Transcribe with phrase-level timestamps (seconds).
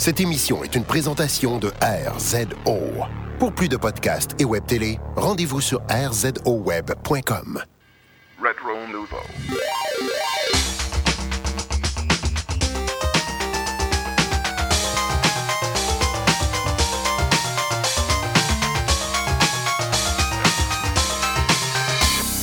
[0.00, 2.78] Cette émission est une présentation de RZO.
[3.38, 7.62] Pour plus de podcasts et web télé, rendez-vous sur rzoweb.com.
[8.42, 9.18] Retro Nouveau.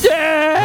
[0.04, 0.58] Yeah!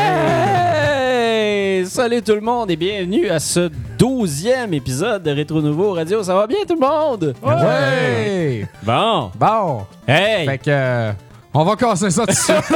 [1.86, 3.70] Salut tout le monde et bienvenue à ce
[4.06, 6.24] douzième épisode de Rétro Nouveau Radio.
[6.24, 7.34] Ça va bien tout le monde?
[7.40, 8.66] Ouais!
[8.82, 9.30] Bon.
[9.38, 9.82] Bon!
[10.08, 10.44] Hey!
[10.44, 10.64] Fait que.
[10.70, 11.12] euh,
[11.54, 12.56] on va casser ça tout de suite.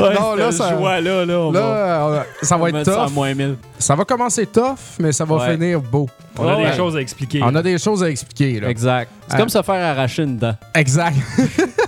[0.00, 3.12] Ouais, non, là, ça- joie-là, là, on Là, va, euh, ça va être tough.
[3.12, 3.56] moins 1000.
[3.78, 5.52] Ça va commencer tough, mais ça va Ouais.
[5.52, 6.08] finir beau.
[6.38, 6.70] On a Ouais.
[6.70, 7.40] des choses à expliquer.
[7.44, 8.68] On a des choses à expliquer, là.
[8.70, 9.10] Exact.
[9.28, 10.54] C'est Euh, comme se faire arracher une dent.
[10.74, 11.14] Exact.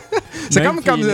[0.55, 1.07] C'est comme comme tu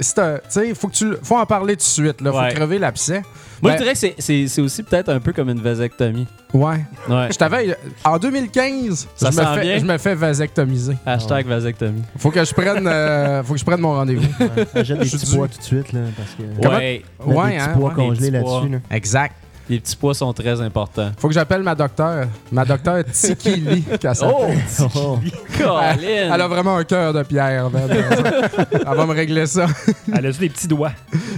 [0.00, 2.52] sais, faut que tu faut en parler tout de suite là, faut Ouais.
[2.54, 3.22] crever l'abcès.
[3.60, 6.28] Moi, Ben, je dirais que c'est- c'est c'est aussi peut-être un peu comme une vasectomie.
[6.54, 6.76] Ouais.
[7.08, 7.26] Ouais.
[7.32, 9.78] Je t'avais en 2015, Ça je me s'en fais vient?
[9.78, 10.94] je me fais vasectomiser.
[11.04, 12.02] Hashtag vasectomie.
[12.18, 14.28] Faut que je prenne euh, faut que je prenne mon rendez-vous.
[14.74, 15.36] Achète des Je suis petits dû.
[15.38, 16.42] pois tout de suite, là, parce que...
[16.62, 17.02] Comment- Ouais.
[17.20, 17.94] A Ouais, des petits hein, pois ouais.
[17.96, 18.68] congelés Des petits là-dessus.
[18.68, 18.78] Là.
[18.92, 19.34] Exact.
[19.68, 21.10] Les petits pois sont très importants.
[21.18, 22.26] Faut que j'appelle ma docteure.
[22.50, 24.58] Ma docteure Tikili, qu'elle s'appelle.
[24.94, 25.18] Oh.
[25.58, 26.32] Colin!
[26.34, 27.68] Elle a vraiment un cœur de pierre.
[27.70, 27.82] man.
[27.90, 29.66] Elle va me régler ça.
[30.10, 30.92] Elle a juste des petits doigts.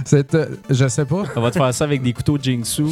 [0.05, 1.23] C'est, euh, je sais pas.
[1.35, 2.83] On va te faire ça avec des couteaux Jingsu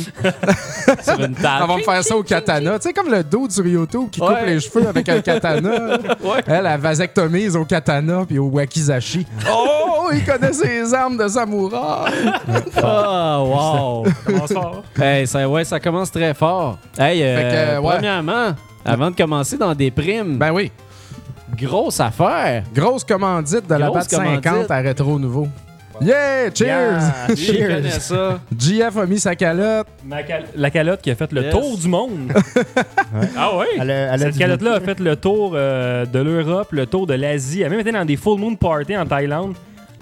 [1.03, 1.67] sur une Elle table.
[1.67, 2.77] va me faire ça au katana.
[2.79, 5.97] Tu sais, comme le dos sur YouTube qui coupe les cheveux avec un katana.
[6.23, 6.43] Ouais.
[6.47, 9.25] Elle, elle vasectomise au katana puis au wakizashi.
[9.49, 12.11] Oh, il connaît ses armes de samouraï.
[12.83, 14.05] Ah, wow!
[14.99, 16.77] Hey, ça, ouais, ça commence très fort.
[16.97, 17.93] Hey, euh, ouais.
[17.95, 20.71] premièrement, avant de commencer dans des primes, Ben oui.
[21.57, 22.63] grosse affaire.
[22.73, 24.71] Grosse commandite de la Grosse batte 50 commandite.
[24.71, 25.47] à Rétro Nouveau.
[26.01, 26.49] Yeah!
[26.53, 27.01] Cheers!
[27.27, 27.35] Yeah.
[27.37, 28.39] Il connaît ça.
[28.57, 29.87] JF a mis sa calotte.
[30.05, 31.51] Ma cal- La calotte qui a fait le Yes.
[31.51, 32.31] tour du monde.
[33.37, 33.65] Ah oui?
[33.79, 36.85] Elle a, elle a Cette du calotte-là a fait le tour euh, de l'Europe, le
[36.85, 37.61] tour de l'Asie.
[37.61, 39.55] Elle a même été dans des full moon parties en Thaïlande.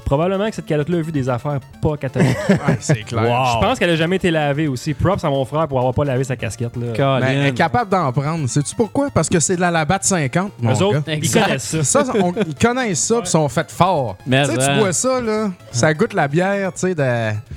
[0.08, 2.38] Probablement que cette calotte-là a vu des affaires pas catholiques.
[2.50, 3.24] Ouais, c'est clair.
[3.24, 4.94] Je pense qu'elle a jamais été lavée aussi.
[4.94, 6.76] Props à mon frère pour avoir pas lavé sa casquette.
[6.78, 7.20] Là.
[7.20, 8.48] Mais elle est capable d'en prendre.
[8.48, 9.10] Sais-tu pourquoi?
[9.14, 11.14] Parce que c'est de la labatte 50, mon Eux autres, gars.
[11.22, 12.04] ils connaissent ça.
[12.04, 14.16] Ça, on- ils connaissent ça puis sont faits forts.
[14.26, 14.74] Mais Tu sais, hein.
[14.74, 17.04] tu bois ça, là, ça goûte la bière, tu sais, de...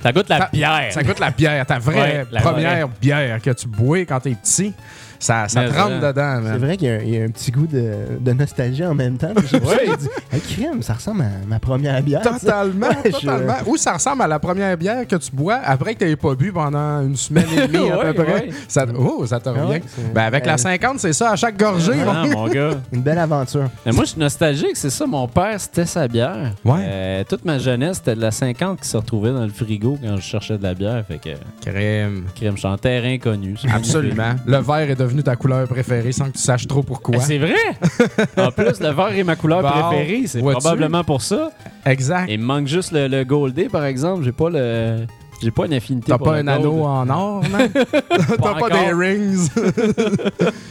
[0.02, 0.86] Ça goûte la bière.
[0.92, 4.74] Ça goûte la bière, ta vraie Ouais, première bière que tu bois quand t'es petit.
[5.20, 7.28] Ça, ça te rentre dedans, C'est vrai qu'il y, a un- il y a un
[7.28, 9.32] petit goût de, de nostalgie en même temps.
[9.50, 9.96] J'ai Ouais.
[9.98, 12.22] dit, hey, crime, ça ressemble à ma première bière.
[12.22, 13.54] Totalement, Ouais, je- totalement.
[13.66, 16.50] Ou ça ressemble à la première bière que tu bois après que tu pas bu
[16.52, 18.32] pendant une semaine et demie à peu près.
[18.32, 18.50] ouais.
[18.66, 19.80] Ça, oh, ça te Ah revient.
[20.14, 21.92] Ben, avec la euh, 50, c'est ça, à chaque gorgée.
[22.08, 22.70] Ah, mon- mon gars.
[22.92, 23.68] Une belle aventure.
[23.84, 25.06] Mais moi, je suis nostalgique, c'est ça.
[25.06, 26.54] Mon père, c'était sa bière.
[26.64, 26.80] Ouais.
[26.80, 30.16] Euh, toute ma jeunesse, c'était de la 50 qui se retrouvait dans le frigo quand
[30.16, 31.04] je cherchais de la bière.
[31.06, 31.30] Fait que,
[31.60, 32.24] Crème.
[32.34, 33.56] crème, je suis en terrain connu.
[33.70, 34.34] Absolument.
[34.46, 37.16] Le vert est devenu ta couleur préférée sans que tu saches trop pourquoi.
[37.18, 37.54] Eh, C'est vrai!
[38.36, 40.22] en plus, le vert est ma couleur Bon, préférée.
[40.26, 41.50] C'est probablement pour ça.
[41.84, 42.26] Exact.
[42.30, 44.24] Il me manque juste le, le Goldé, par exemple.
[44.24, 45.06] J'ai pas le.
[45.42, 47.40] J'ai pas une affinité T'as pas un anneau en or, non?
[48.42, 49.48] T'as pas des rings?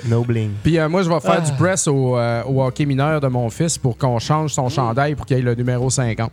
[0.08, 0.52] No bling.
[0.64, 1.42] Puis euh, moi, je vais faire Ah.
[1.50, 5.14] du press au, euh, au hockey mineur de mon fils pour qu'on change son chandail
[5.16, 6.32] pour qu'il ait le numéro 50.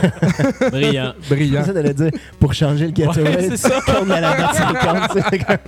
[0.70, 1.12] Brillant.
[1.28, 1.64] Brillant.
[1.64, 3.80] Ça, t'allais dire, pour changer le Ouais, Gatorade, c'est ça.
[3.86, 5.10] tourne à la batte 50.
[5.12, 5.58] tu sais.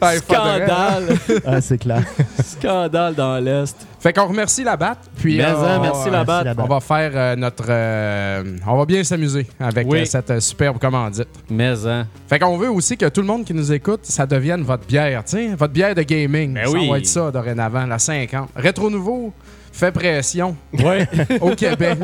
[0.00, 0.66] Ah, il faudrait, hein?
[0.66, 1.18] Scandale!
[1.46, 2.02] ah, c'est clair.
[2.44, 3.76] Scandale dans l'Est.
[4.00, 5.10] Fait qu'on remercie la batte.
[5.16, 6.44] Puis Mais euh, hein, on- merci la batte.
[6.44, 7.64] la On va faire euh, notre.
[7.68, 10.00] euh, on va bien s'amuser avec Oui.
[10.00, 11.28] euh, cette euh, superbe commandite.
[11.50, 12.06] Mais, hein.
[12.28, 15.24] Fait qu'on veut aussi que tout le monde qui nous écoute, ça devienne votre bière,
[15.24, 16.54] tu sais, votre bière de gaming.
[16.54, 16.88] Ben ça oui.
[16.88, 18.50] va être ça dorénavant, la 50.
[18.54, 19.32] Rétro Nouveau
[19.72, 21.06] fait pression Ouais.
[21.40, 21.98] au Québec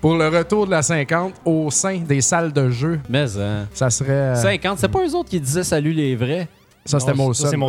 [0.00, 2.98] pour le retour de la 50 au sein des salles de jeu.
[3.08, 3.66] Mais, hein.
[3.74, 4.10] Ça serait.
[4.10, 6.48] euh, 50, c'est pas eux autres qui disaient salut les vrais?
[6.84, 7.68] ça, c'était ça, C'est mon.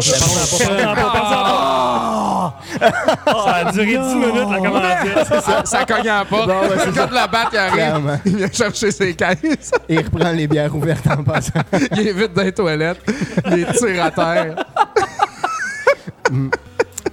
[2.80, 5.26] Ça a duré 10 minutes la.
[5.42, 6.48] Ça, ça cogne à la porte.
[6.48, 8.18] Ouais, c'est Quand la batte il arrive, Clairement.
[8.26, 9.72] il vient chercher ses caisses.
[9.90, 11.52] Et il reprend les bières ouvertes en passant.
[11.92, 13.02] il est vite dans les toilettes.
[13.48, 14.56] Il est tiré à terre.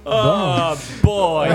[0.05, 1.49] Oh boy!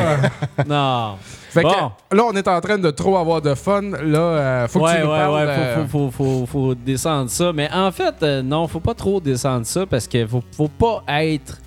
[0.66, 1.16] non.
[1.50, 1.70] Fait Bon.
[2.10, 3.80] que là, on est en train de trop avoir de fun.
[3.82, 5.34] Là, euh, faut que ouais, tu nous ouais, parles.
[5.34, 7.52] ouais, euh, faut, faut, faut, faut, faut descendre ça.
[7.52, 11.02] Mais en fait, euh, non, faut pas trop descendre ça parce que faut, faut pas
[11.08, 11.58] être.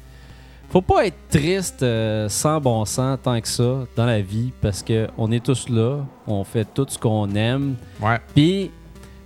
[0.69, 4.84] Faut pas être triste euh, sans bon sens tant que ça dans la vie parce
[4.84, 7.75] que on est tous là, on fait tout ce qu'on aime.
[8.02, 8.18] Ouais.
[8.36, 8.69] Puis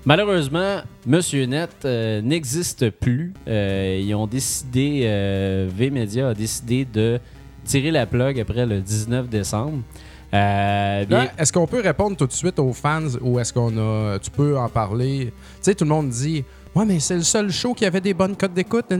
[0.05, 3.33] malheureusement, Monsieur Net euh, n'existe plus.
[3.47, 7.19] Euh, ils ont décidé, euh, V-Media a décidé de
[7.65, 9.79] tirer la plug après le 19 décembre.
[10.33, 14.19] Euh, bien- est-ce qu'on peut répondre tout de suite aux fans ou est-ce qu'on a.
[14.19, 15.25] Tu peux en parler?
[15.25, 18.13] Tu sais, tout le monde dit Ouais, mais c'est le seul show qui avait des
[18.13, 18.85] bonnes cotes d'écoute.
[18.89, 18.97] Ouais,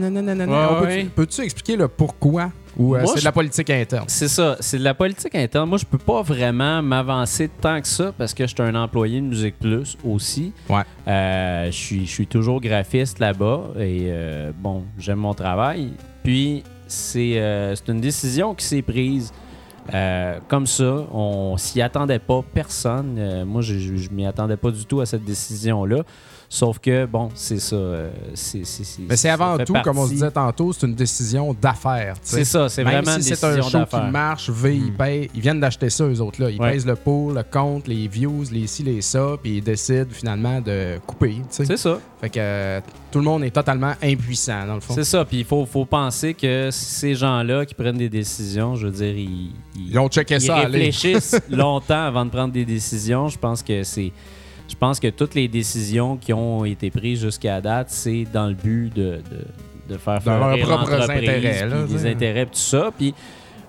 [0.82, 1.04] ouais.
[1.14, 2.50] Peux-tu expliquer le pourquoi?
[2.76, 4.04] Ou euh, c'est de la politique interne?
[4.08, 5.68] C'est ça, c'est de la politique interne.
[5.68, 9.20] Moi, je peux pas vraiment m'avancer tant que ça parce que je suis un employé
[9.20, 10.52] de Musique Plus aussi.
[10.70, 10.82] Ouais.
[11.08, 15.90] Euh, je suis- je suis toujours graphiste là-bas et euh, bon, j'aime mon travail.
[16.24, 17.38] Puis, c'est
[17.88, 19.32] une décision qui s'est prise
[20.48, 21.06] comme ça.
[21.12, 23.44] On s'y attendait pas, personne.
[23.44, 26.02] Moi, je, je, je m'y attendais pas du tout à cette décision-là.
[26.54, 27.76] Sauf que, bon, c'est ça.
[27.76, 28.62] euh, c'est-
[29.08, 32.14] Mais c'est avant tout, comme on se disait tantôt, c'est une décision d'affaires.
[32.20, 35.30] C'est ça, c'est vraiment si une c'est un décision show qui marche, V, ils payent,
[35.34, 36.50] ils viennent d'acheter ça, eux autres là.
[36.50, 36.72] Ils Ouais.
[36.72, 40.60] pèsent le pour, le contre, les views, les ci, les ça, puis ils décident finalement
[40.60, 41.36] de couper.
[41.48, 41.98] C'est ça.
[42.20, 44.92] Fait que euh, tout le monde est totalement impuissant dans le fond.
[44.94, 48.88] C'est ça, puis il faut, faut penser que ces gens-là qui prennent des décisions, je
[48.88, 53.28] veux dire, ils, Ils ont checké ils ça, réfléchissent longtemps avant de prendre des décisions.
[53.28, 54.12] Je pense que c'est.
[54.82, 58.54] Je pense que toutes les décisions qui ont été prises jusqu'à date, c'est dans le
[58.54, 62.90] but de, de, de faire Dans leurs propres intérêts, là, les intérêts, tout ça.
[62.98, 63.14] Puis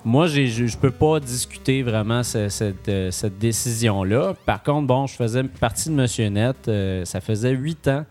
[0.04, 4.34] moi, je je peux pas discuter vraiment ce- cette, euh, cette décision-là.
[4.44, 6.56] Par contre, bon, je faisais partie de Monsieur Net.
[6.68, 8.06] euh, ça faisait huit ans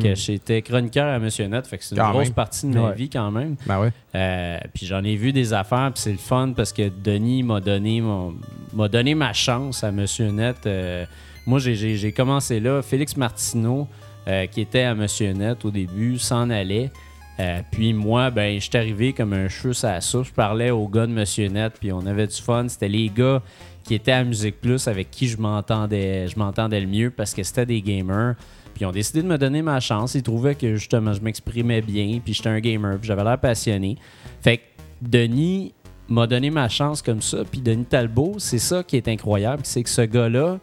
[0.00, 1.66] que j'étais chroniqueur à Monsieur Net.
[1.66, 2.04] Fait que c'est une Hmm.
[2.06, 2.32] Quand grosse même.
[2.32, 2.94] partie de ma Ouais.
[2.94, 3.56] vie quand même.
[3.66, 3.90] Ben ouais.
[4.14, 7.60] Euh, puis j'en ai vu des affaires, puis c'est le fun parce que Denis m'a
[7.60, 8.32] donné mon-
[8.72, 10.56] m'a donné ma chance à Monsieur Net.
[10.64, 11.04] Euh,
[11.46, 12.82] moi, j'ai- commencé là.
[12.82, 13.88] Félix Martineau,
[14.28, 16.90] euh, qui était à Monsieur Net au début, s'en allait.
[17.38, 20.24] Euh, puis moi, ben, je suis arrivé comme un cheveu sur la soupe.
[20.26, 22.66] Je parlais aux gars de Monsieur Net, puis on avait du fun.
[22.68, 23.42] C'était les gars
[23.84, 27.42] qui étaient à Musique Plus avec qui je m'entendais je m'entendais le mieux parce que
[27.42, 28.34] c'était des gamers.
[28.74, 30.14] Puis ils ont décidé de me donner ma chance.
[30.14, 33.96] Ils trouvaient que justement je m'exprimais bien, puis j'étais un gamer, puis j'avais l'air passionné.
[34.42, 34.62] Fait que
[35.02, 35.72] Denis
[36.08, 37.38] m'a donné ma chance comme ça.
[37.50, 40.58] Puis Denis Talbot, c'est ça qui est incroyable, c'est que ce gars-là,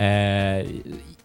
[0.00, 0.62] euh,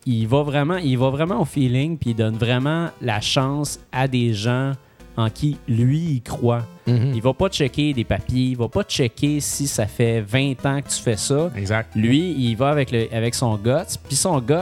[0.05, 4.07] il va vraiment, il va vraiment au feeling, puis il donne vraiment la chance à
[4.07, 4.73] des gens
[5.17, 6.65] en qui lui il croit.
[6.87, 7.11] Mhm.
[7.13, 10.81] Il va pas checker des papiers, il va pas checker si ça fait 20 ans
[10.81, 11.51] que tu fais ça.
[11.57, 11.93] Exact.
[11.95, 13.97] Lui, il va avec, le, avec son guts.
[14.07, 14.53] Puis son guts,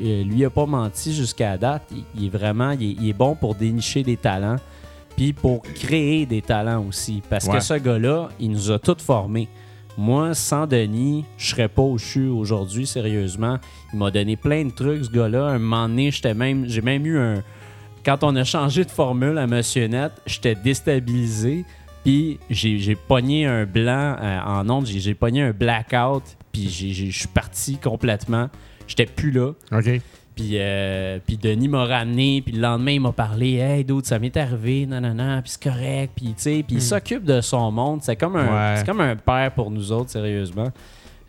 [0.00, 1.82] euh, lui, a pas menti jusqu'à date.
[1.90, 4.56] Il, il est vraiment, il est, il est bon pour dénicher des talents.
[5.16, 7.22] Puis pour créer des talents aussi.
[7.30, 7.54] Parce Ouais.
[7.54, 9.48] que ce gars-là, il nous a tous formés.
[9.98, 13.58] Moi, sans Denis, je serais pas je suis aujourd'hui, sérieusement.
[13.92, 15.46] Il m'a donné plein de trucs, ce gars-là.
[15.46, 17.42] Un moment donné, j'étais même, j'ai même eu un.
[18.04, 21.64] Quand on a changé de formule à Monsieur Net, j'étais déstabilisé.
[22.04, 26.24] Puis j'ai pogné un blanc euh, en ondes, j'ai pogné un blackout.
[26.52, 28.48] Puis je suis parti complètement.
[28.88, 29.52] J'étais plus là.
[29.72, 30.00] OK.
[30.34, 34.18] Puis, euh, puis Denis m'a ramené, puis le lendemain, il m'a parlé Hey, d'autres, ça
[34.18, 38.00] m'est arrivé, nanana, puis c'est correct, puis tu sais, puis il s'occupe de son monde.
[38.02, 38.76] C'est comme, un, Ouais.
[38.78, 40.68] c'est comme un père pour nous autres, sérieusement.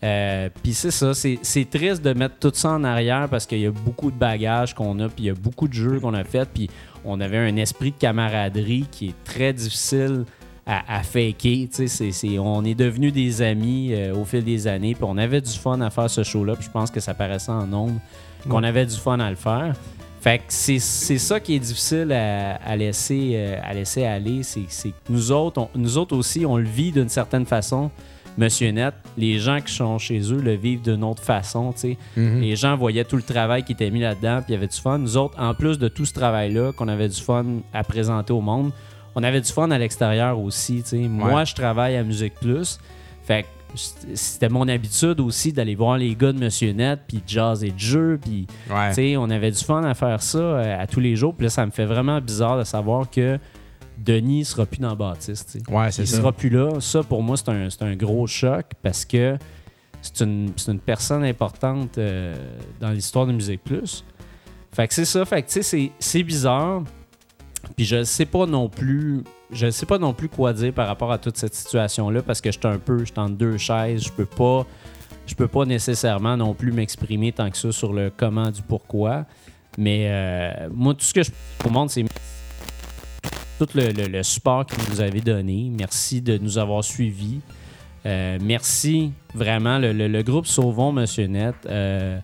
[0.04, 1.40] Euh, puis c'est ça, c'est,
[1.70, 5.00] triste de mettre tout ça en arrière parce qu'il y a beaucoup de bagages qu'on
[5.00, 6.70] a, puis il y a beaucoup de jeux qu'on a fait, puis
[7.06, 10.26] on avait un esprit de camaraderie qui est très difficile
[10.66, 11.34] à, à faker.
[11.42, 15.04] tu sais, C'est, c'est- on est devenus des amis euh, au fil des années, puis
[15.08, 17.66] on avait du fun à faire ce show-là, puis je pense que ça paraissait en
[17.68, 18.00] nombre
[18.50, 19.74] qu'on avait du fun à le faire.
[20.22, 24.42] Fait que c'est, c'est ça qui est difficile à, à laisser, euh, à laisser aller.
[24.44, 27.92] C'est, que nous autres, on- nous autres aussi, on le vit d'une certaine façon.
[28.38, 31.74] Monsieur Net, les gens qui sont chez eux le vivent d'une autre façon.
[32.16, 32.40] Mhm.
[32.42, 34.78] Les gens voyaient tout le travail qui était mis là-dedans, puis il y avait du
[34.78, 34.98] fun.
[34.98, 38.42] Nous autres, en plus de tout ce travail-là, qu'on avait du fun à présenter au
[38.42, 38.72] monde,
[39.16, 40.84] on avait du fun à l'extérieur aussi.
[40.94, 42.80] Moi, je travaille à Musique Plus.
[43.26, 47.28] Fait que c'était mon habitude aussi d'aller voir les gars de Monsieur Net, puis de
[47.28, 49.16] jaser de jeu, puis Ouais.
[49.18, 51.34] on avait du fun à faire ça euh, à tous les jours.
[51.36, 53.40] Puis là, ça me fait vraiment bizarre de savoir que
[53.98, 55.58] Denis sera plus dans Baptiste.
[55.70, 56.18] Ouais, c'est Il ça.
[56.18, 56.80] sera plus là.
[56.80, 59.38] Ça, pour moi, c'est un, un gros choc parce que
[60.02, 62.36] c'est une, une personne importante euh,
[62.82, 64.04] dans l'histoire de Musique Plus.
[64.72, 65.24] Fait que c'est ça.
[65.26, 66.84] Fait que tu sais, c'est- c'est bizarre.
[67.78, 69.24] Puis je sais pas non plus.
[69.54, 72.52] Je sais pas non plus quoi dire par rapport à toute cette situation-là parce que
[72.52, 73.00] je suis un peu.
[73.00, 74.04] Je suis entre deux chaises.
[74.04, 74.66] Je peux pas.
[75.26, 79.26] Je peux pas nécessairement non plus m'exprimer tant que ça sur le comment du pourquoi.
[79.78, 81.32] Mais euh, moi, tout ce que je
[81.66, 82.04] au monde, c'est
[83.58, 85.72] tout le, le- support que vous nous avez donné.
[85.78, 87.40] Merci de nous avoir suivis.
[88.06, 89.80] Euh, merci vraiment.
[89.80, 91.56] Le, groupe Sauvons Monsieur Net.
[91.68, 92.20] euh,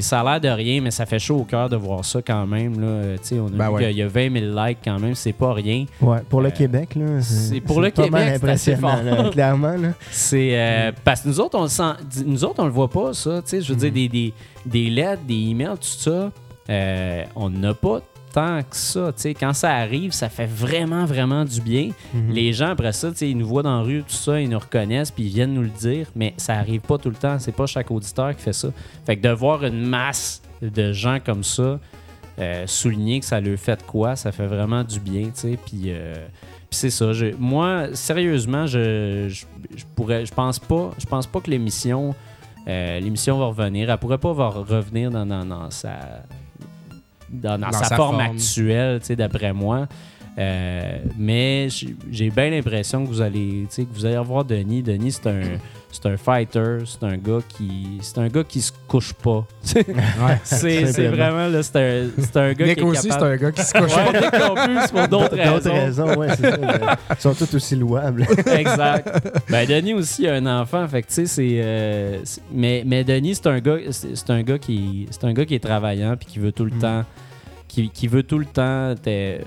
[0.00, 2.46] ça a l'air de rien, mais ça fait chaud au cœur de voir ça quand
[2.46, 2.80] même.
[2.80, 2.86] Là.
[2.86, 3.88] Euh, on a Ben vu ouais.
[3.88, 5.86] qu'il y a 20 000 likes quand même, c'est pas rien.
[6.00, 7.20] Ouais, pour le Euh, Québec, là.
[7.20, 9.24] c'est pour le pas Québec, c'est assez impressionnant, fort.
[9.24, 9.88] là, clairement, là.
[10.10, 11.92] C'est euh, parce que nous autres, on le sent.
[12.24, 13.40] Nous autres, on le voit pas, ça.
[13.50, 14.32] Je veux dire, des, des,
[14.64, 16.30] des lettres, des emails, tout ça,
[16.70, 18.00] euh, on n'a pas
[18.32, 19.12] tant que ça.
[19.14, 21.90] Tu sais, quand ça arrive, ça fait vraiment, vraiment du bien.
[22.30, 24.48] Les gens, après ça, tu sais, ils nous voient dans la rue, tout ça, ils
[24.48, 27.38] nous reconnaissent, puis ils viennent nous le dire, mais ça arrive pas tout le temps.
[27.38, 28.68] C'est pas chaque auditeur qui fait ça.
[29.04, 31.78] Fait que de voir une masse de gens comme ça,
[32.38, 35.58] euh, souligner que ça leur fait de quoi, ça fait vraiment du bien, tu sais.
[35.66, 36.14] Puis, euh,
[36.70, 37.12] c'est ça.
[37.12, 39.44] je- moi, sérieusement, je, je,
[39.76, 42.14] je pourrais, je pense pas, je pense pas que l'émission,
[42.66, 43.90] euh, l'émission va revenir.
[43.90, 46.22] Elle pourrait pas revenir dans, dans, dans sa,
[47.32, 48.34] dans, dans Dans sa, sa forme, forme.
[48.34, 49.86] actuelle, tu sais, d'après moi.
[50.38, 51.68] Euh, mais
[52.10, 54.82] j'ai bien l'impression que vous allez, tu sais, que vous allez revoir Denis.
[54.82, 55.42] Denis, c'est un,
[55.92, 59.46] c'est un fighter, c'est un gars qui, c'est un gars qui se couche pas.
[59.76, 60.38] Ouais.
[60.42, 63.52] c'est vraiment là, c'est un, c'est un gars Nick qui est aussi, c'est un gars
[63.52, 65.72] qui se couche Ouais, Nick non plus, c'est pour d'autres D'autres raisons.
[66.06, 66.98] raisons, ouais, c'est ça.
[67.10, 68.26] Ils sont tous aussi louables.
[68.56, 69.28] exact.
[69.50, 73.04] Ben Denis aussi a un enfant, fait que tu sais c'est euh, c'est- mais mais
[73.04, 76.16] Denis c'est un gars c'est c'est un gars qui c'est un gars qui est travaillant
[76.16, 76.78] puis qui veut tout le Mm.
[76.78, 77.04] temps
[77.68, 79.42] qui, qui veut tout le temps t'es-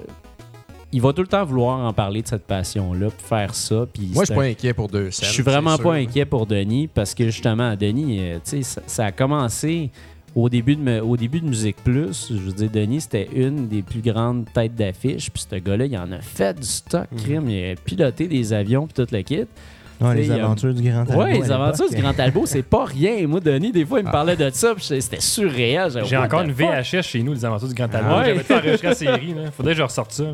[0.91, 3.85] il va tout le temps vouloir en parler de cette passion là, puis faire ça
[3.91, 5.29] puis Moi, je suis pas inquiet pour deux je scènes.
[5.29, 5.91] suis vraiment pas sûr.
[5.91, 9.89] inquiet pour Denis parce que justement, Denis, euh, tu sais, ça, ça a commencé
[10.35, 12.27] au début, de, au début de Musique Plus.
[12.29, 15.29] Je veux dire, Denis, c'était une des plus grandes têtes d'affiche.
[15.31, 17.17] Puis ce gars-là, il en a fait du stock, Mhm.
[17.19, 17.49] crime.
[17.49, 19.45] Il a piloté des avions, puis tout le kit.
[20.01, 21.23] Ouais, les aventures du Grand Talbot.
[21.23, 21.95] Ouais, les aventures du.
[21.95, 23.25] Grand Talbot, c'est pas rien.
[23.27, 24.11] Moi, Denis, des fois, il me Ah.
[24.11, 25.89] parlait de ça, puis c'était surréel.
[25.89, 26.51] J'avais, J'ai encore une?
[26.51, 28.09] VHS chez nous, les aventures du Grand Talbot.
[28.11, 28.25] Ah ouais?
[28.25, 29.33] J'avais tout enregistré la série.
[29.33, 29.51] Là.
[29.51, 30.25] Faudrait que je ressorte ça.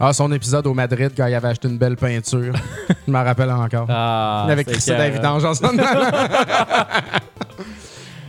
[0.00, 2.54] Ah, son épisode au Madrid quand il avait acheté une belle peinture.
[3.06, 3.86] je m'en rappelle encore.
[3.88, 5.52] Ah, il avait crissé en allant.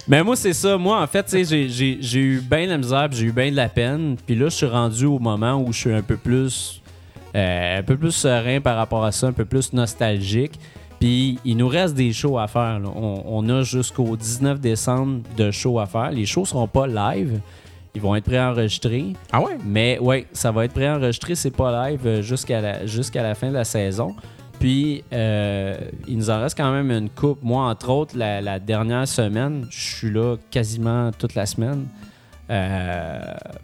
[0.08, 0.76] Mais moi, c'est ça.
[0.78, 4.16] Moi, en fait, j'ai- eu bien de la misère, j'ai eu bien de la peine.
[4.26, 6.82] Puis là, je suis rendu au moment où je suis un peu plus,
[7.36, 10.60] euh, un peu plus serein par rapport à ça, un peu plus nostalgique.
[11.00, 12.82] Puis il nous reste des shows à faire.
[12.96, 16.10] On, on a jusqu'au 19 décembre de shows à faire.
[16.10, 17.40] Les shows seront pas live.
[17.96, 19.14] Ils vont être préenregistrés.
[19.32, 19.58] ah ouais?
[19.66, 23.50] Mais ouais, ça va être préenregistré, c'est pas live euh, jusqu'à la, jusqu'à la fin
[23.50, 24.16] de la saison.
[24.60, 25.78] Puis, euh,
[26.08, 27.40] il nous en reste quand même une coupe.
[27.42, 31.88] Moi, entre autres, la, la dernière semaine, je suis là quasiment toute la semaine
[32.50, 33.22] euh,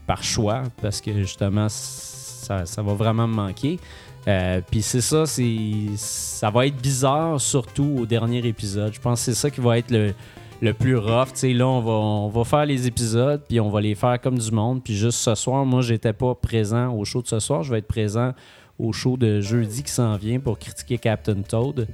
[0.08, 3.80] par choix parce que justement, ça, ça va vraiment me manquer.
[4.28, 5.58] Euh, Puis c'est ça, c'est
[5.98, 8.94] ça va être bizarre, surtout au dernier épisode.
[8.94, 10.14] Je pense que c'est ça qui va être le,
[10.62, 11.28] le plus rough.
[11.34, 14.20] Tu sais, là, on va, on va faire les épisodes, puis on va les faire
[14.22, 14.82] comme du monde.
[14.84, 17.64] Puis juste ce soir, moi, j'étais pas présent au show de ce soir.
[17.64, 18.34] Je vais être présent
[18.80, 21.88] au show de jeudi qui s'en vient pour critiquer Captain Toad.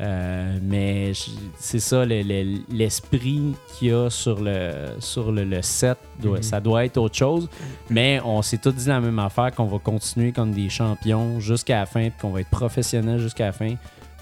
[0.00, 1.12] Euh, mais
[1.56, 3.40] c'est ça, le- le- l'esprit
[3.78, 7.48] qu'il y a sur le, sur le, le set, doit- ça doit être autre chose.
[7.90, 11.78] Mais on s'est tous dit la même affaire, qu'on va continuer comme des champions jusqu'à
[11.78, 13.74] la fin, puis qu'on va être professionnels jusqu'à la fin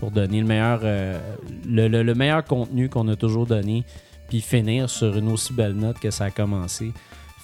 [0.03, 1.17] pour donner le meilleur, euh,
[1.65, 3.85] le, le- le meilleur contenu qu'on a toujours donné,
[4.29, 6.93] puis finir sur une aussi belle note que ça a commencé.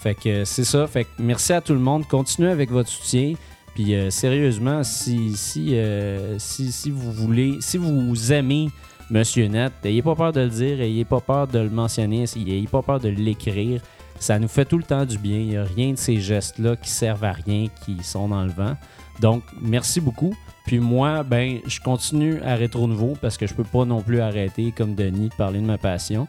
[0.03, 0.89] Fait que c'est ça.
[0.89, 2.05] Fait merci à tout le monde.
[2.09, 3.35] Continuez avec votre soutien.
[3.77, 8.71] Puis euh, sérieusement, si, si, euh, si, si vous voulez, si vous aimez
[9.09, 12.67] Monsieur Net, n'ayez pas peur de le dire, n'ayez pas peur de le mentionner, n'ayez
[12.67, 13.81] pas peur de l'écrire.
[14.19, 15.39] Ça nous fait tout le temps du bien.
[15.39, 18.51] Il n'y a rien de ces gestes-là qui servent à rien, qui sont dans le
[18.51, 18.77] vent.
[19.21, 20.35] Donc, merci beaucoup.
[20.67, 24.21] Puis moi, ben, je continue à Rétro Nouveau parce que je peux pas non plus
[24.21, 26.29] arrêter, comme Denis, de parler de ma passion.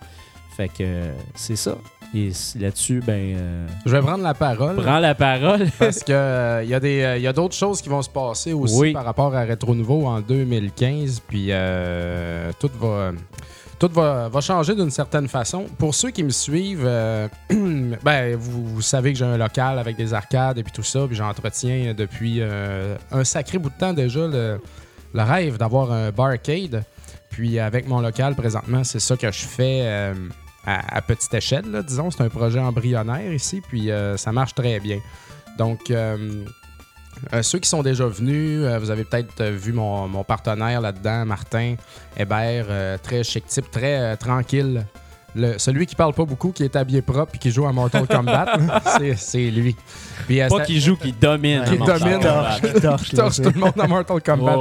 [0.55, 1.75] Fait que euh, c'est ça.
[2.15, 4.75] Et là-dessus, ben, euh, Je vais prendre la parole.
[4.77, 5.67] prends la parole.
[5.79, 8.01] Parce que euh, il y a des euh, il y a d'autres choses qui vont
[8.01, 8.93] se passer aussi Oui.
[8.93, 13.12] par rapport à Retro Nouveau en 2015 puis euh, tout va
[13.79, 15.65] tout va, changer d'une certaine façon.
[15.77, 17.29] Pour ceux qui me suivent, euh,
[18.03, 21.15] ben, vous, savez que j'ai un local avec des arcades et puis tout ça, puis
[21.15, 24.59] j'entretiens depuis euh, un sacré bout de temps déjà le,
[25.13, 26.83] rêve d'avoir un barcade.
[27.29, 30.13] Puis avec mon local présentement, c'est ça que je fais euh,
[30.65, 32.12] à, petite échelle, disons.
[32.12, 35.00] C'est un projet embryonnaire ici, puis ça marche très bien.
[35.57, 35.91] Donc,
[37.33, 40.79] euh, ceux qui sont déjà venus, euh, vous avez peut-être euh, vu mon, mon partenaire
[40.81, 41.75] là-dedans, Martin
[42.17, 44.85] Hébert, euh, très chic type, très euh, tranquille.
[45.35, 48.07] Le- celui qui parle pas beaucoup, qui est habillé propre et qui joue à Mortal
[48.07, 48.45] Kombat,
[48.97, 49.75] c'est- c'est lui.
[50.27, 51.63] Puis, Pas qui joue, qui domine.
[51.65, 52.19] Qui domine.
[52.19, 54.55] Torche, torche, torche tout le monde à Mortal Kombat.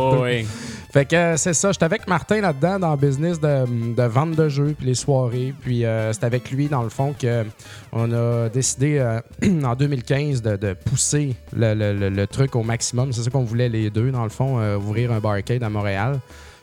[0.90, 4.32] Fait que euh, c'est ça, j'étais avec Martin là-dedans dans le business de, de vente
[4.32, 5.52] de jeux puis les soirées.
[5.60, 7.44] Puis euh, c'est avec lui, dans le fond, que
[7.92, 9.20] on a décidé euh,
[9.64, 13.12] en 2015 de, pousser le, le- le- truc au maximum.
[13.12, 16.20] C'est ça qu'on voulait les deux, dans le fond, ouvrir un barcade à Montréal.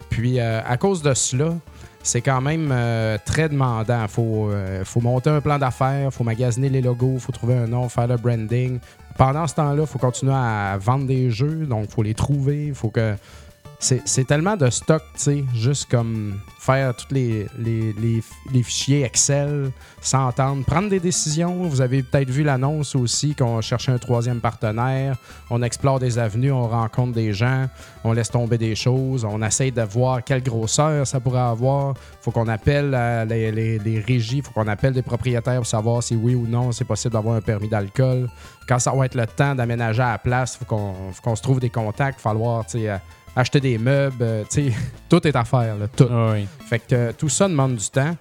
[0.09, 1.53] Puis à cause de cela,
[2.03, 2.73] c'est quand même
[3.25, 4.07] très demandant.
[4.07, 7.89] Faut, euh, faut monter un plan d'affaires, faut magasiner les logos, faut trouver un nom,
[7.89, 8.79] faire le branding.
[9.17, 12.89] Pendant ce temps-là, il faut continuer à vendre des jeux, donc faut les trouver, faut
[12.89, 13.15] que
[13.79, 17.93] c'est tellement de stock, tu sais, juste comme faire tous les, les,
[18.51, 21.63] les- fichiers Excel, s'entendre, prendre des décisions.
[21.67, 25.17] Vous avez peut-être vu l'annonce aussi qu'on cherchait un troisième partenaire.
[25.51, 27.67] On explore des avenues, on rencontre des gens,
[28.03, 31.93] on laisse tomber des choses, on essaye de voir quelle grosseur ça pourrait avoir.
[32.21, 36.01] faut qu'on appelle euh, les, les, les régies, faut qu'on appelle des propriétaires pour savoir
[36.01, 38.27] si oui ou non c'est possible d'avoir un permis d'alcool.
[38.67, 41.43] Quand ça va être le temps d'aménager à la place, faut qu'on faut qu'on se
[41.43, 42.97] trouve des contacts, falloir tu sais, euh,
[43.35, 44.77] acheter des meubles, euh, tu sais,
[45.09, 46.07] tout est à faire, là, tout.
[46.09, 46.47] Ah oui.
[46.67, 48.15] Fait que euh, tout ça demande du temps.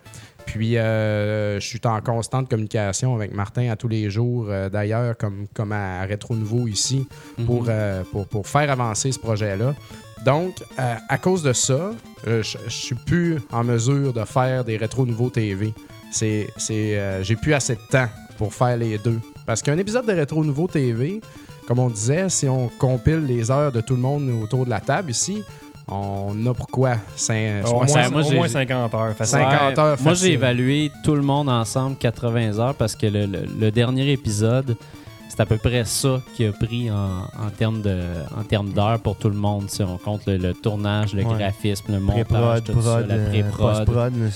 [0.47, 5.17] Puis euh, je suis en constante communication avec Martin à tous les jours, euh, d'ailleurs,
[5.17, 7.07] comme, comme à Rétro Nouveau ici,
[7.47, 9.75] pour, euh, pour, pour faire avancer ce projet-là.
[10.25, 11.91] Donc, à cause de ça,
[12.27, 15.75] je je suis plus en mesure de faire des Rétro Nouveau TV.
[16.11, 19.21] C'est, c'est, j'ai plus assez de temps pour faire les deux.
[19.45, 21.21] Parce qu'un épisode de Rétro Nouveau TV,
[21.67, 24.81] comme on disait, si on compile les heures de tout le monde autour de la
[24.81, 25.43] table ici,
[25.89, 26.95] on a pourquoi?
[27.15, 29.15] Cinq- Au moins, ça, moi, au moins 50 heures.
[29.15, 29.39] facile.
[29.41, 33.47] 50 heures Moi, j'ai évalué tout le monde ensemble 80 heures parce que le, le-
[33.61, 34.77] le dernier épisode,
[35.35, 37.99] c'est à peu près ça qui a pris en, en termes de
[38.37, 39.69] en termes d'heures pour tout le monde.
[39.69, 41.37] Si on compte le, le tournage, le Ouais.
[41.39, 43.85] graphisme, le montage, Pré-prod, tout prod, ça, la euh, pré-prod.
[43.85, 44.27] post-prod, là,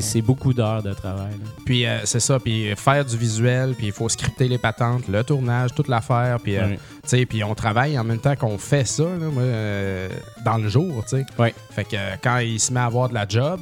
[0.00, 1.32] c'est- beaucoup d'heures de travail.
[1.32, 1.50] là.
[1.64, 5.24] Puis euh, c'est ça, puis faire du visuel, puis il faut scripter les patentes, le
[5.24, 6.78] tournage, toute l'affaire, puis euh, Ouais.
[7.02, 10.08] tu sais, puis on travaille en même temps qu'on fait ça, là, moi, euh,
[10.44, 11.26] dans le jour, tu sais.
[11.38, 11.54] Ouais.
[11.70, 13.60] Fait que quand il se met à avoir de la job,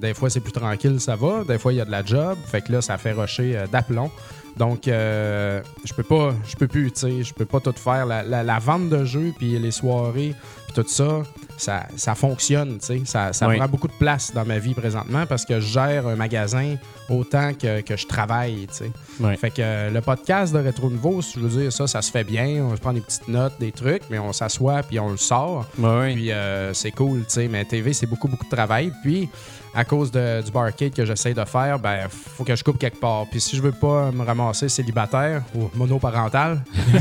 [0.00, 2.36] des fois c'est plus tranquille, ça va, des fois il y a de la job,
[2.46, 4.10] fait que là ça fait rocher euh, d'aplomb.
[4.56, 8.06] Donc euh, je peux pas, je peux plus, tu sais, je peux pas tout faire
[8.06, 10.34] la, la- la vente de jeux puis les soirées
[10.66, 11.22] puis tout ça,
[11.56, 13.56] ça, ça fonctionne, tu sais, ça, ça Oui.
[13.58, 16.76] prend beaucoup de place dans ma vie présentement parce que je gère un magasin
[17.10, 19.36] autant que, que je travaille, tu sais.
[19.36, 22.24] Fait que euh, le podcast de Rétro Nouveau, je veux dire, ça, ça se fait
[22.24, 22.64] bien.
[22.70, 25.66] On prend des petites notes, des trucs, mais on s'assoit puis on le sort.
[25.74, 27.48] Puis euh, c'est cool, tu sais.
[27.48, 28.92] Mais TV, c'est beaucoup, beaucoup de travail.
[29.02, 29.28] Puis
[29.74, 33.00] à cause de- du barcade que j'essaie de faire, ben, faut que je coupe quelque
[33.00, 33.26] part.
[33.30, 36.62] Puis si je veux pas me ramasser célibataire ou monoparental,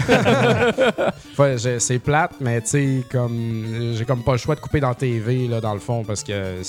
[1.80, 5.48] c'est plate, mais tu sais, comme j'ai comme pas le choix de couper dans TV,
[5.48, 6.62] là, dans le fond, parce que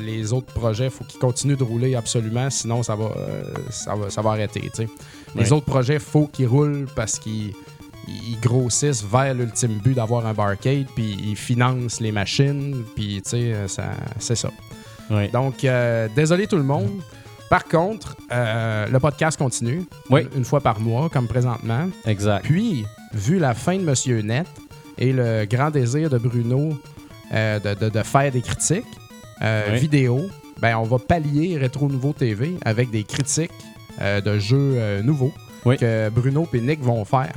[0.00, 4.10] les autres projets, faut qu'ils continuent de rouler absolument, sinon ça va, euh, ça va,
[4.10, 4.88] ça va arrêter, tu sais.
[5.34, 7.52] Les autres projets, faut qu'ils roulent parce qu'ils
[8.08, 13.30] ils grossissent vers l'ultime but d'avoir un barcade, puis ils financent les machines, puis tu
[13.30, 14.50] sais, ça- c'est ça.
[15.32, 16.90] Donc, euh, désolé tout le monde.
[17.50, 20.22] Par contre, euh, le podcast continue Oui.
[20.36, 21.88] une fois par mois, comme présentement.
[22.06, 22.44] Exact.
[22.44, 24.46] Puis, vu la fin de Monsieur Net
[24.98, 26.70] et le grand désir de Bruno
[27.34, 28.84] euh, de, de- de faire des critiques
[29.42, 29.78] euh, Oui.
[29.80, 30.20] vidéo,
[30.60, 33.50] ben, on va pallier Rétro Nouveau TV avec des critiques
[34.00, 35.32] euh, de jeux euh, nouveaux
[35.66, 35.76] Oui.
[35.76, 37.32] que Bruno et Nick vont faire.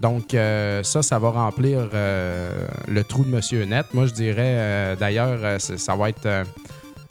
[0.00, 2.50] Donc, euh, ça, ça va remplir euh,
[2.88, 3.86] le trou de Monsieur Net.
[3.94, 6.44] Moi, je dirais, euh, d'ailleurs, euh, c'est- ça va être.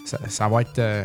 [0.05, 0.79] Ça, ça va être.
[0.79, 1.03] euh,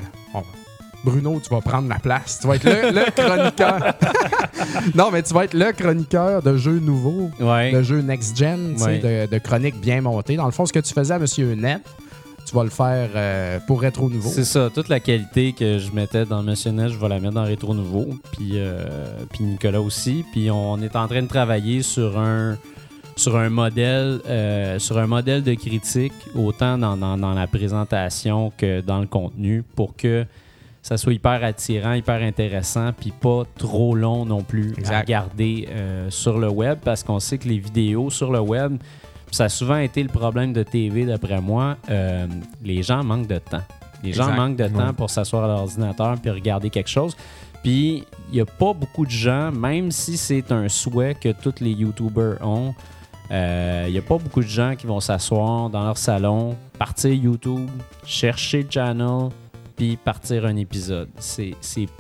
[1.05, 2.39] Bruno, tu vas prendre la place.
[2.41, 3.95] Tu vas être le, le chroniqueur.
[4.95, 7.71] non, mais tu vas être le chroniqueur de jeux nouveaux, Ouais.
[7.73, 8.99] de jeux next-gen, Ouais.
[8.99, 10.37] de, de chroniques bien montées.
[10.37, 11.83] Dans le fond, ce que tu faisais à Monsieur Net,
[12.45, 14.29] tu vas le faire euh, pour Rétro Nouveau.
[14.31, 17.35] C'est ça, toute la qualité que je mettais dans Monsieur Net, je vais la mettre
[17.35, 18.09] dans Rétro Nouveau.
[18.33, 18.85] Puis, euh,
[19.31, 20.25] puis Nicolas aussi.
[20.33, 22.57] Puis on est en train de travailler sur un
[23.19, 28.53] sur un modèle euh, sur un modèle de critique, autant dans, dans- dans la présentation
[28.57, 30.25] que dans le contenu, pour que
[30.83, 36.09] ça soit hyper attirant, hyper intéressant, puis pas trop long non plus à regarder euh,
[36.11, 38.77] sur le web, parce qu'on sait que les vidéos sur le web,
[39.31, 42.27] ça a souvent été le problème de TV d'après moi, euh,
[42.65, 43.65] les gens manquent de temps.
[44.05, 44.37] Les gens Exact.
[44.37, 47.17] manquent de temps pour s'asseoir à l'ordinateur puis regarder quelque chose.
[47.65, 51.57] Puis il n'y a pas beaucoup de gens, même si c'est un souhait que tous
[51.61, 52.73] les YouTubers ont,
[53.31, 57.13] euh, il n'y a pas beaucoup de gens qui vont s'asseoir dans leur salon, partir
[57.13, 57.69] YouTube,
[58.05, 59.29] chercher le channel,
[59.77, 61.09] puis partir un épisode.
[61.19, 61.55] C'est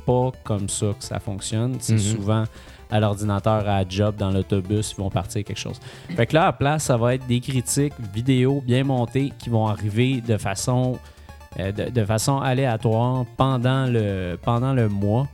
[0.06, 1.76] pas comme ça que ça fonctionne.
[1.80, 1.98] C'est Mhm.
[1.98, 2.44] souvent
[2.90, 5.78] à l'ordinateur, à la job, dans l'autobus, ils vont partir quelque chose.
[6.16, 9.66] Fait que là, à place, ça va être des critiques vidéo bien montées qui vont
[9.66, 10.98] arriver de façon,
[11.60, 15.28] euh, de, de façon aléatoire pendant le, pendant le mois.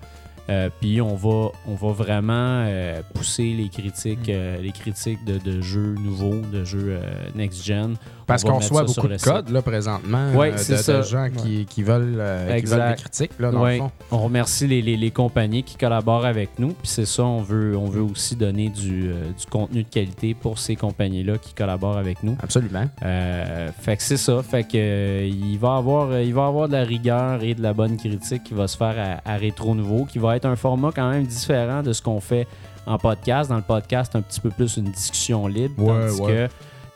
[0.50, 5.38] Euh, puis on va, on va vraiment euh, pousser les critiques, euh, les critiques de,
[5.38, 7.96] de jeux nouveaux, de jeux euh, next-gen.
[8.26, 10.98] Parce qu'on reçoit beaucoup de codes là, présentement Ouais, euh, de, ça.
[10.98, 13.74] de gens qui, qui veulent, euh, qui veulent des critiques là, dans Ouais.
[13.74, 13.90] le fond.
[14.10, 16.68] On remercie les, les- les compagnies qui collaborent avec nous.
[16.68, 20.34] Puis c'est ça, on veut, on veut aussi donner du, euh, du contenu de qualité
[20.34, 22.36] pour ces compagnies-là qui collaborent avec nous.
[22.42, 22.84] Absolument.
[23.04, 24.42] Euh, fait que c'est ça.
[24.42, 27.72] Fait que euh, il va avoir il va avoir de la rigueur et de la
[27.74, 30.90] bonne critique qui va se faire à, à Rétro Nouveau, qui va être un format
[30.94, 32.46] quand même différent de ce qu'on fait
[32.86, 33.48] en podcast.
[33.50, 36.32] Dans le podcast, un petit peu plus une discussion libre, Ouais, tandis ouais.
[36.48, 36.48] que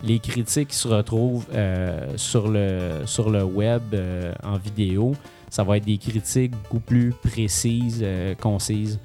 [0.03, 5.13] les critiques qui se retrouvent euh, sur, le, sur le web euh, en vidéo,
[5.49, 8.99] ça va être des critiques beaucoup plus précises, euh, concises.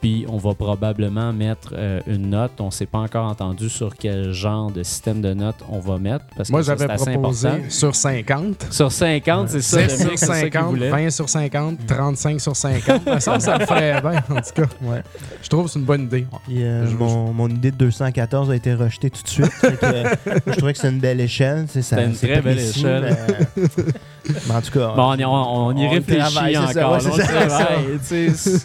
[0.00, 2.52] Puis on va probablement mettre euh, une note.
[2.60, 5.98] On ne s'est pas encore entendu sur quel genre de système de notes on va
[5.98, 6.24] mettre.
[6.36, 7.70] Parce Moi, que j'avais c'est proposé important.
[7.70, 8.66] sur 50.
[8.70, 9.88] Sur 50, c'est ça.
[9.88, 10.90] 7 le sur mec, c'est ça qu'il 50, voulait.
[10.90, 13.02] 20 sur 50, 35 sur 50.
[13.06, 14.68] Ça, me semble que ça me ferait bien, en tout cas.
[14.82, 15.02] Ouais.
[15.42, 16.26] Je trouve que c'est une bonne idée.
[16.46, 19.50] Puis, euh, Je- mon, mon idée de 214 a été rejetée tout de suite.
[19.60, 20.04] Que, euh,
[20.46, 21.66] je trouvais que c'est une belle échelle.
[21.68, 23.16] C'était une c'est très belle échelle.
[24.48, 26.88] Mais, en tout cas, Bon, on, y- on- on y On réfléchit travaille, c'est ça,
[26.88, 26.92] encore.
[26.94, 27.76] ouais, ça, travaille,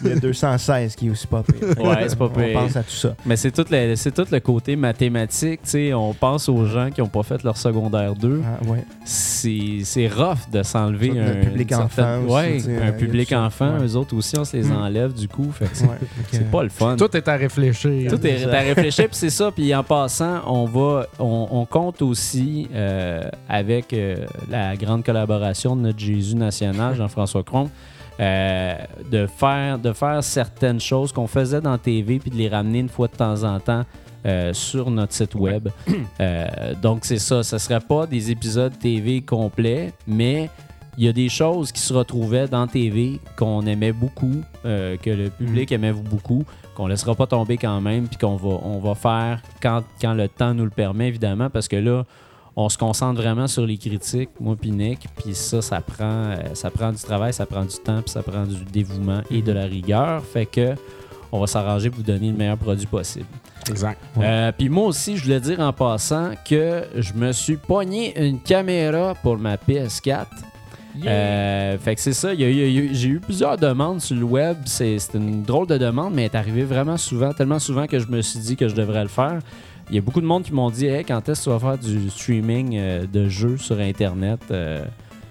[0.04, 1.68] il y a 216 qui est aussi pas pire.
[1.68, 3.14] Fait que, Ouais, c'est pas On pense à tout ça.
[3.26, 5.60] Mais c'est tout, le, c'est tout le côté mathématique.
[5.62, 5.94] tu sais.
[5.94, 8.42] On pense aux gens qui n'ont pas fait leur secondaire 2.
[8.44, 8.84] Ah, ouais.
[9.04, 13.78] C'est, c'est rough de s'enlever un public enfant aussi, ouais, un public enfant.
[13.78, 13.86] Ouais.
[13.86, 14.76] Eux autres aussi, on se les Mm.
[14.76, 15.50] enlève du coup.
[15.52, 15.86] Fait c'est,
[16.30, 16.96] c'est pas le fun.
[16.96, 18.10] Tout est à réfléchir.
[18.10, 19.50] Tout est à réfléchir, puis c'est ça.
[19.54, 24.16] Puis en passant, on va, on, on compte aussi euh, avec euh,
[24.50, 27.70] la grande collaboration de notre Jésus national, Jean-François Cron,
[28.20, 28.74] euh,
[29.10, 32.88] de faire, de faire certaines choses qu'on faisait dans TV, puis de les ramener une
[32.88, 33.84] fois de temps en temps.
[34.24, 35.68] euh, sur notre site web.
[36.20, 37.42] Euh, donc, c'est ça.
[37.42, 40.48] Ce ne serait pas des épisodes TV complets, mais
[40.96, 45.10] il y a des choses qui se retrouvaient dans TV qu'on aimait beaucoup, euh, que
[45.10, 46.44] le public aimait beaucoup,
[46.76, 50.28] qu'on laissera pas tomber quand même, puis qu'on va, on va faire quand, quand le
[50.28, 52.04] temps nous le permet, évidemment, parce que là,
[52.56, 56.36] on se concentre vraiment sur les critiques, moi puis Nick, puis ça, ça prend, euh,
[56.54, 59.52] ça prend du travail, ça prend du temps, puis ça prend du dévouement et de
[59.52, 60.74] la rigueur, fait que
[61.32, 63.24] on va s'arranger pour vous donner le meilleur produit possible.
[63.70, 63.98] Exact.
[64.18, 68.38] Euh, Puis moi aussi, je voulais dire en passant que je me suis pogné une
[68.38, 70.26] caméra pour ma PS4.
[71.06, 74.58] Euh, fait que c'est ça, j'ai eu plusieurs demandes sur le web.
[74.66, 78.08] C'est une drôle de demande, mais elle est arrivée vraiment souvent, tellement souvent que je
[78.08, 79.38] me suis dit que je devrais le faire.
[79.90, 81.58] Il y a beaucoup de monde qui m'ont dit hey, quand est-ce que tu vas
[81.58, 84.40] faire du streaming euh, de jeux sur Internet?
[84.50, 84.84] Euh,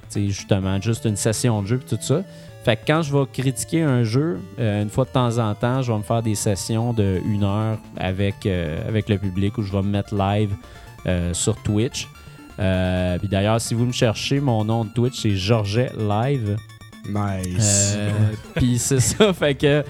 [0.09, 2.23] sais, justement, juste une session de jeu et tout ça.
[2.63, 5.81] Fait que quand je vais critiquer un jeu, euh, une fois de temps en temps,
[5.81, 9.63] je vais me faire des sessions de une heure avec, euh, avec le public où
[9.63, 10.51] je vais me mettre live
[11.33, 12.07] sur Twitch.
[12.57, 16.57] Puis d'ailleurs, si vous me cherchez, mon nom de Twitch, c'est Georget Live.
[17.09, 17.97] Nice.
[18.55, 19.83] Puis c'est ça, fait que,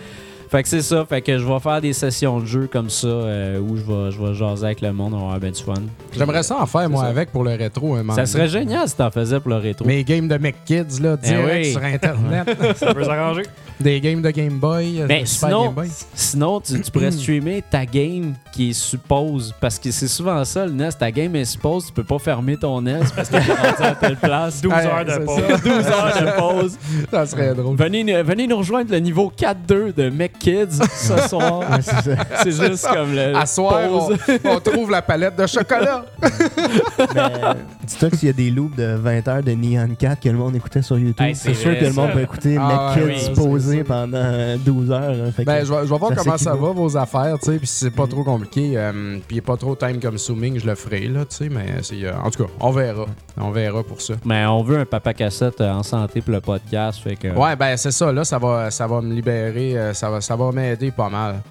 [0.51, 3.07] fait que c'est ça, fait que je vais faire des sessions de jeu comme ça
[3.07, 5.63] euh, où je vais, je vais jaser avec le monde, on va avoir ben du
[5.63, 5.73] fun.
[6.13, 7.07] J'aimerais ça en faire, moi, ça.
[7.09, 7.93] avec pour le rétro.
[7.95, 9.85] Un moment Ça serait génial si t'en faisais pour le rétro.
[9.87, 11.71] Mes games de McKids, là, direct oui.
[11.71, 12.49] sur Internet.
[12.75, 13.43] Ça peut s'arranger.
[13.79, 15.01] Des games de Game Boy.
[15.01, 15.89] euh, Ben, de Super sinon, Game Boy.
[16.13, 19.55] sinon tu, tu pourrais streamer ta game qui est suppose.
[19.59, 20.89] Parce que c'est souvent ça, le NES.
[20.99, 24.17] Ta game est suppose, tu peux pas fermer ton NES parce que rendu à telle
[24.17, 24.61] place.
[24.61, 25.39] 12 Ouais, heures de pause.
[25.47, 25.57] ça.
[25.63, 26.77] 12 heures de pause.
[27.09, 27.75] Ça serait drôle.
[27.77, 31.59] Venez, venez nous rejoindre le niveau 4-2 de McKids ce soir.
[31.59, 32.15] Ouais, c'est ça.
[32.43, 32.93] c'est juste ça.
[32.95, 34.17] comme le À soir, on, pause.
[34.45, 36.05] on trouve la palette de chocolat.
[36.21, 40.19] Mais euh, dis-toi que s'il y a des loops de 20 heures de Neon 4
[40.21, 42.57] que le monde écoutait sur YouTube, Hey, c'est c'est sûr que le monde peut écouter
[42.59, 45.01] Ah, McKids ouais, oui, pendant euh, 12 heures.
[45.27, 47.51] hein, fait Ben, je vais, je vais voir Ça comment ça va, vos affaires, tu
[47.51, 47.57] sais.
[47.57, 51.07] Puis si c'est pas trop compliqué, euh, puis pas trop time consuming, je le ferai,
[51.07, 51.49] là, tu sais.
[51.49, 53.05] Mais c'est, euh, en tout cas, on verra.
[53.37, 54.13] On verra pour ça.
[54.25, 57.01] Mais on veut un papa cassette euh, en santé pour le podcast.
[57.01, 60.09] Fait que, Ouais, ben c'est ça, là, ça va, ça va me libérer, euh, ça
[60.09, 61.41] va, ça va m'aider pas mal.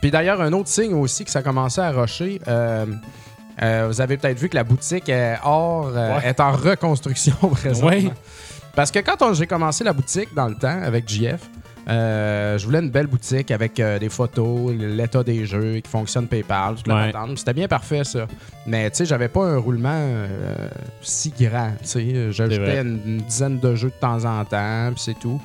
[0.00, 2.86] Puis d'ailleurs, un autre signe aussi que ça commençait à rusher, euh,
[3.62, 6.26] euh, vous avez peut-être vu que la boutique est hors, euh, Ouais.
[6.28, 7.88] est en reconstruction présentement.
[7.88, 8.10] Ouais.
[8.74, 11.40] Parce que quand j'ai commencé la boutique dans le temps avec JF,
[11.88, 16.28] euh, je voulais une belle boutique avec euh, des photos, l'état des jeux, qui fonctionne
[16.28, 17.10] PayPal, Ouais.
[17.12, 17.38] patente.
[17.38, 18.26] C'était bien parfait, ça.
[18.66, 20.68] Mais tu sais, j'avais pas un roulement euh,
[21.02, 21.72] si grand.
[21.82, 25.40] Tu sais, j'ajoutais une, une dizaine de jeux de temps en temps, puis c'est tout.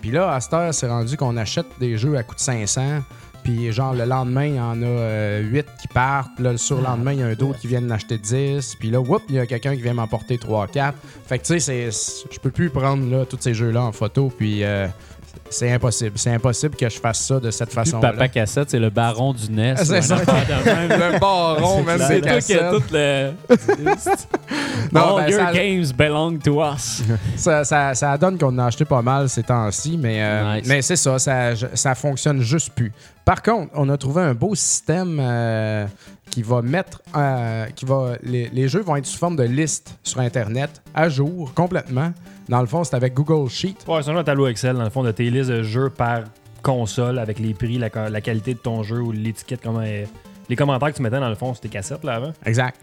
[0.00, 3.00] Puis là, à cette heure, c'est rendu qu'on achète des jeux à coût de 500.
[3.42, 6.38] Puis genre, le lendemain, il y en a 8 qui partent.
[6.38, 8.76] Là, le surlendemain, il y a un d'autre qui vient en acheter 10.
[8.76, 10.94] Puis là, whoop, il y a quelqu'un qui vient m'emporter 3-4.
[11.26, 14.30] Fait que tu sais, je peux plus prendre tous ces jeux-là en photo.
[14.36, 14.88] Puis euh,
[15.48, 16.12] c'est impossible.
[16.16, 18.10] C'est impossible que je fasse ça de cette façon-là.
[18.12, 19.74] papa cassette, c'est le baron du NES.
[19.78, 20.16] Ah, c'est ça.
[20.18, 22.70] Le baron, même C'est toi qui cassettes.
[22.70, 23.30] tout le.
[24.92, 27.02] Non, All ben, your ça- games belong to us.
[27.36, 30.66] Ça, ça, ça donne qu'on a acheté pas mal ces temps-ci, mais, euh, Nice.
[30.68, 32.92] mais c'est ça, ça, ça fonctionne juste plus.
[33.24, 35.86] Par contre, on a trouvé un beau système euh,
[36.30, 37.02] qui va mettre.
[37.16, 41.08] euh, qui va, les, les jeux vont être sous forme de liste sur Internet, à
[41.08, 42.12] jour, complètement.
[42.48, 43.76] Dans le fond, c'est avec Google Sheet.
[43.86, 46.20] Ouais, c'est un tableau Excel, dans le fond, de tes listes de jeux par
[46.62, 50.08] console avec les prix, la, la qualité de ton jeu ou l'étiquette, comment elle-
[50.48, 52.32] les commentaires que tu mettais dans le fond sur tes cassettes là avant.
[52.44, 52.76] Exact.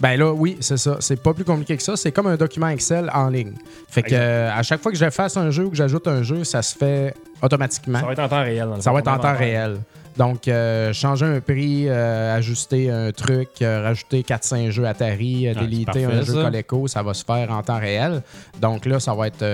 [0.00, 0.96] Ben là, oui, c'est ça.
[0.98, 1.94] C'est pas plus compliqué que ça.
[1.96, 3.52] C'est comme un document Excel en ligne.
[3.88, 6.22] Fait que euh, à chaque fois que je fasse un jeu ou que j'ajoute un
[6.24, 8.00] jeu, ça se fait automatiquement.
[8.00, 8.66] Ça va être en temps réel.
[8.68, 9.78] Dans le Ça fond, va être en temps réel.
[10.16, 15.54] Donc, euh, changer un prix, euh, ajuster un truc, euh, rajouter 4-5 jeux Atari, Ah,
[15.60, 16.42] déliter un jeu.
[16.42, 18.22] Coleco, ça va se faire en temps réel.
[18.60, 19.44] Donc là, ça va être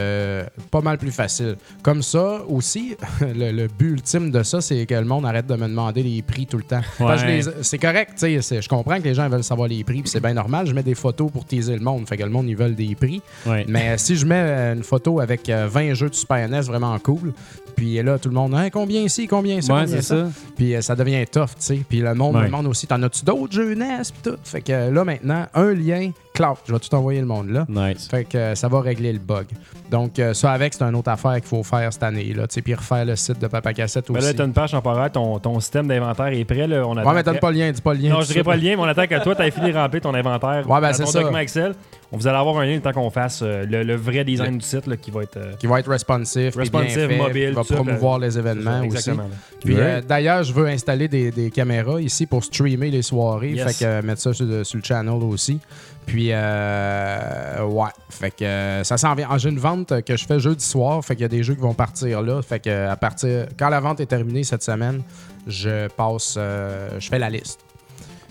[0.70, 1.56] pas mal plus facile.
[1.82, 5.54] Comme ça, aussi, le, le but ultime de ça, c'est que le monde arrête de
[5.54, 6.80] me demander les prix tout le temps.
[7.00, 7.40] Ouais.
[7.62, 10.10] C'est correct, tu sais, c'est- je comprends que les gens veulent savoir les prix, puis
[10.10, 10.66] c'est bien normal.
[10.66, 12.94] Je mets des photos pour teaser le monde, fait que le monde, ils veulent des
[12.94, 13.22] prix.
[13.46, 13.64] Ouais.
[13.68, 17.32] Mais si je mets une photo avec euh, 20 jeux de Super NES vraiment cool,
[17.76, 20.26] puis là, tout le monde, Hein, combien ici, combien ça, Ouais, combien ça.
[20.58, 21.80] Puis euh, ça devient tough, tu sais.
[21.88, 24.38] Puis le monde me demande aussi, t'en as-tu d'autres jeux NES, puis tout.
[24.42, 27.66] Fait que là, maintenant, un lien, cloud, je vais tout envoyer le monde là.
[27.68, 28.08] Nice.
[28.08, 29.46] Fait que euh, ça va régler le bug.
[29.90, 32.46] Donc, euh, ça avec, c'est une autre affaire qu'il faut faire cette année, là.
[32.46, 34.26] Tu sais, puis refaire le site de Papa Cassette Ben aussi.
[34.26, 36.66] là, t'as une page temporaire, ton, ton système d'inventaire est prêt.
[36.66, 38.10] Là, on ouais, mais donne pas le lien, dis pas le lien.
[38.10, 40.02] Non, je dirais pas le lien, mais on attend que toi, tu fini de remplir
[40.02, 41.20] ton inventaire Ouais, ben, c'est ça.
[41.20, 41.74] document Excel.
[42.10, 44.64] Vous allez avoir un lien le temps qu'on fasse euh, le, le vrai design du
[44.64, 47.54] site là, qui va être euh, Qui va être responsive, bien responsive, fait, mobile, qui
[47.54, 48.96] va ça, promouvoir ben, les événements aussi.
[48.96, 49.28] Exactement.
[49.62, 53.50] Puis euh, d'ailleurs, je veux installer des, des caméras ici pour streamer les soirées.
[53.50, 53.66] Yes.
[53.76, 55.60] Fait que euh, mettre ça sur le channel aussi.
[56.08, 57.90] Puis euh, ouais.
[58.08, 59.28] Fait que euh, ça s'en vient.
[59.30, 61.04] Ah, J'ai une vente que je fais jeudi soir.
[61.04, 62.40] Fait qu'il y a des jeux qui vont partir là.
[62.42, 63.46] Fait que à partir.
[63.58, 65.02] Quand la vente est terminée cette semaine,
[65.46, 66.34] je passe.
[66.38, 67.60] euh, je fais la liste.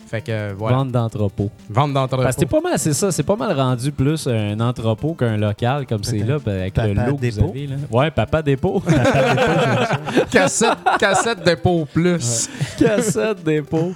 [0.08, 0.78] Fait que voilà.
[0.78, 1.50] Vente d'entrepôt.
[1.70, 2.22] Vente d'entrepôt.
[2.22, 5.36] Parce que c'est pas mal, c'est ça, c'est pas mal rendu plus un entrepôt qu'un
[5.36, 7.50] local comme c'est là, ben, avec Papa le lot que vous dépôt.
[7.50, 7.66] avez.
[7.66, 7.76] Là.
[7.92, 8.82] Ouais, papa dépôt.
[10.30, 12.48] cassette, cassette dépôt plus.
[12.78, 13.92] Cassette dépôt.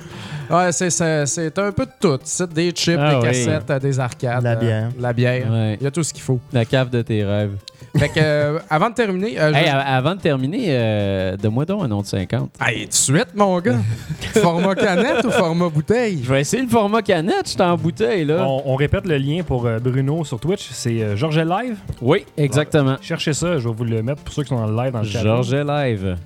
[0.53, 2.19] Ouais, c'est, c'est, c'est un peu de tout.
[2.25, 3.23] C'est des chips, Ah des oui.
[3.23, 4.43] cassettes, euh, des arcades.
[4.45, 4.89] La euh, bière.
[5.01, 5.51] la bière.
[5.51, 5.77] Ouais.
[5.81, 6.39] Il y a tout ce qu'il faut.
[6.53, 7.53] La cave de tes rêves.
[7.97, 11.65] Fait que, euh, avant de terminer, euh, je- Hey, a- avant de terminer, euh, donne-moi
[11.65, 12.51] donc un nom de 50.
[12.61, 13.77] Hey, tout de suite, mon gars.
[14.35, 16.21] format canette ou format bouteille?
[16.23, 18.47] Je vais essayer le format canette, je suis en bouteille là.
[18.47, 20.69] On, on répète le lien pour euh, Bruno sur Twitch.
[20.73, 21.77] C'est euh, Georges Live?
[22.01, 22.97] Oui, exactement.
[23.03, 25.01] Cherchez ça, je vais vous le mettre pour ceux qui sont dans le live dans
[25.01, 25.23] le chat.
[25.23, 26.17] Georges Live.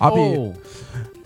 [0.00, 0.54] Ah, puis oh!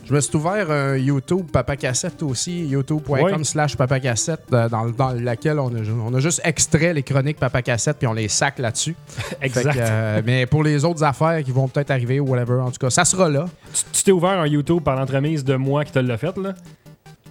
[0.07, 4.87] Je me suis ouvert un YouTube Papa Cassette aussi, youtube.com slash Papa Cassette, euh, dans,
[4.90, 8.29] dans laquelle on a, on a juste extrait les chroniques Papa Cassette puis on les
[8.29, 8.95] sac là-dessus.
[9.40, 9.73] Exact.
[9.75, 12.79] que, euh, mais pour les autres affaires qui vont peut-être arriver ou whatever, en tout
[12.79, 13.47] cas, ça sera là.
[13.73, 16.55] Tu tu t'es ouvert un YouTube par l'entremise de moi qui te l'a fait, là?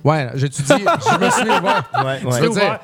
[0.03, 1.89] Ouais, j'ai dit, je me suis ouvert.
[2.25, 2.79] Ouais, ouvert-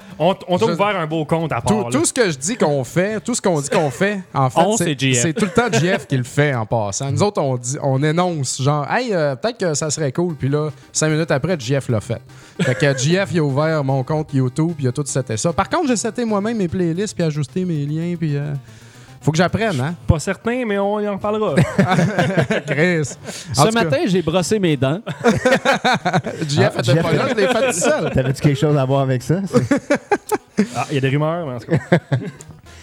[0.48, 1.64] on t'a ouvert un beau compte à part.
[1.64, 4.50] Tout, tout ce que je dis qu'on fait, tout ce qu'on dit qu'on fait, en
[4.50, 4.78] fait, On,
[5.16, 7.12] c'est tout le temps JF qui le fait en passant.
[7.12, 10.36] Nous autres, on, dit, on énonce, genre, hey, euh, peut-être que ça serait cool.
[10.36, 12.22] Puis là, cinq minutes après, JF l'a fait.
[12.62, 15.52] Fait que JF, il a ouvert mon compte YouTube, puis il a tout seté ça.
[15.52, 18.38] Par contre, j'ai seté moi-même mes playlists, puis ajusté mes liens, puis.
[18.38, 18.54] euh,
[19.22, 19.96] faut que j'apprenne, hein?
[20.08, 21.56] Pas certain, mais on y en parlera.
[22.68, 23.00] Chris.
[23.02, 25.02] En Ce tout cas, matin, j'ai brossé mes dents.
[26.48, 28.10] JF Ah, était JF pas là, je l'ai fait tout seul.
[28.12, 29.42] T'avais-tu quelque chose à voir avec ça?
[29.46, 29.98] C'est-
[30.76, 31.98] Ah, il y a des rumeurs, mais en tout cas.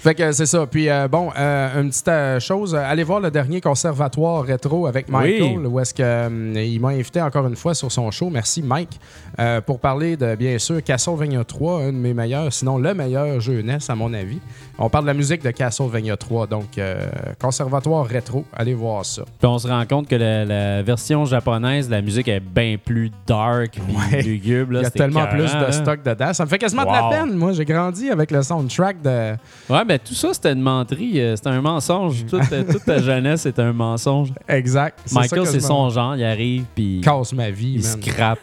[0.02, 0.66] Fait que c'est ça.
[0.66, 4.86] Puis euh, bon, euh, une petite euh, chose, euh, allez voir le dernier conservatoire rétro
[4.86, 5.66] avec Michael, Oui.
[5.66, 8.30] où est-ce que euh, il m'a invité encore une fois sur son show.
[8.30, 8.98] Merci Mike
[9.40, 13.40] euh, pour parler de bien sûr Castlevania 3, un de mes meilleurs, sinon le meilleur
[13.40, 14.38] jeu NES à mon avis.
[14.78, 17.06] On parle de la musique de Castlevania 3, donc euh,
[17.40, 19.22] conservatoire rétro, allez voir ça.
[19.38, 23.10] Puis on se rend compte que la, la version japonaise, la musique est bien plus
[23.26, 24.20] dark, Ouais.
[24.22, 24.74] lugubre.
[24.74, 25.72] là, Il y a tellement plus de hein.
[25.72, 26.34] stock dedans.
[26.34, 27.34] Ça me fait quasiment de la peine.
[27.34, 29.32] Moi, j'ai grandi avec le soundtrack de.
[29.70, 31.20] Ouais, ben tout ça, c'était une menterie.
[31.22, 32.26] euh, C'était un mensonge.
[32.26, 34.30] Toute, euh, toute ta jeunesse, c'était un mensonge.
[34.46, 34.98] Exact.
[35.12, 36.16] Michael, c'est son genre.
[36.16, 38.02] Il arrive, puis casse ma vie, il man.
[38.02, 38.38] scrape.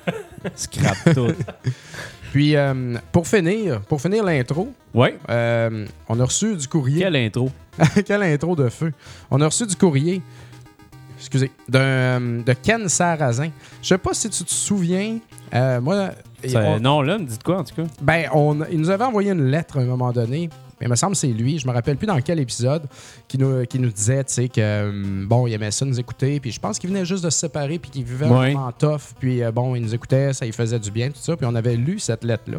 [0.56, 1.28] scrape tout.
[2.34, 5.18] Puis euh, pour finir, pour finir l'intro, Ouais.
[5.30, 7.00] Euh, on a reçu du courrier.
[7.04, 7.52] Quelle intro.
[8.06, 8.92] Quelle intro de feu.
[9.32, 10.22] On a reçu du courrier,
[11.20, 13.50] excusez, euh, de Ken Sarrazin.
[13.82, 15.20] Je sais pas si tu te souviens.
[15.54, 16.10] euh, moi,
[16.56, 17.84] on- Non, là, me dites quoi, en tout cas?
[18.02, 20.50] ben, on, il nous avait envoyé une lettre à un moment donné.
[20.84, 22.84] Mais il me semble que c'est lui, je me rappelle plus dans quel épisode,
[23.28, 26.60] qui nous, qui nous disait, que, euh, bon, il aimait ça nous écouter, puis je
[26.60, 28.54] pense qu'il venait juste de se séparer, puis qu'il vivait Ouais.
[28.54, 31.36] vraiment tough, puis euh, bon, il nous écoutait, ça lui faisait du bien, tout ça,
[31.38, 32.58] puis on avait lu cette lettre-là.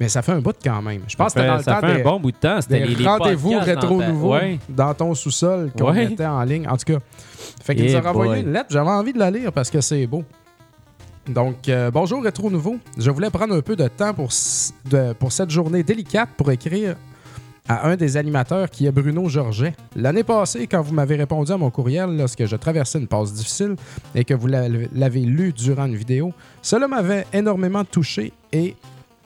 [0.00, 1.02] Mais ça fait un bout quand même.
[1.06, 2.32] Je pense que ça c'était dans fait, le ça temps fait des, un bon bout
[2.32, 2.60] de temps.
[2.60, 4.58] C'était des les, les rendez-vous rétro dans ta- nouveaux Ouais.
[4.68, 6.08] dans ton sous-sol qu'on Ouais.
[6.08, 6.66] mettait en ligne.
[6.66, 6.98] En tout cas,
[7.62, 8.66] fait qu'il Eh nous a renvoyé une lettre.
[8.70, 10.24] J'avais envie de la lire parce que c'est beau.
[11.28, 12.78] Donc, euh, bonjour Rétro Nouveau.
[12.98, 14.30] Je voulais prendre un peu de temps pour,
[14.90, 16.96] de- pour cette journée délicate pour écrire
[17.68, 19.74] à un des animateurs qui est Bruno Georget.
[19.96, 23.76] L'année passée, quand vous m'avez répondu à mon courriel lorsque je traversais une passe difficile
[24.14, 28.74] et que vous l'avez lu durant une vidéo, cela m'avait énormément touché et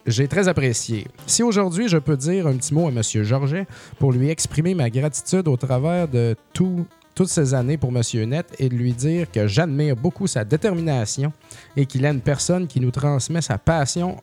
[0.05, 1.07] j'ai très apprécié.
[1.25, 3.01] Si aujourd'hui je peux dire un petit mot à M.
[3.23, 3.67] Georget
[3.99, 8.01] pour lui exprimer ma gratitude au travers de tout- toutes ces années pour M.
[8.29, 11.33] Net et de lui dire que j'admire beaucoup sa détermination
[11.75, 14.17] et qu'il est une personne qui nous transmet sa passion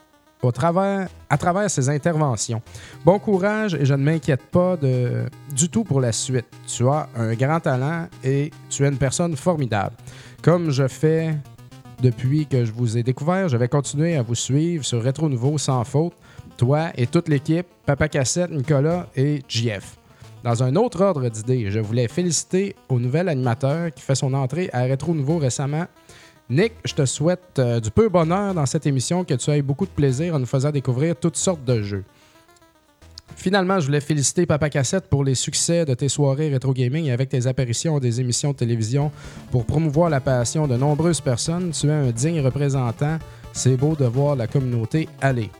[0.48, 2.62] à travers ses interventions.
[3.04, 6.46] Bon courage et je ne m'inquiète pas du tout pour la suite.
[6.66, 9.96] Tu as un grand talent et tu es une personne formidable.
[10.42, 11.34] Comme je fais
[12.02, 15.58] depuis que je vous ai découvert, je vais continuer à vous suivre sur Rétro Nouveau
[15.58, 16.14] sans faute,
[16.56, 19.96] toi et toute l'équipe, Papa Cassette, Nicolas et JF.
[20.42, 24.68] Dans un autre ordre d'idées, je voulais féliciter au nouvel animateur qui fait son entrée
[24.74, 25.86] à Rétro Nouveau récemment.
[26.50, 29.86] Nick, je te souhaite euh, du peu bonheur dans cette émission, que tu aies beaucoup
[29.86, 32.04] de plaisir en nous faisant découvrir toutes sortes de jeux.
[33.34, 37.12] Finalement, je voulais féliciter Papa Cassette pour les succès de tes soirées rétro gaming et
[37.12, 39.10] avec tes apparitions des émissions de télévision
[39.50, 41.70] pour promouvoir la passion de nombreuses personnes.
[41.70, 43.18] Tu es un digne représentant.
[43.54, 45.50] C'est beau de voir la communauté aller.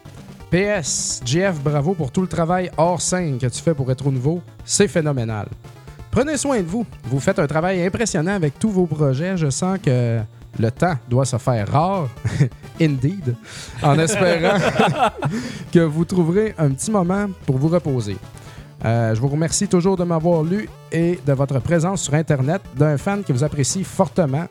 [0.51, 4.40] PS, JF, bravo pour tout le travail hors scène que tu fais pour Rétro Nouveau.
[4.64, 5.49] C'est phénoménal.
[6.11, 6.87] Prenez soin de vous.
[7.05, 9.37] Vous faites un travail impressionnant avec tous vos projets.
[9.37, 10.20] Je sens que
[10.59, 12.09] le temps doit se faire rare.
[12.81, 13.35] Indeed.
[13.83, 14.59] En espérant
[15.73, 18.17] que vous trouverez un petit moment pour vous reposer.
[18.85, 22.99] Euh, je vous remercie toujours de m'avoir lu et de votre présence sur Internet d'un
[22.99, 24.45] fan qui vous apprécie fortement.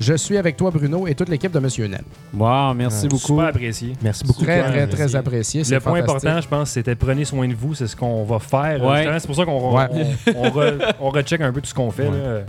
[0.00, 2.02] Je suis avec toi, Bruno, et toute l'équipe de Monsieur Nel.
[2.36, 3.26] Wow, merci beaucoup.
[3.38, 3.92] Super apprécié.
[4.02, 4.42] Merci beaucoup.
[4.42, 5.62] Très, très, très apprécié.
[5.62, 7.74] Le point important, je pense, c'était prenez soin de vous.
[7.74, 8.82] C'est ce qu'on va faire.
[8.84, 9.06] Ouais.
[9.20, 9.86] C'est pour ça qu'on Ouais.
[10.34, 12.08] on, on re- on recheck un peu tout ce qu'on fait.
[12.08, 12.18] Ouais.
[12.18, 12.40] là.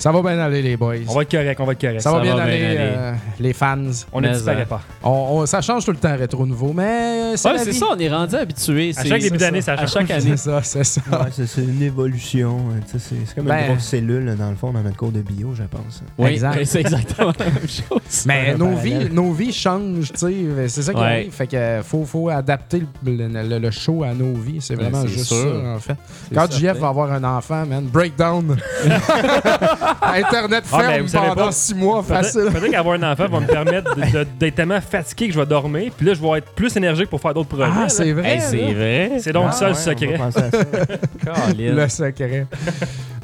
[0.00, 0.94] Ça va bien aller, les boys.
[1.08, 2.00] On va être correct, on va être correct.
[2.00, 3.76] Ça, va ça bien va bien aller, euh, les fans.
[4.12, 4.80] On ne disparaît euh, pas.
[5.02, 5.10] On-
[5.42, 8.08] on- ça change tout le temps, rétro nouveau, mais c'est Ouais, c'est ça, on est
[8.08, 8.92] rendu habitué.
[8.96, 9.92] À chaque début d'année, ça À change.
[9.92, 10.22] chaque année.
[10.22, 11.00] C'est ça, c'est ça.
[11.12, 12.58] Ouais, c'est une évolution.
[12.96, 15.64] C'est comme Ben- une grosse cellule, dans le fond, dans notre cours de bio, je
[15.64, 16.02] pense.
[16.16, 16.64] Oui, Exact.
[16.64, 18.24] c'est exactement la même chose.
[18.24, 20.34] Mais nos vies, nos vies changent, tu sais.
[20.68, 21.04] C'est ça qui Ouais.
[21.06, 21.32] arrive.
[21.32, 24.60] Fait que euh, faut, faut adapter le, le- le- le show à nos vies.
[24.62, 25.36] C'est Ouais, vraiment juste sûr.
[25.62, 25.96] ça, en fait.
[26.34, 26.50] Quand.
[26.50, 28.56] JF va avoir un enfant, man, breakdown.
[30.02, 32.48] Internet Ah, mais ferme vous savez pendant pas, six mois, facile.
[32.52, 35.46] peut-être qu'avoir un enfant va me permettre de- de- d'être tellement fatigué que je vais
[35.46, 35.92] dormir.
[35.96, 37.70] Puis là, je vais être plus énergique pour faire d'autres projets.
[37.74, 37.88] Ah, là.
[37.88, 38.34] c'est vrai.
[38.36, 38.72] Hey, c'est là.
[38.74, 39.10] vrai.
[39.20, 40.18] C'est donc Ah, ça le secret.
[41.58, 42.46] Le secret.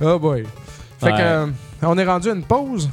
[0.02, 0.44] Oh boy.
[0.98, 1.12] Fait Ouais.
[1.12, 1.46] que, euh,
[1.82, 2.88] on est rendu à une pause.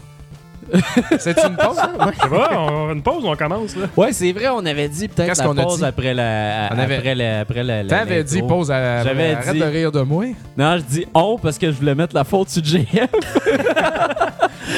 [1.19, 1.75] C'est une pause?
[1.75, 3.85] Ça va, on a une pause ou on commence là?
[3.95, 5.85] Ouais, c'est vrai, on avait dit peut-être la qu'on a pause dit?
[5.85, 6.69] après la.
[6.73, 7.39] On avait- Après la.
[7.41, 10.25] Après la, la- T'avais dit pause à J'avais Arrête dit- de rire de moi.
[10.57, 12.85] Non, je dis on parce que je voulais mettre la faute sur JF.
[12.91, 13.09] Ben,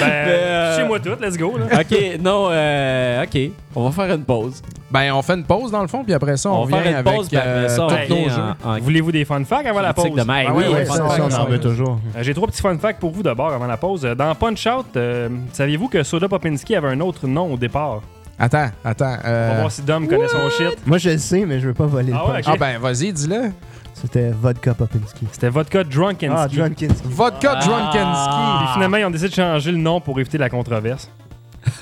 [0.04, 0.55] euh,
[0.96, 1.58] moi tout, let's go.
[1.58, 1.82] Là.
[1.82, 3.52] ok, non, euh, ok.
[3.76, 4.62] On va faire une pause.
[4.90, 6.96] Ben, on fait une pause dans le fond, puis après ça, on, va faire une
[6.96, 8.42] avec pause, puis après euh, ça, on tous nos jeux.
[8.64, 10.12] en- en Voulez-vous des fun facts avant la pause?
[10.12, 10.22] de.
[10.28, 12.00] Ah oui, on on veut toujours.
[12.16, 14.02] Euh, J'ai trois petits fun facts pour vous d'abord avant la pause.
[14.02, 18.02] Dans Punch Out, euh, saviez-vous que Soda Popinski avait un autre nom au départ?
[18.38, 19.18] Attends, attends.
[19.24, 20.78] On va voir si Dom connaît son shit.
[20.86, 22.46] Moi, je le sais, mais je veux pas voler Ah le ouais, punch.
[22.48, 23.52] Ah ben, vas-y, dis-le.
[23.96, 25.26] C'était Vodka Popinski.
[25.32, 26.28] C'était Vodka Drunkenski.
[26.38, 27.02] Ah, Drunkinski.
[27.06, 27.66] Vodka Ah.
[27.66, 28.64] Drunkenski.
[28.66, 31.10] Puis finalement, ils ont décidé de changer le nom pour éviter la controverse.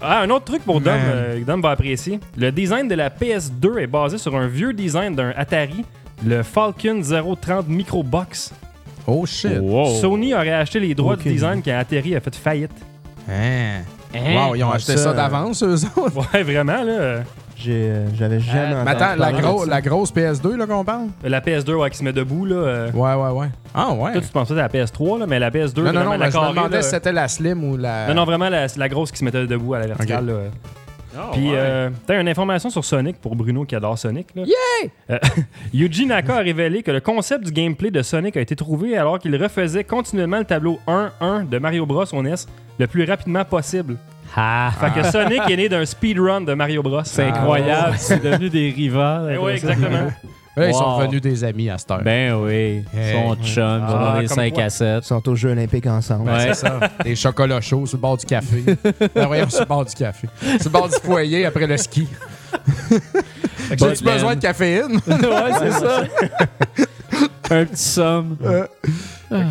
[0.00, 2.20] ah, un autre truc pour Dom, euh, Dom va apprécier.
[2.36, 5.84] Le design de la PS2 est basé sur un vieux design d'un Atari,
[6.24, 8.52] le Falcon 030 Microbox.
[9.06, 9.58] Oh shit.
[9.60, 9.96] Wow.
[10.00, 12.70] Sony aurait acheté les droits du design quand Atari a fait faillite.
[13.28, 13.82] Hein?
[14.14, 14.34] Hein?
[14.48, 16.16] Wow, ils ont Ah, acheté ça, ça euh, d'avance, eux autres?
[16.32, 17.22] Ouais, vraiment, là.
[17.66, 19.70] Euh, J'avais jamais Euh, entendu Mais attends, la, parler gros- de ça.
[19.74, 21.06] la grosse PS2 là qu'on parle?
[21.24, 22.54] La PS2 ouais, qui se met debout, là.
[22.56, 23.46] euh, Ouais, ouais, ouais.
[23.74, 24.12] Ah ouais.
[24.12, 26.18] Toi, tu pensais à la PS3, là, mais la PS2, non, non, vraiment, non, la
[26.18, 26.82] mais je me carrée, demandais là.
[26.82, 28.06] si c'était la Slim ou la...
[28.08, 30.26] Non, non, vraiment, la, la grosse qui se mettait debout à la verticale.
[30.26, 30.34] Là.
[31.32, 34.28] Puis, euh, t'as une information sur Sonic pour Bruno qui adore Sonic.
[34.36, 34.42] Là.
[35.08, 35.18] Yeah!
[35.74, 39.18] Yuji Naka a révélé que le concept du gameplay de Sonic a été trouvé alors
[39.18, 42.04] qu'il refaisait continuellement le tableau 1-1 de Mario Bros.
[42.12, 42.34] au NES
[42.78, 43.96] le plus rapidement possible.
[44.36, 47.00] Ah, Fait que Sonic est né d'un speedrun de Mario Bros.
[47.04, 49.32] c'est Ah, incroyable, c'est devenu des rivales.
[49.34, 50.10] Eh ouais, exactement.
[50.56, 51.02] Là, ils sont Wow.
[51.02, 52.02] devenus des amis à cette heure.
[52.02, 53.12] Ben oui, Hey.
[53.12, 54.62] son chum, ils Ah, ont des comme 5 quoi.
[54.64, 54.98] à 7.
[55.04, 56.28] Ils sont aux Jeux Olympiques ensemble.
[56.30, 56.38] Ouais.
[56.48, 56.80] C'est ça.
[57.04, 58.64] Des chocolats chauds sur le bord du café.
[59.14, 60.28] ben voyons, sur le bord du café.
[60.42, 62.08] Sur le bord du foyer après le ski.
[63.70, 64.94] J'ai-tu besoin de caféine?
[65.06, 66.02] ouais, c'est ça.
[67.50, 68.36] Un petit somme.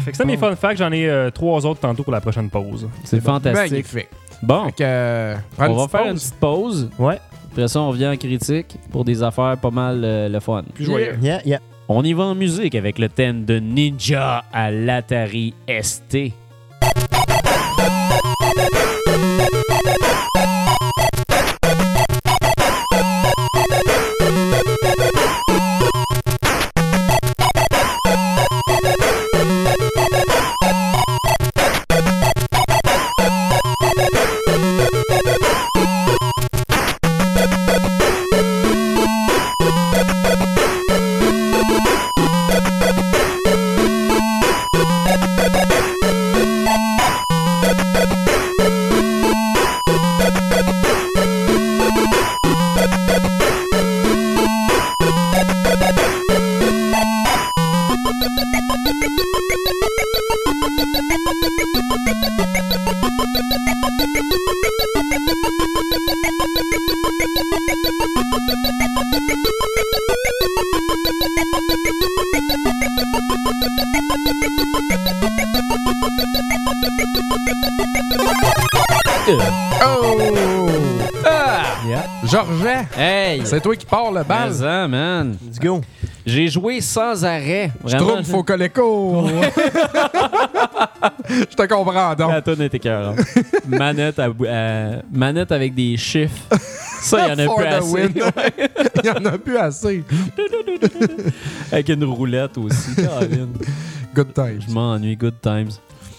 [0.04, 2.50] Fait que ça, mes fun facts, j'en ai euh, trois autres tantôt pour la prochaine
[2.50, 2.88] pause.
[3.04, 3.72] C'est fantastique.
[3.72, 4.10] Magnifique.
[4.44, 6.90] Bon, Fait que, euh, on va faire une petite pause.
[7.00, 7.20] Ouais.
[7.52, 10.64] Après ça, on revient en critique pour des affaires pas mal euh, le fun.
[10.76, 11.18] Plus joyeux.
[11.22, 11.60] Yeah, yeah.
[11.90, 16.34] On y va en musique avec le thème de Ninja à l'Atari ST.
[82.38, 83.42] Georget, Hey!
[83.46, 84.54] c'est toi qui pars le bal.
[84.54, 85.36] Ça, man.
[85.44, 85.82] Let's go.
[86.24, 87.72] J'ai joué sans arrêt.
[87.84, 89.28] Je trouve faut coléco.
[91.30, 92.32] Je te comprends donc.
[92.32, 93.16] La tonne était cœur.
[93.68, 96.36] manette, à, à- manette avec des chiffres.
[97.02, 98.10] Ça, il y en a For plus assez.
[99.04, 100.04] Il y en a plus assez.
[101.72, 102.96] avec une roulette aussi.
[102.96, 103.54] Caroline.
[104.14, 104.60] Good times.
[104.68, 105.16] Je m'ennuie.
[105.16, 105.70] Good times.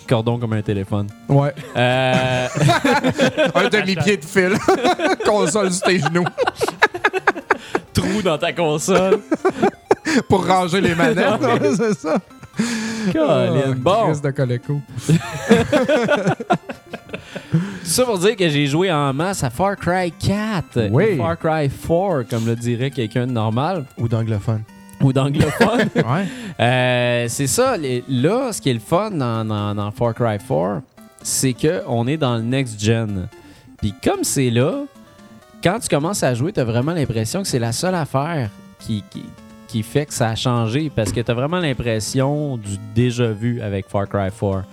[0.08, 1.06] Cordon comme un téléphone.
[1.28, 1.54] Ouais.
[1.76, 2.48] Euh,
[3.54, 4.52] Un demi-pied de fil.
[5.24, 6.24] Console sur tes genoux
[7.98, 9.20] trou dans ta console.
[10.28, 11.26] pour ranger les manettes.
[11.40, 12.18] Ouais, c'est ça.
[13.12, 13.62] Caroline.
[13.68, 14.12] Oh, Bon.
[14.12, 14.60] De
[17.84, 20.88] ça pour dire que j'ai joué en masse à Far Cry 4.
[20.90, 21.16] Oui.
[21.16, 23.84] Far Cry 4, comme le dirait quelqu'un de normal.
[23.96, 24.62] Ou d'anglophone.
[25.02, 25.88] Ou d'anglophone.
[25.94, 26.26] Ouais.
[26.60, 27.76] Euh, c'est ça.
[27.76, 30.82] les- là, ce qui est le fun dans, dans- dans Far Cry 4,
[31.22, 33.28] c'est qu'on est dans le next gen.
[33.80, 34.84] Puis comme c'est là,
[35.62, 39.04] quand tu commences à jouer, tu as vraiment l'impression que c'est la seule affaire qui,
[39.10, 39.24] qui,
[39.68, 40.90] qui fait que ça a changé.
[40.94, 44.64] Parce que tu as vraiment l'impression du déjà vu avec Far Cry 4.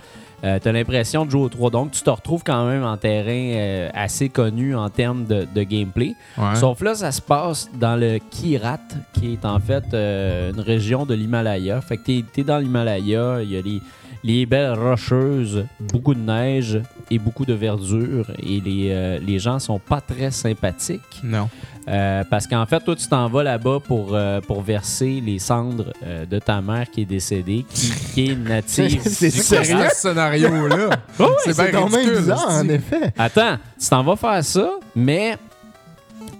[0.44, 1.70] Euh, tu as l'impression de jouer au 3.
[1.70, 5.62] Donc, tu te retrouves quand même en terrain euh, assez connu en termes de, de
[5.62, 6.14] gameplay.
[6.36, 6.54] Ouais.
[6.56, 8.78] Sauf là, ça se passe dans le Kirat,
[9.14, 11.80] qui est en fait euh, une région de l'Himalaya.
[11.80, 13.80] Fait que t'es es dans l'Himalaya, il y a les,
[14.22, 16.80] les belles rocheuses, beaucoup de neige
[17.10, 18.26] et beaucoup de verdure.
[18.38, 21.20] Et les, euh, les gens sont pas très sympathiques.
[21.22, 21.48] Non.
[21.88, 25.92] Euh, parce qu'en fait, toi, tu t'en vas là-bas pour, euh, pour verser les cendres
[26.28, 29.00] de ta mère qui est décédée, qui, qui est native.
[29.04, 29.88] C'est sérieux?
[29.90, 30.90] ce scénario-là?
[31.44, 33.12] c'est C'est bien bizarre, en effet.
[33.16, 35.36] Attends, tu t'en vas faire ça, mais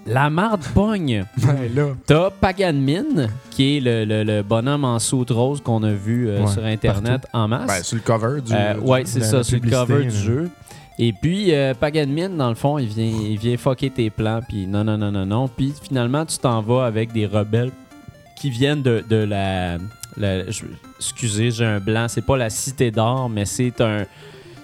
[0.07, 1.25] la marde pogne.
[1.75, 1.87] Là.
[2.05, 6.41] T'as Paganmin, qui est le, le- le bonhomme en soute rose qu'on a vu euh,
[6.41, 7.67] Ouais, sur Internet en masse.
[7.67, 8.53] Ben, sur le cover du.
[8.53, 10.49] Euh, ouais, c'est ça, sur le cover du jeu.
[10.99, 14.65] Et puis, euh, Paganmin, dans le fond, il vient, il vient fucker tes plans, puis
[14.65, 15.47] non, non, non, non, non.
[15.47, 17.71] Puis finalement, tu t'en vas avec des rebelles
[18.35, 19.77] qui viennent de, de la...
[20.17, 20.63] la- je-
[20.97, 22.07] excusez, j'ai un blanc.
[22.07, 24.05] C'est pas la Cité d'Or, mais c'est un...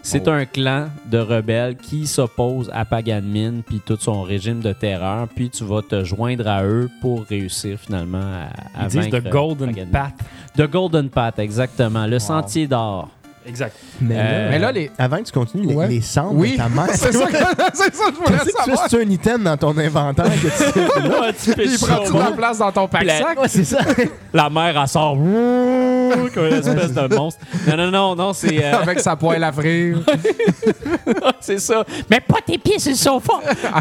[0.06, 0.32] C'est Oh.
[0.32, 5.28] un clan de rebelles qui s'oppose à Paganmin puis tout son régime de terreur.
[5.34, 9.30] Puis tu vas te joindre à eux pour réussir finalement à, à Ils disent The
[9.30, 9.91] Golden Paganmin.
[9.91, 10.14] Path.
[10.58, 12.06] The Golden Path, exactement.
[12.06, 13.10] Le sentier d'or.
[13.46, 13.76] Exact.
[14.02, 14.91] Mais, Euh, là, Mais là, les.
[14.98, 15.88] avant que tu continues, les, Ouais.
[15.88, 16.54] les cendres Oui.
[16.54, 16.88] de ta mère.
[16.94, 17.34] C'est ça, que-
[17.74, 18.38] c'est ça que je voulais
[18.78, 20.80] que tu un item dans ton inventaire que tu
[21.22, 23.39] Ouais, tu Il prend toute la place dans ton pack La- sac.
[23.41, 23.80] Ouais, c'est ça.
[24.34, 27.39] La mère, elle sort comme une espèce de monstre.
[27.68, 29.98] Non, non, non, non, c'est euh, Avec sa poêle à frire.
[31.39, 31.84] c'est ça.
[32.10, 33.34] Mais pas tes pieds sur le sofa.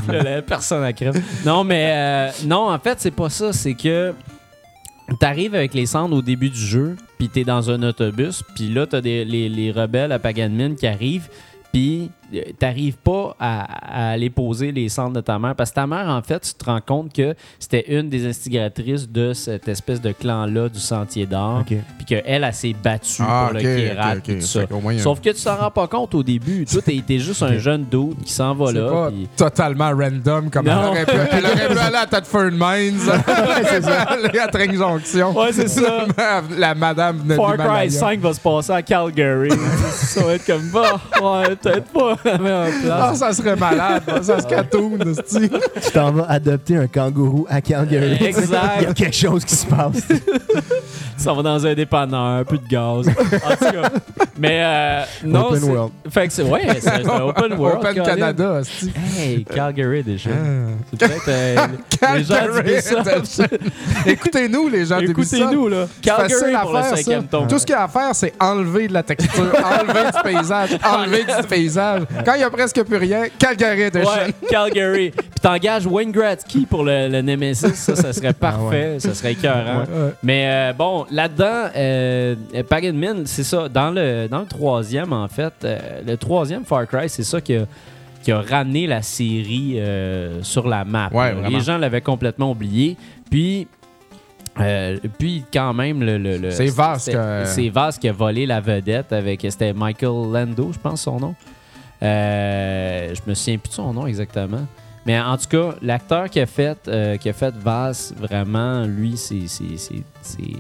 [0.09, 1.21] Là, personne à crève.
[1.45, 3.53] Non, mais euh, non, en fait, c'est pas ça.
[3.53, 4.13] C'est que
[5.18, 8.86] t'arrives avec les cendres au début du jeu, puis t'es dans un autobus, puis là,
[8.86, 11.28] t'as des, les, les rebelles à Paganmin qui arrivent,
[11.72, 12.11] puis
[12.59, 15.55] t'arrives pas à, à aller poser les cendres de ta mère.
[15.55, 19.09] Parce que ta mère, en fait, tu te rends compte que c'était une des instigatrices
[19.09, 23.55] de cette espèce de clan-là du Sentier d'Or, puis qu'elle, elle, s'est battue Ah, pour
[23.59, 24.22] le Kérat, ok, ok.
[24.24, 24.61] puis tout ça.
[24.99, 26.64] Sauf que tu t'en rends pas compte au début.
[26.64, 28.89] Toi, t'es juste un jeune dude qui s'en va là.
[28.89, 32.99] pas totalement random comme elle aurait, pu, elle aurait pu aller à Thetford Mines.
[33.64, 34.03] c'est ça.
[34.03, 35.39] Aller à Train Junction.
[35.39, 36.07] Ouais, c'est ça.
[36.57, 37.57] La madame venait Far.
[37.57, 39.51] Cry 5 va se passer à Calgary.
[39.91, 44.03] ça va être comme, bah, ouais, peut-être pas Ah, ça serait malade.
[44.23, 45.51] Ça se catoune, esti.
[45.83, 48.25] Tu t'en vas adopter un kangourou à Calgary.
[48.25, 48.79] Exact.
[48.81, 50.09] Il y a quelque chose qui se passe.
[51.23, 53.09] Ça va dans un dépanneur, un peu de gaz.
[53.09, 53.91] En tout cas.
[54.39, 55.51] Mais euh, non.
[55.51, 55.93] Open world.
[56.11, 57.79] Fait que c'est, ouais, c'est un open world.
[57.79, 58.05] Open Colin.
[58.05, 58.93] Canada, esti.
[59.16, 60.31] Hey, Calgary déjà.
[60.33, 60.70] Ah.
[60.91, 63.47] C'est peut-être euh, les gens.
[64.07, 65.43] Écoutez-nous, les gens d'Ubisoft.
[65.43, 65.87] Écoutez-nous, là.
[66.03, 67.47] Calgary pour le cinquième ton.
[67.47, 70.70] Tout ce qu'il y a à faire, c'est enlever de la texture, enlever du paysage,
[70.85, 72.03] enlever du paysage.
[72.25, 74.11] Quand il y a presque plus rien, Calgary Edition.
[74.11, 75.11] Ouais, Calgary.
[75.11, 77.75] Puis t'engages Wayne Gretzky pour le, le Nemesis.
[77.75, 78.97] Ça, ça serait parfait.
[78.99, 79.81] Ça serait écœurant.
[79.83, 80.14] Ouais.
[80.23, 82.35] Mais euh, bon, là-dedans, euh,
[82.69, 83.69] Paganmin, c'est ça.
[83.69, 87.55] Dans le, dans le troisième, en fait, euh, le troisième Far Cry, c'est ça qui
[87.57, 87.67] a,
[88.23, 91.09] qui a ramené la série euh, sur la map.
[91.13, 91.35] Ouais.
[91.51, 92.97] Les gens l'avaient complètement oublié.
[93.31, 93.67] Puis.
[94.61, 98.13] euh, puis quand même le, le- le- C'est Vast c'était- que- c'est Vast qui a
[98.13, 101.35] volé la vedette avec c'était Michael Lando je pense son nom
[102.03, 104.67] Euh, je me souviens plus de son nom exactement
[105.05, 109.16] Mais en tout cas, l'acteur qui a fait euh, fait Vaz, vraiment, lui,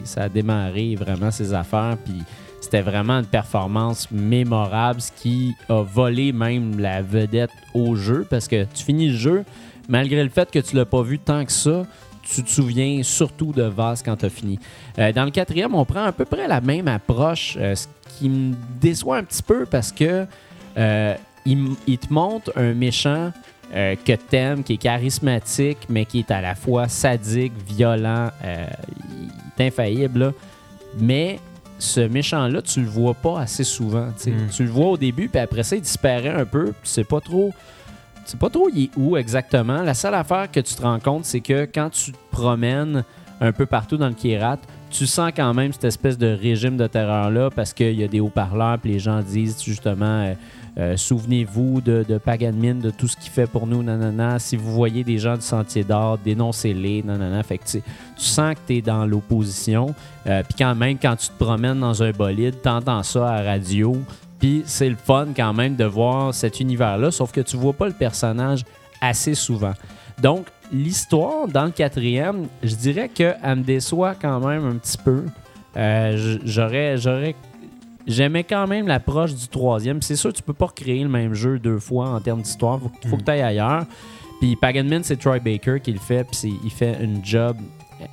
[0.04, 1.96] ça a démarré vraiment ses affaires.
[2.04, 2.22] Puis
[2.60, 8.26] c'était vraiment une performance mémorable, ce qui a volé même la vedette au jeu.
[8.28, 9.44] Parce que tu finis le jeu,
[9.88, 11.84] malgré le fait que tu l'as pas vu tant que ça,
[12.22, 14.58] tu te souviens surtout de Vaz quand tu as fini.
[14.98, 17.86] Euh, dans le quatrième, on prend à peu près la même approche, euh, ce
[18.18, 20.26] qui me déçoit un petit peu parce que
[20.76, 21.14] euh,
[21.44, 23.32] il te montre un méchant
[23.74, 28.66] euh, que t'aimes, qui est charismatique, mais qui est à la fois sadique, violent, euh,
[29.10, 30.18] il est infaillible.
[30.18, 30.32] là.
[30.98, 31.38] Mais
[31.78, 34.08] ce méchant-là, tu le vois pas assez souvent.
[34.16, 34.30] tu sais.
[34.30, 34.48] Mm.
[34.54, 36.72] Tu le vois au début, puis après ça, il disparaît un peu.
[36.82, 37.52] C'est pas trop.
[38.24, 39.82] C'est pas trop il est où exactement?
[39.82, 43.04] La seule affaire que tu te rends compte, c'est que quand tu te promènes
[43.40, 44.58] un peu partout dans le Kirat,
[44.90, 48.20] tu sens quand même cette espèce de régime de terreur-là parce qu'il y a des
[48.20, 50.34] haut-parleurs, puis les gens disent justement euh,
[50.78, 54.38] euh, souvenez-vous de, de Paganmin, de tout ce qu'il fait pour nous, nanana.
[54.38, 57.42] Si vous voyez des gens du Sentier d'Or, dénoncez-les, nanana.
[57.42, 57.82] Fait que tu
[58.16, 59.94] sens que tu es dans l'opposition.
[60.26, 63.50] Euh, puis quand même, quand tu te promènes dans un bolide, t'entends ça à la
[63.52, 63.96] radio.
[64.38, 67.86] Puis c'est le fun quand même de voir cet univers-là, sauf que tu vois pas
[67.86, 68.64] le personnage
[69.00, 69.74] assez souvent.
[70.20, 75.24] Donc, l'histoire dans le quatrième, je dirais qu'elle me déçoit quand même un petit peu.
[75.76, 77.34] Euh, j'aurais, j'aurais,
[78.06, 80.02] j'aimais quand même l'approche du troisième.
[80.02, 82.78] C'est sûr, tu peux pas recréer le même jeu deux fois en termes d'histoire.
[82.80, 83.84] Faut, faut que tu ailles ailleurs.
[84.40, 86.24] Puis Paganman, c'est Troy Baker qui le fait.
[86.24, 87.56] Puis il fait une job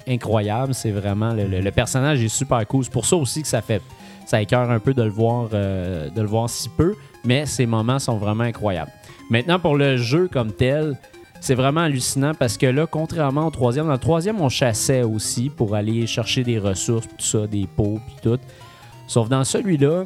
[0.08, 0.74] incroyable.
[0.74, 2.84] C'est vraiment le, le- le personnage est super cool.
[2.84, 3.82] C'est pour ça aussi que ça fait
[4.26, 6.94] ça écœure un peu de le voir euh, de le voir si peu,
[7.26, 8.92] mais ces moments sont vraiment incroyables.
[9.32, 10.98] Maintenant pour le jeu comme tel,
[11.42, 15.50] c'est vraiment hallucinant parce que là, contrairement au troisième, dans le troisième, on chassait aussi
[15.50, 18.40] pour aller chercher des ressources, tout ça, des pots, puis tout.
[19.10, 20.06] Sauf dans celui-là,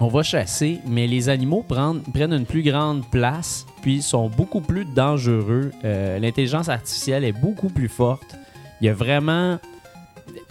[0.00, 2.02] on va chasser, mais les animaux prennent,
[2.32, 5.70] une plus grande place, puis sont beaucoup plus dangereux.
[5.84, 8.34] Euh, L'intelligence artificielle est beaucoup plus forte.
[8.80, 9.58] Il y a vraiment.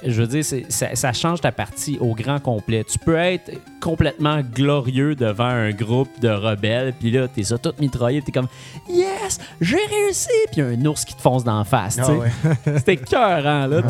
[0.05, 2.83] Je veux dire, ça, ça change ta partie au grand complet.
[2.83, 3.51] Tu peux être
[3.81, 8.47] complètement glorieux devant un groupe de rebelles, puis là, t'es ça tout mitraillé, t'es comme
[8.89, 10.27] Yes, j'ai réussi!
[10.51, 11.95] Puis il y a un ours qui te fonce d'en face.
[11.95, 12.11] tu Ah sais.
[12.13, 12.77] ouais.
[12.77, 13.81] C'était cœurant, là.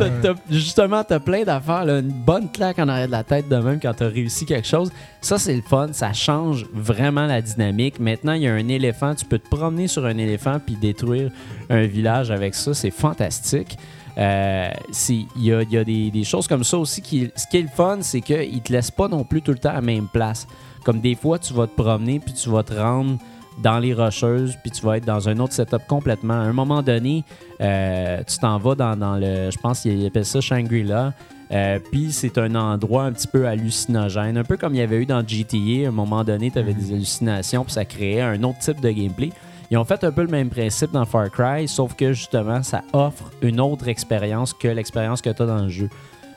[0.50, 1.88] Justement, t'as plein d'affaires.
[1.88, 4.92] Une bonne claque en arrière de la tête de même quand t'as réussi quelque chose.
[5.22, 5.90] Ça, c'est le fun.
[5.92, 8.00] Ça change vraiment la dynamique.
[8.00, 9.16] Maintenant, il y a un éléphant.
[9.16, 11.32] Tu peux te promener sur un éléphant puis détruire
[11.70, 12.74] un village avec ça.
[12.74, 13.78] C'est fantastique.
[14.20, 14.70] Euh,
[15.10, 17.02] Il y a, il y a des, des choses comme ça aussi.
[17.02, 19.52] Qui, ce qui est le fun, c'est qu'ils ne te laissent pas non plus tout
[19.52, 20.48] le temps à la même place.
[20.84, 23.18] Comme des fois, tu vas te promener puis tu vas te rendre
[23.62, 26.36] dans les rocheuses, puis tu vas être dans un autre setup complètement.
[26.36, 27.24] À un moment donné,
[27.62, 29.52] euh, tu t'en vas dans, dans le.
[29.52, 31.14] Je pense qu'il appelle ça Shangri-La.
[31.52, 34.98] Euh, puis c'est un endroit un petit peu hallucinogène, un peu comme il y avait
[34.98, 35.86] eu dans GTA.
[35.86, 38.92] À un moment donné, tu avais des hallucinations, puis ça créait un autre type de
[38.92, 39.32] gameplay.
[39.72, 42.82] Ils ont fait un peu le même principe dans Far Cry, sauf que justement, ça
[42.94, 45.90] offre une autre expérience que l'expérience que tu as dans le jeu.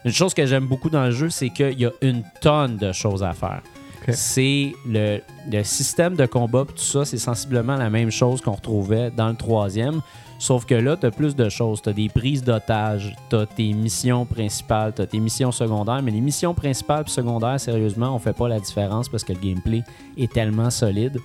[0.04, 2.92] Une chose que j'aime beaucoup dans le jeu, c'est qu'il y a une tonne de
[2.92, 3.62] choses à faire.
[4.08, 5.20] C'est le,
[5.50, 9.36] le système de combat, tout ça, c'est sensiblement la même chose qu'on retrouvait dans le
[9.36, 10.02] troisième.
[10.42, 11.80] Sauf que là, tu as plus de choses.
[11.82, 16.02] Tu as des prises d'otages, tu as tes missions principales, tu as tes missions secondaires.
[16.02, 19.38] Mais les missions principales et secondaires, sérieusement, on fait pas la différence parce que le
[19.38, 19.84] gameplay
[20.18, 21.16] est tellement solide.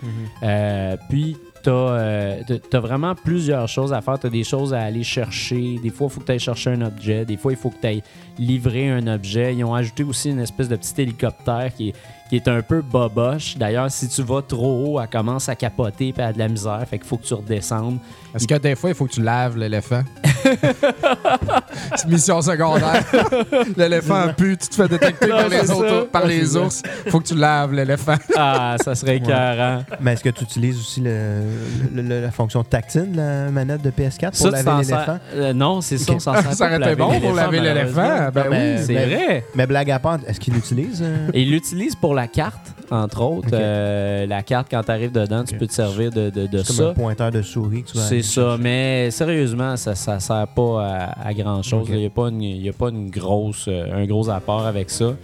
[0.44, 1.36] Euh, puis,
[1.70, 4.20] tu as, vraiment plusieurs choses à faire.
[4.20, 5.78] Tu as des choses à aller chercher.
[5.82, 7.26] Des fois, il faut que tu ailles chercher un objet.
[7.26, 8.04] Des fois, il faut que tu ailles
[8.38, 9.54] livrer un objet.
[9.56, 11.94] Ils ont ajouté aussi une espèce de petit hélicoptère qui est,
[12.30, 13.58] qui est un peu boboche.
[13.58, 16.84] D'ailleurs, si tu vas trop haut, elle commence à capoter et à de la misère.
[16.90, 18.00] Fait qu'il faut que tu redescendes.
[18.36, 20.04] Est-ce que des fois, il faut que tu laves l'éléphant?
[21.96, 23.04] C'est mission secondaire.
[23.78, 26.82] l'éléphant pue, tu te fais détecter par les, autres- par les ours.
[27.10, 28.16] faut que tu laves l'éléphant.
[28.40, 29.84] Ah, ça serait écœurant.
[30.00, 31.42] Mais est-ce que tu utilises aussi le,
[31.94, 35.20] le- le- la fonction tactile de la manette de PS4 pour Ça, laver l'éléphant?
[35.34, 38.30] euh, non, c'est ça, on s'en sert Ça aurait été bon pour laver l'éléphant.
[38.32, 38.46] Ben Ben,
[38.78, 38.84] oui.
[38.86, 39.46] C'est ben, vrai.
[39.56, 41.02] Mais blague à part, est-ce qu'il l'utilise?
[41.04, 41.30] euh?
[41.34, 43.48] Il l'utilise pour la carte, entre autres.
[43.54, 46.68] Euh, la carte, quand tu arrives dedans, tu peux te servir de, de, de C'est
[46.68, 46.90] comme ça.
[46.90, 48.62] un pointeur de souris que tu vas C'est ça, chercher.
[48.62, 51.84] mais sérieusement, ça ne sert pas à, grand chose.
[51.84, 51.90] Ok.
[51.92, 54.90] Il n'y a pas, une, y a pas une grosse, euh, un gros apport avec
[54.90, 55.06] ça.
[55.06, 55.16] Mhm.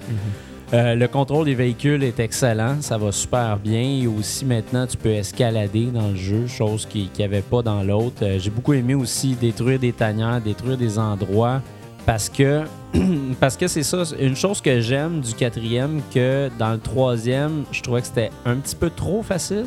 [0.73, 3.81] Euh, le contrôle des véhicules est excellent, ça va super bien.
[4.01, 7.83] Et aussi maintenant, tu peux escalader dans le jeu, chose qu'il n'y avait pas dans
[7.83, 8.23] l'autre.
[8.23, 11.61] Euh, J'ai beaucoup aimé aussi détruire des tanières, détruire des endroits,
[12.05, 12.63] parce que
[13.39, 17.81] parce que c'est ça, une chose que j'aime du quatrième, que dans le troisième, je
[17.81, 19.65] trouvais que c'était un petit peu trop facile.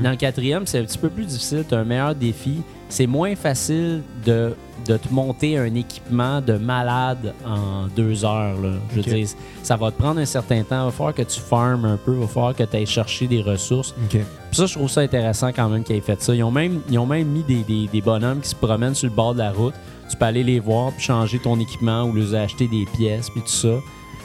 [0.00, 1.64] Dans le quatrième, c'est un petit peu plus difficile.
[1.68, 2.62] Tu as un meilleur défi.
[2.88, 4.54] C'est moins facile de,
[4.86, 8.60] de te monter un équipement de malade en deux heures.
[8.60, 8.74] là.
[8.90, 9.08] Je veux Ok.
[9.12, 9.26] dire,
[9.64, 10.82] ça va te prendre un certain temps.
[10.82, 12.12] Il va falloir que tu farmes un peu.
[12.14, 13.92] Il va falloir que tu ailles chercher des ressources.
[14.08, 14.20] Puis
[14.52, 16.32] ça, je trouve ça intéressant quand même qu'ils aient fait ça.
[16.32, 19.08] Ils ont même, ils ont même mis des, des- des bonhommes qui se promènent sur
[19.08, 19.74] le bord de la route.
[20.12, 23.40] Tu peux aller les voir, puis changer ton équipement ou les acheter des pièces, puis
[23.40, 23.80] tout ça.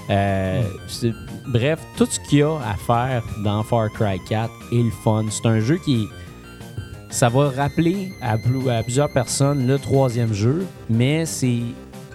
[0.10, 1.14] Euh, c'est-
[1.48, 5.26] bref, tout ce qu'il y a à faire dans Far Cry 4 est le fun.
[5.30, 6.08] C'est un jeu qui
[7.10, 11.62] Ça va rappeler à, plu- à plusieurs personnes le troisième jeu, mais c'est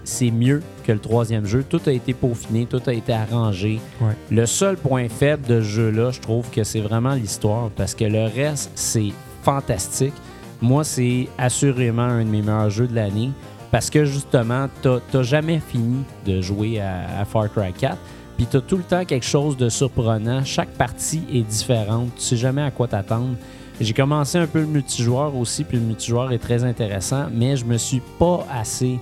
[0.04, 1.64] c'est mieux que le troisième jeu.
[1.66, 3.80] Tout a été peaufiné, tout a été arrangé.
[4.02, 4.12] Ouais.
[4.30, 8.04] Le seul point faible de ce jeu-là, je trouve que c'est vraiment l'histoire, parce que
[8.04, 9.12] le reste, c'est
[9.42, 10.12] fantastique.
[10.60, 13.30] Moi, c'est assurément un de mes meilleurs jeux de l'année,
[13.72, 17.96] parce que justement, t'as t'as jamais fini de jouer à, Far Cry 4.
[18.36, 20.44] Puis t'as tout le temps quelque chose de surprenant.
[20.44, 22.10] Chaque partie est différente.
[22.16, 23.34] Tu sais jamais à quoi t'attendre.
[23.80, 27.64] J'ai commencé un peu le multijoueur aussi, puis le multijoueur est très intéressant, mais je
[27.64, 29.00] me suis pas assez.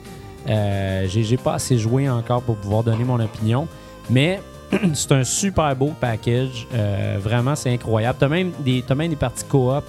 [0.48, 3.66] euh, j'ai pas assez joué encore pour pouvoir donner mon opinion.
[4.08, 4.40] Mais
[4.94, 6.68] c'est un super beau package.
[6.72, 8.18] Euh, vraiment, c'est incroyable.
[8.18, 8.52] Tu as même
[8.86, 9.84] t'as même des parties coop.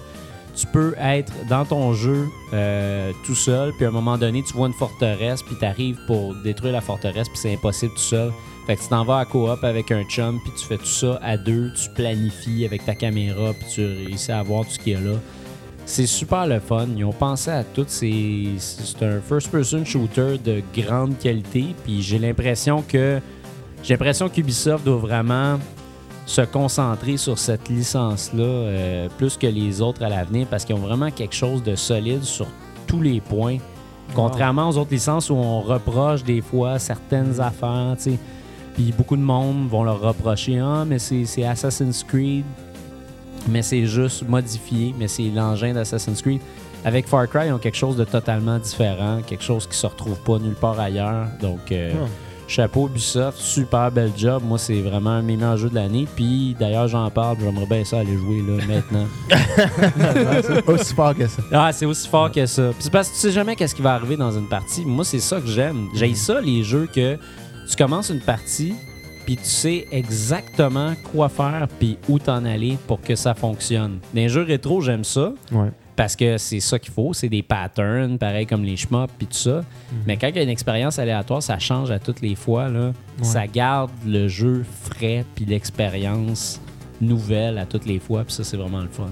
[0.56, 4.54] Tu peux être dans ton jeu euh, tout seul, puis à un moment donné, tu
[4.54, 8.32] vois une forteresse, puis tu arrives pour détruire la forteresse, puis c'est impossible tout seul.
[8.68, 11.20] Fait que tu t'en vas à coop avec un chum, puis tu fais tout ça
[11.24, 14.94] à deux, tu planifies avec ta caméra, puis tu réussis à voir tout ce qu'il
[14.94, 15.18] y a là.
[15.86, 16.88] C'est super le fun.
[16.96, 17.86] Ils ont pensé à tout.
[17.88, 18.56] C'est
[19.02, 21.76] un first-person shooter de grande qualité.
[21.84, 23.20] Puis j'ai l'impression que
[23.84, 25.60] j'ai l'impression qu'Ubisoft doit vraiment
[26.32, 30.80] se concentrer sur cette licence-là euh, plus que les autres à l'avenir parce qu'ils ont
[30.80, 32.48] vraiment quelque chose de solide sur
[32.88, 33.58] tous les points.
[34.16, 38.20] Contrairement aux autres licences où on reproche des fois certaines affaires, tu sais.
[38.76, 42.46] Puis beaucoup de monde vont leur reprocher Ah, mais c'est c'est Assassin's Creed
[43.50, 46.42] mais c'est juste modifié, mais c'est l'engin d'Assassin's Creed.
[46.86, 50.20] Avec Far Cry, ils ont quelque chose de totalement différent, quelque chose qui se retrouve
[50.22, 51.28] pas nulle part ailleurs.
[51.42, 52.08] Donc, euh, Ah.
[52.52, 54.44] Chapeau Ubisoft, super bel job.
[54.46, 56.06] Moi, c'est vraiment un meilleurs jeux de l'année.
[56.16, 59.08] Puis, d'ailleurs, j'en parle, j'aimerais bien ça aller jouer là maintenant.
[60.44, 61.42] C'est aussi fort que ça.
[61.52, 62.70] Ah, c'est aussi fort que ça.
[62.74, 64.84] Puis c'est parce que tu sais jamais qu'est-ce qui va arriver dans une partie.
[64.86, 65.88] Moi, c'est ça que j'aime.
[65.96, 67.18] J'aime ça, les jeux que
[67.70, 68.74] tu commences une partie,
[69.26, 74.00] puis tu sais exactement quoi faire, puis où t'en aller pour que ça fonctionne.
[74.14, 75.34] Dans les jeux rétro, j'aime ça.
[75.54, 75.72] Ouais.
[75.96, 79.34] Parce que c'est ça qu'il faut, c'est des patterns, pareil comme les shmups puis tout
[79.38, 79.64] ça.
[80.08, 82.70] Mais quand il y a une expérience aléatoire, ça change à toutes les fois.
[82.70, 82.94] Là.
[83.22, 86.60] Ça garde le jeu frais puis l'expérience
[87.02, 88.24] nouvelle à toutes les fois.
[88.24, 89.10] Puis ça, c'est vraiment le fun.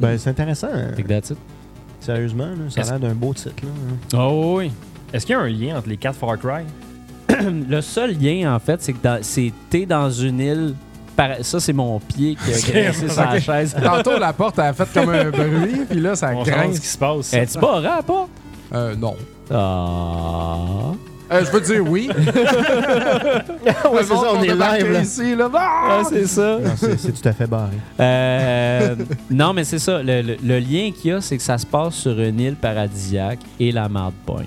[0.00, 0.68] Ben, c'est intéressant.
[0.72, 0.92] hein.
[0.96, 1.38] Fait que that's it.
[2.00, 3.54] Sérieusement, là, ça a l'air d'un beau titre.
[3.62, 3.68] Là.
[3.70, 4.18] hein.
[4.18, 4.70] Oh oui.
[5.12, 6.64] Est-ce qu'il y a un lien entre les quatre Far Cry?
[7.68, 9.20] Le seul lien, en fait, c'est que dans-
[9.70, 10.74] t'es dans une île.
[11.28, 13.76] Par- Ça, c'est mon pied qui a grincé sur la chaise.
[13.82, 16.60] Tantôt, la porte a fait comme un bruit, puis là, ça On sent ce qui
[16.68, 16.82] grince.
[16.82, 17.34] se passe.
[17.34, 18.30] Es-tu barré à la porte?
[18.72, 19.16] Euh, non.
[19.52, 20.92] Ah.
[21.32, 22.08] Euh, je veux dire oui.
[22.16, 24.92] ouais, c'est ça, on est live.
[24.92, 25.00] Là.
[25.00, 25.48] ici, là.
[25.54, 25.88] Ah!
[25.88, 26.58] Ah, c'est ça.
[26.76, 27.76] C'est c'est tout à fait barré.
[28.00, 28.96] Euh,
[29.30, 30.02] non, mais c'est ça.
[30.02, 32.56] Le, le- le lien qu'il y a, c'est que ça se passe sur une île
[32.56, 34.46] paradisiaque et la marde pogne.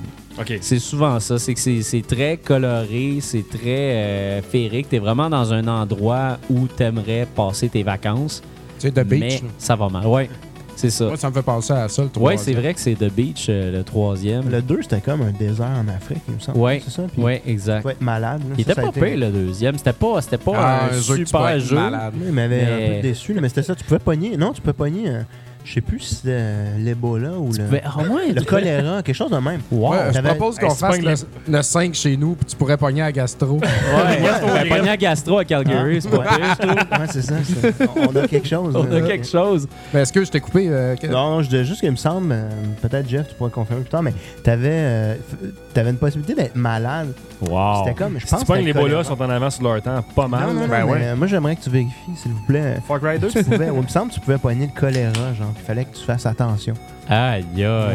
[0.61, 1.37] C'est souvent ça.
[1.37, 4.89] C'est que c'est- c'est très coloré, c'est très euh, féerique.
[4.89, 8.41] T'es vraiment dans un endroit où t'aimerais passer tes vacances.
[8.79, 9.19] Tu sais, The Beach.
[9.21, 9.47] mais là.
[9.57, 10.05] ça va mal.
[10.07, 10.29] Ouais,
[10.75, 11.05] c'est ça.
[11.05, 12.43] Moi, ça me fait penser à ça, le Ouais, troisième.
[12.43, 14.49] c'est vrai que c'est The Beach, euh, le troisième.
[14.49, 16.57] Le 2, c'était comme un désert en Afrique, il me semble.
[16.57, 16.81] Ouais.
[16.83, 17.03] C'est ça?
[17.13, 17.81] Puis, Ouais, exact.
[17.81, 18.41] Tu vas être malade.
[18.41, 18.55] là.
[18.57, 19.77] Il Ça, était ça a pas été- pire, le deuxième.
[19.77, 21.75] C'était pas, c'était pas Ah, un, jeu tu super jeu.
[21.75, 22.13] malade.
[22.17, 23.75] Oui, il m'avait Mais- un peu déçu, mais c'était ça.
[23.75, 24.35] Tu pouvais pogner.
[24.35, 25.07] Non, tu pouvais pogner.
[25.09, 25.21] euh,
[25.65, 29.15] je sais plus si c'était l'Ebola ou le, Ben, ah ouais, le tu- choléra, quelque
[29.15, 29.61] chose de même.
[29.71, 29.91] Wow.
[29.91, 32.55] Ouais, je T'avais- propose qu'on Hey, c'est fasse le, le 5 chez nous, puis tu
[32.55, 33.59] pourrais pogner à gastro.
[33.59, 33.61] Ouais,
[34.63, 36.75] ouais, pogné à gastro à Calgary, c'est pas pire, je trouve.
[36.75, 37.35] Ouais, c'est ça.
[37.43, 38.75] c'est- On a quelque chose.
[38.75, 38.97] On là.
[38.97, 39.67] a quelque chose.
[39.93, 40.67] Mais est-ce que je t'ai coupé?
[40.69, 42.49] euh, que- Non, non, je disais juste qu'il me semble, euh,
[42.81, 46.55] peut-être Jeff, tu pourrais confirmer plus tard, mais t'avais euh, f- t'avais une possibilité d'être
[46.55, 47.13] malade.
[47.41, 47.83] Wow.
[47.85, 48.39] C'était comme, je Si pense.
[48.41, 50.41] tu pognes que les bolas sont en avance sur leur temps, pas mal.
[50.47, 50.99] Non, non, non, ben mais, ouais.
[51.03, 52.77] euh, moi j'aimerais que tu vérifies, s'il vous plaît.
[52.87, 53.27] Far Cry 2?
[53.29, 55.85] Tu pouvais, ouais, il me semble que tu pouvais pogner le choléra, genre, il fallait
[55.85, 56.73] que tu fasses attention.
[57.09, 57.63] Aïe, aïe.
[57.65, 57.93] Ouais.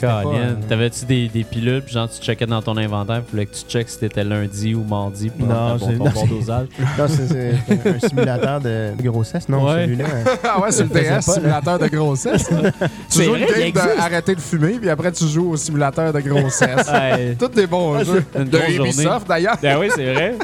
[0.00, 0.34] Colin.
[0.34, 3.62] euh, T'avais-tu des, des pilules, puis genre tu checkais dans ton inventaire, puis que tu
[3.68, 6.66] checkes si t'étais lundi ou mardi pour Non, ton non, bon c'est- dosage?
[6.98, 9.84] Non, c'est un simulateur de grossesse, non, Ouais.
[9.84, 10.04] celui-là.
[10.04, 11.20] euh, Ah ouais, c'est le là.
[11.20, 12.48] simulateur de grossesse.
[13.10, 16.88] tu joues il game d'arrêter de fumer, puis après tu joues au simulateur de grossesse.
[16.90, 17.36] Ouais.
[17.38, 18.24] Tous des bons Ah, jeux.
[18.32, 18.58] c'est une De.
[18.80, 19.56] Ubisoft, d'ailleurs.
[19.62, 20.34] Ben oui, c'est vrai.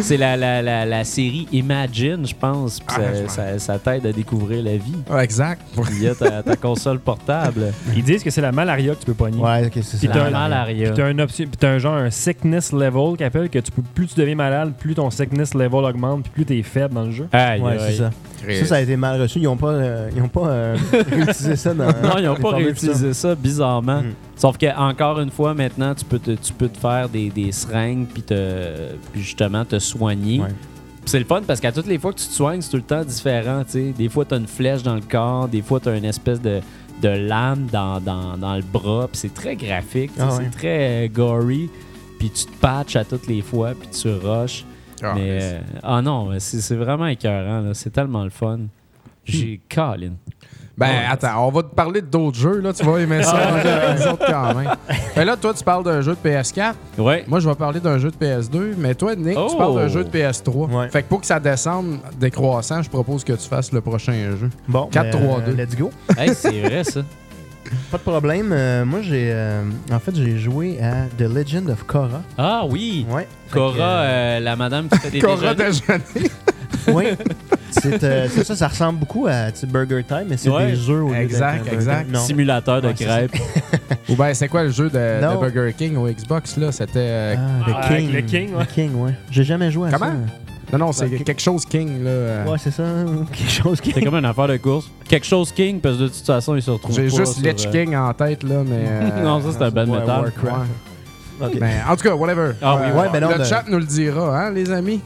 [0.00, 2.80] C'est la, la, la, la série Imagine, je pense.
[2.80, 4.94] puis Ah, ça- t'aide à découvrir la vie.
[5.10, 5.62] Ouais, exact.
[5.92, 7.72] Il y a ta, ta console portable.
[7.94, 9.38] Ils disent que c'est la malaria que tu peux pogner.
[9.42, 10.06] Ouais, ok, c'est ça.
[10.12, 10.90] t'as La un- malaria.
[10.92, 11.26] Puis t'as un,
[11.58, 14.72] t'as un genre un sickness level qui appelle que tu peux, plus tu deviens malade,
[14.78, 17.28] plus ton sickness level augmente, puis plus t'es faible dans le jeu.
[17.32, 18.10] Aïe, Ouais, c'est ça.
[18.60, 19.38] Ça, ça a été mal reçu.
[19.38, 20.76] Ils n'ont pas, euh, ils ont pas euh,
[21.10, 21.86] réutilisé ça dans.
[21.86, 24.00] Non, ils n'ont pas réutilisé ça, bizarrement.
[24.02, 24.12] Mm.
[24.42, 27.52] Sauf que encore une fois, maintenant, tu peux te, tu peux te faire des, des
[27.52, 30.40] seringues puis, te, puis justement te soigner.
[30.40, 30.48] Ouais.
[31.04, 32.82] C'est le fun parce qu'à toutes les fois que tu te soignes, c'est tout le
[32.82, 33.62] temps différent.
[33.62, 33.94] tu sais.
[33.96, 36.40] Des fois, tu as une flèche dans le corps, des fois, tu as une espèce
[36.40, 36.58] de,
[37.00, 39.08] de lame dans, dans, dans le bras.
[39.12, 40.32] C'est très graphique, Ah ouais.
[40.42, 41.70] c'est très euh, gory.
[42.18, 44.64] Puis tu te patches à toutes les fois, puis tu rushes.
[45.04, 47.70] Ah, mais euh, ah non, c'est vraiment écœurant.
[47.74, 48.58] C'est tellement le fun.
[49.24, 50.14] J'ai Colin.
[50.76, 51.04] Ben, Ouais.
[51.10, 52.72] attends, on va te parler d'autres jeux, là.
[52.72, 53.38] Tu vas aimer ça.
[53.94, 54.70] les autres, quand même.
[55.14, 56.74] Ben là, toi, tu parles d'un jeu de PS4.
[56.98, 57.24] Ouais.
[57.28, 58.74] Moi, je vais parler d'un jeu de PS2.
[58.78, 59.48] Mais toi, Nick, Oh!
[59.50, 60.70] tu parles d'un jeu de PS3.
[60.70, 60.88] Ouais.
[60.88, 64.48] Fait que pour que ça descende décroissant, je propose que tu fasses le prochain jeu.
[64.66, 65.62] Bon, 4, ben, 3, euh, 2.
[65.62, 65.90] Let's go.
[66.16, 67.02] Hey, c'est vrai ça.
[67.90, 68.50] Pas de problème.
[68.52, 69.30] Euh, moi, j'ai.
[69.32, 69.62] euh,
[69.92, 72.22] en fait, j'ai joué à The Legend of Korra.
[72.36, 73.06] Ah oui.
[73.10, 73.26] Ouais.
[73.50, 76.00] Que, euh, euh, la madame qui fait des Cora déjeuners.
[76.14, 76.30] déjeuner.
[76.88, 77.04] oui.
[77.82, 80.72] C'est euh, c'est ça, ça ressemble beaucoup à tu sais, Burger Time, mais c'est Ouais.
[80.72, 81.74] des œufs au lieu Exact, d'être un burger.
[81.76, 82.10] exact.
[82.12, 82.20] Non.
[82.20, 83.36] Simulateur de Ouais, c'est crêpes.
[84.08, 85.40] Ou ben, c'est quoi le jeu de, Non.
[85.40, 86.70] Burger King au Xbox, là?
[86.72, 86.90] C'était...
[86.98, 88.08] euh, Ah, The Ah, King.
[88.08, 88.64] avec le King, ouais.
[88.64, 89.12] The King, ouais.
[89.30, 90.06] J'ai jamais joué à Comment?
[90.06, 90.12] ça.
[90.72, 92.10] Non, non, c'est quelque chose King, là.
[92.10, 92.46] euh.
[92.46, 92.82] Ouais, c'est ça.
[93.32, 93.92] Quelque chose qui.
[93.92, 94.90] C'est comme une affaire de course.
[95.06, 97.42] Quelque chose King, parce que de toute façon, il se retrouve J'ai pas juste sur,
[97.44, 98.86] Lich euh, King en tête, là, mais...
[98.88, 100.20] euh, non, ça, c'est un band Ouais, metal.
[100.22, 100.70] Warcraft.
[101.42, 101.58] Ok.
[101.58, 102.52] Ben, en tout cas, whatever.
[102.62, 105.00] Ah oui, ouais, ben non, le de- chat nous le dira, hein, les amis?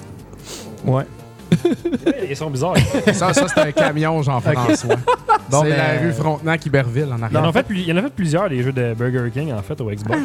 [0.85, 1.05] Ouais.
[2.29, 2.77] Ils sont bizarres.
[3.13, 4.97] Ça, ça c'est un camion, Jean-François.
[5.51, 7.65] Bon, c'est ben, la rue Frontenac-Iberville, en Il y, en arrière.
[7.71, 10.19] il y en a fait plusieurs des jeux de Burger King en fait au Xbox.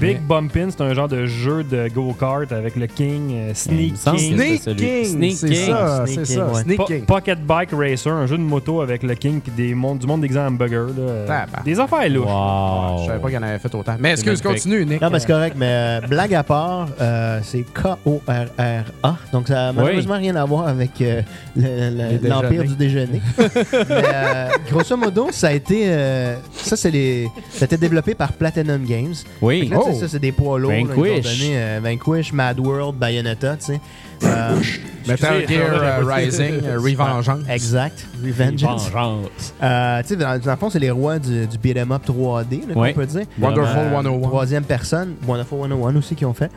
[0.00, 4.36] Big Bumpin, c'est un genre de jeu de go-kart avec le King, euh, Sneak King,
[4.36, 5.66] Sneak King, Sneak c'est King.
[5.66, 6.54] ça, c'est ça.
[6.62, 7.04] Sneak King.
[7.04, 10.20] Pocket Bike Racer, un jeu de moto avec le King puis des mondes, du monde
[10.20, 10.92] des hamburgers.
[11.26, 12.26] Là, des affaires louches.
[12.26, 13.02] Wow.
[13.02, 13.96] Je savais pas qu'il en avait fait autant.
[13.98, 15.00] Mais excuse, continue, Nick.
[15.00, 19.16] Non, mais c'est correct, mais euh, blague à part, euh, c'est K-O-R-R-A.
[19.32, 21.22] Donc, ça n'a malheureusement rien à voir avec euh,
[21.56, 23.20] le- le- Les l'Empire du déjeuner.
[23.38, 25.84] mais, euh, grosso modo, ça a été.
[25.86, 27.28] euh, ça, c'est les.
[27.50, 29.14] Ça a été développé par Platinum Games.
[29.40, 29.68] Oui.
[29.68, 30.70] Là, sais, ça, c'est des poids lourds.
[30.72, 31.24] là, Vanquish.
[31.40, 33.80] donné, euh, Vanquish, Mad World, Bayonetta, tu sais.
[34.24, 34.60] Euh,
[35.06, 37.40] Metal Gear euh, Rising, Revengeance.
[37.48, 38.06] exact.
[38.24, 38.90] Revengeance.
[38.90, 39.54] Vengeance.
[39.62, 42.68] Euh, tu sais, dans, dans le fond, c'est les rois du, du beat'em up 3D,
[42.68, 42.92] là, Ouais.
[42.92, 43.26] qu'on peut dire.
[43.38, 44.02] Wonderful Vraiment.
[44.02, 44.28] 101.
[44.28, 46.50] Troisième personne, Wonderful 101 aussi qui ont fait.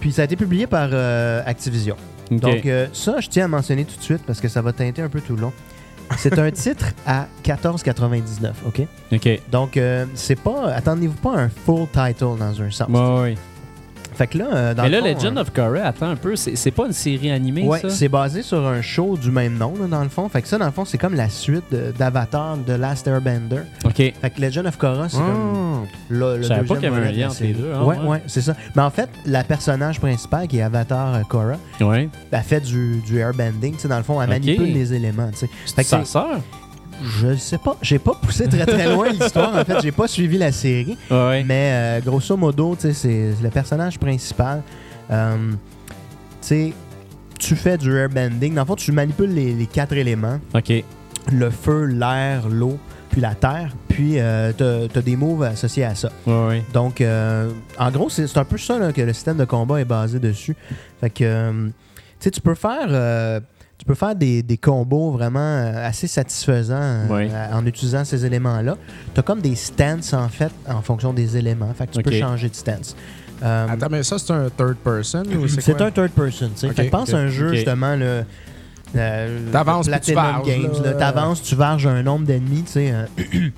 [0.00, 1.96] Puis ça a été publié par euh, Activision.
[2.30, 5.02] Donc euh, ça, je tiens à mentionner tout de suite parce que ça va teinter
[5.02, 5.52] un peu tout le long.
[6.18, 8.82] C'est un titre à 14,99, OK?
[9.12, 9.40] ok.
[9.50, 10.72] Donc, euh, c'est pas...
[10.72, 12.88] Attendez-vous pas un full title dans un sens.
[12.88, 13.34] Ouais, ouais.
[14.14, 16.16] Fait que là, euh, dans Mais le là, fond, Legend euh, of Korra, attends un
[16.16, 17.90] peu, c'est pas une série animée, Ouais, ça?
[17.90, 20.28] c'est basé sur un show du même nom, là, dans le fond.
[20.28, 23.62] Fait que ça, dans le fond, c'est comme la suite d'Avatar de Last Airbender.
[23.84, 23.96] Ok.
[23.96, 25.86] Fait que Legend of Korra, c'est comme Oh.
[26.08, 27.96] le, le Je savais pas qu'il y avait un lien entre les deux, hein, ouais,
[27.98, 28.06] ouais.
[28.06, 28.54] ouais, c'est ça.
[28.76, 32.08] Mais en fait, la personnage principale, qui est Avatar euh, Korra, Ouais.
[32.30, 33.74] elle fait du, du airbending.
[33.74, 35.30] Tu sais, dans le fond, elle manipule les éléments.
[35.38, 36.38] tu C'est sa sœur?
[37.04, 37.76] Je sais pas.
[37.82, 39.54] J'ai pas poussé très très loin l'histoire.
[39.56, 40.96] En fait, j'ai pas suivi la série.
[41.10, 41.44] Ouais.
[41.44, 44.62] Mais euh, grosso modo, tu sais, c'est le personnage principal.
[45.10, 45.56] Euh, tu
[46.40, 46.72] sais,
[47.38, 48.54] tu fais du airbending.
[48.54, 50.72] Dans le fond, tu manipules les, les quatre éléments Ok.
[51.32, 52.78] le feu, l'air, l'eau,
[53.10, 53.72] puis la terre.
[53.88, 56.10] Puis, euh, t'as as des moves associés à ça.
[56.26, 56.64] Ouais.
[56.72, 59.84] Donc, euh, en gros, c'est un peu ça là, que le système de combat est
[59.84, 60.56] basé dessus.
[61.00, 61.72] Fait que, euh, tu
[62.20, 62.88] sais, tu peux faire.
[63.78, 68.76] Tu peux faire des, des combos vraiment euh, assez satisfaisants euh, en utilisant ces éléments-là.
[69.14, 71.72] Tu as comme des stances, en fait, en fonction des éléments.
[71.74, 72.96] Fait que tu peux changer de stance.
[73.42, 76.50] Euh, Attends, mais ça, c'est un third person ou c'est c'est un third person.
[76.54, 76.66] tu sais.
[76.68, 78.22] Ok, Fait que pense à un jeu, justement, là,
[78.96, 80.72] euh, T'avances tu Platinum varges, Games.
[80.84, 80.90] là.
[80.92, 80.96] là.
[80.96, 83.06] T'avances, tu varges un nombre d'ennemis, tu sais, euh,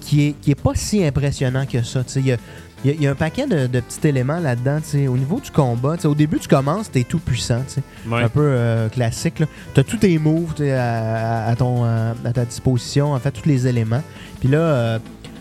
[0.00, 2.02] qui, est, qui est pas si impressionnant que ça.
[2.04, 2.38] tu sais.
[2.86, 4.78] Il y a, y un paquet de, de petits éléments là-dedans.
[4.94, 7.64] Au niveau du combat, au début, tu commences, t'es tout puissant.
[8.06, 8.22] Ouais.
[8.22, 9.42] Un peu euh, classique.
[9.74, 13.66] Tu as tous tes moves à, ton, euh, à ta disposition, en fait, tous les
[13.66, 14.02] éléments.
[14.38, 14.98] Puis là, euh,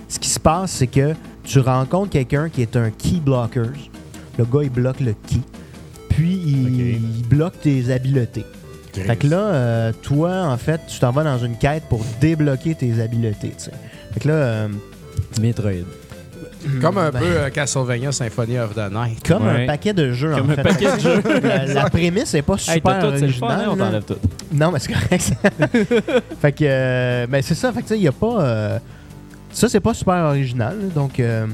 [0.07, 3.69] ce qui se passe, c'est que tu rencontres quelqu'un qui est un key blocker.
[4.39, 5.41] Le gars, il bloque le key.
[6.09, 8.45] Puis, il, bloque tes habiletés.
[8.93, 12.73] Fait que là, euh, toi, en fait, tu t'en vas dans une quête pour débloquer
[12.73, 13.51] tes habiletés.
[14.13, 14.67] Fait que là, euh,
[15.39, 15.85] Metroid.
[16.81, 19.25] Comme un ben, peu euh, Castlevania Symphony of the Night.
[19.27, 19.63] Comme Ouais.
[19.63, 20.63] un paquet de jeux, Comme en un fait.
[20.63, 21.21] paquet de jeux.
[21.43, 23.67] la, la prémisse n'est pas Hey, super fun, hein, originale.
[23.69, 24.15] on t'enlève tout.
[24.51, 25.33] Non, mais c'est correct.
[26.41, 27.71] fait que, euh, ben c'est ça.
[27.71, 28.41] Fait que, il n'y a pas.
[28.41, 28.79] euh,
[29.51, 30.75] ça, c'est pas super original.
[30.79, 30.87] là.
[30.93, 31.47] Donc, euh,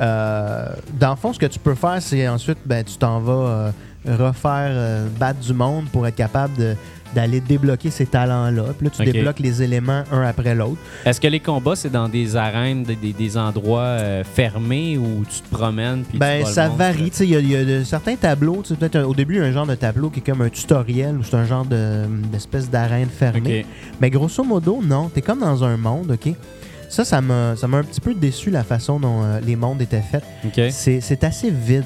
[0.00, 0.66] euh,
[0.98, 3.70] dans le fond, ce que tu peux faire, c'est ensuite, ben, tu t'en vas euh,
[4.06, 6.74] refaire euh, battre du monde pour être capable de-
[7.14, 8.64] d'aller débloquer ces talents-là.
[8.78, 10.78] Puis là, tu débloques les éléments un après l'autre.
[11.04, 15.24] Est-ce que les combats, c'est dans des arènes, des, des- des endroits euh, fermés où
[15.28, 17.10] tu te promènes puis tu Ben, ça varie.
[17.10, 18.62] Tu sais, Il y a, il y a de- certains tableaux.
[18.62, 20.42] tu sais, Peut-être au début, il y a un genre de tableau qui est comme
[20.42, 23.64] un tutoriel ou c'est un genre de- d'espèce d'arène fermée.
[24.00, 25.08] Mais grosso modo, non.
[25.08, 26.34] T'es comme dans un monde, OK?
[26.88, 29.80] Ça, ça m'a ça m'a un petit peu déçu la façon dont euh, les mondes
[29.80, 30.22] étaient faits.
[30.44, 30.60] OK.
[30.70, 31.84] C'est c'est assez vide.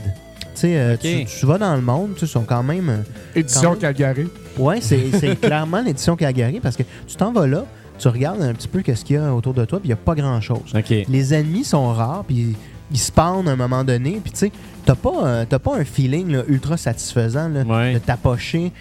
[0.59, 2.89] Sais, euh, tu, tu vas dans le monde, tu sais, ils sont quand même...
[2.89, 4.29] euh, Édition Quand Calgary.
[4.59, 7.65] Ouais, c'est c'est clairement l'édition Calgary parce que tu t'en vas là,
[7.99, 9.95] tu regardes un petit peu qu'est-ce qu'il y a autour de toi, puis il n'y
[9.95, 10.73] a pas grand-chose.
[11.09, 12.55] Les ennemis sont rares, puis
[12.91, 14.53] ils spawnent à un moment donné, puis tu sais,
[14.85, 17.95] t'as pas, euh, t'as pas un feeling là, ultra satisfaisant là, Ouais.
[17.95, 18.73] de t'approcher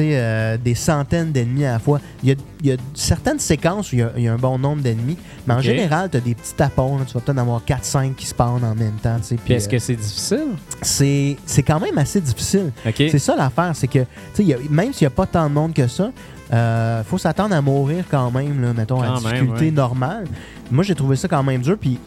[0.00, 2.00] euh, des centaines d'ennemis à la fois.
[2.22, 4.32] Il y a, il y a certaines séquences où il y a, il y a
[4.32, 5.16] un bon nombre d'ennemis,
[5.46, 6.98] mais en général, tu as des petits tapons.
[6.98, 7.04] là.
[7.06, 9.16] tu vas peut-être en avoir 4-5 qui spawnent en même temps.
[9.44, 10.46] Puis est-ce euh, que c'est difficile?
[10.82, 12.72] c'est c'est quand même assez difficile.
[12.96, 15.26] C'est ça l'affaire, c'est que tu sais, il y a- même s'il n'y a pas
[15.26, 16.10] tant de monde que ça,
[16.52, 19.70] euh, faut s'attendre à mourir quand même, là, mettons, à Quand même, difficulté ouais.
[19.70, 20.24] normale.
[20.70, 21.76] Moi, j'ai trouvé ça quand même dur.
[21.80, 21.98] Puis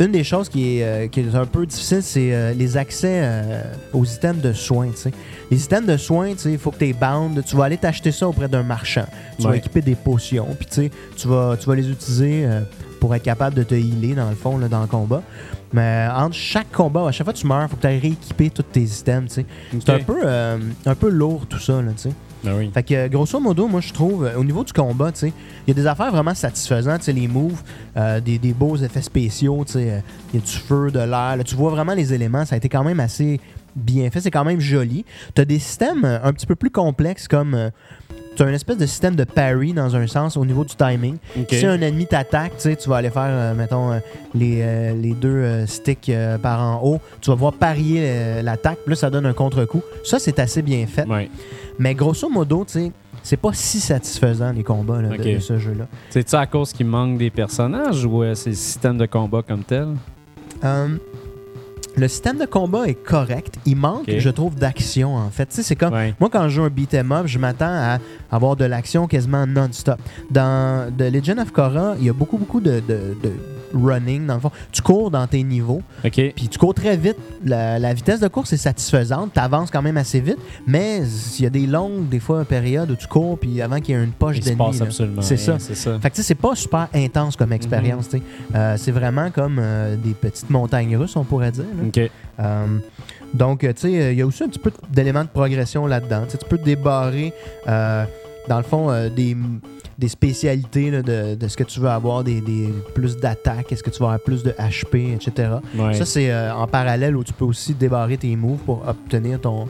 [0.00, 3.20] une des choses qui est, euh, qui est un peu difficile, c'est euh, les accès
[3.22, 4.90] euh, aux items de soins.
[4.90, 5.12] tu sais.
[5.50, 7.42] Les items de soins, il faut que tu es bound.
[7.44, 9.06] Tu vas aller t'acheter ça auprès d'un marchand.
[9.38, 10.46] Tu vas équiper des potions.
[10.58, 12.46] Puis tu vas, tu vas les utiliser
[13.00, 15.22] pour être capable de te healer, dans le fond, là, dans le combat.
[15.72, 17.98] Mais entre chaque combat, à chaque fois que tu meurs, il faut que tu ailles
[17.98, 19.40] rééquiper tous tes items.
[19.72, 22.10] C'est un peu, un peu lourd tout ça, là, tu
[22.42, 22.70] Ben oui.
[22.72, 25.32] Fait que, euh, grosso modo, moi, je trouve, euh, au niveau du combat, tu sais,
[25.66, 27.62] il y a des affaires vraiment satisfaisantes, tu sais, les moves,
[27.96, 30.00] euh, des, des beaux effets spéciaux, tu sais, euh,
[30.32, 32.68] il y a du feu, de l'air, tu vois vraiment les éléments, ça a été
[32.68, 33.40] quand même assez
[33.76, 35.04] bien fait, c'est quand même joli.
[35.34, 37.70] Tu as des systèmes euh, un petit peu plus complexes comme...
[38.36, 41.18] tu as une espèce de système de parry dans un sens au niveau du timing.
[41.50, 43.98] Si un ennemi t'attaque, tu vas aller faire, euh, mettons, euh,
[44.34, 46.10] les, euh, les deux sticks
[46.42, 47.00] par en haut.
[47.20, 48.78] Tu vas pouvoir parier l'attaque.
[48.86, 49.82] Là, ça donne un contre-coup.
[50.04, 51.06] Ça, c'est assez bien fait.
[51.06, 51.30] Ouais.
[51.80, 55.86] Mais grosso modo, tu sais, c'est pas si satisfaisant les combats là, de- ce jeu-là.
[56.10, 59.64] C'est-tu à cause qu'il manque des personnages ou euh, c'est le système de combat comme
[59.64, 59.88] tel?
[60.62, 60.88] Euh,
[61.96, 63.56] le système de combat est correct.
[63.66, 65.46] Il manque, je trouve, d'action en fait.
[65.46, 65.92] Tu sais, c'est comme.
[65.92, 66.14] Ouais.
[66.20, 67.98] Moi, quand je joue un beat'em up, je m'attends à
[68.30, 69.98] avoir de l'action quasiment non-stop.
[70.30, 73.32] Dans The Legend of Korra, il y a beaucoup, beaucoup de, de- de
[73.74, 74.50] running, dans le fond.
[74.72, 76.12] Tu cours dans tes niveaux, OK.
[76.12, 77.16] puis tu cours très vite.
[77.44, 79.32] La, la vitesse de course est satisfaisante.
[79.34, 81.02] Tu avances quand même assez vite, mais
[81.38, 83.98] il y a des longues, des fois, périodes où tu cours, puis avant qu'il y
[83.98, 84.58] ait une poche d'ennemis.
[84.58, 84.86] passe là.
[84.86, 85.58] absolument C'est ça.
[85.58, 85.98] C'est ça.
[85.98, 88.08] Fait que tu sais, c'est pas super intense comme expérience.
[88.08, 88.22] tu sais.
[88.54, 91.64] Euh, c'est vraiment comme euh, des petites montagnes russes, on pourrait dire.
[92.40, 92.66] Euh,
[93.34, 96.24] donc, tu sais, il y a aussi un petit peu d'éléments de progression là-dedans.
[96.28, 97.32] Tu peux te débarrer,
[98.50, 99.36] dans le fond, euh, des,
[99.96, 103.82] des spécialités là, de, de ce que tu veux avoir, des, des- plus d'attaque, est-ce
[103.82, 105.48] que tu vas avoir plus de HP, etc.
[105.78, 105.94] Ouais.
[105.94, 109.68] Ça, c'est euh, en parallèle où tu peux aussi débarrer tes moves pour obtenir ton,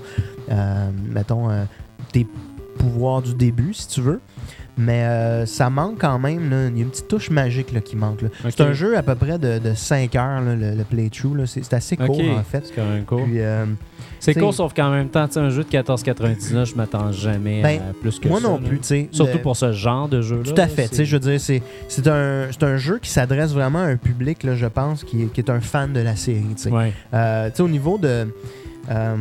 [0.51, 1.49] euh, mettons,
[2.13, 2.27] tes
[2.79, 4.21] pouvoirs du début, si tu veux.
[4.79, 6.71] Mais ça manque quand même.
[6.73, 8.21] Il y a une petite touche magique là, qui manque.
[8.49, 11.45] C'est un jeu à peu près de, de 5 heures, là, le, le playthrough.
[11.45, 12.65] C'est assez court, en fait.
[12.67, 13.05] C'est quand même.
[13.05, 13.67] Puis, euh,
[14.21, 17.81] C'est t'sais- cool, sauf qu'en même temps, un jeu de 14,99, je m'attends jamais Ben,
[17.81, 18.47] à plus que moi ça.
[18.49, 18.69] non là.
[18.69, 19.09] plus, tu sais.
[19.11, 20.43] Surtout Le- pour ce genre de jeu-là.
[20.53, 20.89] Tout à fait.
[20.89, 23.87] tu sais, Je veux dire, c'est c'est un, c'est un jeu qui s'adresse vraiment à
[23.87, 26.45] un public, là, je pense, qui est, qui est un fan de la série.
[26.57, 26.71] tu sais.
[26.71, 26.93] Ouais.
[27.15, 28.29] Euh, tu sais, au niveau de.
[28.91, 29.15] euh,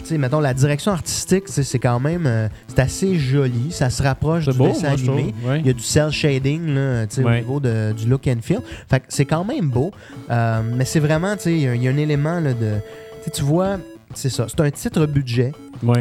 [0.00, 2.24] tu sais, mettons, la direction artistique, c'est quand même.
[2.26, 3.70] euh, c'est assez joli.
[3.70, 5.34] Ça se rapproche du beau, dessin moi, animé.
[5.44, 5.60] Ouais.
[5.60, 7.40] Il y a du cell shading là, tu sais, au Ouais.
[7.40, 8.60] niveau de- du look and feel.
[8.88, 9.90] Fait c'est quand même beau.
[10.30, 12.72] Euh, mais c'est vraiment, tu sais, il y y, a un élément là, de.
[13.32, 13.78] Tu vois,
[14.14, 14.46] c'est ça.
[14.48, 15.52] C'est un titre budget.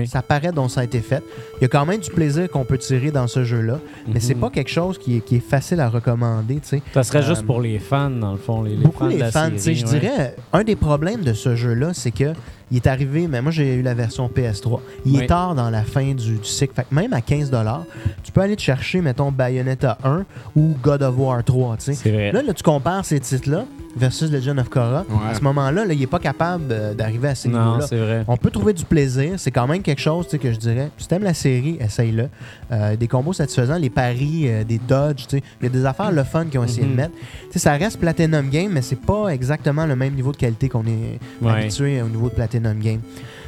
[0.06, 1.22] Ça paraît dont ça a été fait.
[1.60, 3.80] Il y a quand même du plaisir qu'on peut tirer dans ce jeu-là.
[4.08, 4.40] Mais c'est Mhm.
[4.40, 6.82] pas quelque chose qui est, qui est facile à recommander, tu sais.
[6.94, 8.64] Ça serait juste Euh, pour les fans, dans le fond.
[8.64, 11.34] Les, les Beaucoup fans les de la fans, série, je dirais, un des problèmes de
[11.34, 12.32] ce jeu-là, c'est que
[12.72, 14.80] il est arrivé, mais moi j'ai eu la version PS3.
[15.06, 16.74] Il est tard dans la fin du, du cycle.
[16.74, 17.80] Fait que même à 15$,
[18.24, 21.94] tu peux aller te chercher, mettons, Bayonetta 1 ou God of War 3, tu sais.
[21.94, 22.32] C'est vrai.
[22.32, 23.66] Là, là, tu compares ces titres-là
[23.98, 25.06] versus Legend of Korra.
[25.10, 25.30] Ouais.
[25.32, 27.88] À ce moment-là, là, il est pas capable euh, d'arriver à ces non, niveaux-là.
[27.88, 28.24] c'est vrai.
[28.28, 29.34] On peut trouver du plaisir.
[29.38, 30.90] C'est quand même quelque chose tu sais, que je dirais.
[30.98, 32.28] Si t'aimes la série, essaye-le.
[32.74, 35.28] Euh, des combos satisfaisants, les paris, euh, des dodges.
[35.28, 35.44] tu sais.
[35.62, 36.92] Il y a des affaires le fun qu'ils ont essayé Mhm.
[36.92, 37.14] de mettre.
[37.14, 40.68] Tu sais, ça reste Platinum Game, mais c'est pas exactement le même niveau de qualité
[40.68, 41.52] qu'on est Ouais.
[41.52, 43.02] habitué au niveau de Platinum Game.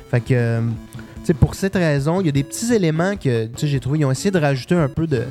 [0.10, 0.62] Fait que, euh,
[1.18, 4.00] tu sais, pour cette raison, il y a des petits éléments que j'ai trouvé.
[4.00, 5.24] Ils ont essayé de rajouter un peu de,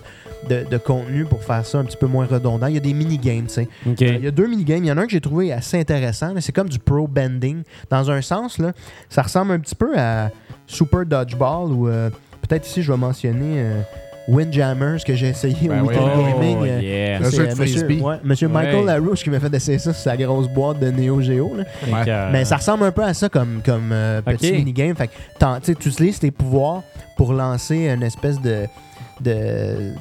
[0.48, 2.66] de, de contenu pour faire ça un petit peu moins redondant.
[2.66, 3.68] Il y a des mini-games, tu sais.
[3.86, 4.02] OK.
[4.02, 4.84] Euh, Il y a deux minigames.
[4.84, 6.34] Il y en a un que j'ai trouvé assez intéressant.
[6.40, 7.62] C'est comme du pro bending.
[7.90, 8.72] Dans un sens, là,
[9.08, 10.30] ça ressemble un petit peu à
[10.66, 12.10] Super Dodgeball ou euh,
[12.42, 13.80] peut-être ici je vais mentionner euh,
[14.28, 15.94] Windjammers que j'ai essayé Ben au oui.
[15.94, 16.58] Weekend Oh, Gaming.
[16.68, 17.18] euh, yeah.
[17.30, 18.00] C'est, euh, monsieur, frisbee.
[18.00, 18.84] ouais, monsieur Michael Ouais.
[18.86, 21.54] Larouche qui m'a fait essayer ça sur sa grosse boîte de Neo Geo.
[21.56, 21.64] là.
[21.86, 22.08] Ouais.
[22.10, 24.96] Euh, Mais ça ressemble un peu à ça comme, comme euh, petit minigame.
[24.96, 26.82] Fait que tu utilises tes pouvoirs
[27.16, 28.66] pour lancer une espèce de,
[29.20, 29.92] de,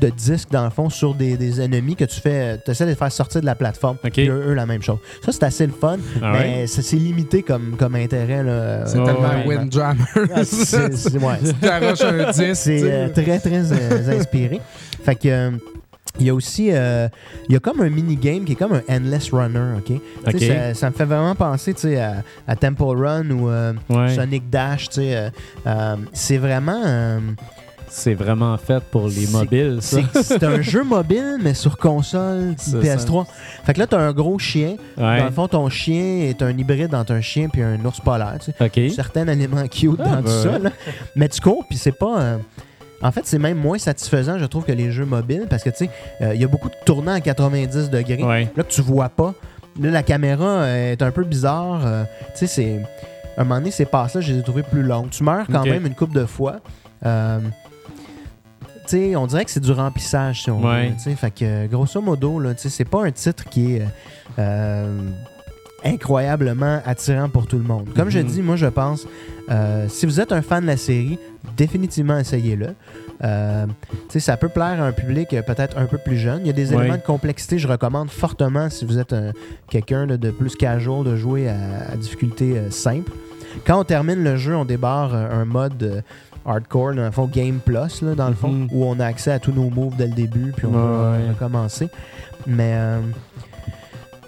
[0.00, 2.58] de disque, dans le fond, sur des, des ennemis que tu fais.
[2.64, 3.96] Tu essaies de les faire sortir de la plateforme.
[4.04, 4.10] Ok.
[4.12, 4.98] Puis eux, eux, la même chose.
[5.24, 6.66] Ça, c'est assez le fun, Ah mais ouais?
[6.66, 8.42] c'est limité comme, comme intérêt.
[8.42, 8.86] là.
[8.86, 9.56] C'est Ouais, tellement ouais.
[9.56, 10.00] Windjammer.
[10.34, 12.54] Ah, c'est- c'est- ouais, tu t'arraches un disque.
[12.54, 12.92] c'est tu sais.
[12.92, 14.60] euh, très, très euh, inspiré.
[15.04, 15.28] Fait que.
[15.28, 15.50] euh,
[16.18, 17.08] il y a aussi, euh,
[17.48, 19.84] il y a comme un mini-game qui est comme un Endless Runner, OK?
[19.86, 20.56] Tu sais, Ok.
[20.56, 24.12] Ça, ça me fait vraiment penser, tu sais, à, à Temple Run ou euh, Ouais.
[24.14, 25.16] Sonic Dash, tu sais.
[25.16, 25.30] euh,
[25.68, 27.20] euh, c'est vraiment...
[27.92, 29.98] C'est vraiment fait pour les mobiles, ça.
[30.22, 33.26] c'est un jeu mobile, mais sur console C'est PS3.
[33.64, 34.76] Fait que là, t'as un gros chien.
[34.96, 35.18] Ouais.
[35.18, 38.36] Dans le fond, ton chien est un hybride entre un chien et un ours polaire,
[38.40, 38.64] tu sais.
[38.88, 38.92] OK.
[38.94, 40.70] Certains éléments cute Ah, dans ben tout ça, là.
[41.16, 42.20] Mais tu cours, puis c'est pas...
[42.20, 42.36] euh,
[43.02, 45.86] En fait, c'est même moins satisfaisant, je trouve, que les jeux mobiles, parce que, tu
[45.86, 45.90] sais,
[46.22, 48.22] euh, il y a beaucoup de tournants à 90 degrés.
[48.22, 48.48] Ouais.
[48.56, 49.34] Là, que tu vois pas.
[49.80, 51.82] Là, la caméra euh, est un peu bizarre.
[51.84, 52.80] euh, tu sais, c'est.
[53.36, 55.10] À un moment donné, ces passes-là, je les ai trouvées plus longues.
[55.10, 56.56] Tu meurs quand même une coupe de fois.
[58.90, 60.92] Sais, on dirait que c'est du remplissage, si on Ouais.
[61.06, 61.14] veut.
[61.14, 63.82] Fait que, grosso modo, là, c'est pas un titre qui est.
[64.38, 65.00] euh,
[65.84, 67.88] incroyablement attirant pour tout le monde.
[67.96, 68.26] Comme je Mhm.
[68.26, 69.06] dis, moi je pense,
[69.50, 71.18] euh, si vous êtes un fan de la série,
[71.56, 72.74] définitivement essayez-le.
[73.24, 73.66] Euh,
[74.18, 76.40] ça peut plaire à un public euh, peut-être un peu plus jeune.
[76.42, 79.32] Il y a des éléments de complexité, je recommande fortement si vous êtes un-
[79.68, 83.10] quelqu'un de plus casual de jouer à, à difficulté euh, simple.
[83.66, 86.04] Quand on termine le jeu, on débarre un mode
[86.46, 88.68] hardcore, dans le fond Game Plus, là, dans le fond, Mhm.
[88.72, 91.88] où on a accès à tous nos moves dès le début, puis on Ouais, recommencer.
[92.46, 93.00] Mais euh,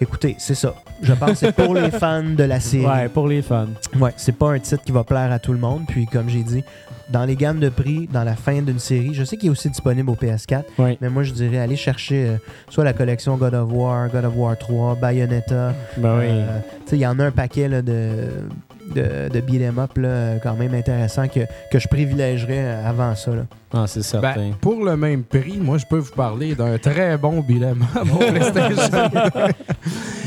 [0.00, 0.74] écoutez, c'est ça.
[1.02, 2.86] Je pense que c'est pour les fans de la série.
[2.86, 3.66] Ouais, pour les fans.
[3.98, 5.82] Ouais, c'est pas un titre qui va plaire à tout le monde.
[5.88, 6.62] Puis, comme j'ai dit,
[7.10, 9.68] dans les gammes de prix, dans la fin d'une série, je sais qu'il est aussi
[9.68, 10.96] disponible au PS4, Ouais.
[11.00, 12.36] mais moi, je dirais aller chercher euh,
[12.70, 15.74] soit la collection God of War, God of War 3, Bayonetta.
[15.96, 16.24] Ben oui.
[16.28, 18.28] Euh, tu sais, il y en a un paquet là, de,
[18.94, 23.32] de, de beat'em up là, quand même intéressant que, que je privilégierais avant ça.
[23.34, 23.42] Là.
[23.74, 24.34] Ah, c'est certain.
[24.34, 27.72] Ben, pour le même prix, moi, je peux vous parler d'un très bon bilan
[28.06, 28.98] pour PlayStation.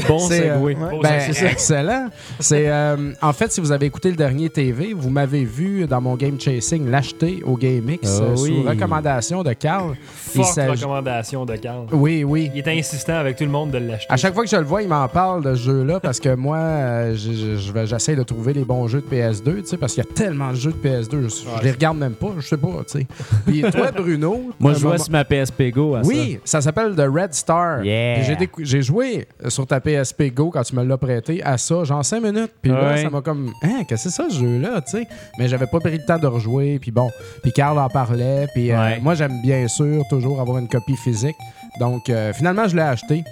[0.07, 0.73] bon c'est, euh.
[1.03, 2.07] Ben, excellent.
[2.39, 6.01] C'est, euh, en fait, si vous avez écouté le dernier TV, vous m'avez vu dans
[6.01, 8.61] mon Game Chasing l'acheter au GameX Ah euh, oui.
[8.63, 9.95] sous recommandation de Carl.
[10.33, 11.85] Il Forte recommandation de Carl.
[11.91, 12.49] Oui, oui.
[12.55, 14.11] Il est insistant avec tout le monde de l'acheter.
[14.11, 16.33] À chaque fois que je le vois, il m'en parle de ce jeu-là parce que
[16.33, 20.13] moi, j'essaie de trouver les bons jeux de PS2, tu sais, parce qu'il y a
[20.13, 21.27] tellement de jeux de PS2, je,
[21.59, 23.07] je les regarde même pas, je sais pas, tu sais.
[23.45, 27.07] Puis toi, Bruno, Moi, je jouais sur ma PSP Go à Oui, ça s'appelle The
[27.11, 27.83] Red Star.
[27.83, 28.37] Yeah.
[28.59, 32.21] J'ai, joué sur ta PSP Go quand tu me l'as prêté à ça, genre 5
[32.21, 32.51] minutes.
[32.61, 33.01] Puis là, Ouais.
[33.03, 35.07] ça m'a comme, hein, qu'est-ce que c'est ça ce jeu-là, tu sais?
[35.39, 36.79] Mais j'avais pas pris le temps de rejouer.
[36.79, 37.09] Puis bon,
[37.41, 38.47] puis Carl en parlait.
[38.53, 38.99] Puis euh, Ouais.
[39.01, 41.35] moi, j'aime bien sûr toujours avoir une copie physique.
[41.79, 43.23] Donc euh, finalement, je l'ai acheté.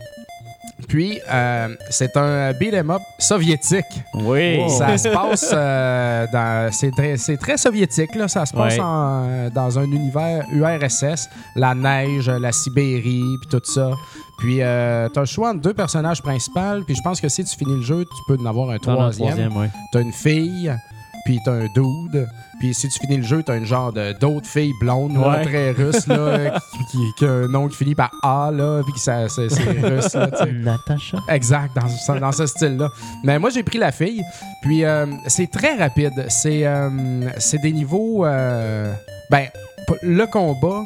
[0.88, 3.86] Puis, euh, c'est un beat'em up soviétique.
[4.16, 4.60] Oui.
[4.70, 6.72] Ça se passe euh, dans.
[6.72, 8.28] C'est très, très soviétique, là.
[8.28, 8.80] Ça se passe Ouais.
[8.82, 13.92] en- dans un univers URSS, la neige, la Sibérie, puis tout ça.
[14.40, 17.56] Puis, euh, t'as le choix entre deux personnages principaux, puis je pense que si tu
[17.56, 19.30] finis le jeu, tu peux en avoir un troisième.
[19.30, 19.70] troisième, ouais.
[19.92, 20.74] T'as une fille,
[21.26, 22.28] puis t'as un dude.
[22.64, 25.72] Puis si tu finis le jeu, t'as une genre de- d'autres filles blondes, là, très
[25.72, 29.12] russes, là, qui, qui, qui a un nom qui finit par A, là, puis c'est
[29.84, 30.30] russe, là.
[30.50, 31.18] Natacha.
[31.28, 32.88] Exact, dans, ce- dans ce style-là.
[33.26, 34.24] Mais moi, j'ai pris la fille,
[34.62, 36.14] puis euh, c'est très rapide.
[36.30, 36.90] C'est euh,
[37.38, 38.26] c'est des niveaux...
[38.26, 38.94] euh,
[39.30, 39.48] ben,
[40.02, 40.84] le combat,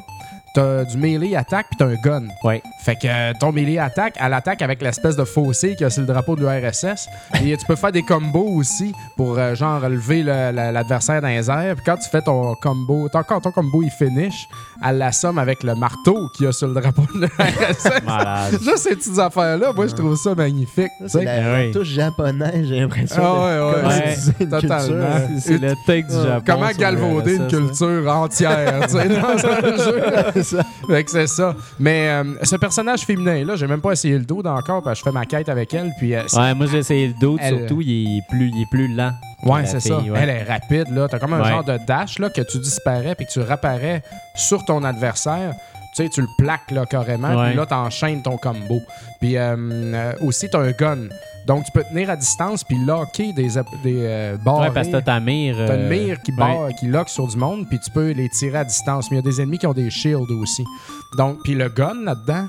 [0.57, 2.23] t'as du melee attaque, puis t'as un gun.
[2.43, 2.63] Ouais.
[2.83, 5.89] Fait que euh, ton melee attaque, elle attaque avec l'espèce de fossé qu'il y a
[5.91, 7.07] sur le drapeau de l'URSS.
[7.43, 11.27] Et tu peux faire des combos aussi pour euh, genre lever le- la- l'adversaire dans
[11.27, 11.75] les airs.
[11.75, 14.47] Puis quand tu fais ton combo, ton, quand ton combo il finish,
[14.83, 17.89] elle l'assomme avec le marteau qu'il y a sur le drapeau de l'URSS.
[18.05, 18.51] Malade.
[18.61, 20.91] Juste ces petites affaires-là, moi je trouve ça magnifique.
[21.07, 21.71] C'est la Ouais.
[21.71, 23.21] touche japonaise, j'ai l'impression.
[23.23, 23.33] Ah
[23.73, 24.79] ouais, ouais, une totalement.
[24.79, 25.39] culture.
[25.39, 26.23] C'est- le take du Ouais.
[26.23, 26.43] Japon.
[26.47, 27.47] Comment galvauder une là.
[27.49, 30.43] culture entière, tu sais, dans un jeu.
[30.47, 30.63] C'est ça.
[30.87, 31.55] Fait que c'est ça.
[31.79, 35.11] Mais euh, ce personnage féminin-là, j'ai même pas essayé le dos encore, parce que je
[35.11, 35.91] fais ma quête avec elle.
[35.97, 38.69] Puis, euh, Ouais, moi j'ai essayé le dos, Elle- surtout, il est plus, il est
[38.69, 39.11] plus lent.
[39.43, 39.97] Ouais, c'est ça.
[39.99, 40.09] ouais.
[40.15, 41.07] Elle est rapide, là.
[41.09, 41.49] T'as comme un Ouais.
[41.49, 44.01] genre de dash, là, que tu disparais puis que tu réapparais
[44.35, 45.53] sur ton adversaire.
[45.97, 47.45] Tu sais, tu le plaques, là, carrément.
[47.45, 48.79] Puis là, t'enchaînes ton combo.
[49.19, 51.07] Puis euh, euh, aussi, t'as un gun.
[51.47, 53.47] Donc, tu peux tenir à distance puis locker des,
[53.83, 54.59] des euh, barres.
[54.59, 55.55] Ouais, parce que t'as ta mire.
[55.57, 56.37] T'as euh, une mire qui, ouais.
[56.37, 59.09] barre, qui lock sur du monde, puis tu peux les tirer à distance.
[59.09, 60.63] Mais il y a des ennemis qui ont des shields aussi.
[61.17, 62.47] Donc, puis le gun là-dedans,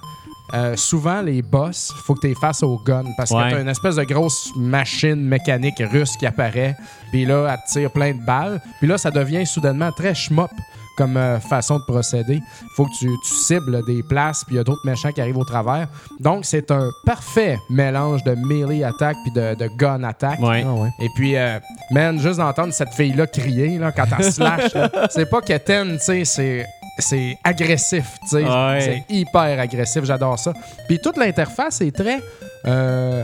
[0.55, 3.45] euh, souvent les boss, faut que tu fasses au gun parce Ouais.
[3.49, 6.77] que t'as une espèce de grosse machine mécanique russe qui apparaît.
[7.13, 8.61] Puis là, elle te tire plein de balles.
[8.79, 10.51] Puis là, ça devient soudainement très schmop
[10.99, 12.35] comme euh, façon de procéder.
[12.35, 15.21] Il faut que tu, tu cibles des places, puis il y a d'autres méchants qui
[15.21, 15.87] arrivent au travers.
[16.19, 20.41] Donc, c'est un parfait mélange de melee attack puis de, de gun attack.
[20.41, 20.65] Ouais.
[20.67, 20.91] Ah ouais.
[21.01, 21.61] Et puis, euh,
[21.93, 24.73] man, juste d'entendre cette fille-là crier là, quand elle slash,
[25.11, 26.67] c'est pas quétaine, tu sais, c'est.
[27.01, 28.43] C'est agressif, tu sais.
[28.45, 28.79] Ouais.
[28.81, 30.53] C'est hyper agressif, j'adore ça.
[30.89, 32.21] Puis toute l'interface est très
[32.67, 33.23] euh,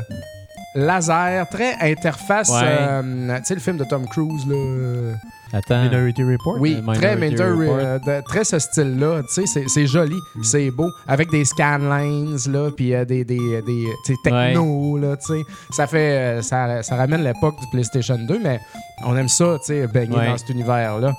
[0.76, 2.50] laser, très interface.
[2.50, 2.62] Ouais.
[2.62, 5.16] euh, tu sais, le film de Tom Cruise, là.
[5.52, 5.84] Attends.
[5.84, 6.56] Minority Report.
[6.60, 7.78] Oui, Minority très Minority, Report.
[7.78, 9.22] euh, de- très ce style-là.
[9.32, 13.86] Tu sais, c'est- joli, c'est beau, avec des scanlines là, puis euh, des, des, des
[14.04, 15.42] tu sais, techno là, tu sais.
[15.70, 18.58] Ça fait, euh, ça, ça ramène l'époque du PlayStation 2, mais
[19.04, 20.26] on aime ça, tu sais, baigner Ouais.
[20.26, 21.12] dans cet univers-là.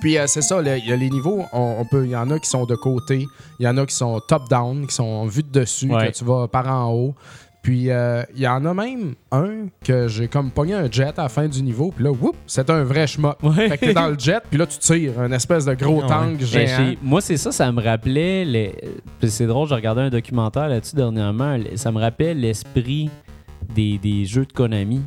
[0.00, 2.30] Puis euh, c'est ça, il y a les niveaux, on, on peut, il y en
[2.30, 3.26] a qui sont de côté,
[3.58, 6.08] il y en a qui sont top-down, qui sont vus de dessus, Ouais.
[6.12, 7.14] que tu vas par en haut.
[7.62, 11.24] Puis euh, il y en a même un que j'ai comme pogné un jet à
[11.24, 13.42] la fin du niveau, puis là, whoop, c'est un vrai schmuck.
[13.42, 13.68] Ouais.
[13.68, 16.20] Fait que t'es dans le jet, puis là, tu tires un espèce de gros Ah
[16.20, 16.36] ouais.
[16.36, 16.94] tank Ben, géant.
[17.02, 18.44] moi, c'est ça, ça me rappelait.
[18.44, 18.74] Les...
[19.20, 21.58] puis C'est drôle, j'ai regardé un documentaire là-dessus dernièrement.
[21.74, 23.10] Ça me rappelle l'esprit
[23.74, 25.02] des, des jeux de Konami.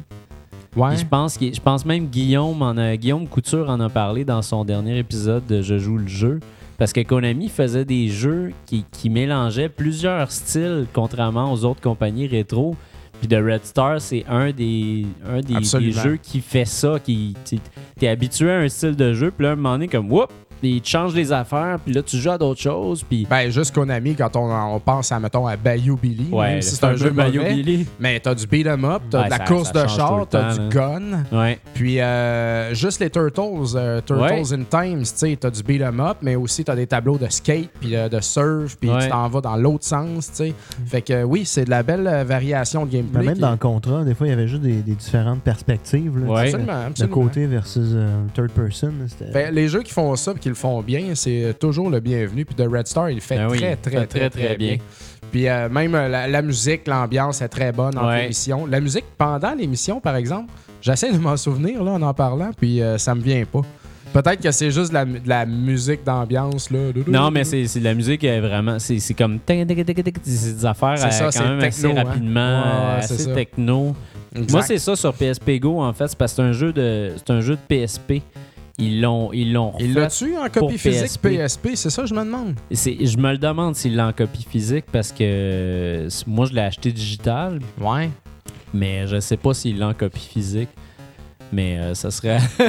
[0.76, 0.96] Ouais.
[1.10, 4.98] Pense, je pense même Guillaume, en a, Guillaume Couture en a parlé dans son dernier
[5.00, 6.40] épisode de Je joue le jeu.
[6.82, 12.26] Parce que Konami faisait des jeux qui, qui mélangeaient plusieurs styles, contrairement aux autres compagnies
[12.26, 12.76] rétro.
[13.20, 15.94] Puis The Red Star, c'est un des, un des, Absolument.
[15.94, 16.98] des jeux qui fait ça.
[17.00, 17.60] qui tu-
[18.00, 20.32] T'es habitué à un style de jeu, puis là, à un moment donné, comme, whoop,
[20.62, 23.04] puis il te change les affaires, puis là, tu joues à d'autres choses.
[23.04, 26.76] Puis, Ben, juste Konami, quand on, on pense à, mettons, à Bayou Billy, même si
[26.76, 27.88] c'est un, jeu mauvais, Billy.
[28.00, 30.58] mais t'as du beat'em up, t'as Ouais, de la ça- course ça de char, t'as
[30.58, 31.02] du gun,
[31.32, 31.60] Ouais.
[31.74, 33.42] puis euh, juste les Turtles,
[33.76, 34.54] euh, Turtles Ouais.
[34.54, 37.70] in Times, tu sais, t'as du beat'em up, mais aussi t'as des tableaux de skate,
[37.80, 39.04] puis euh, de surf, puis Ouais.
[39.04, 40.54] tu t'en vas dans l'autre sens, tu sais.
[40.86, 43.20] Fait que euh, oui, c'est de la belle euh, variation de gameplay.
[43.20, 45.42] Mais même qui- dans le contrat, des fois, il y avait juste des, des différentes
[45.42, 46.18] perspectives.
[46.20, 46.54] Là, Ouais.
[46.54, 48.92] Absolument, côté versus euh, third person.
[49.34, 52.46] Ben, les jeux qui font ça qui le font bien, c'est toujours le bienvenu.
[52.46, 54.78] Puis The Red Star, il fait Ben oui, très, très, fait très, très, bien.
[55.32, 58.66] Puis euh, même euh, la, musique, l'ambiance est très bonne en l'émission.
[58.66, 62.82] La musique pendant l'émission, par exemple, j'essaie de m'en souvenir là, en en parlant, puis
[62.82, 63.62] euh, ça me vient pas.
[64.14, 66.70] Peut-être que c'est juste de la, de la musique d'ambiance.
[66.70, 66.80] là.
[67.08, 68.78] Non, mais c'est la musique est vraiment.
[68.78, 69.40] C'est c'est comme.
[69.48, 72.04] C'est des affaires euh, ça, quand même assez techno, hein.
[72.04, 73.96] rapidement, ouais, c'est assez techno.
[74.36, 74.52] Exact.
[74.52, 76.08] Moi, c'est ça sur PSP Go, en fait.
[76.10, 78.22] C'est parce que c'est un jeu de, c'est un jeu de PSP.
[78.82, 81.28] Ils l'ont ils l'ont Il l'a-tu en copie physique PSP?
[81.38, 81.70] PSP?
[81.76, 82.56] C'est ça, je me demande.
[82.72, 86.62] C'est- Je me le demande s'il l'a en copie physique parce que moi, je l'ai
[86.62, 88.10] acheté digital, Ouais.
[88.74, 90.70] mais je sais pas s'il l'a en copie physique.
[91.54, 92.40] Mais euh, ça serait.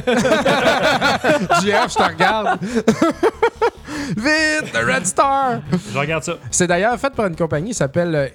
[1.63, 2.59] JF, je te regarde.
[4.17, 5.61] Vite, The Red Star!
[5.93, 6.35] Je regarde ça.
[6.51, 8.29] C'est d'ailleurs fait par une compagnie qui s'appelle euh,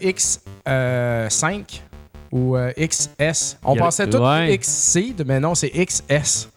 [1.29, 1.81] X5
[2.31, 3.57] ou euh, XS.
[3.63, 4.57] On pensait tout Ouais.
[4.57, 6.49] XSeed, mais non, c'est XS.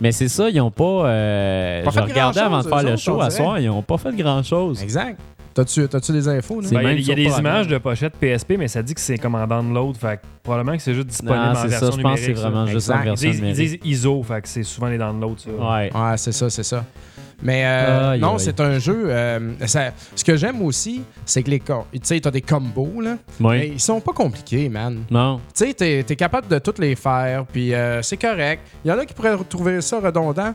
[0.00, 0.84] Mais c'est ça, ils ont pas.
[1.06, 3.98] euh, Pas je regardais avant de grand-chose, faire le show à soir, ils ont pas
[3.98, 4.82] fait grand chose.
[4.82, 5.18] Exact.
[5.52, 6.60] T'as-tu, t'as-tu des infos?
[6.62, 8.82] Ben, il y a- même il y a, des images de pochette PSP, mais ça
[8.84, 9.96] dit que c'est comme en download.
[9.96, 12.20] Fait que probablement que c'est juste disponible Non, en c'est version ça, je pense que
[12.20, 12.48] c'est numérique, ça.
[12.50, 13.02] vraiment juste en Exact.
[13.04, 13.82] Ils version disent, ils numérique.
[13.82, 15.36] disent ISO, fait que c'est souvent les downloads.
[15.38, 15.50] Ça.
[15.50, 15.90] Ouais.
[15.92, 16.84] Ouais, c'est ça, c'est ça.
[17.42, 18.40] Mais euh, Aïe, non, aïe.
[18.40, 19.04] c'est un jeu.
[19.06, 21.60] euh, ça- ce que j'aime aussi, c'est que les.
[21.60, 23.16] co- Tu sais, t'as des combos, là.
[23.40, 25.04] Mais ils sont pas compliqués, man.
[25.10, 25.40] Non.
[25.54, 28.62] Tu sais, t'es es capable de toutes les faire, puis euh, c'est correct.
[28.84, 30.54] Il y en a qui pourraient trouver ça redondant.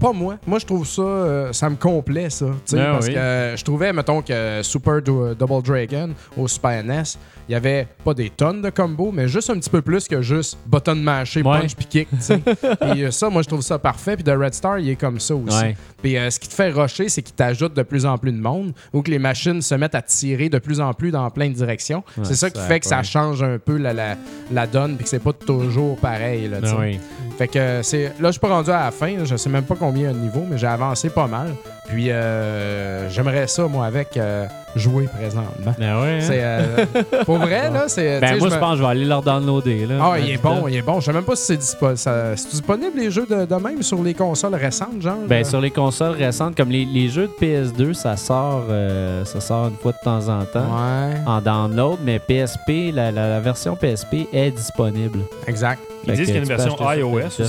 [0.00, 0.36] Pas moi.
[0.46, 2.46] Moi, je trouve ça, euh, ça me complaît, ça.
[2.46, 3.14] tu sais, Ah parce oui.
[3.14, 7.02] que euh, je trouvais, mettons, que Super Du- Double Dragon au Super NES,
[7.48, 10.20] il y avait pas des tonnes de combos, mais juste un petit peu plus que
[10.20, 11.60] juste button mashé, Ouais.
[11.60, 12.08] punch puis kick.
[12.10, 12.40] tu sais.
[12.82, 14.14] Euh, ça, moi, je trouve ça parfait.
[14.16, 15.56] Puis The Red Star, il est comme ça aussi.
[15.62, 15.76] Ouais.
[16.02, 18.40] Puis euh, ce qui te fait rusher, c'est qu'il t'ajoute de plus en plus de
[18.40, 21.48] monde ou que les machines se mettent à tirer de plus en plus dans plein
[21.48, 22.02] de directions.
[22.16, 24.16] Ouais, c'est ça qui ça, fait que ça change un peu la, la,
[24.52, 26.48] la donne puis que c'est pas toujours pareil.
[26.48, 26.58] Là.
[26.62, 26.98] Ah oui.
[27.38, 29.16] Fait que euh, c'est là, je suis pas rendu à la fin.
[29.16, 29.24] là.
[29.24, 31.48] je sais même pas combien il y a de niveau, mais j'ai avancé pas mal.
[31.88, 35.74] Puis euh, j'aimerais ça, moi, avec euh, jouer présentement.
[35.78, 36.08] Ben ouais.
[36.14, 36.18] hein.
[36.22, 36.86] C'est euh,
[37.26, 38.20] pour vrai, là, c'est.
[38.20, 39.86] Ben moi, je pense que je vais aller leur downloader.
[39.86, 39.94] Là.
[40.00, 41.00] Ah, il est bon, il est bon.
[41.00, 43.82] Je sais même pas si c'est dispo- ça- c'est disponible les jeux de, de même
[43.82, 45.18] sur les consoles récentes, genre?
[45.28, 49.40] Ben, sur les consoles récentes, comme les, les jeux de PS2, ça sort, euh, ça
[49.40, 53.40] sort une fois de temps en temps Ouais, en download, mais PSP, la, la- la
[53.40, 55.18] version PSP est disponible.
[55.46, 55.80] exact.
[56.04, 57.44] Ils Fait disent qu'il y a une version iOS ça.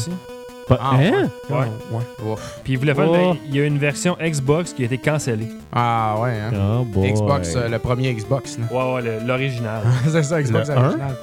[0.68, 1.30] Pas- Ah, hein?
[1.50, 1.68] Ouais.
[1.92, 2.04] ouais.
[2.32, 2.60] Ouf.
[2.64, 3.08] Puis ils voulaient faire.
[3.10, 3.36] Oh.
[3.48, 5.48] il y a une version Xbox qui a été cancellée.
[5.72, 6.52] Ah ouais, hein.
[6.80, 7.12] Oh boy.
[7.14, 8.58] Xbox, euh, le premier Xbox.
[8.58, 8.66] là.
[8.76, 9.82] Ouais, ouais, le- l'original.
[10.12, 11.16] c'est ça, Xbox Le original.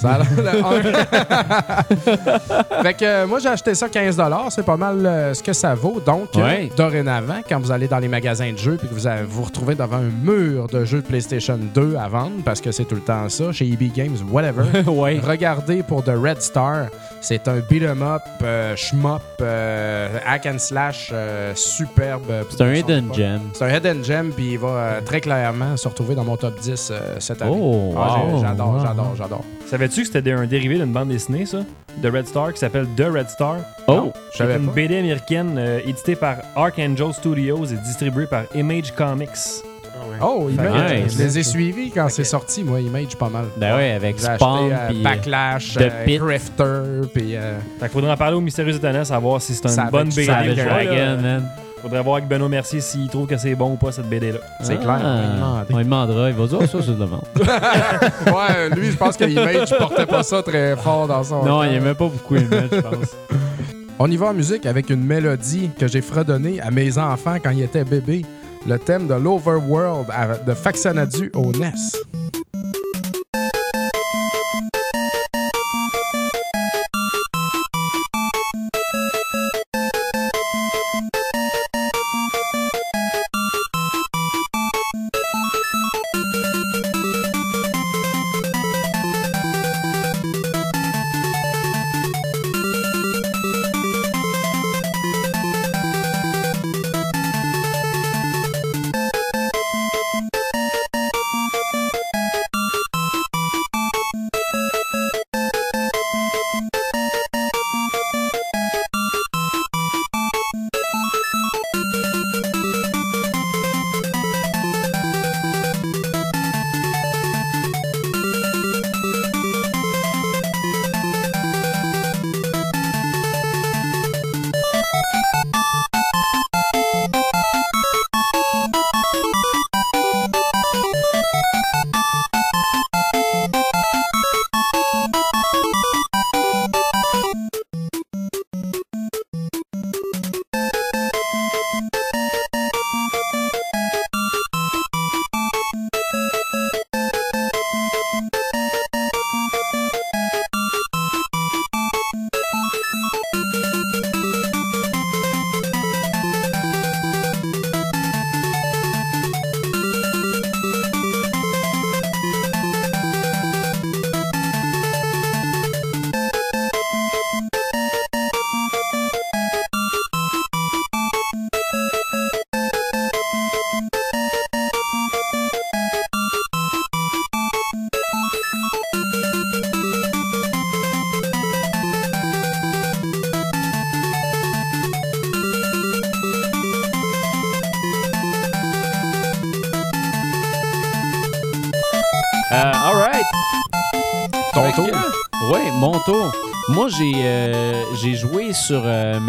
[0.00, 0.82] Ça a l'air le un.
[2.82, 4.20] fait que euh, moi, j'ai acheté ça 15
[4.50, 6.00] C'est pas mal euh, ce que ça vaut.
[6.04, 6.70] Donc, euh, Ouais.
[6.76, 9.96] dorénavant, quand vous allez dans les magasins de jeux puis que vous vous retrouvez devant
[9.96, 13.28] un mur de jeux de PlayStation 2 à vendre, parce que c'est tout le temps
[13.28, 15.20] ça, chez EB Games, whatever, ouais.
[15.22, 16.86] regardez pour The Red Star.
[17.20, 22.22] C'est un beat'em up euh, shmup, euh, hack and slash, euh, superbe.
[22.50, 23.40] C'est un hidden gem.
[23.52, 26.58] C'est un hidden gem, puis il va euh, très clairement se retrouver dans mon top
[26.60, 27.50] 10 euh, cette année.
[27.54, 28.40] Oh, Ah, wow.
[28.40, 28.80] J'adore, Wow.
[28.86, 29.44] j'adore, j'adore.
[29.66, 31.58] Savais-tu que c'était un dérivé d'une bande dessinée, ça?
[31.98, 33.56] De Red Star, qui s'appelle The Red Star
[33.88, 34.12] Oh!
[34.30, 34.72] Je C'est savais une pas.
[34.72, 39.28] BD américaine euh, éditée par Archangel Studios et distribuée par Image Comics.
[40.20, 41.16] Oh, Image, Nice.
[41.16, 43.46] je les ai suivis quand c'est sorti, moi, Image, pas mal.
[43.56, 45.02] Ben ouais, avec Spawn, euh, puis...
[45.02, 46.18] Backlash, The euh, Pit.
[46.20, 47.36] Grifter, puis...
[47.36, 50.26] euh, Fait qu'il faudrait en parler au Mystérieux Étonnant, savoir si c'est une bonne BD.
[50.26, 51.48] Dragon, man.
[51.80, 54.40] Faudrait voir avec Benoît Mercier s'il trouve que c'est bon ou pas cette BD-là.
[54.62, 54.98] C'est Ah, clair,
[55.36, 55.66] demander.
[55.72, 56.28] On lui demandera.
[56.30, 57.24] Il va dire, Ah, ça, c'est de la merde.
[58.26, 61.44] ouais, lui, je pense que Image portait pas ça très fort dans son...
[61.44, 63.14] Non, il aimait pas beaucoup Image, je pense.
[64.00, 67.50] On y va en musique avec une mélodie que j'ai fredonnée à mes enfants quand
[67.50, 68.24] ils étaient bébés.
[68.68, 70.08] Le thème de l'Overworld
[70.46, 71.72] de Faxanadu au NES.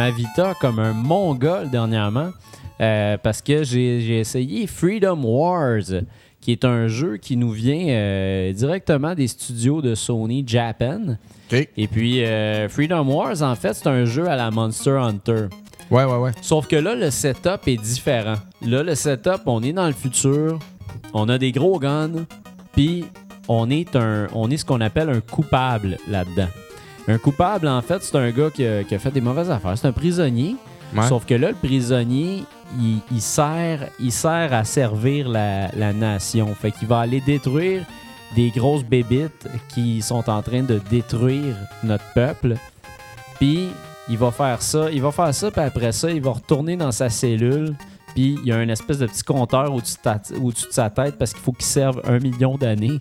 [0.09, 2.31] Ma Vita comme un mongol dernièrement
[2.81, 5.83] euh, parce que j'ai essayé Freedom Wars,
[6.41, 11.17] qui est un jeu qui nous vient euh, directement des studios de Sony Japan.
[11.51, 15.47] Et puis, euh, Freedom Wars, en fait, c'est un jeu à la Monster Hunter.
[15.91, 16.31] Ouais, ouais, ouais.
[16.41, 18.37] Sauf que là, le setup est différent.
[18.65, 20.59] Là, le setup, on est dans le futur,
[21.13, 22.25] on a des gros guns,
[22.71, 23.05] puis
[23.47, 26.47] on est un, on est ce qu'on appelle un coupable là-dedans.
[27.09, 29.77] Un coupable, en fait, c'est un gars qui a, qui a fait des mauvaises affaires.
[29.77, 30.55] C'est un prisonnier.
[30.95, 31.07] Ouais.
[31.07, 32.43] Sauf que là, le prisonnier,
[32.79, 36.47] il, il sert, il sert à servir la, la nation.
[36.55, 37.83] Fait qu'il va aller détruire
[38.35, 42.55] des grosses bébites qui sont en train de détruire notre peuple.
[43.39, 43.69] Puis
[44.07, 46.91] il va faire ça, il va faire ça, puis après ça, il va retourner dans
[46.91, 47.75] sa cellule.
[48.15, 50.89] Puis il y a une espèce de petit compteur au-dessus de, ta- au-dessus de sa
[50.89, 52.99] tête parce qu'il faut qu'il serve un million d'années.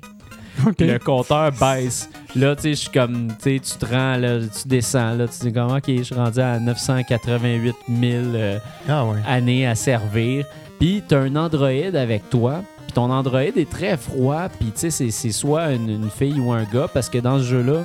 [0.78, 2.08] Le compteur baisse.
[2.34, 5.26] Là, tu sais, je suis comme, tu sais, tu te rends, là, tu descends, là,
[5.28, 8.58] tu dis comme, ok, je suis rendu à 988 000 euh,
[8.88, 9.18] Ah ouais.
[9.26, 10.44] années à servir.
[10.78, 12.62] Puis tu as un androïde avec toi.
[12.86, 14.48] Puis ton androïde est très froid.
[14.48, 16.86] Puis tu sais, c'est- soit une, une fille ou un gars.
[16.92, 17.84] Parce que dans ce jeu-là,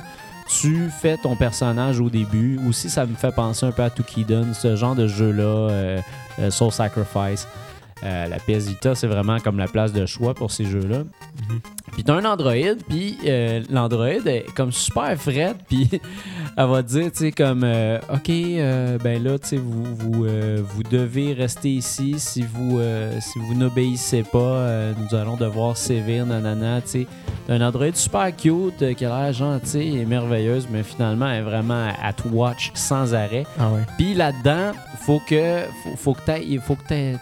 [0.60, 2.60] tu fais ton personnage au début.
[2.68, 6.00] Aussi, ça me fait penser un peu à Tukiden, ce genre de jeu-là, euh,
[6.38, 7.48] euh, Soul Sacrifice.
[8.02, 10.98] Euh, la PS Vita, c'est vraiment comme la place de choix pour ces jeux-là.
[11.94, 15.88] Puis t'as un androïde, puis euh, l'androïde est comme super frette, puis
[16.56, 19.84] elle va te dire, tu sais, comme, euh, OK, euh, ben là, tu sais, vous,
[19.94, 22.16] vous, euh, vous devez rester ici.
[22.18, 27.06] Si vous, euh, si vous n'obéissez pas, nous allons devoir sévir, nanana, tu sais.
[27.46, 31.42] T'as un androïde super cute, qui a l'air gentil et merveilleuse, mais finalement, elle est
[31.42, 33.44] vraiment at watch sans arrêt.
[33.58, 33.82] Ah ouais.
[33.98, 34.72] Puis là-dedans,
[35.06, 37.14] faut que faut, faut que t'ailles- faut que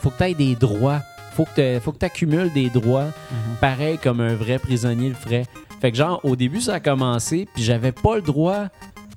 [0.00, 1.00] faut que t'aies des droits.
[1.46, 3.06] Faut que tu accumules des droits,
[3.60, 5.44] pareil comme un vrai prisonnier le ferait.
[5.80, 8.66] Fait que genre au début ça a commencé, puis j'avais pas le droit,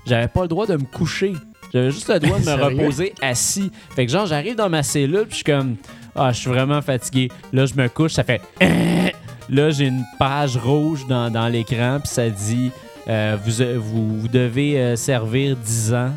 [0.06, 1.34] j'avais pas le droit de me coucher.
[1.74, 3.72] J'avais juste le droit de me reposer assis.
[3.96, 5.78] Fait que genre, j'arrive dans ma cellule, puis je suis comme,
[6.16, 7.30] ah, je suis vraiment fatigué.
[7.54, 8.42] Là, je me couche, ça fait.
[9.50, 12.72] Là, j'ai une page rouge dans, dans l'écran, puis ça dit
[13.08, 16.12] euh, vous, vous, vous devez euh, servir 10 ans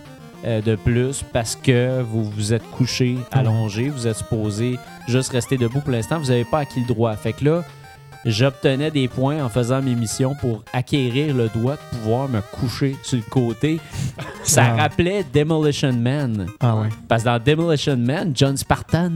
[0.44, 4.78] euh, de plus parce que vous vous êtes couché, allongé, vous êtes supposé
[5.08, 7.14] juste rester debout pour l'instant, vous n'avez pas acquis le droit.
[7.16, 7.62] Fait que là,
[8.26, 12.96] j'obtenais des points en faisant mes missions pour acquérir le droit de pouvoir me coucher
[13.02, 13.78] sur le côté.
[14.42, 14.82] Ça Ah.
[14.84, 16.46] rappelait Demolition Man.
[16.60, 16.88] Ah ouais.
[17.06, 19.12] Parce que dans Demolition Man, John Spartan,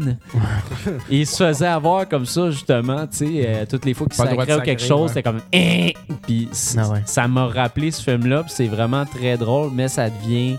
[1.11, 4.55] il se faisait avoir comme ça, justement, tu sais, euh, toutes les fois qu'il sacrait
[4.57, 5.09] ou quelque chose, ouais.
[5.09, 5.89] c'était comme Hein
[6.23, 7.03] Puis Ah ouais.
[7.07, 10.59] ça m'a rappelé ce film-là, puis c'est vraiment très drôle, mais ça devient.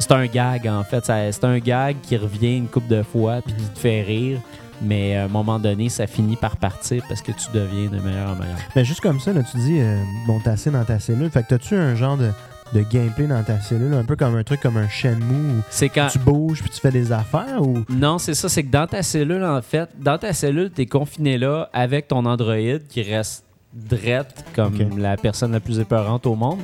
[0.00, 1.04] C'est un gag, en fait.
[1.04, 4.40] C'est un gag qui revient une couple de fois, puis qui te fait rire.
[4.82, 8.30] Mais à un moment donné, ça finit par partir parce que tu deviens de meilleur
[8.30, 8.56] en meilleur.
[8.74, 11.30] Mais juste comme ça, là, tu dis, euh, bon, t'es assis dans ta cellule.
[11.30, 12.30] Fait que t'as-tu un genre de,
[12.72, 15.90] de gameplay dans ta cellule, un peu comme un truc comme un Shenmue où C'est
[15.90, 16.08] quand.
[16.10, 17.84] tu bouges puis tu fais des affaires ou?
[17.90, 18.48] Non, c'est ça.
[18.48, 22.08] C'est que dans ta cellule, en fait, dans ta cellule, tu es confiné là avec
[22.08, 23.44] ton Android qui reste
[23.74, 26.60] drette comme la personne la plus épeurante au monde.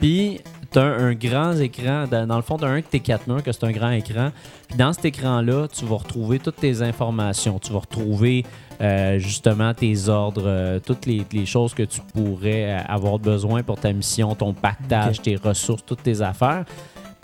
[0.00, 0.40] Puis,
[0.70, 2.06] tu as un grand écran.
[2.10, 4.30] Dans, le fond, tu as un que t'es 4 murs, que c'est un grand écran.
[4.68, 7.58] Puis, dans cet écran-là, tu vas retrouver toutes tes informations.
[7.58, 8.44] Tu vas retrouver
[8.80, 13.62] euh, justement tes ordres, euh, toutes les, les choses que tu pourrais euh, avoir besoin
[13.62, 16.64] pour ta mission, ton pactage, tes ressources, toutes tes affaires.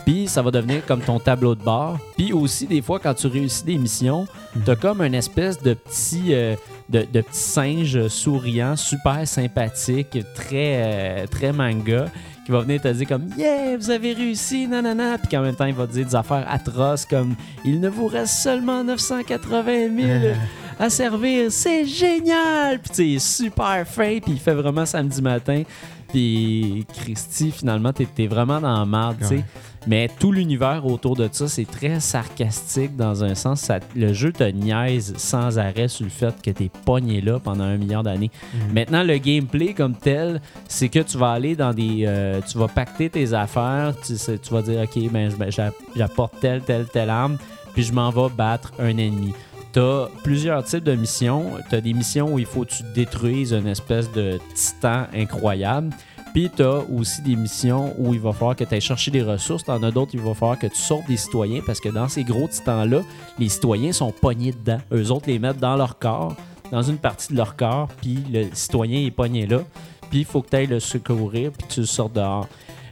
[0.05, 1.97] Puis ça va devenir comme ton tableau de bord.
[2.15, 4.27] Puis aussi, des fois, quand tu réussis des missions,
[4.63, 6.55] t'as comme une espèce de petit, euh,
[6.89, 12.05] de, de petit singe souriant, super sympathique, très, euh, très manga,
[12.45, 15.17] qui va venir te dire comme Yeah, vous avez réussi, nanana.
[15.17, 18.07] Puis qu'en même temps, il va te dire des affaires atroces comme Il ne vous
[18.07, 19.63] reste seulement 980
[19.97, 20.35] 000
[20.79, 22.79] à servir, c'est génial!
[22.79, 25.63] Puis tu sais, super fin, puis il fait vraiment samedi matin.
[26.09, 29.35] Puis Christy, finalement, t'es t'es vraiment dans la merde, tu sais.
[29.35, 29.43] Ouais.
[29.87, 33.61] Mais tout l'univers autour de ça, c'est très sarcastique dans un sens.
[33.61, 37.63] Ça- le jeu te niaise sans arrêt sur le fait que t'es pogné là pendant
[37.65, 38.31] un million d'années.
[38.73, 42.03] Maintenant, le gameplay comme tel, c'est que tu vas aller dans des...
[42.05, 46.39] euh, tu vas pacter tes affaires, tu, tu vas dire, OK, ben, ben, j'a- j'apporte
[46.39, 47.37] telle, telle, telle arme,
[47.73, 49.33] puis je m'en vais battre un ennemi.
[49.73, 51.43] Tu as plusieurs types de missions.
[51.69, 55.89] Tu as des missions où il faut que tu détruises une espèce de titan incroyable.
[56.35, 59.21] Puis tu as aussi des missions où il va falloir que tu ailles chercher des
[59.21, 59.63] ressources.
[59.63, 62.09] Tu en as d'autres, il va falloir que tu sortes des citoyens parce que dans
[62.09, 63.03] ces gros titans-là,
[63.39, 64.79] les citoyens sont pognés dedans.
[64.91, 66.35] Eux autres les mettent dans leur corps,
[66.73, 69.61] dans une partie de leur corps, puis le citoyen est pogné là.
[70.09, 72.49] Puis il faut que tu ailles le secourir, puis tu le sortes dehors.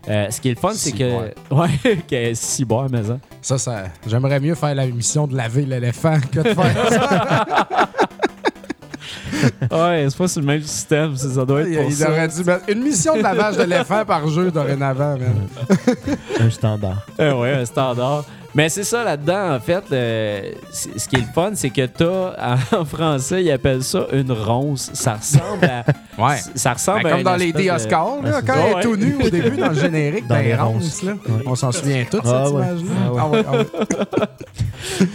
[0.07, 1.33] Euh, ce qui est le fun, c'est que.
[1.51, 3.19] Ouais, que si boire, mais ça.
[3.41, 7.89] Ça, ça j'aimerais mieux faire la mission de laver l'éléphant que de faire ça.
[9.71, 12.09] Ouais, c'est pas sur le même système, ça ça doit être pour il ça.
[12.09, 15.17] aurait dû mettre une mission de lavage d'éléphant par jeu dorénavant.
[15.17, 15.47] man.
[16.39, 17.05] Un standard.
[17.19, 18.25] Euh, ouais, un standard.
[18.55, 19.83] Mais c'est ça là-dedans, en fait.
[19.89, 24.91] ce qui est le fun, c'est que t'as, en français, ils appellent ça une ronce.
[24.93, 25.83] Ça ressemble à.
[26.15, 26.37] Ouais.
[26.53, 28.81] Ça ressemble Ben, à comme une dans les de- Oscars, là, c'est quand elle est
[28.83, 31.01] tout nue au début dans le générique, Dans dans les ronces.
[31.01, 31.13] là.
[31.13, 31.41] Ouais.
[31.47, 32.61] On s'en souvient tous, Ah, cette ouais.
[32.65, 32.91] image-là.
[33.03, 33.19] Ah, ouais.
[33.19, 33.57] Ah ouais, ah
[34.21, 34.27] ouais.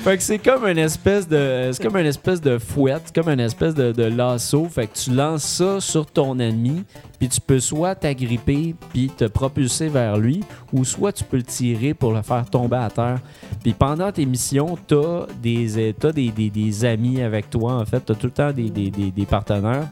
[0.03, 1.71] Fait que c'est comme une espèce de.
[1.73, 4.67] C'est comme une espèce de fouette, comme une espèce de, de lasso.
[4.75, 6.83] Fait que tu lances ça sur ton ennemi,
[7.19, 11.43] puis tu peux soit t'agripper puis te propulser vers lui, ou soit tu peux le
[11.43, 13.21] tirer pour le faire tomber à terre.
[13.63, 18.01] Puis pendant tes missions, t'as des, t'as des, des, des amis avec toi, en fait.
[18.01, 19.89] T'as tout le temps des, des partenaires.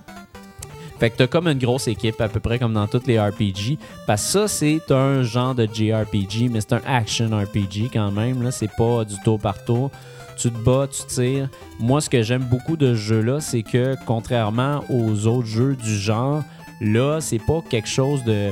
[0.99, 3.79] Fait que t'as comme une grosse équipe, à peu près comme dans toutes les RPG.
[4.07, 8.43] Parce que ça, c'est un genre de JRPG, mais c'est un action RPG quand même.
[8.43, 9.91] Là, c'est pas du tour par tour.
[10.39, 11.49] Tu te bats, tu tires.
[11.79, 15.97] Moi, ce que j'aime beaucoup de ce jeu-là, c'est que contrairement aux autres jeux du
[15.99, 16.43] genre,
[16.81, 18.51] là, c'est pas quelque chose de,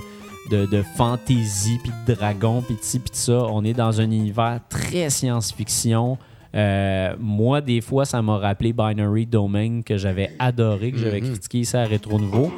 [0.50, 3.46] de, de fantasy, puis de dragon, puis de ci, puis de ça.
[3.50, 6.18] On est dans un univers très science-fiction.
[6.54, 11.58] Euh, moi, des fois, ça m'a rappelé Binary Domain que j'avais adoré, que j'avais critiqué
[11.60, 12.52] ici à Rétro Nouveau.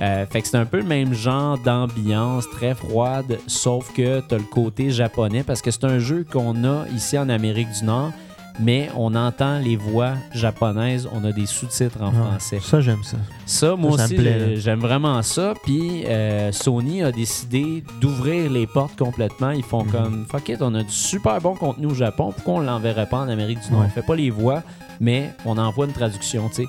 [0.00, 4.34] Euh, fait que c'est un peu le même genre d'ambiance, très froide, sauf que tu
[4.34, 7.84] as le côté japonais parce que c'est un jeu qu'on a ici en Amérique du
[7.84, 8.12] Nord,
[8.58, 12.58] mais on entend les voix japonaises, on a des sous-titres en Ah, français.
[12.60, 13.16] Ça, j'aime ça.
[13.46, 14.16] Ça, moi ça aussi,
[14.56, 15.54] j'aime vraiment ça.
[15.64, 19.50] Puis euh, Sony a décidé d'ouvrir les portes complètement.
[19.50, 19.90] Ils font Mhm.
[19.92, 22.32] comme, fuck it, on a du super bon contenu au Japon.
[22.34, 23.80] Pourquoi on l'enverrait pas en Amérique du Nord?
[23.82, 23.86] Ouais.
[23.86, 24.62] On fait pas les voix,
[25.00, 26.64] mais on envoie une traduction, tu sais.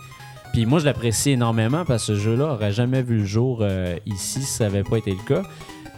[0.54, 3.96] Puis moi, je l'apprécie énormément parce que ce jeu-là aurait jamais vu le jour euh,
[4.06, 5.44] ici si ça n'avait pas été le cas.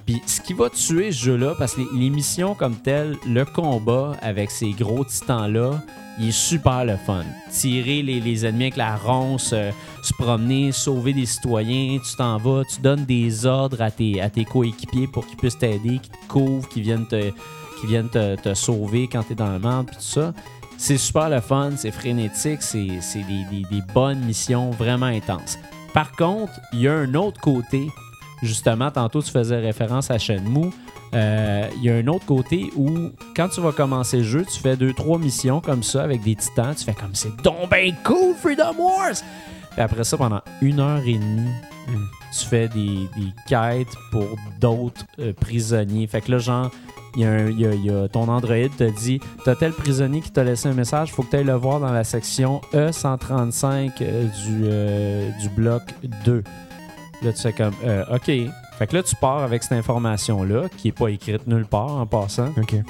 [0.05, 4.17] Puis ce qui va tuer ce jeu-là, parce que les, missions comme telles, le combat
[4.21, 5.81] avec ces gros titans-là,
[6.19, 7.23] il est super le fun.
[7.49, 9.71] Tirer les, ennemis avec la ronce, euh,
[10.03, 15.07] se promener, sauver des citoyens, tu t'en vas, tu donnes des ordres à tes, coéquipiers
[15.07, 19.59] pour qu'ils puissent t'aider, qu'ils te couvrent, qu'ils viennent te, sauver quand t'es dans le
[19.59, 20.33] monde, puis tout ça.
[20.77, 25.57] C'est super le fun, c'est frénétique, c'est des- des bonnes missions vraiment intenses.
[25.93, 27.87] Par contre, il y a un autre côté,
[28.43, 30.69] justement, tantôt tu faisais référence à Shenmue.
[31.15, 32.89] Euh, Il y a un autre côté où,
[33.35, 36.35] quand tu vas commencer le jeu, tu fais deux, trois missions comme ça avec des
[36.35, 36.73] titans.
[36.75, 39.15] Tu fais comme c'est donc ben cool, Freedom Wars!
[39.71, 41.49] Puis après ça, pendant une heure et demie,
[42.37, 44.27] tu fais des, des quêtes pour
[44.59, 46.07] d'autres euh, prisonniers.
[46.07, 46.69] Fait que là, genre,
[47.15, 49.55] il y, a un- il y a- il y a ton androïde te dit T'as
[49.55, 52.03] tel prisonnier qui t'a laissé un message, faut que tu ailles le voir dans la
[52.03, 55.81] section E135 euh, du, euh, du bloc
[56.25, 56.43] 2.
[57.23, 58.31] Là, tu fais comme euh, OK.
[58.77, 62.05] Fait que là, tu pars avec cette information-là, qui est pas écrite nulle part en
[62.05, 62.49] passant.
[62.57, 62.71] OK.
[62.71, 62.83] Tu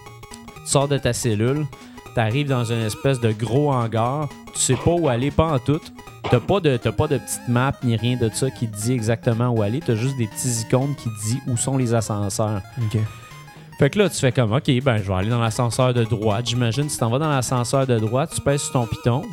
[0.65, 1.65] sors de ta cellule,
[2.13, 5.59] tu arrives dans une espèce de gros hangar, tu sais pas où aller, pas en
[5.59, 5.81] tout.
[6.29, 8.93] T'as pas de t'as pas de petite map ni rien de ça qui te dit
[8.93, 12.61] exactement où aller, t'as juste des petits icônes qui te disent où sont les ascenseurs.
[12.81, 12.99] OK.
[13.77, 16.47] Fait que là, tu fais comme, OK, ben, je vais aller dans l'ascenseur de droite.
[16.47, 19.23] J'imagine, tu t'en vas dans l'ascenseur de droite, tu pèses sur ton piton,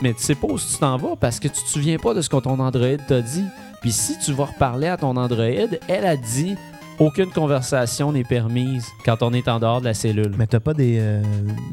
[0.00, 2.20] mais tu sais pas où tu t'en vas parce que tu te souviens pas de
[2.20, 3.44] ce que ton Android t'a dit.
[3.84, 5.44] Puis si tu vas reparler à ton Android,
[5.88, 6.56] elle a dit
[6.98, 10.32] aucune conversation n'est permise quand on est en dehors de la cellule.
[10.38, 11.20] Mais t'as pas des, euh,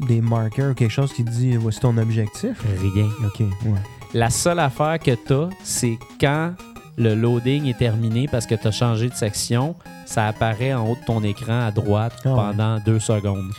[0.06, 2.62] des marqueurs ou quelque chose qui dit voici ton objectif?
[2.82, 3.06] Rien.
[3.24, 3.78] OK, ouais.
[4.12, 6.52] La seule affaire que t'as, c'est quand
[6.98, 9.74] le loading est terminé parce que tu as changé de section,
[10.04, 12.34] ça apparaît en haut de ton écran à droite Ah ouais.
[12.36, 13.50] pendant deux secondes.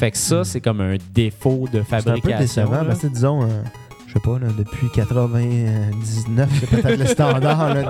[0.00, 0.44] Fait que ça, Hmm.
[0.44, 2.38] c'est comme un défaut de C'est un peu fabrication.
[2.64, 2.84] décevant là.
[2.86, 3.46] parce que, disons, euh,
[4.12, 7.82] je sais pas, là, depuis 99, c'est peut-être le standard là,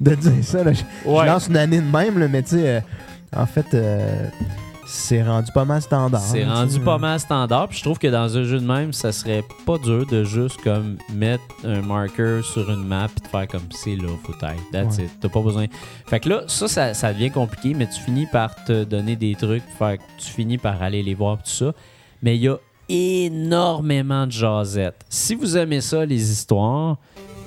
[0.00, 0.64] de, de dire ça.
[0.64, 0.72] là.
[0.72, 2.80] Je, lance une année de même, là, mais tu sais, euh,
[3.36, 4.26] en fait, euh,
[4.84, 6.20] c'est rendu pas mal standard.
[6.20, 6.80] C'est rendu sais.
[6.80, 7.68] pas mal standard.
[7.68, 10.60] Puis je trouve que dans un jeu de même, ça serait pas dur de juste
[10.64, 14.32] comme mettre un marker sur une map et de faire comme c'est là, faut.
[14.72, 15.04] That's Ouais.
[15.04, 15.10] it.
[15.20, 15.66] T'as pas besoin.
[16.06, 19.36] Fait que là, ça, ça, ça devient compliqué, mais tu finis par te donner des
[19.36, 19.62] trucs.
[19.78, 21.72] Fait que tu finis par aller les voir, tout ça.
[22.22, 22.56] Mais il y a
[22.90, 25.04] énormément de jasettes.
[25.08, 26.96] Si vous aimez ça, les histoires,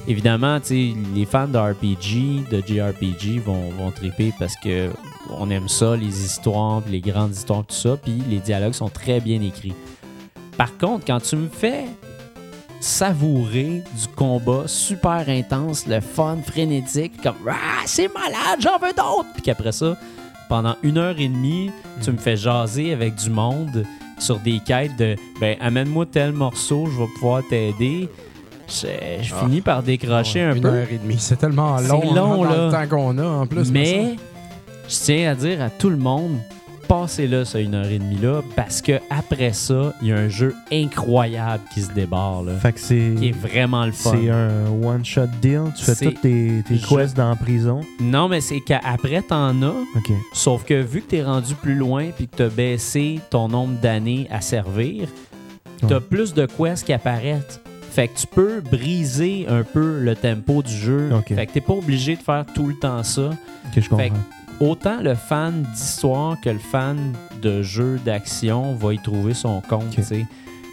[0.08, 4.90] évidemment, les fans de RPG, de JRPG vont, vont triper parce que
[5.30, 9.20] on aime ça, les histoires, les grandes histoires, tout ça, puis les dialogues sont très
[9.20, 9.74] bien écrits.
[10.58, 11.86] Par contre, quand tu me fais
[12.80, 19.30] savourer du combat super intense, le fun, frénétique, comme ah, c'est malade, j'en veux d'autres,
[19.34, 19.98] puis qu'après ça,
[20.50, 21.72] pendant une heure et demie,
[22.02, 23.86] tu me fais jaser avec du monde
[24.20, 28.10] sur des quêtes de ben amène-moi tel morceau, je vais pouvoir t'aider.
[28.68, 28.88] Je,
[29.22, 30.70] je finis par décrocher un Une peu.
[30.70, 31.18] heure et demie.
[31.20, 32.66] C'est tellement long, long, hein, dans là.
[32.66, 33.70] le temps qu'on a en plus.
[33.72, 34.16] Mais
[34.88, 36.38] je tiens à dire à tout le monde,
[36.88, 40.28] passez-là ce une heure et demie là, parce que après ça, il y a un
[40.30, 43.14] jeu incroyable qui se débarre là, Fait que c'est.
[43.18, 44.12] qui est vraiment le fun.
[44.14, 45.64] C'est un one-shot deal.
[45.78, 47.82] Tu fais toutes tes, tes Je- quests dans la prison.
[48.00, 50.12] Non, mais c'est qu'après t'en as, OK.
[50.34, 54.28] sauf que vu que t'es rendu plus loin puis que t'as baissé ton nombre d'années
[54.32, 55.08] à servir,
[55.88, 56.00] t'as Ouais.
[56.02, 57.60] plus de quests qui apparaissent.
[57.92, 61.10] Fait que tu peux briser un peu le tempo du jeu.
[61.14, 61.36] Ok.
[61.36, 63.30] Fait que t'es pas obligé de faire tout le temps ça.
[63.30, 63.34] OK,
[63.76, 63.98] je comprends.
[63.98, 64.16] Fait que
[64.64, 70.00] autant le fan d'histoire que le fan de jeux d'action va y trouver son compte,
[70.02, 70.26] sais.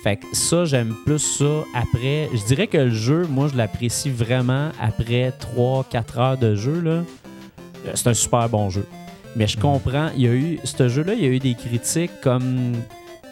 [0.03, 2.31] Fait que ça, j'aime plus ça après.
[2.33, 6.91] Je dirais que le jeu, moi, je l'apprécie vraiment après 3-4 heures de jeu, là.
[6.91, 8.87] Euh, C'est un super bon jeu.
[9.37, 12.13] Mais je comprends, il y a eu, ce jeu-là, il y a eu des critiques
[12.23, 12.73] comme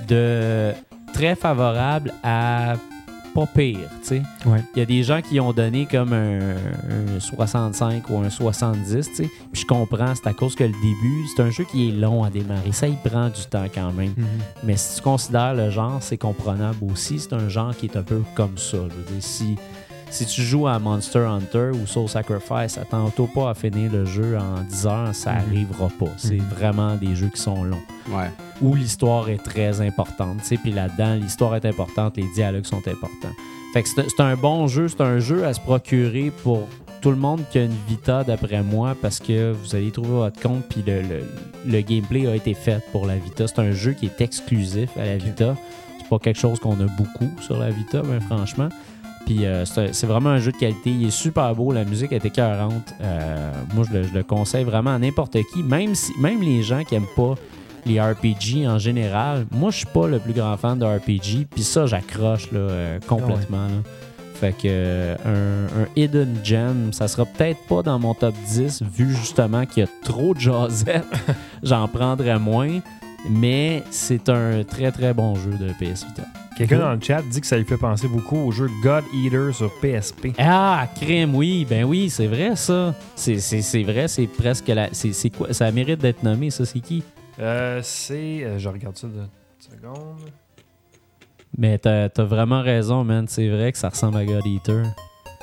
[0.06, 0.72] de
[1.14, 2.74] très favorables à
[3.34, 4.22] pas pire, tu sais.
[4.46, 4.62] Ouais.
[4.74, 9.08] Il y a des gens qui ont donné comme un, un 65 ou un 70,
[9.08, 9.30] tu sais.
[9.52, 12.24] Puis je comprends, c'est à cause que le début, c'est un jeu qui est long
[12.24, 12.72] à démarrer.
[12.72, 14.14] Ça, il prend du temps quand même.
[14.16, 14.26] Mhm.
[14.64, 17.18] Mais si tu considères le genre, c'est comprenable aussi.
[17.18, 18.78] C'est un genre qui est un peu comme ça.
[18.78, 19.56] Je veux dire, si,
[20.10, 24.36] si tu joues à Monster Hunter ou Soul Sacrifice, attends-toi pas à finir le jeu
[24.38, 25.38] en 10 heures, ça Mhm.
[25.38, 26.10] arrivera pas.
[26.16, 26.48] C'est Mhm.
[26.48, 28.30] vraiment des jeux qui sont longs Ouais.
[28.62, 30.38] où l'histoire est très importante.
[30.40, 33.34] tu sais, Puis là-dedans, l'histoire est importante, les dialogues sont importants.
[33.74, 36.66] Fait que c'est un bon jeu, c'est un jeu à se procurer pour
[37.02, 40.40] tout le monde qui a une Vita, d'après moi, parce que vous allez trouver votre
[40.40, 41.24] compte, puis le, le-
[41.66, 43.46] le gameplay a été fait pour la Vita.
[43.46, 45.54] C'est un jeu qui est exclusif à la Vita.
[46.00, 48.68] C'est pas quelque chose qu'on a beaucoup sur la Vita, ben, franchement.
[49.28, 50.88] Puis euh, c'est vraiment un jeu de qualité.
[50.88, 52.94] Il est super beau, la musique est écœurante.
[53.02, 56.62] Euh, moi, je le, je le conseille vraiment à n'importe qui, même, si, même les
[56.62, 57.34] gens qui aiment pas
[57.84, 59.44] les RPG en général.
[59.50, 63.66] Moi, je suis pas le plus grand fan de RPG, puis ça, j'accroche euh, complètement.
[63.66, 63.82] là.
[64.32, 69.14] Fait que un, un Hidden Gem, ça sera peut-être pas dans mon top 10, vu
[69.14, 71.04] justement qu'il y a trop de jasettes.
[71.62, 72.78] J'en prendrais moins,
[73.28, 76.47] mais c'est un très très bon jeu de PS Vita.
[76.58, 79.54] Quelqu'un dans le chat dit que ça lui fait penser beaucoup au jeu God Eater
[79.54, 80.32] sur PSP.
[80.38, 82.96] Ah, crème, oui, ben oui, c'est vrai ça.
[83.14, 84.88] C'est, vrai, c'est presque la.
[84.90, 87.04] C'est, quoi Ça mérite d'être nommé, ça, c'est qui?
[87.38, 88.42] Euh, c'est.
[88.42, 89.22] euh, je regarde ça de
[89.60, 90.18] seconde.
[91.56, 93.26] Mais t'as as vraiment raison, man.
[93.28, 94.82] C'est vrai que ça ressemble à God Eater.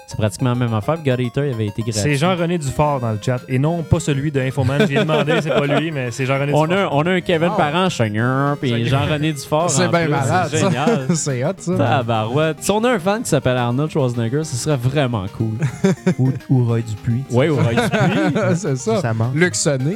[0.08, 0.98] C'est pratiquement la même affaire.
[1.04, 2.00] God Eater, il avait été gratuit.
[2.02, 3.40] C'est Jean-René Dufort dans le chat.
[3.48, 4.86] Et non, pas celui de Infoman.
[4.88, 6.80] J'ai demandé, c'est pas lui, mais c'est Jean-René On Dufort.
[6.94, 7.58] a, on a un Kevin Ah.
[7.58, 8.86] Parent, Seigneur, puis.
[8.88, 9.70] Jean-René Dufort.
[9.72, 10.70] C'est en bien malade, C'est ça.
[10.70, 11.08] génial.
[11.16, 11.78] c'est hot, ça.
[11.78, 12.58] Tabarouette.
[12.62, 15.56] Si on a un fan qui s'appelle Arnold Schwarzenegger, ce serait vraiment cool.
[16.20, 17.24] ou, ou Roy Dupuis.
[17.32, 19.02] Oui, ouais, du c'est ça.
[19.02, 19.34] Ça manque.
[19.34, 19.96] Luc Sonné.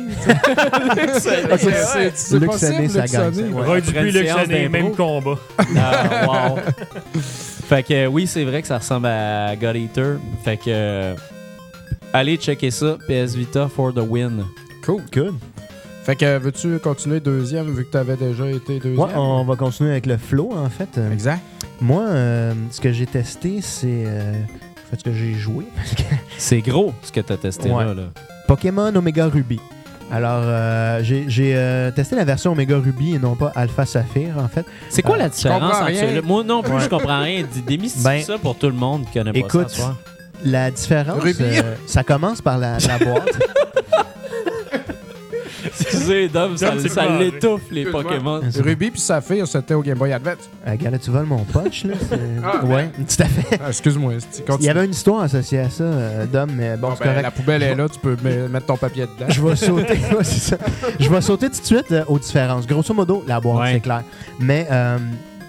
[1.20, 1.42] C'est
[2.40, 3.50] Luc possible, Sonné, ça Luc gagne, Sonné.
[3.52, 3.56] ça.
[3.60, 3.66] ouais.
[3.68, 4.72] Roy Dupuis, Luc séance Sonné, d'impro.
[4.88, 5.40] même combat.
[5.78, 6.60] Ah, wow.
[7.70, 10.18] Fait que oui, c'est vrai que ça ressemble à God Eater.
[10.44, 11.16] Fait que
[12.14, 12.98] allez checker ça.
[13.08, 14.44] PS Vita for the win.
[14.86, 15.02] Cool.
[15.14, 15.36] Good.
[16.04, 19.00] Fait que veux-tu continuer deuxième vu que t'avais déjà été deuxième?
[19.00, 21.00] Ouais, on va continuer avec le flow, en fait.
[21.12, 21.42] Exact.
[21.82, 24.04] Moi, euh, ce que j'ai testé, c'est.
[24.08, 25.66] euh, en fait, ce que j'ai joué.
[26.38, 27.86] C'est gros ce que t'as testé Ouais.
[27.86, 28.04] là, là.
[28.48, 29.60] Pokémon Omega Ruby.
[30.12, 34.48] Alors, euh, j'ai euh, testé la version Omega Ruby et non pas Alpha Saphir, en
[34.48, 34.66] fait.
[34.90, 36.24] C'est quoi Euh, la différence entre?
[36.26, 36.80] Moi non plus, Ouais.
[36.82, 37.44] je comprends rien.
[37.44, 39.76] Dé- Démystifie Ben, ça pour tout le monde qui connaît pas écoute, ça.
[39.78, 39.96] soir.
[40.44, 43.30] La différence, euh, ça commence par la, la boîte.
[45.66, 48.04] Excusez, Dom, ça, Dom, c'est ça quoi, l'étouffe les Excuse-moi.
[48.04, 48.42] Pokémon.
[48.64, 50.50] Ruby puis Saphir, c'était au Game Boy Advance.
[50.68, 51.94] Euh, là, tu voles mon punch, là.
[52.10, 53.60] c'est- Ah, ouais, tout à fait.
[53.64, 54.68] Ah, Excuse-moi, c'est- Il continue.
[54.68, 57.24] y avait une histoire associée à ça, euh, Dom, mais bon, Bon, c'est ben, correct.
[57.24, 59.30] la poubelle est là, tu peux me- mettre ton papier dedans.
[59.32, 59.94] Je vais sauter.
[60.18, 60.58] ouais, c'est ça.
[61.00, 62.66] Je vais sauter tout de suite euh, aux différences.
[62.68, 63.74] Grosso modo, la boîte, Ouais.
[63.74, 64.04] c'est clair.
[64.40, 64.98] Mais euh,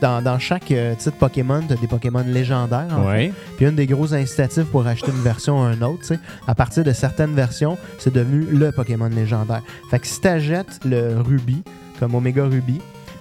[0.01, 2.87] dans, dans chaque euh, titre Pokémon, tu as des Pokémon légendaires.
[2.93, 3.09] en fait.
[3.09, 3.33] Ouais.
[3.57, 6.55] Puis un des gros incitatifs pour acheter une version à un autre, tu sais, à
[6.55, 9.63] partir de certaines versions, c'est devenu le Pokémon légendaire.
[9.91, 11.63] Fait que si t'achètes le Ruby,
[11.99, 12.81] comme Omega Ruby,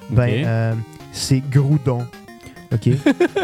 [0.10, 0.74] ben euh,
[1.12, 2.06] c'est Groudon.
[2.74, 2.90] OK?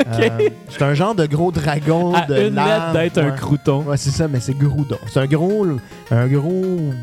[0.08, 3.82] Euh, c'est un genre de gros dragon À de une lettre d'être un crouton.
[3.84, 4.98] Ouais, c'est ça, mais c'est Groudon.
[5.12, 5.66] C'est un gros,
[6.12, 6.94] un gros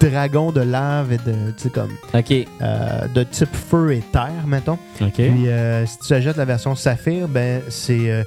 [0.00, 2.32] dragon de lave et de, tu sais, comme, Ok.
[2.62, 4.78] euh, de type feu et terre, mettons.
[4.96, 8.22] Puis, euh, si tu achètes la version Saphir, ben, c'est euh,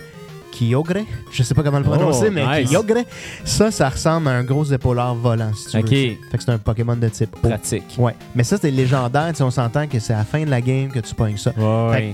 [0.52, 1.02] Kyogre.
[1.32, 2.70] Je sais pas comment le Oh, prononcer, mais nice.
[2.70, 3.04] Kyogre.
[3.44, 5.84] Ça, ça ressemble à un gros épaulard volant, si tu Ok.
[5.86, 5.90] veux.
[6.32, 7.48] Fait que c'est un Pokémon de type eau.
[7.48, 7.96] Pratique.
[7.98, 8.16] Ouais.
[8.36, 9.28] Mais ça, c'est légendaire.
[9.30, 11.38] Tu sais, on s'entend que c'est à la fin de la game que tu pognes
[11.38, 11.52] ça.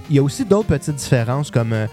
[0.09, 1.87] Il y a aussi d'autres petites différences comme euh,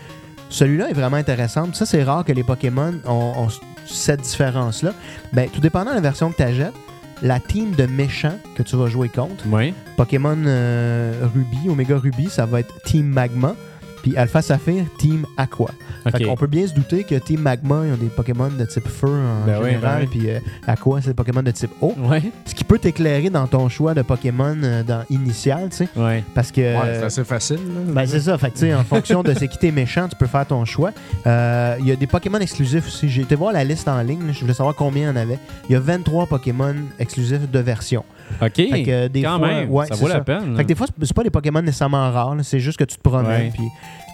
[0.48, 1.68] celui-là est vraiment intéressant.
[1.72, 3.48] Ça, c'est rare que les Pokémon ont, ont
[3.86, 4.92] cette différence-là.
[5.32, 6.72] Ben, tout dépendant de la version que tu achètes,
[7.22, 9.74] la team de méchants que tu vas jouer contre, Ouais.
[9.96, 13.54] Pokémon euh, Ruby, Omega Ruby, ça va être Team Magma.
[14.02, 15.70] Puis Alpha Saphir, Team Aqua.
[16.06, 16.12] Ok.
[16.16, 18.88] Fait qu'on peut bien se douter que Team Magma, ils ont des Pokémon de type
[18.88, 20.02] feu en Ben oui, général.
[20.02, 20.18] ben oui.
[20.18, 21.94] Puis euh, Aqua, c'est des Pokémon de type eau.
[21.98, 22.22] Ouais.
[22.46, 25.88] Ce qui peut t'éclairer dans ton choix de Pokémon euh, dans initial, tu sais.
[25.96, 26.24] Ouais.
[26.34, 26.60] Parce que.
[26.60, 27.56] Ouais, c'est assez facile.
[27.56, 27.92] là.
[27.92, 28.38] Ben, c'est ça.
[28.38, 30.64] Fait que, tu sais, en fonction de c'est qui t'es méchant, tu peux faire ton
[30.64, 30.92] choix.
[31.26, 33.08] Euh, Il y a des Pokémon exclusifs aussi.
[33.08, 34.26] J'ai été voir la liste en ligne.
[34.26, 34.32] là.
[34.32, 35.38] Je voulais savoir combien il y en avait.
[35.68, 38.04] Il y a 23 Pokémon exclusifs de version.
[38.40, 38.54] Ok.
[38.56, 40.56] Fait que, des Quand fois, même, ouais, ça vaut la peine.
[40.56, 42.36] Fait que des fois, c'est pas des Pokémon nécessairement rares.
[42.42, 43.46] C'est juste que tu te promènes.
[43.46, 43.50] Ouais.
[43.52, 43.64] Puis,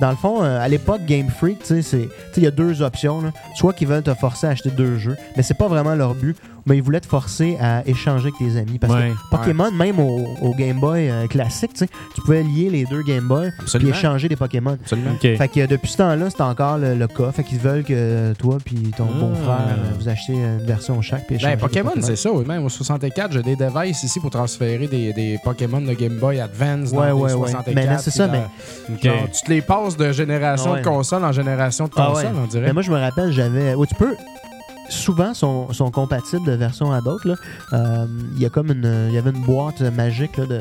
[0.00, 1.58] dans le fond, euh, à l'époque, Game Freak,
[2.36, 3.32] il y a deux options.
[3.54, 6.36] Soit qu'ils veulent te forcer à acheter deux jeux, mais c'est pas vraiment leur but.
[6.66, 8.78] Mais ils voulaient te forcer à échanger avec tes amis.
[8.78, 9.10] Parce Ouais.
[9.30, 11.86] que Pokémon, même au, au Game Boy euh, classique, tu
[12.22, 13.90] pouvais lier les deux Game Boy puis Absolument.
[13.92, 14.76] échanger des Pokémon.
[14.84, 17.30] Fait que euh, depuis ce temps-là, c'est encore le, le cas.
[17.32, 19.20] Fait qu'ils veulent que toi puis ton Ah.
[19.20, 21.26] bon frère, euh, vous achetez une version chaque.
[21.26, 22.32] Puis échanger Ben, Pokémon, c'est ça.
[22.32, 22.44] oui.
[22.46, 26.40] Même au 64, j'ai des devices ici pour transférer des, des Pokémon de Game Boy
[26.40, 27.48] Advance Ouais, dans ouais, des ouais.
[27.50, 27.74] 64.
[27.76, 28.42] Mais là, c'est ça, mais-
[29.02, 30.80] genre, tu te les passes de génération Ah ouais.
[30.80, 32.32] de console en génération de Ah console, ouais.
[32.42, 32.66] on dirait.
[32.66, 33.74] Mais moi, je me rappelle, j'avais.
[33.74, 34.16] Ouais, tu peux.
[34.88, 37.36] Souvent, sont, compatibles de version à d'autres.
[37.72, 40.60] Euh, Il y a comme une, y avait une boîte magique là, de,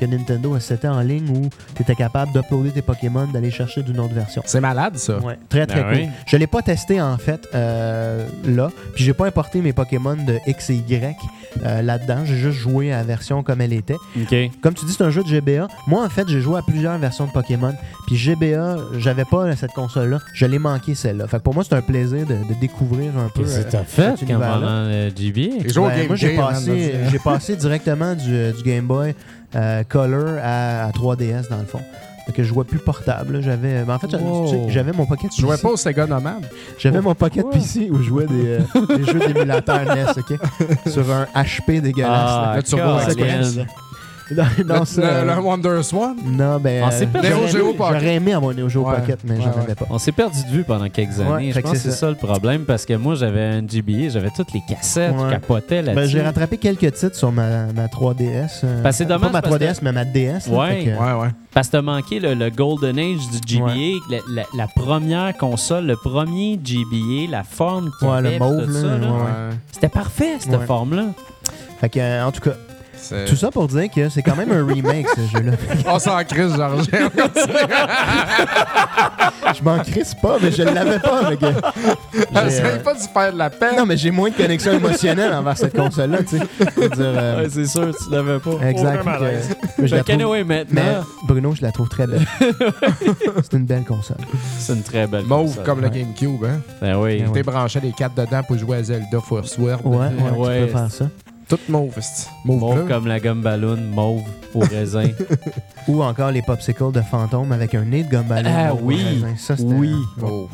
[0.00, 3.82] que Nintendo a setée en ligne où tu étais capable d'uploader tes Pokémon, d'aller chercher
[3.82, 4.42] d'une autre version.
[4.46, 5.18] C'est malade, ça.
[5.18, 5.98] Ouais, très très Ben cool.
[6.04, 6.08] oui.
[6.26, 10.38] Je l'ai pas testé en fait euh, là, puis j'ai pas importé mes Pokémon de
[10.46, 11.16] X et Y
[11.64, 12.24] euh, là-dedans.
[12.24, 13.96] J'ai juste joué à la version comme elle était.
[14.16, 14.34] Ok.
[14.62, 15.68] Comme tu dis, c'est un jeu de GBA.
[15.86, 17.74] Moi, en fait, j'ai joué à plusieurs versions de Pokémon.
[18.06, 20.18] Puis GBA, j'avais pas cette console-là.
[20.32, 21.26] Je l'ai manqué celle-là.
[21.26, 23.42] Fait que pour moi, c'est un plaisir de, de découvrir un peu.
[23.42, 25.80] Qu'est-ce euh, que t'as fait pendant le GBA?
[25.80, 29.14] Ouais, moi, j'ai man, passé, passé directement du, du Game Boy
[29.56, 31.80] euh, Color à, à 3DS dans le fond.
[32.26, 33.34] Fait que je jouais plus portable.
[33.34, 33.40] là.
[33.40, 34.68] J'avais, ben, en fait, Wow.
[34.68, 35.62] j'avais mon Pocket Tu jouais PC.
[35.62, 36.44] pas au Sega Nomad?
[36.78, 37.44] J'avais mon Pocket.
[37.50, 40.38] PC où je jouais des, euh, des jeux d'émulateur NES, ok?
[40.86, 42.12] Sur un HP dégueulasse.
[42.14, 42.98] Ah, le Turbo.
[44.36, 46.16] Non, non, le, le- euh, le Wonder Swan?
[46.24, 46.84] non, ben.
[46.84, 47.28] On s'est perdu.
[47.28, 47.94] j'aurais Neo Geo aimé- Pocket.
[48.00, 48.94] J'aurais aimé avoir Neo Geo Ouais.
[48.96, 49.62] Pocket, mais Ouais, j'en ouais.
[49.64, 49.86] avais pas.
[49.90, 51.30] On s'est perdu de vue pendant quelques années.
[51.30, 51.96] Ouais, je fait que pense que c'est ça.
[51.96, 55.24] ça le problème parce que moi, j'avais un GBA, j'avais toutes les cassettes, Ouais.
[55.26, 56.08] je capotais Ben, là-dessus.
[56.12, 58.60] j'ai rattrapé quelques titres sur ma, ma 3DS.
[58.64, 60.48] euh, Ben, c'est dommage Pas ma parce 3DS, mais ma DS.
[60.48, 60.84] là, Ouais.
[60.84, 61.28] que- Ouais, ouais.
[61.52, 63.92] Parce que t'as manqué le, le Golden Age du GBA, Ouais.
[64.10, 68.64] la, la- la première console, le premier GBA, la forme qu'il Ouais, le avait, mauve,
[68.66, 69.06] tout là, ça, là.
[69.06, 69.12] ouais.
[69.12, 69.56] Ouais.
[69.72, 70.66] C'était parfait, cette Ouais.
[70.66, 71.06] forme-là.
[71.80, 72.52] Fait que, en tout cas,
[73.28, 75.52] Tout ça pour dire que c'est quand même un remake, ce jeu-là.
[75.86, 76.86] On s'en crise, Georges.
[79.56, 81.30] Je m'en crisse pas, mais je l'avais pas.
[81.30, 81.46] fait que
[82.14, 83.76] j'ai, Essaye euh, pas de se faire de la peine.
[83.76, 86.44] Non, mais j'ai moins de connexion émotionnelle envers cette console-là, tu sais.
[86.98, 88.50] Euh, Ouais, c'est sûr, tu l'avais pas.
[88.68, 89.00] exact.
[89.02, 89.18] Aucun
[89.78, 90.94] mais je la trouve- maintenant, mais
[91.26, 92.26] Bruno, je la trouve très belle.
[93.42, 94.16] c'est une belle console.
[94.58, 95.64] c'est une très belle Mauve console.
[95.64, 95.88] comme le.
[95.88, 96.60] GameCube, hein?
[96.80, 97.22] Ben oui.
[97.22, 99.80] Ben T'es branché les quatre dedans pour jouer à Zelda Force Word.
[99.84, 100.60] Ouais, ouais, Ouais.
[100.60, 101.06] tu peux faire ça.
[101.50, 102.84] Tout mauve, c'est Mauve, Mauve bleu.
[102.86, 104.22] comme la gomme ballon, mauve
[104.54, 105.08] au raisin.
[105.88, 108.50] Ou encore les popsicles de fantôme avec un nez de gomme ballon.
[108.56, 109.22] Ah oui.
[109.36, 109.92] Ça, Oui.
[110.22, 110.48] Oh.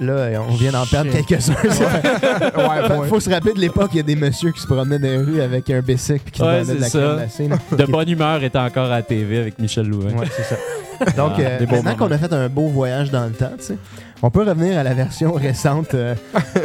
[0.00, 1.54] Là, on vient d'en perdre quelques-uns.
[1.64, 2.50] ouais,
[2.88, 3.08] Faut- ouais.
[3.08, 5.16] Faut se rappeler de l'époque, il y a des messieurs qui se promenaient dans les
[5.18, 7.14] rues avec un bicycle et qui Ouais, de la crème ça.
[7.16, 7.48] glacée.
[7.48, 7.56] là.
[7.78, 10.14] De bonne humeur était encore à la TV avec Michel Louvain.
[10.14, 10.56] Ouais, c'est ça.
[11.16, 13.78] Donc, Ah, euh, maintenant qu'on a fait un beau voyage dans le temps, tu sais,
[14.26, 15.94] on peut revenir à la version récente.
[15.94, 16.14] euh.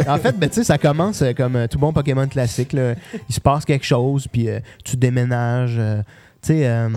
[0.08, 2.74] en fait, ben, tu sais, ça commence euh, comme euh, tout bon Pokémon classique.
[2.74, 2.94] là.
[3.30, 5.76] Il se passe quelque chose, puis euh, tu déménages.
[5.78, 6.02] euh,
[6.42, 6.90] tu sais, euh,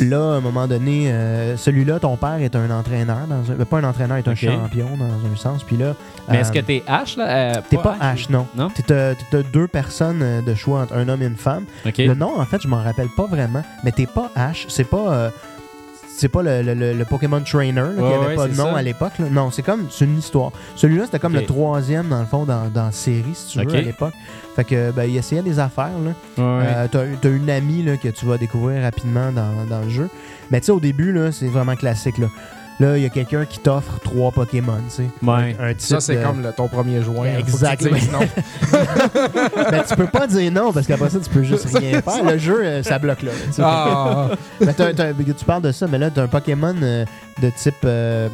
[0.00, 3.26] là, à un moment donné, euh, celui-là, ton père est un entraîneur.
[3.28, 4.38] Dans un, ben, pas un entraîneur, il est un Ok.
[4.38, 5.62] champion dans un sens.
[5.64, 5.94] Puis là.
[6.28, 7.28] Mais est-ce que t'es H, là?
[7.56, 8.46] Euh, T'es pas H, non.
[8.56, 8.68] Non?
[8.70, 11.64] T'es, euh, t'as deux personnes euh, de choix entre un homme et une femme.
[11.86, 11.98] OK.
[11.98, 15.12] Le nom, en fait, je m'en rappelle pas vraiment, mais t'es pas Ash, c'est pas.
[15.12, 15.30] euh,
[16.16, 18.78] c'est pas le, le- le- Pokémon Trainer là, qui avait ouais, pas de nom ça.
[18.78, 19.12] à l'époque.
[19.18, 20.52] Non, c'est comme c'est une histoire.
[20.76, 23.74] Celui-là, c'était comme le troisième, dans le fond, dans, dans la série, si tu veux,
[23.74, 24.14] à l'époque.
[24.56, 25.90] Fait que, ben, il essayait des affaires.
[26.04, 26.10] Là.
[26.38, 26.66] Ouais.
[26.66, 30.08] Euh, t'as, t'as une amie là, que tu vas découvrir rapidement dans, dans le jeu.
[30.50, 32.18] Mais tu sais, au début, là, c'est vraiment classique.
[32.18, 32.28] Là,
[32.80, 34.78] là il y a quelqu'un qui t'offre trois Pokémon.
[34.88, 35.04] tu sais.
[35.22, 35.56] Ouais.
[35.60, 37.28] Un type Ça, c'est de- comme le- ton premier joint.
[37.34, 37.96] Tu Exactement.
[39.70, 42.24] Ben, tu peux pas dire non parce qu'après ça, tu peux juste rien faire.
[42.24, 43.30] Le jeu, euh, ça bloque là.
[43.46, 43.62] tu sais.
[43.64, 44.28] Ah,
[44.60, 47.04] Mais t'as- t'as- tu parles de ça, mais là, t'as un Pokémon euh,
[47.40, 48.28] de type euh,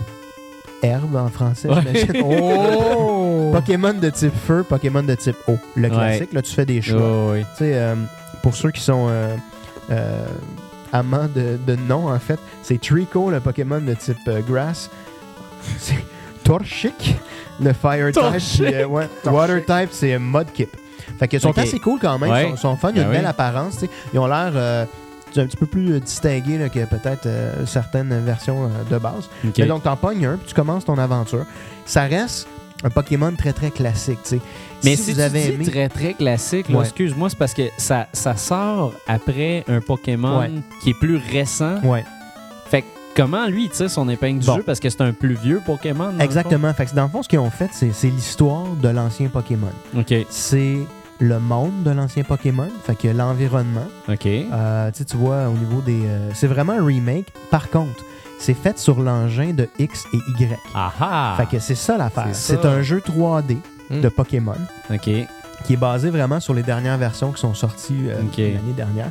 [0.82, 1.76] herbe en français, Ouais.
[1.80, 2.22] j'imagine.
[2.40, 3.50] oh!
[3.52, 5.58] Pokémon de type feu, Pokémon de type eau.
[5.76, 7.00] Le classique, là, tu fais des choix.
[7.26, 7.40] Ouais, ouais.
[7.56, 7.94] Tu sais, euh,
[8.42, 9.08] pour ceux qui sont
[10.92, 14.40] euh, euh, amants de, de nom, en fait, c'est Trico, le Pokémon de type euh,
[14.40, 14.90] grass.
[15.78, 16.04] C'est
[16.42, 17.16] Torchic,
[17.60, 18.22] le fire type.
[18.64, 20.70] Puis, euh, ouais, water type, c'est Mudkip.
[21.18, 22.46] Fait qu'ils sont assez cool quand même, Ouais.
[22.48, 23.28] ils sont, sont fun, ils ont Ben une belle oui.
[23.28, 23.84] apparence.
[24.12, 24.84] Ils ont l'air euh,
[25.36, 29.28] un petit peu plus euh, distingués là, que peut-être euh, certaines versions euh, de base.
[29.58, 31.44] Mais donc, t'en pognes un, puis tu commences ton aventure.
[31.84, 32.48] Ça reste
[32.84, 34.18] un Pokémon très très classique.
[34.22, 34.40] tu sais.
[34.84, 35.64] Mais si, si, vous tu avez dis aimé.
[35.66, 36.80] très très classique, Ouais.
[36.80, 40.50] excuse-moi, c'est parce que ça, ça sort après un Pokémon Ouais.
[40.82, 41.76] qui est plus récent.
[41.84, 42.04] Ouais.
[42.70, 42.86] Fait que
[43.16, 44.56] comment lui tire son épingle du Bon.
[44.56, 44.62] jeu?
[44.62, 46.12] Parce que c'est un plus vieux Pokémon?
[46.18, 46.72] Exactement.
[46.72, 49.72] Fait que dans le fond, ce qu'ils ont fait, c'est l'histoire de l'ancien Pokémon.
[49.96, 50.14] OK.
[50.30, 50.78] C'est
[51.18, 53.84] le monde de l'ancien Pokémon, fait que l'environnement.
[54.08, 54.24] OK.
[54.26, 56.00] Euh, tu vois, au niveau des.
[56.06, 57.26] euh, c'est vraiment un remake.
[57.50, 58.02] Par contre,
[58.40, 60.58] c'est fait sur l'engin de X et Y.
[60.74, 61.34] Ah ah!
[61.36, 62.28] Fait que c'est ça l'affaire.
[62.32, 63.58] C'est un jeu 3D
[63.90, 64.02] Hmm.
[64.02, 64.54] de Pokémon
[64.88, 65.00] OK.
[65.64, 69.10] qui est basé vraiment sur les dernières versions qui sont sorties euh, l'année dernière.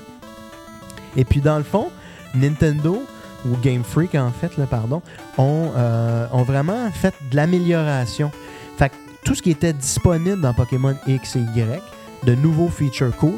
[1.18, 1.89] Et puis, dans le fond,
[2.34, 3.03] Nintendo
[3.45, 5.01] ou Game Freak, en fait, là, pardon,
[5.38, 8.31] ont, euh, ont vraiment fait de l'amélioration.
[8.77, 8.95] Fait que
[9.26, 11.81] tout ce qui était disponible dans Pokémon X et Y,
[12.26, 13.34] de nouveaux features cool,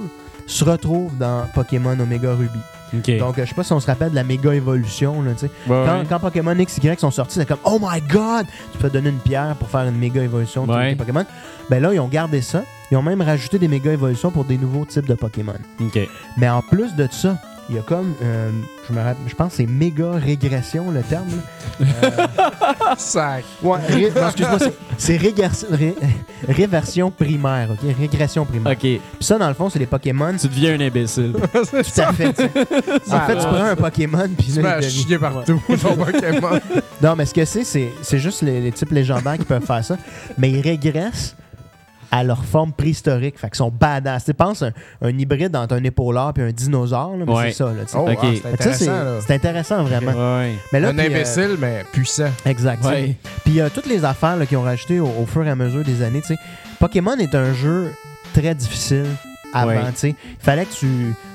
[0.46, 2.60] se retrouve dans Pokémon Omega Ruby.
[2.94, 5.22] Donc, euh, je sais pas si on se rappelle de la méga évolution.
[5.22, 5.46] Là, tu sais.
[5.68, 6.06] Ouais, quand, ouais.
[6.10, 8.46] quand Pokémon X y sont sortis, c'est comme Oh my god!
[8.72, 10.96] Tu peux donner une pierre pour faire une méga évolution de Ouais.
[10.96, 11.26] Pokémon.
[11.70, 12.64] Ben là, ils ont gardé ça.
[12.92, 15.54] Ils ont même rajouté des méga évolutions pour des nouveaux types de Pokémon.
[15.80, 16.00] OK.
[16.38, 17.38] Mais en plus de ça,
[17.72, 18.52] il y a comme, euh,
[18.88, 21.28] je, me rappelle, je pense que c'est méga régression le terme.
[21.82, 21.86] Euh,
[22.98, 23.44] Sac.
[23.64, 25.96] ouais, ré- non, excuse-moi, c'est- c'est régression- ré-
[26.48, 27.96] réversion primaire, ok?
[27.98, 28.74] Régression primaire.
[28.74, 28.80] OK.
[28.80, 30.34] Puis ça, dans le fond, c'est les Pokémon.
[30.40, 31.34] Tu deviens un imbécile.
[31.54, 32.34] Tout à fait.
[32.34, 33.14] tu sais.
[33.16, 35.96] En fait, tu prends un Pokémon, puis Tu là, m'as il devient- chier partout, ton
[35.96, 36.60] Pokémon.
[37.02, 39.84] Non, mais ce que c'est, c'est, c'est juste les, les types légendaires qui peuvent faire
[39.84, 39.98] ça.
[40.38, 41.36] Mais ils régressent
[42.12, 43.40] à leur forme préhistorique.
[43.40, 44.24] Fait qu'ils sont badass.
[44.24, 44.72] Tu sais, pense un,
[45.02, 47.16] un hybride entre un épaulard et un dinosaure.
[47.18, 47.52] là, mais Ouais.
[47.52, 47.66] c'est ça.
[47.66, 47.84] Là.
[47.96, 49.20] Oh, ah, c'est intéressant, là.
[49.26, 50.12] c'est intéressant, vraiment.
[50.40, 50.54] Ouais.
[50.74, 52.30] Mais là, Un euh, imbécile, mais puissant.
[52.46, 52.84] exact.
[53.46, 56.02] Puis euh, toutes les affaires qu'ils ont rajoutées au, au fur et à mesure des
[56.04, 56.22] années.
[56.22, 56.38] tu sais.
[56.80, 57.92] Pokémon est un jeu
[58.34, 59.06] très difficile
[59.54, 59.70] avant.
[59.72, 59.92] Ouais.
[59.94, 60.10] tu sais.
[60.10, 60.88] Il fallait que tu,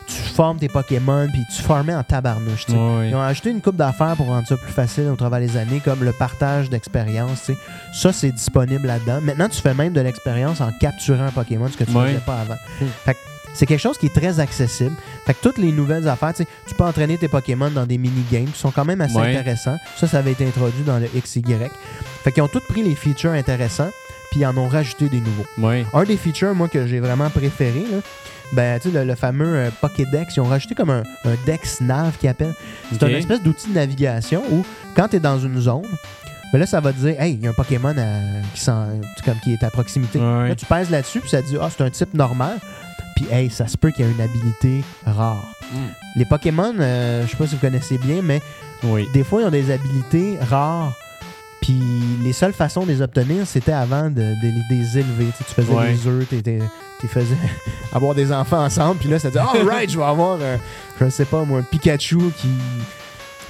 [0.07, 2.67] tu formes tes Pokémon puis tu formais en tabarnouche.
[3.09, 5.81] Ils ont ajouté une coupe d'affaires pour rendre ça plus facile au travers des années,
[5.85, 7.41] comme le partage d'expérience.
[7.47, 7.59] tu sais.
[7.93, 9.21] Ça, c'est disponible là-dedans.
[9.21, 12.25] Maintenant, tu fais même de l'expérience en capturant un Pokémon, ce que tu ne faisais
[12.25, 12.57] pas avant.
[13.05, 13.19] Fait que
[13.55, 14.95] c'est quelque chose qui est très accessible.
[15.25, 16.45] Fait que toutes les nouvelles affaires, tu
[16.77, 19.79] peux entraîner tes Pokémon dans des mini-games qui sont quand même assez intéressants.
[19.97, 21.43] Ça, ça avait été introduit dans le XY.
[22.23, 23.89] Fait qu'ils ont tous pris les features intéressants,
[24.31, 25.47] puis ils en ont rajouté des nouveaux.
[25.95, 27.85] Un des features, moi, que j'ai vraiment préféré,
[28.53, 31.81] ben, tu sais, le, le fameux euh, Pokédex, ils ont rajouté comme un, un Dex
[31.81, 32.55] Nav qui appelle.
[32.93, 33.11] C'est Ok.
[33.11, 34.65] une espèce d'outil de navigation où,
[34.95, 35.83] quand tu es dans une zone,
[36.53, 38.87] ben là, ça va te dire, hey, il y a un Pokémon à- qui, s'en-
[39.25, 40.19] comme, qui est à proximité.
[40.21, 40.49] Ouais.
[40.51, 42.59] Là, tu pèses là-dessus, puis ça te dit, ah, c'est un type normal.
[43.17, 45.43] puis hey, ça se peut qu'il y ait une habilité rare.
[45.73, 45.77] Mm.
[46.17, 48.41] Les Pokémon, euh, je sais pas si vous connaissez bien, mais
[48.85, 49.07] Oui.
[49.15, 50.93] des fois, ils ont des habilités rares.
[51.67, 51.75] Puis
[52.23, 55.27] les seules façons de les obtenir, c'était avant de, de les élever.
[55.37, 55.93] Tu, sais, tu faisais Ouais.
[55.95, 56.27] des œufs,
[57.01, 57.37] tu faisais
[57.93, 59.01] avoir des enfants ensemble.
[59.01, 60.59] Puis là, ça dit, alright, je vais avoir, un,
[61.01, 62.49] je sais pas moi, un Pikachu qui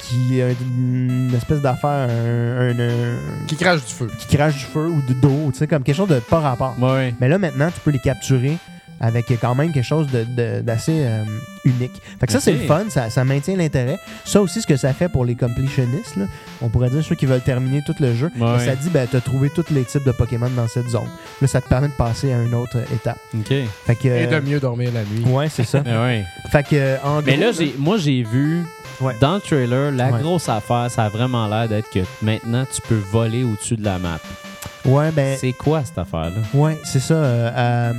[0.09, 4.09] qui a une espèce d'affaire, un, un- un- Qui crache du feu.
[4.21, 6.77] qui crache du feu ou de d'eau, tu sais, comme quelque chose de pas rapport.
[6.81, 7.13] Ouais.
[7.21, 8.57] Mais là, maintenant, tu peux les capturer
[9.01, 11.25] avec quand même quelque chose de- de- d'assez euh,
[11.65, 11.93] unique.
[12.21, 13.99] Fait que ça, c'est le fun, ça, ça maintient l'intérêt.
[14.25, 16.25] Ça aussi, ce que ça fait pour les completionnistes, là,
[16.63, 18.59] on pourrait dire ceux qui veulent terminer tout le jeu, Ouais.
[18.65, 21.09] ça dit, ben, t'as trouvé tous les types de Pokémon dans cette zone.
[21.43, 23.19] Là, ça te permet de passer à une autre étape.
[23.35, 23.53] OK.
[23.87, 25.25] Fait que, Et de euh, mieux dormir la nuit.
[25.31, 25.81] ouais, c'est ça.
[25.81, 26.25] Ben ouais.
[26.51, 28.65] fait que, euh, en Mais gros, là, j'ai, moi, j'ai vu
[29.01, 29.15] Ouais.
[29.21, 30.21] dans le trailer, la Ouais.
[30.23, 33.99] grosse affaire, ça a vraiment l'air d'être que maintenant, tu peux voler au-dessus de la
[33.99, 34.19] map.
[34.87, 36.41] ouais, ben, C'est quoi cette affaire-là?
[36.55, 37.15] Ouais, c'est ça.
[37.15, 37.93] euh, euh,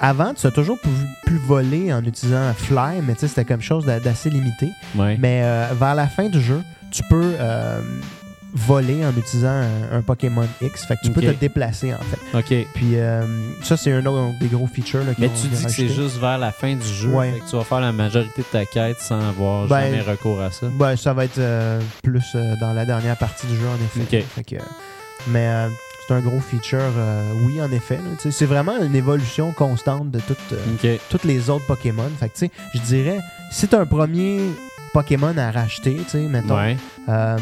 [0.00, 0.88] avant, tu as toujours pu,
[1.26, 4.68] pu voler en utilisant Fly, mais tu sais, c'était comme chose d'a- d'assez limité.
[4.94, 5.16] Ouais.
[5.18, 6.60] Mais euh, vers la fin du jeu,
[6.90, 7.80] tu peux euh,
[8.52, 9.48] voler en utilisant
[9.92, 10.84] un, un Pokémon X.
[10.86, 12.38] Fait que tu peux te déplacer, en fait.
[12.38, 12.66] OK.
[12.74, 13.22] Puis euh,
[13.62, 15.00] ça, c'est un autre des gros features.
[15.04, 17.08] Là, Mais tu dis que c'est juste vers la fin du jeu.
[17.10, 17.32] Ouais.
[17.32, 20.40] Fait que tu vas faire la majorité de ta quête sans avoir Ben, jamais recours
[20.40, 20.66] à ça.
[20.78, 24.18] Ben, ça va être euh, plus euh, dans la dernière partie du jeu, en effet.
[24.20, 24.24] Ok.
[24.34, 24.62] Fait que,
[25.28, 25.68] mais euh,
[26.06, 27.96] c'est un gros feature, euh, oui, en effet.
[27.96, 28.30] là.
[28.30, 31.00] C'est vraiment une évolution constante de toute, euh, OK.
[31.10, 32.08] toutes les autres Pokémon.
[32.20, 33.18] Fait que, tu sais, je dirais,
[33.50, 34.40] si t'as un premier
[34.92, 36.76] Pokémon à racheter, tu sais, mettons, Ouais.
[37.08, 37.36] euh,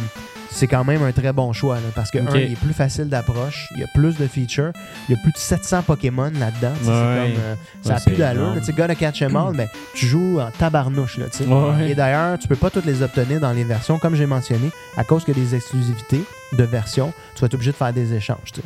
[0.51, 2.35] c'est quand même un très bon choix, là, parce que, Ok.
[2.35, 4.73] un, il est plus facile d'approche, il y a plus de features,
[5.09, 6.69] il y a plus de 700 Pokémon là-dedans.
[6.71, 6.77] Ouais.
[6.81, 6.89] c'est
[7.35, 8.55] comme, euh, ça a plus d'allure.
[8.65, 11.45] Tu Gotta Catch 'em All, mais tu joues en tabarnouche, là, tu sais.
[11.47, 11.91] Ouais.
[11.91, 15.05] Et d'ailleurs, tu peux pas toutes les obtenir dans les versions, comme j'ai mentionné, à
[15.05, 16.23] cause a des exclusivités
[16.57, 17.13] de versions.
[17.35, 18.61] Tu vas être obligé de faire des échanges, tu.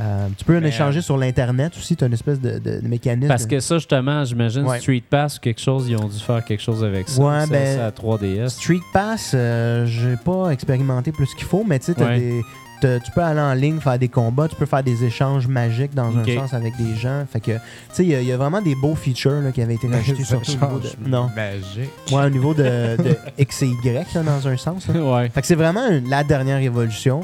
[0.00, 2.88] Euh, tu peux en échanger sur l'Internet aussi, tu as une espèce de, de- de
[2.88, 3.28] mécanisme.
[3.28, 4.80] Parce que ça, justement, j'imagine Ouais.
[4.80, 7.22] Street Pass ou quelque chose, ils ont dû faire quelque chose avec ça.
[7.22, 8.48] Ouais, Ça, ben, c'est à 3DS.
[8.50, 12.18] Street Pass, euh, j'ai pas expérimenté plus qu'il faut, mais tu sais, t'as Ouais.
[12.18, 12.42] des-
[12.86, 16.16] tu peux aller en ligne, faire des combats, tu peux faire des échanges magiques dans
[16.16, 17.24] un sens avec des gens.
[17.30, 17.58] Fait que, tu
[17.92, 19.88] sais, il y, a- il y a vraiment des beaux features là, qui avaient été
[19.92, 21.08] rajoutés surtout au niveau de.
[21.08, 21.30] Non.
[21.34, 21.90] Magique.
[22.10, 24.86] Ouais, au niveau de, de X et Y, là, dans un sens.
[24.88, 25.28] ouais.
[25.30, 27.22] Fait que c'est vraiment une- la dernière évolution.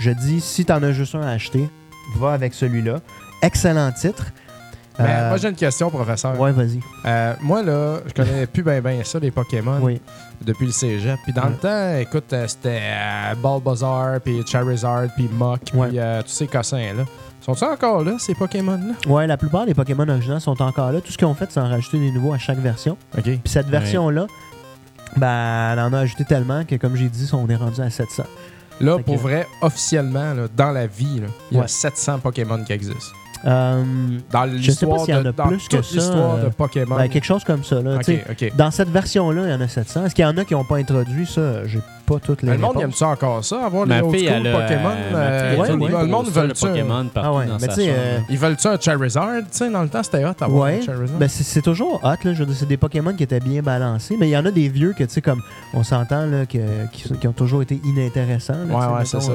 [0.00, 1.68] Je dis, si t'en as juste un à acheter,
[2.18, 3.00] va avec celui-là.
[3.42, 4.26] Excellent titre.
[4.98, 6.40] Mais Euh, moi, j'ai une question, professeur.
[6.40, 6.80] Ouais, vas-y.
[7.04, 10.00] Euh, moi, là, je connais plus bien ben ça, les Pokémon, Oui.
[10.44, 11.18] Depuis le cégep.
[11.24, 11.48] Puis dans Ouais.
[11.50, 15.88] le temps, écoute, euh, c'était euh, Bulbasaur, puis Charizard, puis Ouais.
[15.88, 17.04] puis euh, tous ces cossins-là.
[17.40, 18.94] Sont-ils encore là, ces Pokémon-là?
[19.12, 21.00] Ouais, la plupart des Pokémon originaux sont encore là.
[21.00, 22.96] Tout ce qu'ils ont fait, c'est en rajouter des nouveaux à chaque version.
[23.16, 23.22] OK.
[23.22, 24.26] Puis cette version-là,
[25.16, 28.24] ben, elle en a ajouté tellement que, comme j'ai dit, on est rendu à 700.
[28.80, 31.68] Là, Fait pour que- vrai, officiellement, là, dans la vie, là, il y a Ouais.
[31.68, 33.14] 700 Pokémon qui existent.
[33.44, 33.82] Euh,
[34.32, 36.10] Dans sais pas l'histoire s'il y en de a dans plus que ça, de
[36.46, 36.96] euh, Pokémon.
[36.96, 37.80] ben, quelque chose comme ça.
[37.80, 37.98] Là.
[38.56, 40.06] Dans cette version-là, il y en a 700.
[40.06, 41.66] Est-ce qu'il y en a qui n'ont pas introduit ça?
[41.66, 44.52] J'ai pas toutes les le monde aime ça encore ça, avoir Ma les old school
[44.52, 44.90] Pokémon?
[45.12, 46.02] euh, euh, ouais, ouais.
[46.02, 46.68] Le monde veut de ça.
[46.68, 47.98] Pokémon partout Ah ouais, dans mais sa tu sais, chambre.
[47.98, 49.28] euh, Ils veulent-tu un Charizard?
[49.38, 51.18] Tu sais, dans le temps, c'était hot avoir Ouais, un Charizard.
[51.18, 52.32] Ben, c'est toujours hot, là.
[52.54, 55.02] C'est des Pokémon qui étaient bien balancés, mais il y en a des vieux que,
[55.04, 55.42] tu sais, comme
[55.74, 58.54] on s'entend, là, que- qui, ont toujours été inintéressants.
[58.68, 59.32] là, Ouais, c'est ça.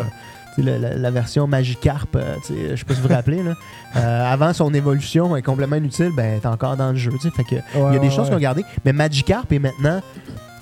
[0.57, 3.53] La, la- la version Magikarp, euh, je sais pas si vous vous rappelez, là.
[3.97, 7.11] Euh, avant son évolution est complètement inutile, ben, t'es encore dans le jeu.
[7.35, 8.63] Fait que, il y a des choses qu'on a gardées.
[8.85, 10.01] Mais Magikarp est maintenant.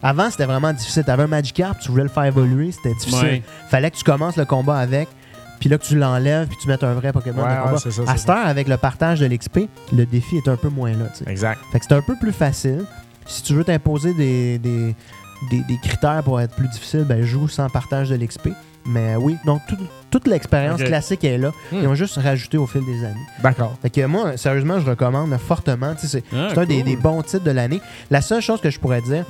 [0.01, 1.03] Avant, c'était vraiment difficile.
[1.03, 3.23] T'avais un Magikarp, tu voulais le faire évoluer, c'était difficile.
[3.27, 3.43] Ouais.
[3.69, 5.09] Fallait que tu commences le combat avec,
[5.59, 7.77] puis là que tu l'enlèves, puis tu mettes un vrai Pokémon Ouais, de ouais, combat.
[7.77, 9.59] ça, à cette heure, avec le partage de l'XP,
[9.93, 11.05] le défi est un peu moins là.
[11.27, 11.59] Exact.
[11.71, 12.83] Fait que c'est un peu plus facile.
[13.27, 14.95] Si tu veux t'imposer des, des,
[15.51, 18.49] des- des critères pour être plus difficile, ben joue sans partage de l'XP.
[18.89, 19.77] Mais oui, donc tout-
[20.09, 21.49] toute l'expérience classique est là.
[21.71, 21.77] Hmm.
[21.83, 23.25] Ils ont juste rajouté au fil des années.
[23.43, 23.75] D'accord.
[23.81, 25.93] Fait que moi, sérieusement, je recommande fortement.
[25.97, 27.81] C'est Ah, c'est un des bons titres de l'année.
[28.09, 29.25] La seule chose que je pourrais dire,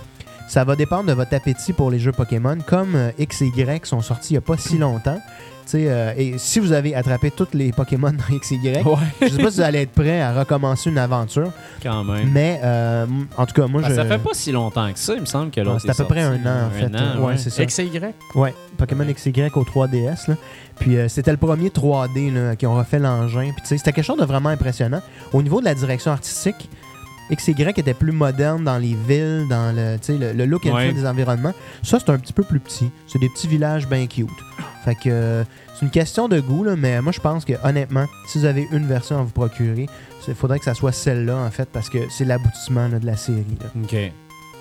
[0.50, 2.58] ça va dépendre de votre appétit pour les jeux Pokémon.
[2.68, 5.20] Comme euh, X et Y sont sortis il n'y a pas si longtemps.
[5.66, 8.84] Tu sais, euh, et si vous avez attrapé tous les Pokémon dans X et Y,
[8.88, 11.52] Ouais, je sais pas si vous allez être prêt à recommencer une aventure.
[11.84, 12.32] quand même.
[12.32, 13.06] Mais euh,
[13.38, 13.94] en tout cas, moi, Ben, je.
[13.94, 16.06] Ça fait pas si longtemps que ça, il me semble que l'autre c'est à peu
[16.06, 16.86] près un an, en fait.
[16.88, 17.62] an, ouais, c'est ça.
[17.62, 18.16] X et Y?
[18.34, 20.30] Ouais, Pokémon XY au 3DS.
[20.32, 20.36] Là.
[20.80, 23.52] Puis euh, c'était le premier 3D là, qui ont refait l'engin.
[23.52, 25.02] Puis tu sais, c'était quelque chose de vraiment impressionnant.
[25.34, 26.68] Au niveau de la direction artistique,
[27.32, 30.74] XY était plus moderne dans les villes, dans le, tu sais, le, le look and
[30.76, 30.88] Ouais.
[30.88, 31.54] feel des environnements.
[31.84, 32.90] Ça, c'est un petit peu plus petit.
[33.08, 34.28] C'est des petits villages bien cute.
[34.86, 35.44] Fait que euh,
[35.76, 38.68] c'est une question de goût, là, mais moi je pense que honnêtement, si vous avez
[38.72, 39.88] une version à vous procurer,
[40.28, 43.46] il faudrait que ça soit celle-là en fait, parce que c'est l'aboutissement de la série.
[43.62, 43.68] là.
[43.84, 44.12] OK.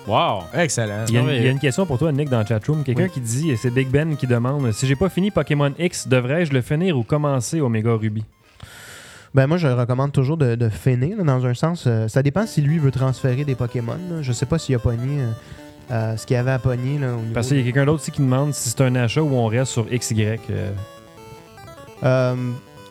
[0.07, 0.43] Wow.
[0.53, 1.05] Excellent.
[1.07, 1.37] Il y, a une, Ouais.
[1.37, 2.83] il y a une question pour toi, Nick, dans le chatroom.
[2.83, 3.09] Quelqu'un Oui.
[3.13, 6.51] qui dit, et c'est Big Ben qui demande, si j'ai pas fini Pokémon X, devrais-je
[6.53, 8.23] le finir ou commencer Omega Ruby?
[9.35, 10.69] Ben moi, je recommande toujours de, de
[11.17, 11.83] là, dans un sens.
[11.87, 13.97] euh, ça dépend si lui veut transférer des Pokémon.
[14.09, 14.21] là.
[14.21, 15.31] Je sais pas s'il a pogné euh,
[15.91, 16.97] euh, ce qu'il y avait à pogner.
[16.97, 18.95] Là, au niveau Parce qu'il y a quelqu'un d'autre aussi qui demande si c'est un
[18.95, 20.25] achat ou on reste sur XY.
[22.03, 22.35] euh.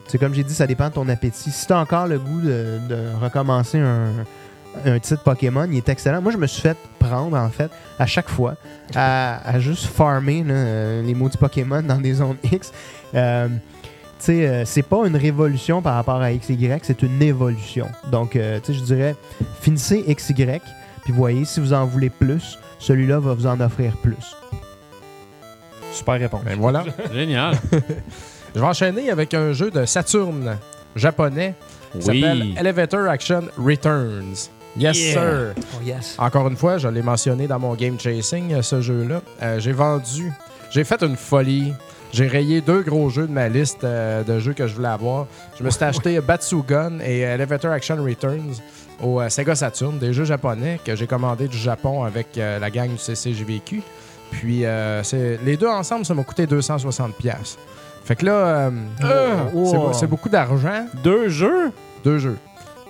[0.07, 1.51] C'est comme j'ai dit, ça dépend de ton appétit.
[1.51, 4.13] Si tu as encore le goût de, de recommencer un,
[4.87, 6.23] un titre Pokémon, il est excellent.
[6.23, 8.55] Moi, je me suis fait prendre, en fait, à chaque fois,
[8.95, 12.73] à, à juste farmer là, les maudits Pokémon dans des zones X.
[13.15, 13.49] Euh,
[14.25, 17.87] sais, euh, c'est pas une révolution par rapport à XY, c'est une évolution.
[18.11, 19.17] Donc, euh, tu sais, je dirais,
[19.61, 20.61] finissez XY,
[21.05, 24.17] puis voyez, si vous en voulez plus, celui-là va vous en offrir plus.
[25.93, 26.43] Super réponse.
[26.45, 26.85] Ben voilà.
[27.13, 27.55] Génial.
[28.55, 30.57] Je vais enchaîner avec un jeu de Saturn
[30.97, 31.55] japonais
[31.93, 32.21] qui Oui.
[32.21, 34.49] s'appelle Elevator Action Returns.
[34.77, 35.13] Yes, Yeah.
[35.13, 35.55] sir.
[35.77, 36.15] Oh yes.
[36.19, 39.23] Encore une fois, je l'ai mentionné dans mon game chasing, ce jeu-là.
[39.43, 40.31] Euh, j'ai vendu,
[40.71, 41.73] j'ai fait une folie.
[42.13, 45.27] J'ai rayé deux gros jeux de ma liste euh, de jeux que je voulais avoir.
[45.59, 48.55] Je me suis acheté Batsugun et Elevator Action Returns
[49.03, 52.71] au euh, Sega Saturn, des jeux japonais que j'ai commandés du Japon avec euh, la
[52.71, 53.83] gang du CCJVQ.
[54.31, 55.03] Puis euh,
[55.45, 57.13] les deux ensemble, ça m'a coûté 260$.
[57.13, 57.59] pièces.
[58.05, 58.71] Fait que là, euh,
[59.55, 59.73] Oh.
[59.75, 61.73] beau- c'est beaucoup d'argent, Deux jeux?
[62.05, 62.39] deux jeux.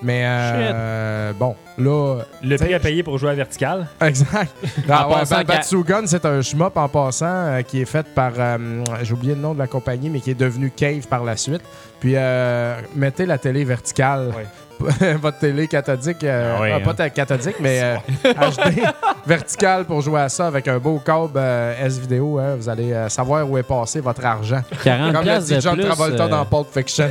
[0.00, 3.86] Mais euh, bon, là, Le prix à payer pour jouer à vertical.
[4.00, 4.52] Exact.
[4.78, 8.32] Ouais, passant Ba- qu'à- Batsugun, c'est un shmup en passant euh, qui est fait par.
[8.38, 8.56] euh,
[9.02, 11.62] J'ai oublié le nom de la compagnie, mais qui est devenu Cave par la suite.
[12.00, 14.32] Puis euh, mettez la télé verticale.
[15.20, 16.94] Votre télé cathodique, euh, Ah ouais, ah, pas hein.
[16.94, 17.96] ta- cathodique, mais euh,
[18.32, 18.80] HD
[19.26, 22.38] verticale pour jouer à ça avec un beau câble euh, S-Vidéo.
[22.38, 22.54] hein.
[22.56, 24.62] vous allez euh, savoir où est passé votre argent.
[24.84, 25.84] 40 Comme l'a dit John plus.
[25.84, 27.08] Travolta euh, dans Pulp Fiction.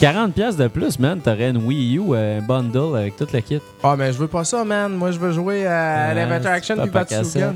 [0.00, 1.20] 40 piastres de plus, man.
[1.20, 3.60] T'aurais une Wii U, euh, un bundle avec toute la kit.
[3.82, 4.92] Ah, mais je veux pas ça, man.
[4.94, 7.54] Moi, je veux jouer à Elevator c'est Action puis cassette.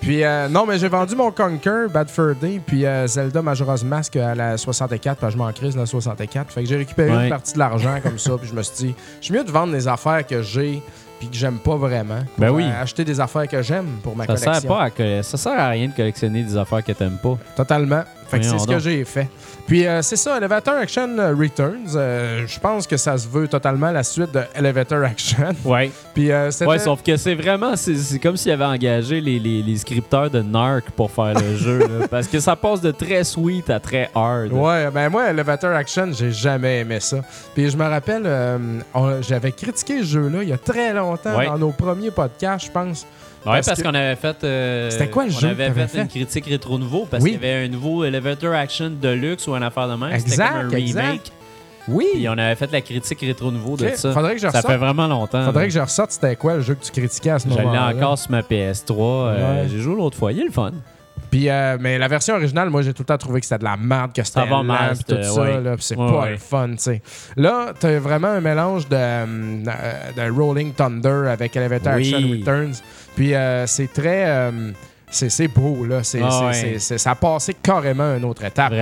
[0.00, 3.82] Puis, euh, non, mais j'ai vendu mon Conquer, Bad Fur Day, puis euh, Zelda Majora's
[3.82, 6.52] Mask à la 64, parce que je m'en crise la 64.
[6.52, 7.22] Fait que j'ai récupéré Ouais.
[7.24, 9.50] une partie de l'argent comme ça, puis je me suis dit, je suis mieux de
[9.50, 10.82] vendre des affaires que j'ai
[11.18, 12.18] puis que j'aime pas vraiment.
[12.36, 12.64] Ben oui.
[12.64, 14.52] euh, acheter des affaires que j'aime pour ma Ça collection.
[14.60, 17.38] sert, pas à ça sert à rien de collectionner des affaires que t'aimes pas.
[17.56, 18.02] Totalement.
[18.28, 19.28] Fait que c'est ce que j'ai fait.
[19.66, 21.96] Puis euh, c'est ça, Elevator Action Returns.
[21.96, 25.48] euh, je pense que ça se veut totalement la suite de Elevator Action.
[25.64, 25.90] Ouais.
[26.14, 29.76] Puis euh, Ouais, sauf que c'est vraiment, c'est comme s'il avait engagé les, les, les
[29.76, 31.78] scripteurs de Narc pour faire le jeu.
[31.80, 32.06] là.
[32.08, 34.52] parce que ça passe de très sweet à très hard.
[34.52, 37.18] Ouais, ben moi, Elevator Action, j'ai jamais aimé ça.
[37.54, 38.28] Puis je me rappelle,
[39.22, 41.46] j'avais critiqué ce jeu-là il y a très longtemps Ouais.
[41.46, 43.06] dans nos premiers podcasts, je pense.
[43.46, 44.36] Ouais, Parce qu'on avait fait.
[44.44, 47.22] euh, C'était quoi le on jeu avait que t'avais fait, une critique rétro nouveau parce
[47.22, 47.32] Oui.
[47.32, 50.10] qu'il y avait un nouveau Elevator Action Deluxe ou une affaire de même.
[50.18, 51.02] C'était Exact, comme un exact.
[51.06, 51.32] remake.
[51.88, 52.06] Oui.
[52.14, 54.12] Puis on avait fait la critique rétro nouveau de ça.
[54.12, 54.66] Faudrait que je Ça ressorte.
[54.66, 55.44] fait vraiment longtemps.
[55.44, 55.68] Faudrait là.
[55.68, 57.94] que je ressorte c'était quoi le jeu que tu critiquais à ce Je l'ai moment-là?
[57.94, 58.92] encore sur ma PS3.
[58.98, 59.68] euh, Ouais.
[59.70, 60.32] J'ai joué l'autre fois.
[60.32, 60.72] Il est le fun.
[61.30, 63.64] Puis, euh, mais la version originale, moi, j'ai tout le temps trouvé que c'était de
[63.64, 65.60] la merde, que c'était Ça va lent, mal, tout ça, ouais.
[65.60, 66.30] là, c'est Ouais, pas ouais.
[66.30, 67.02] le fun, tu sais.
[67.36, 72.14] Là, t'as vraiment un mélange de, de Rolling Thunder avec Elevator Oui.
[72.14, 72.74] Action Returns.
[73.16, 74.26] Puis euh, c'est très...
[74.26, 74.70] euh,
[75.08, 76.02] c'est beau, là.
[76.02, 76.78] C'est, Ah ouais.
[76.78, 78.72] ça a passé carrément à une autre étape.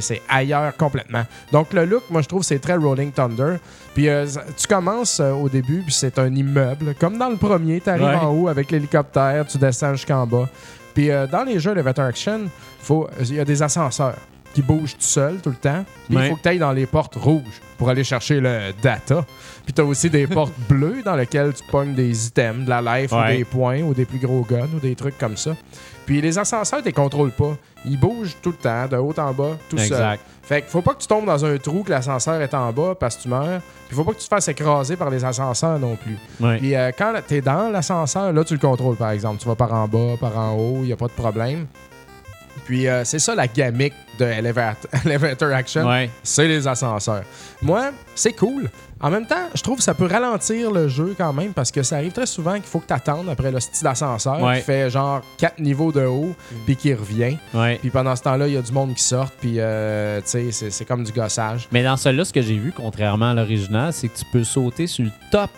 [0.00, 1.24] c'est ailleurs complètement.
[1.52, 3.56] Donc, le look, moi, je trouve, c'est très Rolling Thunder.
[3.94, 4.26] Puis, euh,
[4.56, 6.94] tu commences euh, au début, puis c'est un immeuble.
[7.00, 8.14] Comme dans le premier, tu arrives Ouais.
[8.14, 10.48] en haut avec l'hélicoptère, tu descends jusqu'en bas.
[10.94, 12.40] Puis, euh, dans les jeux Elevator Action,
[13.20, 14.16] il y a des ascenseurs
[14.52, 15.84] qui bougent tout seuls tout le temps.
[16.08, 16.26] Puis, Ouais.
[16.26, 19.24] il faut que tu ailles dans les portes rouges pour aller chercher le data.
[19.70, 22.82] Puis, tu as aussi des portes bleues dans lesquelles tu pognes des items, de la
[22.82, 25.52] life ou des points ou des plus gros guns ou des trucs comme ça.
[26.06, 27.56] Puis, les ascenseurs, tu les contrôles pas.
[27.84, 29.86] Ils bougent tout le temps, de haut en bas, tout seul.
[29.86, 30.22] Exact.
[30.42, 32.96] Fait qu'il faut pas que tu tombes dans un trou que l'ascenseur est en bas
[32.98, 33.60] parce que tu meurs.
[33.86, 36.18] Puis faut pas que tu te fasses écraser par les ascenseurs non plus.
[36.40, 36.58] Ouais.
[36.58, 39.40] Puis euh, quand tu es dans l'ascenseur, là tu le contrôles par exemple.
[39.40, 41.66] Tu vas par en bas, par en haut, il n'y a pas de problème.
[42.64, 46.10] Puis euh, c'est ça la gamique de Elevator, Elevator Action, Ouais.
[46.24, 47.22] c'est les ascenseurs.
[47.62, 48.68] Moi, c'est cool.
[49.02, 51.82] En même temps, je trouve que ça peut ralentir le jeu quand même parce que
[51.82, 54.58] ça arrive très souvent qu'il faut que tu attendes après le style d'ascenseur Ouais.
[54.58, 56.34] qui fait genre 4 niveaux de haut
[56.66, 57.38] puis qui revient.
[57.54, 57.78] Ouais.
[57.80, 60.52] Puis pendant ce temps-là, il y a du monde qui sort, puis euh, tu sais,
[60.52, 61.66] c'est- c'est comme du gossage.
[61.72, 64.86] Mais dans celui-là, ce que j'ai vu, contrairement à l'original, c'est que tu peux sauter
[64.86, 65.50] sur le top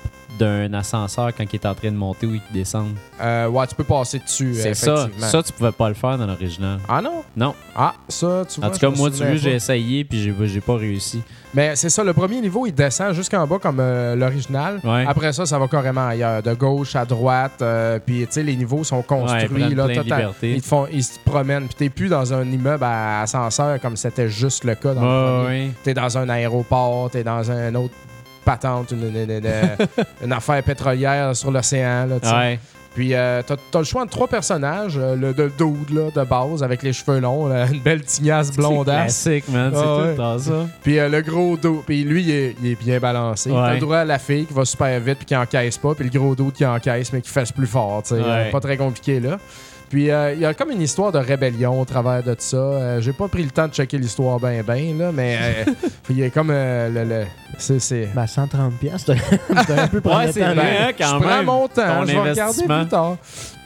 [0.43, 2.89] d'un ascenseur quand il est en train de monter ou il descend.
[3.21, 5.09] Euh, ouais, tu peux passer dessus, C'est ça.
[5.19, 6.79] Ça, tu pouvais pas le faire dans l'original.
[6.89, 7.23] Ah non?
[7.37, 7.55] Non.
[7.77, 8.69] Ah, ça, tu vois.
[8.69, 11.23] En tout cas, moi, souvenais veux, j'ai essayé puis j'ai j'ai pas réussi.
[11.55, 14.81] Mais c'est ça, le premier niveau, il descend jusqu'en bas comme euh, l'original.
[14.83, 15.05] Ouais.
[15.07, 17.61] Après ça, ça va carrément ailleurs, de gauche à droite.
[17.61, 19.75] euh, puis, tu sais, les niveaux sont construits.
[19.75, 20.31] là, total-.
[20.43, 21.67] Ils, te font, ils se promènent.
[21.67, 25.07] Puis, t'es plus dans un immeuble à ascenseur comme c'était juste le cas dans le
[25.07, 25.65] Ouais, premier.
[25.67, 25.71] ouais.
[25.85, 27.95] T'es dans un aéroport, t'es dans un autre
[28.45, 29.77] patente, une, une- une- une-
[30.25, 32.09] une affaire pétrolière sur l'océan.
[32.25, 32.59] Ouais.
[32.95, 34.99] Puis euh, t'as as le choix de trois personnages.
[34.99, 38.49] euh, le de dude là, de base avec les cheveux longs, là, une belle tignasse
[38.49, 39.23] C'est blondasse.
[39.25, 39.73] classique, man.
[39.75, 40.67] C'est Ah tout le temps ça.
[40.83, 43.51] Puis euh, le gros dos, puis lui, il est, il est bien balancé.
[43.51, 43.57] Ouais.
[43.57, 46.05] T'as le droit à la fille qui va super vite puis qui encaisse pas, puis
[46.13, 48.03] le gros dos qui encaisse mais qui fesse plus fort.
[48.11, 48.19] Ouais.
[48.21, 49.39] Euh, Pas très compliqué là.
[49.93, 52.57] Puis euh, il y a comme une histoire de rébellion au travers de ça.
[52.57, 55.71] Euh, J'ai pas pris le temps de checker l'histoire ben ben là, mais euh,
[56.09, 57.27] il y a comme euh, le, le-
[57.59, 58.09] c'est c'est.
[58.15, 62.07] Ben, 130 pièces, un peu prendre Ouais, c'est vrai, hein, quand je prends mon temps,
[62.07, 63.17] je vais regarder plus tard.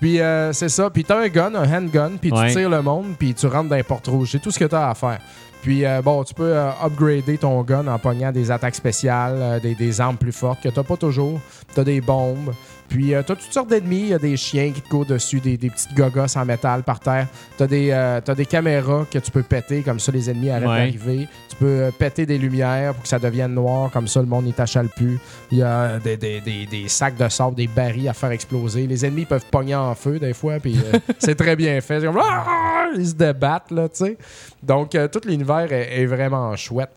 [0.00, 2.48] Puis euh, c'est ça, puis t'as un gun, un handgun, puis Ouais.
[2.48, 4.30] tu tires le monde, puis tu rentres dans les portes rouges.
[4.32, 5.20] C'est tout ce que t'as à faire.
[5.62, 9.60] Puis euh, bon, tu peux euh, upgrader ton gun en pognant des attaques spéciales, euh,
[9.60, 11.40] des, des armes plus fortes que t'as pas toujours.
[11.74, 12.52] T'as des bombes.
[12.88, 14.00] Puis euh, t'as toutes sortes d'ennemis.
[14.00, 16.82] Il y a des chiens qui te courent dessus, des, des petites gogos en métal
[16.82, 17.26] par terre.
[17.56, 20.68] T'as des, euh, t'as des caméras que tu peux péter, comme ça les ennemis arrêtent
[20.68, 20.76] Ouais.
[20.78, 21.28] d'arriver.
[21.48, 24.44] Tu peux euh, péter des lumières pour que ça devienne noir, comme ça le monde
[24.44, 25.18] n'y t'achale plus.
[25.50, 28.86] Il y a des, des- des- des sacs de sable, des barils à faire exploser.
[28.86, 32.00] Les ennemis peuvent pogner en feu des fois, puis euh, c'est très bien fait.
[32.00, 32.86] C'est comme, Ah!
[32.96, 34.16] Ils se débattent, là, tu sais.
[34.62, 36.90] Donc, euh, tout l'univers est, est vraiment chouette.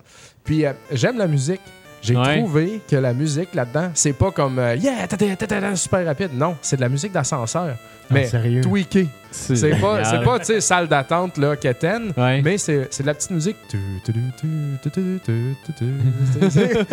[0.44, 1.62] Puis, euh, j'aime la musique.
[2.02, 2.40] J'ai Ouais.
[2.40, 5.76] trouvé que la musique là-dedans, c'est pas comme euh, Yeah, ta- ta- ta- ta- ta-
[5.76, 6.30] super rapide.
[6.34, 7.76] Non, c'est de la musique d'ascenseur.
[8.10, 8.62] Mais sérieux?
[8.62, 9.08] tweaké.
[9.32, 12.12] C'est pas, c'est pas tu sais, salle d'attente, là, quétaine.
[12.18, 12.42] Ouais.
[12.42, 13.58] Mais c'est c'est de la petite musique.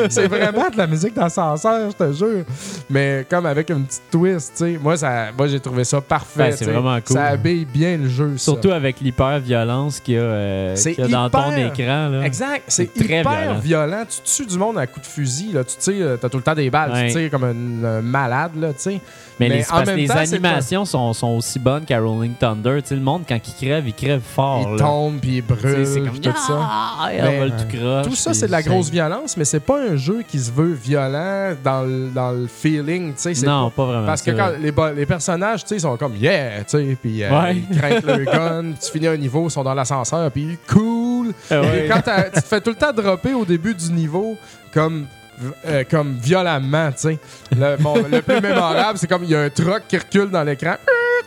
[0.08, 2.44] C'est- vraiment de la musique d'ascenseur, je te jure.
[2.90, 4.78] Mais comme avec une petite twist, tu sais.
[4.82, 6.42] Moi, ça- moi j'ai trouvé ça parfait.
[6.44, 7.16] Ouais, c'est vraiment cool.
[7.16, 8.32] Ça habille bien le jeu.
[8.36, 8.44] ça.
[8.44, 12.08] Surtout avec l'hyper-violence qu'il y a, euh, C'est qu'il y a dans ton écran.
[12.08, 12.22] Là.
[12.24, 12.64] Exact.
[12.68, 13.58] C'est hyper violent.
[13.58, 14.02] violent.
[14.08, 15.52] Tu tues du monde à coups de fusil.
[15.52, 15.64] Là.
[15.64, 16.92] Tu tires, t'as tout le temps des balles.
[16.92, 17.06] Ouais.
[17.08, 18.52] Tu tires comme un, malade.
[18.58, 19.00] Là, tu sais.
[19.38, 22.78] Mais, Mais les, en même les temps, animations sont, sont aussi bonnes qu'à Rolling Thunder.
[22.82, 24.66] Tu sais, le monde, quand il crève, il crève fort.
[24.66, 24.78] il là.
[24.78, 25.86] tombe puis il brûle.
[25.86, 26.58] C'est comme puis tout ça.
[26.60, 28.06] Ah, le euh, tout croche.
[28.06, 30.72] Tout ça, c'est de la grosse violence, mais c'est pas un jeu qui se veut
[30.72, 33.14] violent dans le, dans le feeling.
[33.14, 34.06] tu sais, Non, pas vraiment.
[34.06, 37.30] Parce que quand les, personnages, tu sais, ils sont comme yeah, tu sais, puis euh,
[37.30, 37.56] Ouais.
[37.70, 41.32] ils craquent leur gun, tu finis un niveau, ils sont dans l'ascenseur, puis cool.
[41.50, 41.86] Ah ouais.
[41.86, 44.36] Et quand tu te fais tout le temps dropper au début du niveau
[44.72, 45.06] comme
[45.66, 47.18] euh, comme violemment, tu sais.
[47.54, 50.42] Le, bon, le plus mémorable, c'est comme il y a un truck qui recule dans
[50.42, 50.76] l'écran,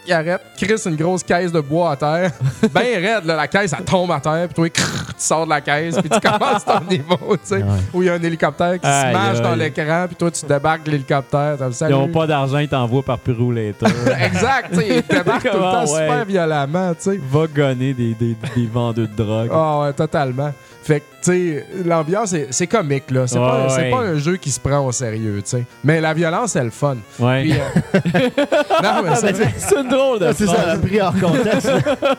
[0.08, 2.32] il arrête, crisse une grosse caisse de bois à terre,
[2.74, 5.50] ben raide, là, la caisse, elle tombe à terre, puis toi, crrr, tu sors de
[5.50, 7.58] la caisse, puis tu commences ton niveau, tu sais.
[7.58, 7.64] Ouais.
[7.94, 10.46] Où il y a un hélicoptère qui se Aïe, smash dans l'écran, puis toi, tu
[10.46, 13.88] débarques de l'hélicoptère, Ils n'ont pas d'argent, ils t'envoient par Piruleta.
[14.22, 15.88] exact, tu sais, ils débarquent tout le temps Ah, ouais.
[15.88, 17.20] super violemment, tu sais.
[17.32, 19.50] Va gonner des, des, des vendeurs de drogue.
[19.54, 20.52] Ah ouais, totalement.
[20.82, 23.28] Fait que, tu sais, l'ambiance, c'est- c'est comique, là.
[23.28, 23.90] C'est Ouais, pas, c'est ouais.
[23.92, 25.64] pas un jeu qui se prend au sérieux, tu sais.
[25.84, 26.98] Mais la violence, c'est le fun.
[27.20, 27.42] Ouais.
[27.44, 28.10] Puis, euh,
[28.84, 31.70] non, mais c'est, c'est une drôle de C'est ça, pris hors contexte.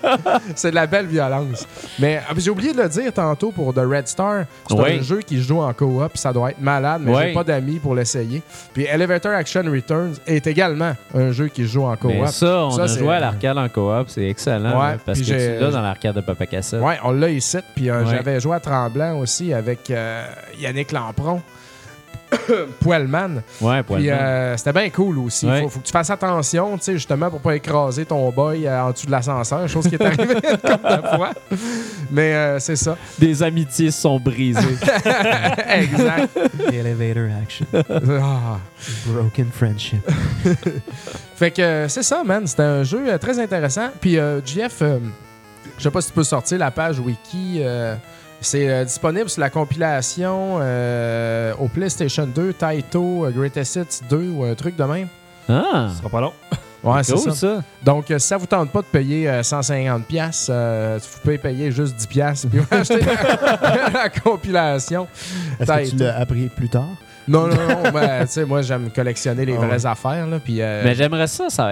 [0.55, 1.67] c'est de la belle violence.
[1.99, 4.45] Mais ah, j'ai oublié de le dire tantôt pour The Red Star.
[4.69, 4.99] C'est Ouais.
[4.99, 7.27] un jeu qui se joue en coop, ça doit être malade, mais Ouais.
[7.29, 8.43] j'ai pas d'amis pour l'essayer.
[8.73, 12.13] Puis Elevator Action Returns est également un jeu qui se joue en coop.
[12.13, 14.79] Mais ça, on Ça, a joué à l'arcade en coop, c'est excellent.
[14.81, 16.81] Ouais, là, parce que tu l'as dans l'arcade de Papa Cassette.
[16.83, 17.59] Ouais, on l'a ici.
[17.75, 18.11] Puis euh, Ouais.
[18.11, 20.27] j'avais joué Tremblant aussi avec euh,
[20.59, 21.43] Yannick Lampron.
[22.81, 23.43] Poilman.
[23.61, 25.47] Ouais, le euh, c'était bien cool aussi.
[25.47, 25.63] Ouais.
[25.63, 28.85] Faut, faut que tu fasses attention, tu sais, justement, pour pas écraser ton boy euh,
[28.85, 31.31] en dessous de l'ascenseur, chose qui est arrivée une couple de fois.
[32.11, 32.97] Mais euh, c'est ça.
[33.19, 34.61] Des amitiés sont brisées.
[35.69, 36.35] exact.
[36.35, 37.67] The elevator action.
[38.23, 38.59] Ah.
[39.07, 40.01] Broken friendship.
[41.37, 42.47] Fait que c'est ça, man.
[42.47, 43.89] C'était un jeu très intéressant.
[44.01, 44.99] Puis, euh, Jeff, euh,
[45.79, 47.63] je sais pas si tu peux sortir la page wiki.
[48.41, 54.17] C'est euh, disponible sur la compilation euh, au PlayStation 2, Taito, euh, Greatest Hits 2
[54.31, 55.09] ou un truc de même.
[55.49, 56.33] ah, Ce sera pas long.
[56.83, 57.35] Ouais, c'est cool ça.
[57.35, 57.63] ça.
[57.85, 61.37] Donc, euh, si ça vous tente pas de payer euh, 150$, piastres, euh, vous pouvez
[61.37, 65.07] payer juste 10$ piastres, puis acheter la, la compilation.
[65.59, 66.89] Est-ce que tu l'as appris plus tard?
[67.31, 67.91] Non, non, non.
[67.93, 69.87] ben, tu sais, moi, j'aime collectionner les Ah vraies ouais.
[69.87, 70.27] affaires.
[70.27, 71.71] Là, puis, euh, Mais j'aimerais ça, ça,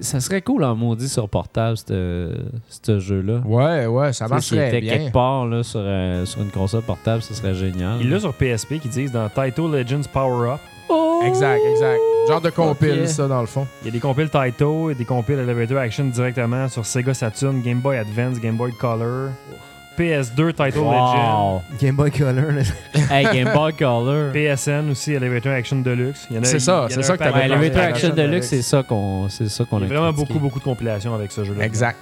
[0.00, 2.30] ça serait cool en maudit sur portable, ce
[2.68, 3.40] ce jeu-là.
[3.44, 4.92] Ouais, ouais, ça marche S'il très était bien.
[4.98, 7.98] quelque part là, sur, euh, sur une console portable, ce serait génial.
[8.00, 10.60] Il l'a sur PSP qui disent dans Taito Legends Power Up.
[11.26, 11.98] Exact, exact.
[12.28, 13.08] Genre de compile, Ok.
[13.08, 13.66] ça, dans le fond.
[13.82, 17.62] Il y a des compiles Taito et des compiles Elevator Action directement sur Sega Saturn,
[17.62, 19.30] Game Boy Advance, Game Boy Color,
[19.98, 21.62] PS2 Title Legend, Wow.
[21.80, 22.52] Game Boy Color.
[23.10, 24.32] hey, Game Boy Color.
[24.32, 26.26] PSN aussi, Elevator Action Deluxe.
[26.30, 27.44] A- C'est ça, c'est a ça que t'avais.
[27.46, 30.12] Elevator Action Action Deluxe, c'est ça qu'on c'est ça qu'on Il y a a vraiment
[30.12, 30.32] critiqué.
[30.34, 31.64] beaucoup, beaucoup de compilations avec ce jeu-là.
[31.64, 31.96] Exact.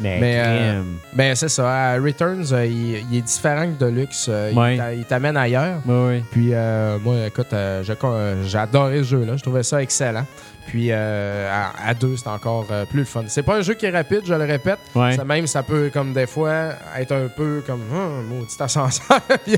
[0.00, 0.82] Mais, Mais, euh.
[1.12, 1.94] Ben, c'est ça.
[1.94, 4.26] Returns, euh, il, il est différent que Deluxe.
[4.28, 4.76] euh, il Ouais.
[4.76, 5.80] t'a- il t'amène ailleurs.
[5.86, 6.22] Ouais, ouais.
[6.30, 7.48] Puis, euh, moi, écoute,
[7.82, 9.36] j'ai adoré ce jeu-là.
[9.36, 10.24] Je trouvais ça excellent.
[10.68, 13.22] Puis, euh, à, à deux, c'est encore euh, plus le fun.
[13.26, 14.78] C'est pas un jeu qui est rapide, je le répète.
[14.94, 15.16] Ouais.
[15.16, 19.18] Ça, même, ça peut, comme des fois, être un peu comme, hum, maudit ascenseur.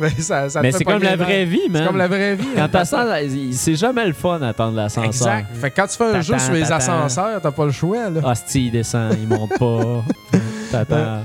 [0.00, 1.82] Mais ça, ça c'est comme la vraie vie, man.
[1.82, 2.48] C'est comme la vraie vie.
[2.56, 3.04] Quand t'ascends,
[3.52, 5.04] c'est jamais le fun d'attendre l'ascenseur.
[5.04, 5.54] Exact.
[5.54, 8.08] Fait que quand tu fais un jeu sur les ascenseurs, t'as pas le choix.
[8.10, 8.20] Là.
[8.24, 10.04] Hostie, il descend, il monte pas.
[10.70, 11.24] T'attends.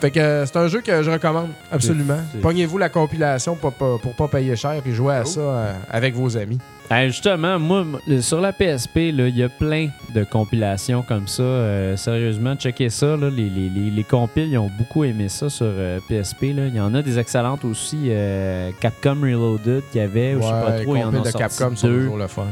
[0.00, 2.16] Fait que euh, c'est un jeu que je recommande, absolument.
[2.40, 6.14] Pognez-vous la compilation pour, pas- pour pas payer cher puis jouez à ça euh, avec
[6.14, 6.58] vos amis.
[7.06, 7.84] Justement, moi,
[8.20, 11.42] sur la PSP, il y a plein de compilations comme ça.
[11.42, 13.16] Euh, sérieusement, checkez ça.
[13.16, 16.42] là, les, les, les, les compiles, ils ont beaucoup aimé ça sur euh, PSP.
[16.54, 16.66] là.
[16.66, 18.06] Il y en a des excellentes aussi.
[18.08, 21.12] euh, Capcom Reloaded, qu'il y avait, ou je sais pas Ouais, trop, il y en
[21.12, 22.46] compiles de Capcom sont toujours le fun.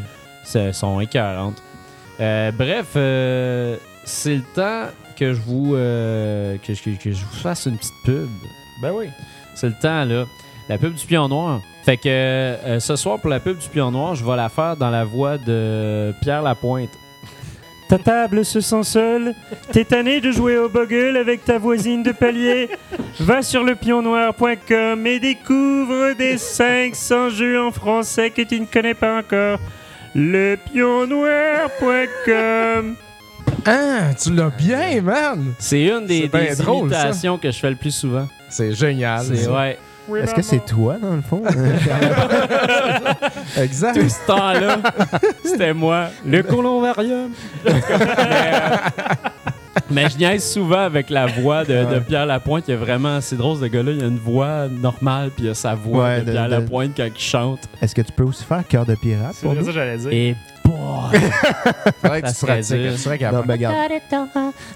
[0.45, 1.61] Ça- sont écœurantes.
[2.21, 4.85] Euh, bref, euh, c'est le temps
[5.17, 8.29] que je vous euh, que, que je vous fasse une petite pub.
[8.83, 9.07] Ben oui.
[9.57, 10.25] C'est le temps, là.
[10.69, 11.61] La pub du pion noir.
[11.89, 14.77] Fait que euh, ce soir, pour la pub du pion noir, je vais la faire
[14.77, 16.91] dans la voix de Pierre Lapointe.
[17.89, 19.35] Ta table se sent seule.
[19.73, 22.69] T'es tanné de jouer au bogle avec ta voisine de palier.
[23.21, 28.93] Va sur le pionnoir.com et découvre des 500 jeux en français que tu ne connais
[28.93, 29.59] pas encore.
[30.15, 32.97] Le pionnoir.com
[33.65, 35.55] Ah, tu l'as bien, man!
[35.59, 36.99] C'est une des, des drôle, ça.
[36.99, 38.29] imitations que je fais le plus souvent.
[38.51, 39.25] C'est génial.
[39.25, 39.79] C'est ouais.
[40.17, 41.43] Est-ce que c'est toi, dans le fond?
[43.57, 43.95] Exact.
[44.01, 44.79] Tout ce temps-là,
[45.45, 46.07] c'était moi.
[46.27, 47.31] Le colombarium.
[47.65, 48.77] mais, euh,
[49.91, 51.99] mais je niaise souvent avec la voix de.
[52.01, 52.65] Pierre Lapointe.
[52.69, 53.93] Il y a vraiment, c'est drôle, ce gars-là.
[53.93, 56.51] Il a une voix normale, puis il a sa voix Ouais, de, de- Pierre de-
[56.51, 57.61] Lapointe quand il chante.
[57.83, 60.13] Est-ce que tu peux aussi faire cœur de pirate C'est ça que j'allais dire.
[60.13, 60.37] Et
[62.01, 63.19] Faudrait que Ça tu pratiques.
[63.19, 63.33] dur.
[63.33, 63.93] Non, ben, regarde,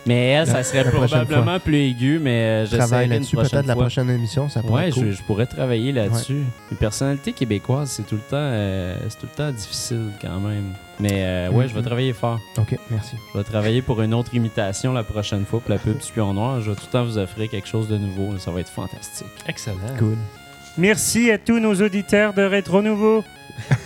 [0.06, 3.36] Mais elle, ça serait La probablement plus aigu, mais euh, travaille j'essaierai une là-dessus.
[3.36, 3.82] Peut-être la fois.
[3.84, 5.06] prochaine émission, ça pourrait Ouais, être cool.
[5.06, 6.42] je, je pourrais travailler là-dessus.
[6.70, 10.72] Les personnalités québécoises, c'est tout le temps, euh, c'est tout le temps difficile quand même.
[11.00, 11.86] Mais euh, ouais, je vais Mhm.
[11.86, 12.38] travailler fort.
[12.58, 13.16] Ok, merci.
[13.32, 16.32] Je vais travailler pour une autre imitation la prochaine fois pour la pub du Pion
[16.34, 16.60] Noir.
[16.60, 18.36] Je vais tout le temps vous offrir quelque chose de nouveau.
[18.38, 19.26] Ça va être fantastique.
[19.48, 19.76] Excellent.
[19.98, 20.16] Cool.
[20.78, 23.24] Merci à tous nos auditeurs de Rétro Nouveau.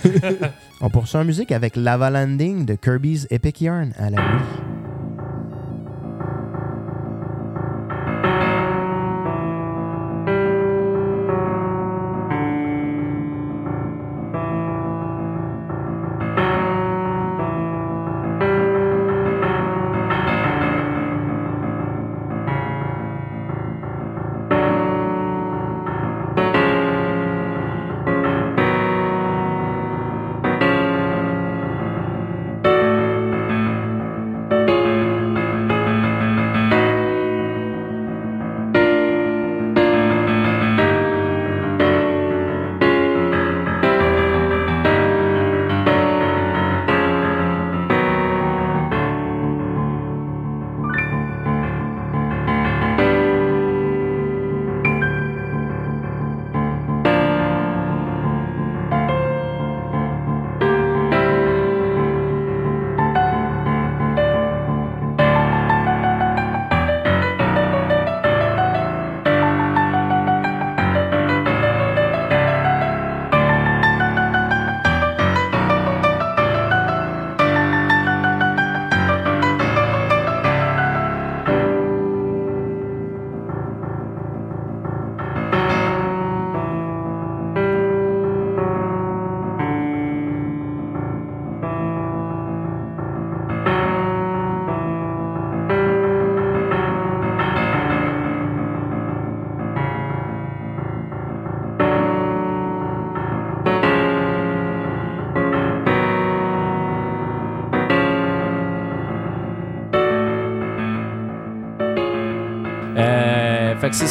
[0.81, 4.86] On poursuit en musique avec Lava Landing de Kirby's Epic Yarn à la Wii.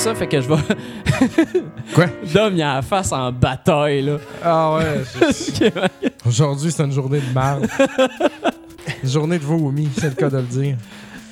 [0.07, 0.55] Ça, fait que je vais.
[1.95, 2.07] Quoi?
[2.33, 4.19] Dom, il a la face en bataille, là.
[4.41, 5.03] Ah ouais.
[6.27, 7.67] Aujourd'hui, c'est une journée de merde.
[9.03, 10.77] une journée de vomi, c'est le cas de le dire.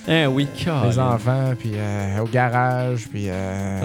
[0.09, 0.49] Hein, oui,
[0.85, 3.27] Les enfants, puis euh, au garage, puis...
[3.29, 3.81] euh,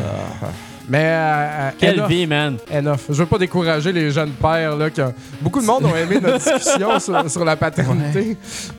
[0.90, 1.04] Mais...
[1.06, 2.58] euh, euh, Quelle enough, vie, man.
[2.74, 3.00] enough.
[3.10, 6.38] Je veux pas décourager les jeunes pères, là, ont- Beaucoup de monde ont aimé notre
[6.38, 8.36] discussion sur, sur la paternité.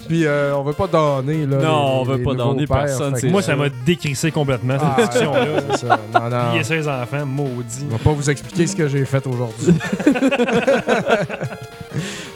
[0.08, 1.66] Puis euh, on veut pas donner, là, Non, les-
[2.00, 2.84] on veut pas donner pères.
[2.84, 5.46] personne, que- Moi, ça m'a décrissé complètement, cette Ah, discussion-là.
[5.70, 6.00] c'est ça.
[6.14, 6.50] Non, non.
[6.50, 7.86] Plier ses enfants, maudit.
[7.88, 9.74] On va pas vous expliquer ce que j'ai fait aujourd'hui.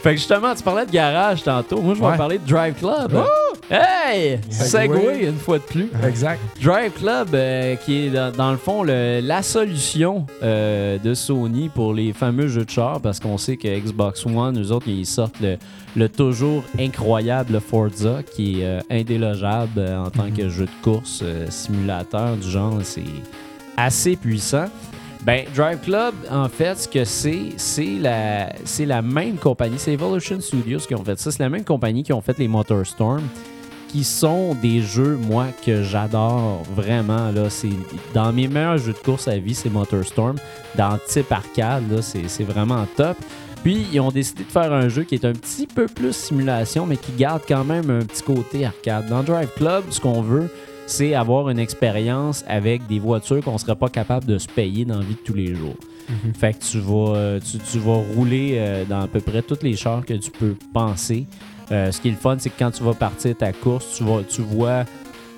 [0.03, 1.81] Fait que justement, tu parlais de garage tantôt.
[1.81, 2.17] Moi, je vais Ouais.
[2.17, 3.23] parler de Drive Club.
[3.69, 4.39] Hey!
[4.51, 5.25] Segway.
[5.25, 5.89] Une fois de plus.
[6.07, 6.39] Exact.
[6.61, 11.69] Drive Club, euh, qui est dans, dans le fond le- la solution euh, de Sony
[11.69, 15.05] pour les fameux jeux de char, parce qu'on sait que Xbox One, nous autres, ils
[15.07, 15.57] sortent le,
[15.95, 21.23] le toujours incroyable Forza, qui est euh, indélogeable euh, en tant que jeu de course,
[21.49, 23.01] simulateur du genre, c'est
[23.77, 24.65] assez puissant.
[25.23, 29.93] Ben, Drive Club, en fait, ce que c'est, c'est la, c'est la même compagnie, c'est
[29.93, 33.23] Evolution Studios qui ont fait ça, c'est la même compagnie qui ont fait les MotorStorm
[33.95, 37.31] qui sont des jeux, moi, que j'adore vraiment.
[37.31, 37.69] Là, c'est
[38.13, 40.35] dans mes meilleurs jeux de course à vie, c'est MotorStorm.
[40.77, 43.15] Dans type arcade, là, c'est, c'est vraiment top.
[43.63, 46.85] Puis, ils ont décidé de faire un jeu qui est un petit peu plus simulation,
[46.85, 49.07] mais qui garde quand même un petit côté arcade.
[49.07, 50.49] Dans Drive Club, ce qu'on veut,
[50.87, 54.99] c'est avoir une expérience avec des voitures qu'on serait pas capable de se payer dans
[54.99, 55.77] la vie de tous les jours.
[56.37, 59.63] Fait que tu vas, euh, tu, tu vas rouler euh, dans à peu près tous
[59.63, 61.27] les chars que tu peux penser.
[61.71, 64.03] Euh, ce qui est le fun, c'est que quand tu vas partir ta course, tu,
[64.03, 64.85] vas, vois,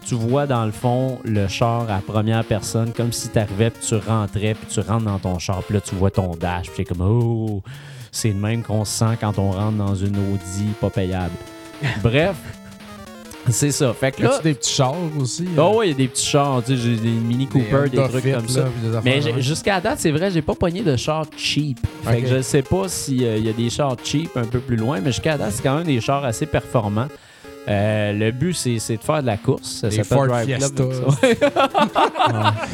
[0.05, 3.85] tu vois dans le fond le char à première personne, comme si tu arrivais, puis
[3.85, 6.73] tu rentrais, puis tu rentres dans ton char, puis là tu vois ton dash, puis
[6.77, 7.61] c'est comme oh,
[8.11, 11.35] c'est le même qu'on se sent quand on rentre dans une Audi pas payable.
[12.03, 12.35] Bref,
[13.49, 13.93] c'est ça.
[13.93, 15.45] Fait que là, des petits chars aussi?
[15.57, 17.97] oh ouais, il y a des petits chars, tu sais, j'ai des Mini Cooper, des,
[17.97, 18.61] trucs Fit, comme ça.
[18.91, 21.79] là, Mais j'ai- jusqu'à date, c'est vrai, j'ai pas pogné de chars cheap.
[22.03, 22.21] Fait Ok.
[22.23, 25.11] que je sais pas s'il y a des chars cheap un peu plus loin, mais
[25.11, 27.07] jusqu'à date, c'est quand même des chars assez performants.
[27.69, 29.79] Euh, le but, c'est c'est de faire de la course.
[29.81, 30.69] Ça Des s'appelle Ford Drive Fiesta.
[30.75, 30.93] Club.
[32.27, 32.33] Ouais.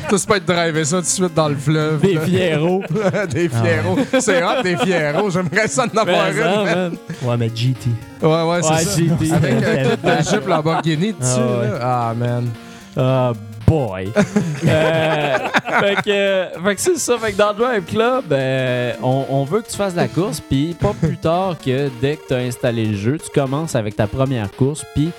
[0.09, 2.01] Toi, c'est pas de driver ça tout de suite dans le fleuve.
[2.01, 2.21] Des là.
[2.21, 2.83] fierros.
[3.31, 3.97] des fierros.
[4.19, 5.29] C'est hot, des fierros.
[5.29, 6.65] J'aimerais ça en avoir ça, une.
[6.65, 6.95] man.
[7.21, 7.89] Ouais, mais GT.
[8.21, 8.97] Ouais, ouais, c'est Ouais, ça.
[8.97, 9.31] GT.
[9.33, 11.39] Avec euh, toute la Jeep Lamborghini dessus.
[11.39, 11.69] Ah, ouais.
[11.69, 11.79] là.
[11.81, 12.49] Ah, man.
[12.97, 13.33] Ah,
[13.73, 14.09] boy.
[14.65, 15.37] Euh,
[15.81, 17.17] fait que, fait que c'est ça.
[17.17, 20.73] Fait que dans Drive Club, euh, on, on veut que tu fasses la course, puis
[20.79, 24.07] pas plus tard que dès que tu as installé le jeu, tu commences avec ta
[24.07, 25.09] première course, puis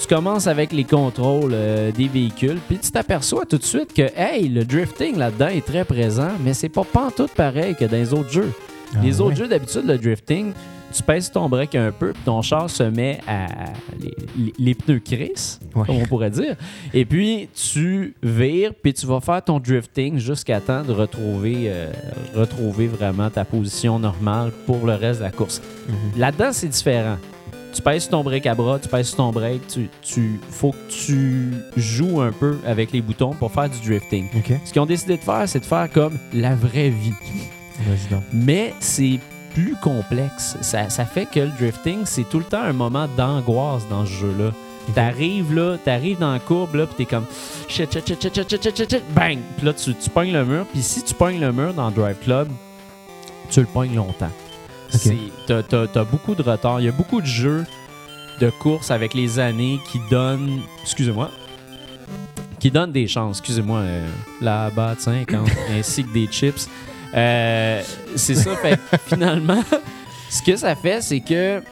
[0.00, 4.02] tu commences avec les contrôles euh, des véhicules, puis tu t'aperçois tout de suite que,
[4.16, 8.12] hey, le drifting là-dedans est très présent, mais c'est pas pantoute pareil que dans les
[8.12, 8.52] autres jeux.
[9.02, 9.36] les Ah, autres ouais.
[9.36, 10.52] jeux, d'habitude, le drifting,
[10.94, 13.46] tu pèses ton break un peu, puis ton char se met à.
[14.00, 15.84] Les, les- les pneus crissent, Ouais.
[15.86, 16.56] comme on pourrait dire.
[16.92, 21.92] Et puis, tu vires, puis tu vas faire ton drifting jusqu'à temps de retrouver, euh,
[22.34, 25.60] retrouver vraiment ta position normale pour le reste de la course.
[25.88, 25.94] Mhm.
[26.20, 27.16] Là-dedans, c'est différent.
[27.74, 31.50] Tu pèses ton break à bras, tu pèses ton break, tu, tu faut que tu
[31.76, 34.26] joues un peu avec les boutons pour faire du drifting.
[34.64, 37.12] Ce qu'ils ont décidé de faire, c'est de faire comme la vraie vie.
[38.32, 39.18] Mais c'est
[39.54, 40.56] plus complexe.
[40.60, 44.10] Ça, ça fait que le drifting, c'est tout le temps un moment d'angoisse dans ce
[44.12, 44.50] jeu-là.
[44.94, 47.24] T'arrives là, t'arrives dans la courbe là, puis t'es comme
[47.68, 49.38] shit, shit, shit, shit, shit, shit, shit, shit, shit, bang!
[49.56, 52.16] Puis là, tu, tu pognes le mur, puis si tu pognes le mur dans Drive
[52.22, 52.48] Club,
[53.50, 54.30] tu le pognes longtemps.
[55.46, 56.80] T'as, t'as- t'as beaucoup de retard.
[56.80, 57.64] Il y a beaucoup de jeux
[58.40, 60.60] de course avec les années qui donnent.
[60.82, 61.30] Excusez-moi.
[62.60, 63.38] Qui donnent des chances.
[63.38, 63.78] Excusez-moi.
[63.78, 64.06] euh,
[64.98, 66.68] 50 ainsi que des chips.
[67.14, 67.82] Euh,
[68.16, 68.54] c'est ça.
[68.56, 69.62] Fait finalement,
[70.30, 71.62] ce que ça fait, c'est que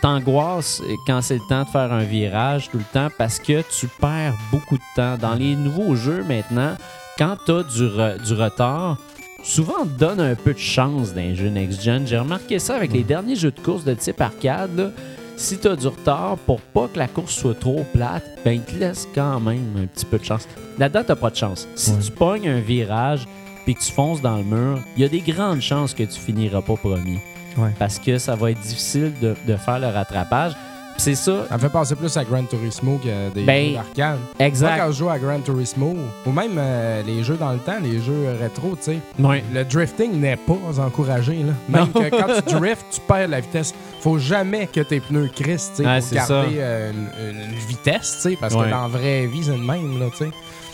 [0.00, 3.86] t'angoisses quand c'est le temps de faire un virage tout le temps parce que tu
[4.00, 5.16] perds beaucoup de temps.
[5.18, 6.74] Dans les nouveaux jeux maintenant,
[7.18, 8.96] quand t'as du, re- du retard,
[9.42, 12.06] souvent on te donne un peu de chance dans les jeux next-gen.
[12.06, 14.76] J'ai remarqué ça avec les derniers jeux de course de type arcade.
[14.76, 14.90] là.
[15.36, 18.62] Si tu as du retard, pour pas que la course soit trop plate, ben il
[18.62, 20.48] te laisse quand même un petit peu de chance.
[20.78, 21.68] Là-dedans, t'as pas de chance.
[21.76, 21.98] Si Ouais.
[22.04, 23.24] tu pognes un virage
[23.68, 26.18] puis que tu fonces dans le mur, il y a des grandes chances que tu
[26.18, 27.18] finiras pas premier.
[27.58, 27.68] Ouais.
[27.78, 30.52] Parce que ça va être difficile de, de faire le rattrapage.
[30.96, 34.18] C'est ça, Ça me fait penser plus à Gran Turismo que des Ben, jeux d'arcade.
[34.38, 34.78] Moi, exact.
[34.78, 38.00] quand je joue à Gran Turismo, ou même euh, les jeux dans le temps, les
[38.00, 41.34] jeux rétro, tu sais, le drifting n'est pas encouragé.
[41.34, 41.52] Là.
[41.68, 42.00] Même Non.
[42.00, 43.74] que quand tu drifts, tu perds la vitesse.
[44.00, 48.30] Faut jamais que tes pneus crissent tu sais, Ouais, pour garder euh, une, vitesse, tu
[48.30, 50.00] sais, parce que dans la vraie vie, c'est le même.
[50.00, 50.30] Là, tu sais.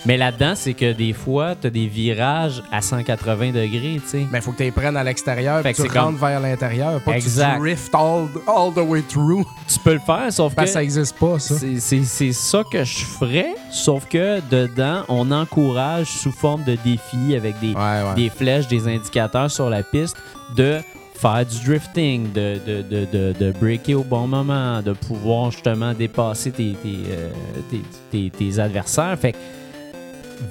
[0.06, 4.26] Mais là-dedans, c'est que des fois, tu as des virages à 180 degrés, tu sais.
[4.30, 7.00] Mais faut que tu les prennes à l'extérieur puis que tu rentres vers l'intérieur.
[7.00, 7.52] Pas Exact.
[7.52, 9.44] que tu drifts all, all the way through.
[9.66, 11.54] Tu peux le faire, sauf que Parce que ça existe pas, ça.
[11.58, 17.58] c'est- ça que je ferais, sauf que dedans, on encourage sous forme de défi avec
[17.60, 17.74] des, Ouais,
[18.08, 18.14] ouais.
[18.16, 20.16] des flèches, des indicateurs sur la piste,
[20.56, 20.80] de
[21.14, 25.94] faire du drifting, de, de, de, de, de breaker au bon moment, de pouvoir justement
[25.94, 27.30] dépasser tes, tes, euh,
[27.70, 29.16] tes, tes- tes adversaires.
[29.18, 29.38] Fait que,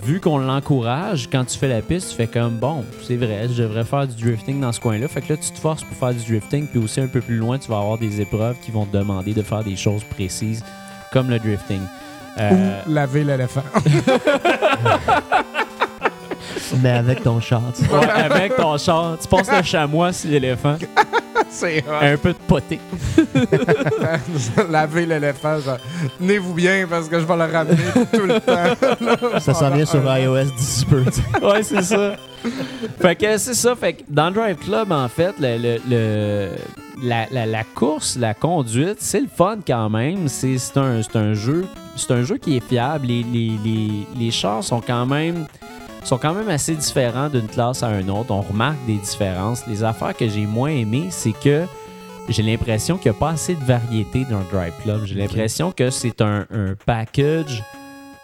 [0.03, 3.64] vu qu'on l'encourage, quand tu fais la piste, tu fais comme bon, c'est vrai, je
[3.64, 5.07] devrais faire du drifting dans ce coin-là.
[5.07, 7.38] Fait que là, tu te forces pour faire du drifting, puis aussi un peu plus
[7.38, 10.64] loin, tu vas avoir des épreuves qui vont te demander de faire des choses précises,
[11.11, 11.81] comme le drifting.
[12.39, 13.64] Euh, Ou laver l'éléphant.
[16.81, 20.77] Mais avec ton char, tu ouais, avec ton char, tu passes le chamois sur l'éléphant.
[21.56, 22.80] C'est un peu de poté.
[24.70, 25.78] Laver l'éléphant, genre,
[26.20, 27.78] tenez-vous bien parce que je vais le ramener
[28.12, 29.40] tout le temps.
[29.40, 31.04] Ça s'en vient sur iOS d'ici peu.
[31.46, 32.16] ouais, c'est ça.
[33.00, 33.76] fait que c'est ça.
[33.76, 36.50] Fait que dans Drive Club, en fait, le, le- le-
[37.04, 40.28] la, la- la course, la conduite, c'est le fun quand même.
[40.28, 41.66] C'est c'est un, c'est un jeu.
[41.96, 43.08] C'est un jeu qui est fiable.
[43.08, 45.46] Les, les, les, les chars sont quand même
[46.04, 48.32] sont quand même assez différents d'une classe à une autre.
[48.32, 49.66] On remarque des différences.
[49.68, 51.66] Les affaires que j'ai moins aimées, c'est que
[52.30, 55.06] j'ai l'impression qu'il n'y a pas assez de variété dans le Drive Club.
[55.06, 57.64] J'ai l'impression que c'est un, un package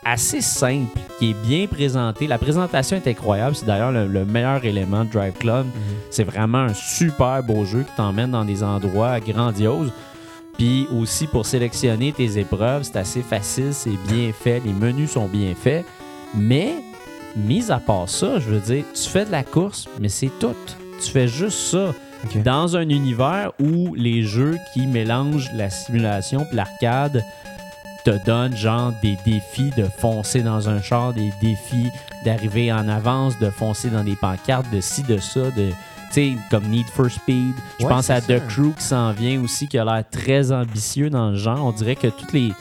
[0.06, 2.26] assez simple, qui est bien présenté.
[2.26, 3.56] La présentation est incroyable.
[3.56, 5.66] C'est d'ailleurs le, le meilleur élément de Drive Club.
[6.10, 9.92] C'est vraiment un super beau jeu qui t'emmène dans des endroits grandioses.
[10.58, 15.28] Puis aussi pour sélectionner tes épreuves, c'est assez facile, c'est bien fait, les menus sont
[15.28, 15.86] bien faits.
[16.36, 16.76] Mais,
[17.40, 20.56] mis à part ça, je veux dire, tu fais de la course, mais c'est tout.
[21.03, 21.94] Tu fais juste ça.
[22.44, 27.24] Dans un univers où les jeux qui mélangent la simulation et l'arcade
[28.03, 31.90] te donnent genre des défis de foncer dans un char, des défis
[32.26, 35.70] d'arriver en avance, de foncer dans des pancartes, de ci, de ça, de
[36.49, 37.53] comme Need for Speed.
[37.80, 38.20] Je Ouais, pense à.
[38.20, 41.64] The Crew qui s'en vient aussi, qui a l'air très ambitieux dans le genre.
[41.64, 42.52] On dirait que toutes les,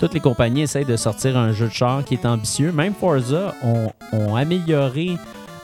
[0.00, 2.72] toutes les compagnies essayent de sortir un jeu de char qui est ambitieux.
[2.72, 5.16] Même Forza ont, ont amélioré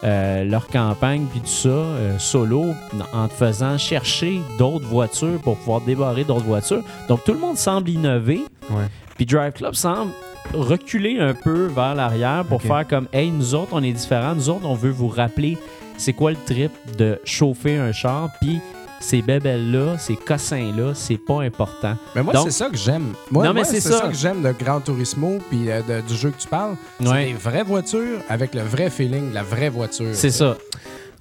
[0.05, 2.74] euh, leur campagne puis tout ça euh, solo
[3.15, 6.82] en te faisant chercher d'autres voitures pour pouvoir débarrer d'autres voitures.
[7.09, 8.43] Donc tout le monde semble innover.
[8.70, 8.85] Ouais.
[9.16, 10.11] Puis Drive Club semble
[10.52, 14.35] reculer un peu vers l'arrière pour faire comme Hey, nous autres, on est différents.
[14.35, 15.56] Nous autres, on veut vous rappeler
[15.97, 18.28] c'est quoi le trip de chauffer un char.
[18.40, 18.61] Puis
[19.05, 21.97] ces bébelles-là, ces cossins-là, c'est pas important.
[22.16, 23.12] Mais moi, Donc- c'est ça que j'aime.
[23.31, 23.98] Moi, Non, mais moi, c'est c'est ça.
[24.01, 24.09] ça.
[24.09, 26.76] que j'aime de Gran Turismo puis euh, de- du jeu que tu parles.
[27.01, 27.06] Ouais.
[27.06, 30.09] C'est des vraies voitures avec le vrai feeling de la vraie voiture.
[30.14, 30.56] C'est ça.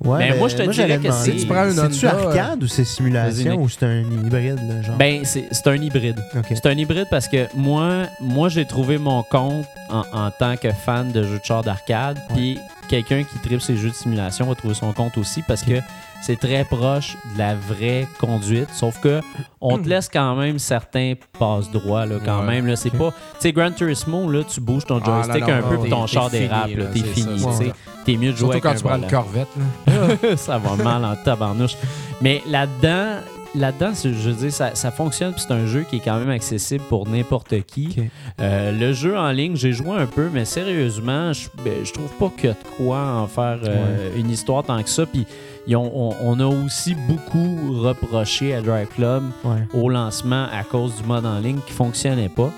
[0.04, 2.68] Ouais, Ben, moi, je te dirais que c'est- Tu prends une C'est-tu Honda, arcade ou
[2.68, 4.98] c'est simulation ou c'est un hybride, là, genre?
[4.98, 6.20] Ben, c'est c'est un hybride.
[6.50, 10.72] C'est un hybride parce que moi, moi j'ai trouvé mon compte en, en tant que
[10.72, 12.18] fan de jeux de char d'arcade.
[12.34, 15.76] Puis quelqu'un qui tripe ses jeux de simulation va trouver son compte aussi parce que
[16.26, 18.70] c'est très proche de la vraie conduite.
[18.74, 19.22] Sauf que
[19.62, 22.48] on te laisse quand même certains passe droits là, quand Ouais.
[22.48, 22.68] même.
[22.68, 23.12] Là, c'est pas.
[23.12, 26.30] Tu sais, Gran Turismo, là, tu bouges ton Ah, joystick un peu puis ton char
[26.30, 26.70] dérape.
[26.94, 27.42] T'es fini.
[27.60, 27.72] tu.
[28.06, 29.10] T'es mieux de jouer Surtout avec quand un tu prends le volant.
[29.10, 30.38] Corvette.
[30.40, 31.76] ça va mal en tabarnouche.
[32.22, 33.20] Mais là-dedans,
[33.56, 35.32] là-dedans, je veux dire, ça, ça fonctionne.
[35.34, 37.96] puis C'est un jeu qui est quand même accessible pour n'importe qui.
[38.42, 42.12] Euh, le jeu en ligne, j'ai joué un peu, mais sérieusement, je, ben, je trouve
[42.20, 45.06] pas qu'il y a de quoi en faire euh, une histoire tant que ça.
[45.06, 45.26] Puis
[45.68, 49.64] ils ont- on, on a aussi beaucoup reproché à Drive Club Ouais.
[49.74, 52.52] au lancement à cause du mode en ligne qui fonctionnait pas.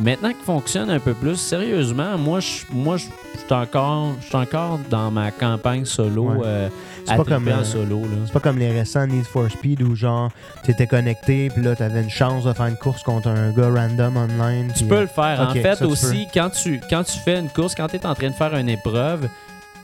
[0.00, 3.10] Maintenant qu'il fonctionne un peu plus, sérieusement, moi, je moi, suis
[3.50, 6.22] encore, encore dans ma campagne solo.
[6.26, 6.36] Ouais.
[6.44, 6.68] euh,
[7.08, 8.02] à pas comme, euh, solo.
[8.26, 10.30] C'est pas comme les récents Need for Speed où genre
[10.62, 14.16] t'étais connecté puis là t'avais une chance de faire une course contre un gars random
[14.18, 14.70] online.
[14.76, 15.48] Tu peux euh, le faire.
[15.50, 18.28] en fait, aussi, quand tu, quand tu fais une course, quand tu es en train
[18.28, 19.26] de faire une épreuve,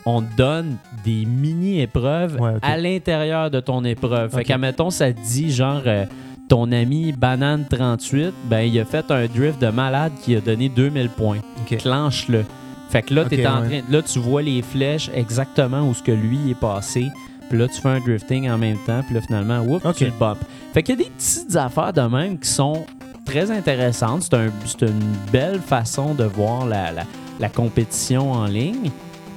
[0.06, 4.30] on te donne des mini-épreuves Ouais, à l'intérieur de ton épreuve.
[4.30, 4.44] Fait Ok.
[4.44, 5.82] qu'admettons, ça te dit genre.
[5.86, 6.04] euh,
[6.46, 11.08] ton ami Banane38, ben, il a fait un drift de malade qui a donné 2000
[11.08, 11.38] points.
[11.62, 11.78] Ok.
[11.78, 12.44] Clenche-le.
[12.90, 13.80] Fait que là, Ok, t'es en ouais.
[13.80, 17.08] train, là, tu vois les flèches exactement où ce que lui est passé.
[17.48, 19.00] Puis là, tu fais un drifting en même temps.
[19.06, 19.96] Puis là, finalement, whoop, Ok.
[19.96, 20.38] tu le bump.
[20.74, 22.84] Fait qu'il y a des petites affaires de même qui sont
[23.24, 24.22] très intéressantes.
[24.24, 25.00] C'est un- c'est une
[25.32, 27.04] belle façon de voir la, la-
[27.40, 28.90] la compétition en ligne.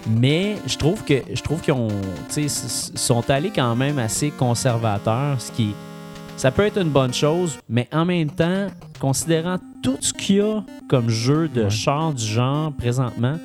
[0.09, 1.89] Mais je trouve que je trouve qu'ils ont,
[2.49, 5.73] sont allés quand même assez conservateurs, ce qui
[6.37, 8.67] ça peut être une bonne chose, mais en même temps,
[8.99, 11.69] considérant tout ce qu'il y a comme jeu de Ouais.
[11.69, 13.37] char du genre présentement,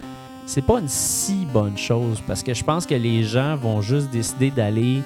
[0.45, 4.11] c'est pas une si bonne chose parce que je pense que les gens vont juste
[4.11, 5.01] décider d'aller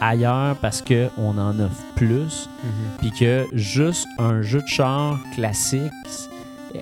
[0.00, 2.70] ailleurs parce que on en offre plus, Mhm.
[2.98, 5.92] puis que juste un jeu de char classique
[6.74, 6.78] euh,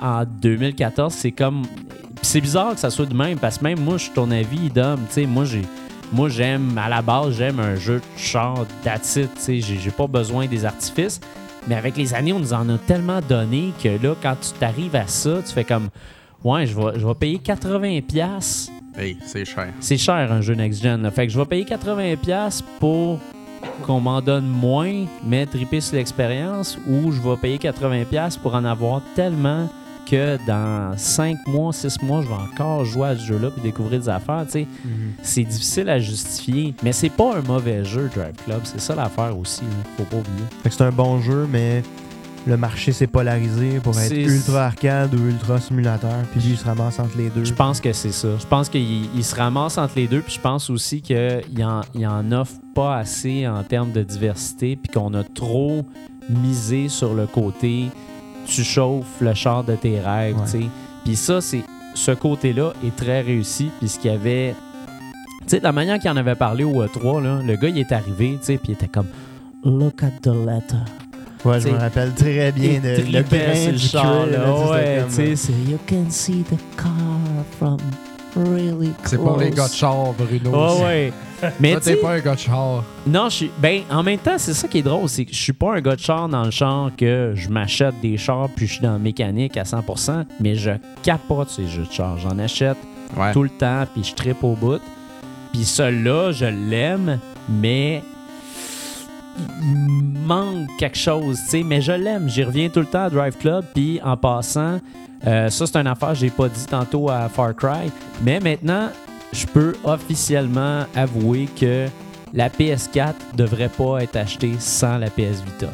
[0.00, 1.62] en 2014, c'est comme
[2.22, 4.70] c'est bizarre que ça soit de même parce que même moi, je suis ton avis,
[4.70, 5.62] Dom, tu sais, moi j'ai
[6.12, 8.66] moi j'aime à la base, j'aime un jeu de char
[9.02, 9.28] sais,
[9.60, 11.20] j'ai pas besoin des artifices.
[11.68, 14.96] Mais avec les années, on nous en a tellement donné que là, quand tu t'arrives
[14.96, 15.88] à ça, tu fais comme
[16.44, 18.02] Ouais, je vais, je vais payer 80$.
[18.02, 19.68] pièces Hey, c'est cher.
[19.80, 21.08] C'est cher un jeu next-gen.
[21.12, 23.20] Fait que je vais payer 80$ piastres pour
[23.86, 28.54] qu'on m'en donne moins, mais triper sur l'expérience, ou je vais payer 80$ piastres pour
[28.54, 29.68] en avoir tellement
[30.08, 34.00] que dans 5 mois, 6 mois, je vais encore jouer à ce jeu-là puis découvrir
[34.00, 34.44] des affaires.
[34.54, 34.66] Mhm.
[35.22, 38.60] C'est difficile à justifier, mais c'est pas un mauvais jeu, Drive Club.
[38.64, 39.90] C'est ça l'affaire aussi, là.
[39.96, 40.44] faut pas oublier.
[40.70, 41.82] C'est un bon jeu, mais
[42.46, 46.64] le marché s'est polarisé pour être ultra arcade ou ultra simulateur, puis lui, il se
[46.64, 47.44] ramasse entre les deux.
[47.44, 48.28] Je pense que c'est ça.
[48.38, 51.82] Je pense qu'il il se ramasse entre les deux, puis je pense aussi qu'il en,
[51.94, 55.84] il en offre pas assez en termes de diversité, puis qu'on a trop
[56.28, 57.86] misé sur le côté
[58.46, 60.44] tu chauffes le char de tes rêves, Ouais.
[60.44, 60.66] tu sais.
[61.04, 61.62] Puis ça, c'est
[61.94, 64.54] ce côté-là est très réussi, puis ce qu'il y avait.
[65.42, 67.92] Tu sais, la manière qu'il en avait parlé au E3, là, le gars, il est
[67.92, 69.08] arrivé, tu sais, puis il était comme
[69.64, 70.76] Look at the letter.
[71.44, 74.70] Ouais, je me rappelle très bien de le grain du char, là.
[74.70, 76.92] Ouais, tu sais, c'est You can see the car
[77.58, 77.78] from
[78.36, 78.96] really close.
[79.04, 80.50] C'est pour les gars de char, Bruno.
[80.50, 81.12] Ouais, ouais.
[81.60, 82.84] Mais Toi, t'es pas un gars de char.
[83.06, 83.50] non, je suis.
[83.58, 85.80] Ben, en même temps, c'est ça qui est drôle, c'est que je suis pas un
[85.80, 88.92] gars de char dans le char que je m'achète des chars puis je suis dans
[88.92, 90.70] la mécanique à 100%, mais je
[91.02, 92.16] capote ces jeux de char.
[92.18, 92.76] J'en achète
[93.16, 93.32] Ouais.
[93.32, 94.80] tout le temps puis je tripe au bout.
[95.52, 97.18] Puis celui-là, je l'aime,
[97.48, 98.02] mais
[99.38, 101.64] il manque quelque chose, tu.
[101.64, 102.28] Mais je l'aime.
[102.28, 103.64] J'y reviens tout le temps à Drive Club.
[103.74, 104.80] Puis en passant,
[105.26, 107.90] euh, ça, c'est une affaire que j'ai pas dit tantôt à Far Cry.
[108.22, 108.88] Mais maintenant,
[109.32, 111.86] je peux officiellement avouer que
[112.34, 115.70] la PS4 devrait pas être achetée sans la PS Vita.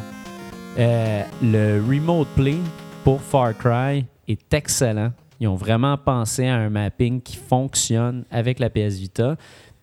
[0.79, 2.59] Euh, le Remote Play
[3.05, 5.13] pour Far Cry est excellent.
[5.41, 9.37] Ils ont vraiment pensé à un mapping qui fonctionne avec la PS Vita.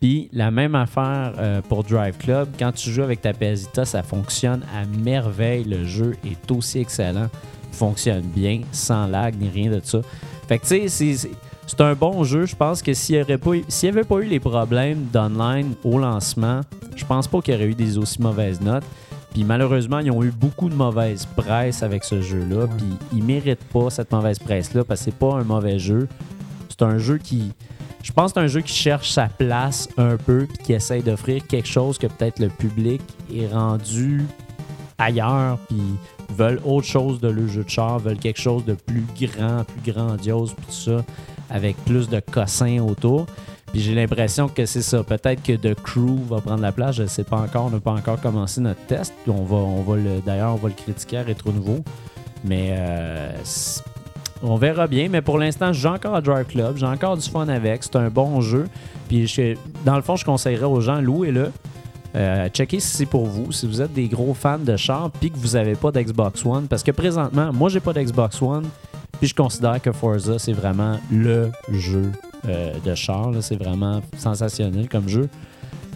[0.06, 2.50] Puis la même affaire euh, pour Drive Club.
[2.60, 5.64] Quand tu joues avec ta PS Vita, ça fonctionne à merveille.
[5.64, 7.26] Le jeu est aussi excellent.
[7.72, 10.02] Il fonctionne bien, sans lag ni rien de ça.
[10.48, 12.46] Fait que tu sais, c'est- un bon jeu.
[12.46, 15.06] Je pense que s'il n'y avait, pas eu- s'il y avait pas eu les problèmes
[15.12, 16.62] d'online au lancement,
[16.96, 18.84] je pense pas qu'il y aurait eu des aussi mauvaises notes.
[19.34, 22.68] Puis malheureusement, ils ont eu beaucoup de mauvaise presse avec ce jeu-là.
[22.78, 26.08] Puis ils méritent pas cette mauvaise presse-là parce que c'est pas un mauvais jeu.
[26.70, 27.54] C'est un jeu qui.
[28.06, 31.02] Je pense que c'est un jeu qui cherche sa place un peu puis qui essaye
[31.02, 33.02] d'offrir quelque chose que peut-être le public
[33.34, 34.28] est rendu
[35.00, 35.82] ailleurs puis
[36.30, 39.92] veulent autre chose de le jeu de char, veulent quelque chose de plus grand, plus
[39.92, 41.04] grandiose puis tout ça
[41.50, 43.26] avec plus de cossins autour.
[43.72, 45.04] Puis j'ai l'impression que c'est ça.
[45.04, 46.98] Peut-être que The Crew va prendre la place.
[46.98, 47.66] Je ne sais pas encore.
[47.66, 49.14] On n'a pas encore commencé notre test.
[49.28, 51.84] On va, on va le, d'ailleurs, on va le critiquer à Rétro Nouveau.
[52.44, 53.32] Mais euh,
[54.44, 55.08] on verra bien.
[55.10, 56.78] Mais pour l'instant, j'ai encore Drive Club.
[56.78, 57.84] J'ai encore du fun avec.
[57.84, 58.68] C'est un bon jeu.
[59.08, 59.30] Puis
[59.86, 61.52] dans le fond, je conseillerais aux gens, louez-le.
[62.16, 63.52] Euh, checkez si c'est pour vous.
[63.52, 66.68] Si vous êtes des gros fans de char puis que vous n'avez pas d'Xbox One.
[66.68, 68.68] Parce que présentement, moi, j'ai pas d'Xbox One.
[69.20, 72.12] Puis je considère que Forza, c'est vraiment le jeu
[72.48, 73.32] euh, de char.
[73.42, 75.30] C'est vraiment sensationnel comme jeu.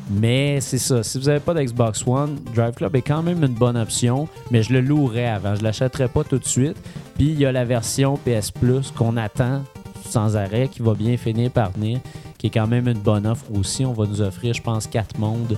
[0.10, 1.04] Mais c'est ça.
[1.04, 4.28] Si vous n'avez pas d'Xbox One, Drive Club est quand même une bonne option.
[4.50, 5.56] Mais je le louerais avant.
[5.56, 6.78] Je l'achèterais pas tout de suite.
[7.16, 9.64] Puis il y a la version PS Plus qu'on attend
[10.04, 12.00] sans arrêt, qui va bien finir par venir,
[12.38, 13.86] qui est quand même une bonne offre aussi.
[13.86, 15.58] On va nous offrir, je pense, quatre mondes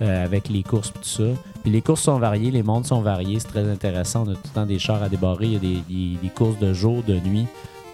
[0.00, 1.40] euh, avec les courses et tout ça.
[1.62, 4.24] Puis les courses sont variées, les mondes sont variés, c'est très intéressant.
[4.26, 6.72] On a tout le temps des chars à débarrer, il y a des, courses de
[6.72, 7.46] jour, de nuit.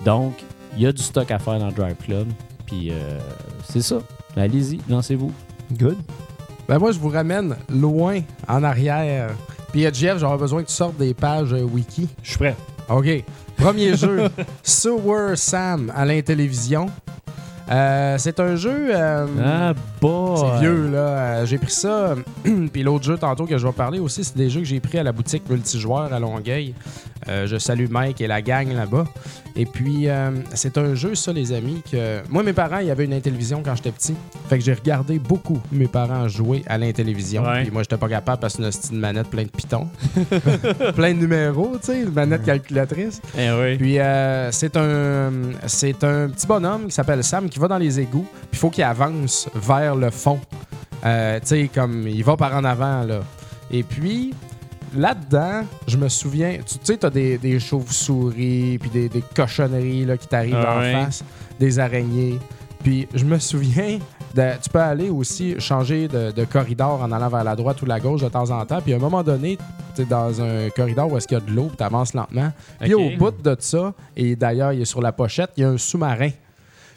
[0.05, 0.35] Donc,
[0.77, 2.29] il y a du stock à faire dans Drive Club.
[2.67, 3.19] Puis euh,
[3.65, 3.99] c'est ça.
[4.37, 5.33] Allez-y, lancez-vous.
[5.73, 5.97] Good.
[6.69, 9.31] Ben moi, je vous ramène loin en arrière.
[9.73, 12.09] Puis euh, Jeff, j'aurais besoin que tu sortes des pages euh, wiki.
[12.23, 12.57] Je suis prêt.
[12.89, 13.25] OK.
[13.57, 14.29] Premier jeu,
[14.63, 16.87] Sewer Sam à l'Intellivision.
[17.69, 18.89] Euh, c'est un jeu.
[18.95, 20.39] euh, Ah, boy!
[20.39, 20.99] c'est vieux, là.
[20.99, 22.15] Euh, j'ai pris ça.
[22.73, 24.99] Puis l'autre jeu, tantôt, que je vais parler aussi, c'est des jeux que j'ai pris
[24.99, 26.75] à la boutique multijoueur à Longueuil.
[27.29, 29.07] Euh, je salue Mike et la gang là-bas.
[29.57, 32.21] Et puis, euh, c'est un jeu, ça, les amis, que...
[32.29, 34.15] Moi, mes parents, il y avait une Intellivision quand j'étais petit.
[34.49, 37.43] Fait que j'ai regardé beaucoup mes parents jouer à l'Intellivision.
[37.43, 37.63] Ouais.
[37.63, 39.89] Puis moi, j'étais pas capable parce que une manette pleine de pitons.
[40.95, 43.21] plein de numéros, tu sais, une manette calculatrice.
[43.37, 43.77] Eh oui.
[43.77, 45.31] Puis euh, c'est un
[45.67, 48.27] c'est un petit bonhomme qui s'appelle Sam qui va dans les égouts.
[48.51, 50.39] Puis il faut qu'il avance vers le fond.
[51.05, 53.21] Euh, tu sais comme il va par en avant là.
[53.71, 54.35] Et puis
[54.97, 60.17] là-dedans, je me souviens, tu sais t'as des, des chauves-souris puis des, des cochonneries là,
[60.17, 61.25] qui t'arrivent Ah en face,
[61.59, 62.39] des araignées.
[62.83, 63.99] Puis je me souviens
[64.35, 67.87] de- tu peux aller aussi changer de, de corridor en allant vers la droite ou
[67.87, 68.81] la gauche de temps en temps.
[68.81, 69.59] Puis à un moment donné,
[69.95, 72.53] tu es dans un corridor où est-ce qu'il y a de l'eau, tu avances lentement.
[72.81, 75.71] Puis au bout de ça, et d'ailleurs, il est sur la pochette, il y a
[75.71, 76.31] un sous-marin.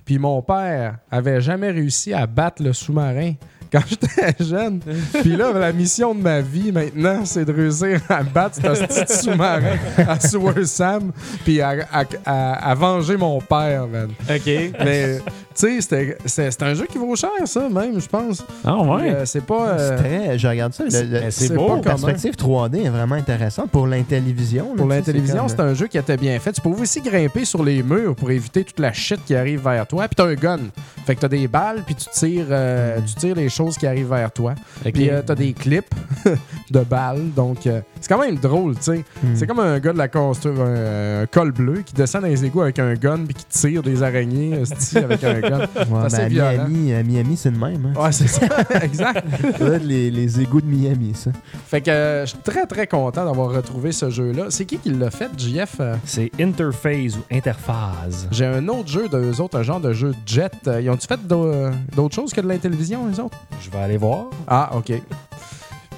[0.05, 3.33] Puis mon père avait jamais réussi à battre le sous-marin
[3.71, 4.79] quand j'étais jeune.
[5.21, 9.13] Puis là, la mission de ma vie maintenant, c'est de réussir à battre ce petit
[9.23, 11.11] sous-marin à Sewer Sam,
[11.43, 14.09] puis à, à- à- à venger mon père, man.
[14.29, 14.45] OK.
[14.83, 15.19] Mais,
[15.59, 18.43] tu sais, c'était- c'est un jeu qui vaut cher, ça, même, je pense.
[18.63, 19.11] Ah ouais.
[19.11, 19.69] euh, c'est pas.
[19.69, 20.83] euh, C'est très- je regarde ça.
[20.89, 21.67] c'est- beau.
[21.67, 21.95] pas La commun.
[21.95, 24.75] perspective 3D est vraiment intéressante pour l'intellivision.
[24.77, 26.53] Pour l'intellivision, c'est un jeu qui était bien fait.
[26.53, 29.85] Tu pouvais aussi grimper sur les murs pour éviter toute la shit qui arrive vers
[29.87, 30.07] toi.
[30.07, 30.59] Puis t'as un gun.
[31.05, 34.09] Fait que t'as des balles, puis tu tires, euh, tu tires les choses qui arrivent
[34.09, 34.53] vers toi.
[34.93, 35.93] Puis euh, t'as des clips
[36.71, 37.31] de balles.
[37.35, 39.03] Donc euh, c'est quand même drôle, tu sais.
[39.23, 39.35] Hmm.
[39.35, 42.45] C'est comme un gars de la construire un, un col bleu qui descend dans les
[42.45, 44.53] égouts avec un gun puis qui tire des araignées
[44.95, 45.48] avec un gun.
[45.57, 46.67] Ouais, c'est ben, à violent.
[46.69, 47.93] Miami, à Miami c'est le même.
[47.95, 48.01] Hein.
[48.01, 48.45] Ouais, c'est ça,
[48.83, 49.25] exact.
[49.57, 51.31] Ça doit être les, les égouts de Miami, ça.
[51.67, 54.45] Fait que euh, je suis très très content d'avoir retrouvé ce jeu-là.
[54.49, 58.27] C'est qui qui l'a fait, JF Euh, C'est Interphase ou Interphase.
[58.31, 60.51] J'ai un autre jeu d'eux autres, un genre de jeu jet.
[60.67, 61.51] Euh, Ils ont-tu fait d'au-
[61.95, 63.37] d'autres choses que de la télévision, les autres?
[63.61, 64.25] Je vais aller voir.
[64.47, 64.91] Ah, OK.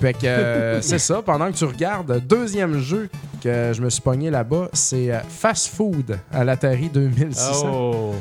[0.01, 3.07] Fait que euh, c'est ça, pendant que tu regardes, deuxième jeu
[3.43, 7.71] que je me suis pogné là-bas, c'est euh, Fast Food à l'Atari 2600.
[7.71, 8.13] Oh.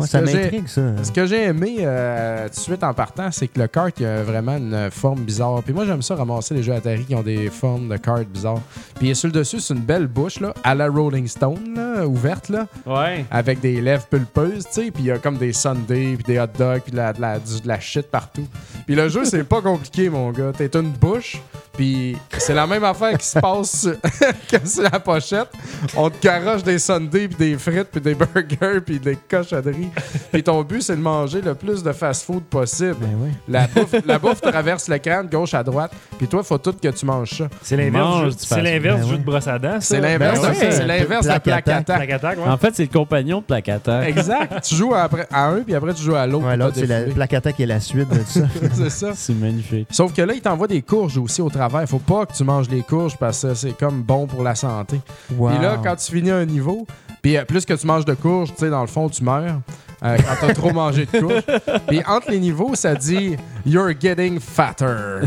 [0.00, 0.82] Ouais, ça que j'ai- m'intrigue, ça.
[1.02, 4.06] Ce que j'ai aimé euh, tout de suite en partant, c'est que le kart il
[4.06, 5.62] a vraiment une forme bizarre.
[5.64, 8.60] Puis moi, j'aime ça ramasser les jeux Atari qui ont des formes de kart bizarres.
[8.98, 12.48] Puis sur le dessus, c'est une belle bouche, là, à la Rolling Stone, là, ouverte,
[12.48, 13.24] là, Ouais.
[13.30, 14.90] avec des lèvres pulpeuses, tu sais.
[14.90, 17.20] Puis il y a comme des sundaes, puis des hot dogs, puis de la, de,
[17.20, 18.46] la, de la shit partout.
[18.86, 20.52] Puis le jeu, c'est pas compliqué, mon gars.
[20.56, 21.40] T'es une bouche,
[21.72, 23.88] puis c'est la même affaire qui se passe
[24.50, 25.48] que sur la pochette.
[25.96, 29.85] On te garoche des sundaes, puis des frites, puis des burgers, puis des cochonneries.
[30.32, 32.96] Puis ton but, c'est de manger le plus de fast-food possible.
[33.00, 33.30] Ben oui.
[33.48, 36.88] La bouffe, la bouffe traverse l'écran de gauche à droite, puis toi, faut tout que
[36.88, 37.48] tu manges ça.
[37.62, 39.18] C'est l'inverse du, l'inverse Ben du jeu ouais.
[39.20, 39.78] de brosse à dents.
[39.80, 40.70] C'est l'inverse Ben de- ouais.
[40.72, 42.48] c'est l'inverse de la Plaque attaque, ouais.
[42.48, 43.68] En fait, c'est le compagnon de Plaque.
[44.06, 44.62] Exact.
[44.64, 46.46] tu joues après, à un, puis après, tu joues à l'autre.
[46.46, 48.40] Ouais, l'autre, c'est la plaque attaque et la suite de ça.
[48.74, 49.10] c'est ça.
[49.14, 49.88] C'est magnifique.
[49.90, 51.86] Sauf que là, il t'envoie des courges aussi au travers.
[51.88, 55.00] Faut pas que tu manges les courges parce que c'est comme bon pour la santé.
[55.36, 55.50] Wow.
[55.50, 56.86] Puis là, quand tu finis un niveau,
[57.26, 59.58] puis euh, plus que tu manges de courges, tu sais, dans le fond, tu meurs.
[60.04, 61.42] euh, quand t'as trop mangé de courges.
[61.88, 63.34] Puis entre les niveaux, ça dit
[63.66, 65.26] You're getting fatter.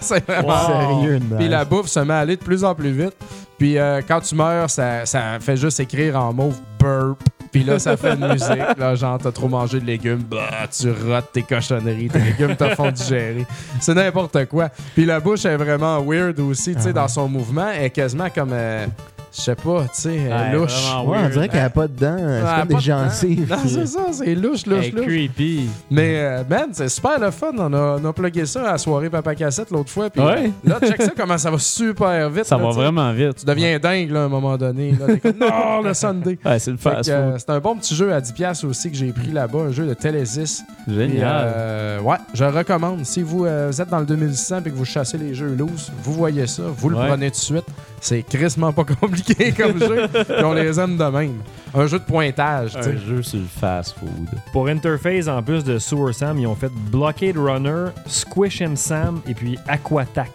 [0.00, 0.66] c'est vraiment.
[0.66, 3.12] Sérieux, Puis la bouffe se met à aller de plus en plus vite.
[3.58, 7.18] Puis euh, quand tu meurs, ça, ça fait juste écrire en mauve burp.
[7.52, 8.78] Puis là, ça fait une musique.
[8.78, 10.22] Là, genre, t'as trop mangé de légumes.
[10.30, 12.08] Bah, tu rotes tes cochonneries.
[12.08, 13.44] Tes légumes te font digérer.
[13.80, 14.70] C'est n'importe quoi.
[14.94, 17.68] Puis la bouche est vraiment weird aussi, tu sais, Ah dans son mouvement.
[17.68, 18.86] Elle est quasiment comme, euh,
[19.32, 20.92] je sais pas, tu sais, euh, Ouais, louche.
[21.06, 22.16] Ouais, on dirait qu'elle a pas de dents.
[22.18, 23.50] C'est comme des de gencives.
[23.50, 25.06] Non, c'est ça, c'est louche, louche, Hey, louche.
[25.06, 25.68] creepy.
[25.90, 27.52] Mais, euh, man, c'est super le fun.
[27.58, 30.10] On a, on a plugué ça à la soirée Papa Cassette l'autre fois.
[30.10, 30.50] Puis Ouais.
[30.64, 32.44] là, check ça, comment ça va super vite.
[32.46, 33.36] Ça là, va vraiment vite.
[33.36, 34.92] Tu deviens dingue, là, à un moment donné.
[34.92, 36.38] Là, T'es comme, non, le Sunday.
[36.44, 39.12] Ouais, c'est le fast euh, c'est un bon petit jeu à 10$ aussi que j'ai
[39.12, 40.62] pris là-bas, un jeu de Telesis.
[40.86, 41.52] Puis, Génial.
[41.54, 43.04] euh, ouais, je le recommande.
[43.04, 45.92] Si vous, euh, vous êtes dans le 2600 et que vous chassez les jeux loose,
[46.02, 47.06] vous voyez ça, vous le Ouais.
[47.08, 47.64] prenez tout de suite.
[48.02, 49.19] C'est crissement pas compliqué
[49.56, 50.08] comme jeu.
[50.08, 51.40] Puis on les aime de même.
[51.74, 52.76] Un jeu de pointage.
[52.76, 54.28] Un jeu sur le fast food.
[54.52, 59.20] Pour Interface, en plus de Sewer Sam, ils ont fait Blockade Runner, Squish and Sam
[59.28, 60.30] et puis Aquatac.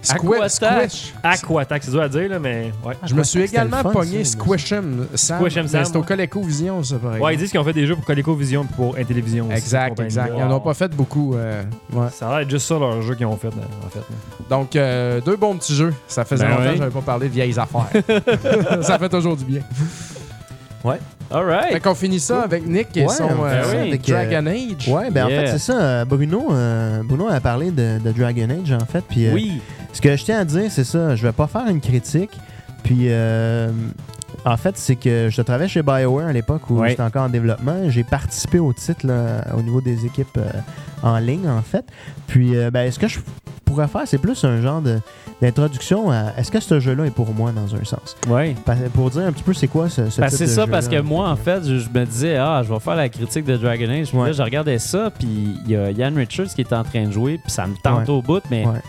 [0.00, 1.14] Squish, squish.
[1.22, 2.94] Aquatac, c'est dur à dire, là, mais ouais.
[3.04, 5.40] Je me suis également fun, pogné Squish'em Sam.
[5.40, 6.02] Squish'em Sam, C'est au.
[6.02, 8.96] ColecoVision, ça, par Ouais, ils disent qu'ils ont fait des jeux pour ColecoVision et pour
[8.96, 10.32] Intellivision Exact, exact.
[10.36, 11.34] Ils en ont pas fait beaucoup.
[11.34, 11.62] euh,
[11.92, 12.06] ouais.
[12.12, 14.00] Ça a l'air juste ça leur jeu qu'ils ont fait, euh, en fait.
[14.48, 15.92] Donc, euh, deux bons petits jeux.
[16.06, 16.76] Ça faisait Ben longtemps que oui.
[16.78, 18.82] j'avais pas parlé de vieilles affaires.
[18.82, 19.60] ça fait toujours du bien.
[21.30, 21.72] All right.
[21.72, 24.88] Fait qu'on finit ça avec Nick et Ouais, son on fait euh, avec, Dragon Age.
[24.88, 25.42] Ouais, ben Yeah.
[25.42, 25.78] en fait, c'est ça.
[25.80, 29.04] euh, Bruno, euh, Bruno a parlé de, de Dragon Age, en fait.
[29.08, 29.60] Puis, euh, Oui.
[29.92, 31.14] Ce que je tiens à dire, c'est ça.
[31.16, 32.30] Je vais pas faire une critique.
[32.82, 33.70] Puis, euh,
[34.46, 36.90] en fait, c'est que je travaillais chez BioWare à l'époque où Ouais.
[36.90, 37.90] j'étais encore en développement.
[37.90, 40.48] J'ai participé au titre là, au niveau des équipes euh,
[41.02, 41.84] en ligne, en fait.
[42.26, 43.18] Puis, euh, ben, ce que je
[43.66, 45.00] pourrais faire, c'est plus un genre de-
[45.40, 48.16] d'introduction à est-ce que ce jeu-là est pour moi dans un sens?
[48.64, 50.88] Pa- Pour dire un petit peu c'est quoi ce, ce type que c'est ça, parce
[50.88, 53.56] que moi, en fait, je, je me disais, ah, je vais faire la critique de
[53.56, 54.08] Dragon Age.
[54.08, 54.26] Puis Ouais.
[54.28, 55.28] là, je regardais ça, puis
[55.64, 58.08] il y a Ian Richards qui est en train de jouer, puis ça me tente
[58.08, 58.10] Ouais.
[58.14, 58.80] au bout, mais Ouais.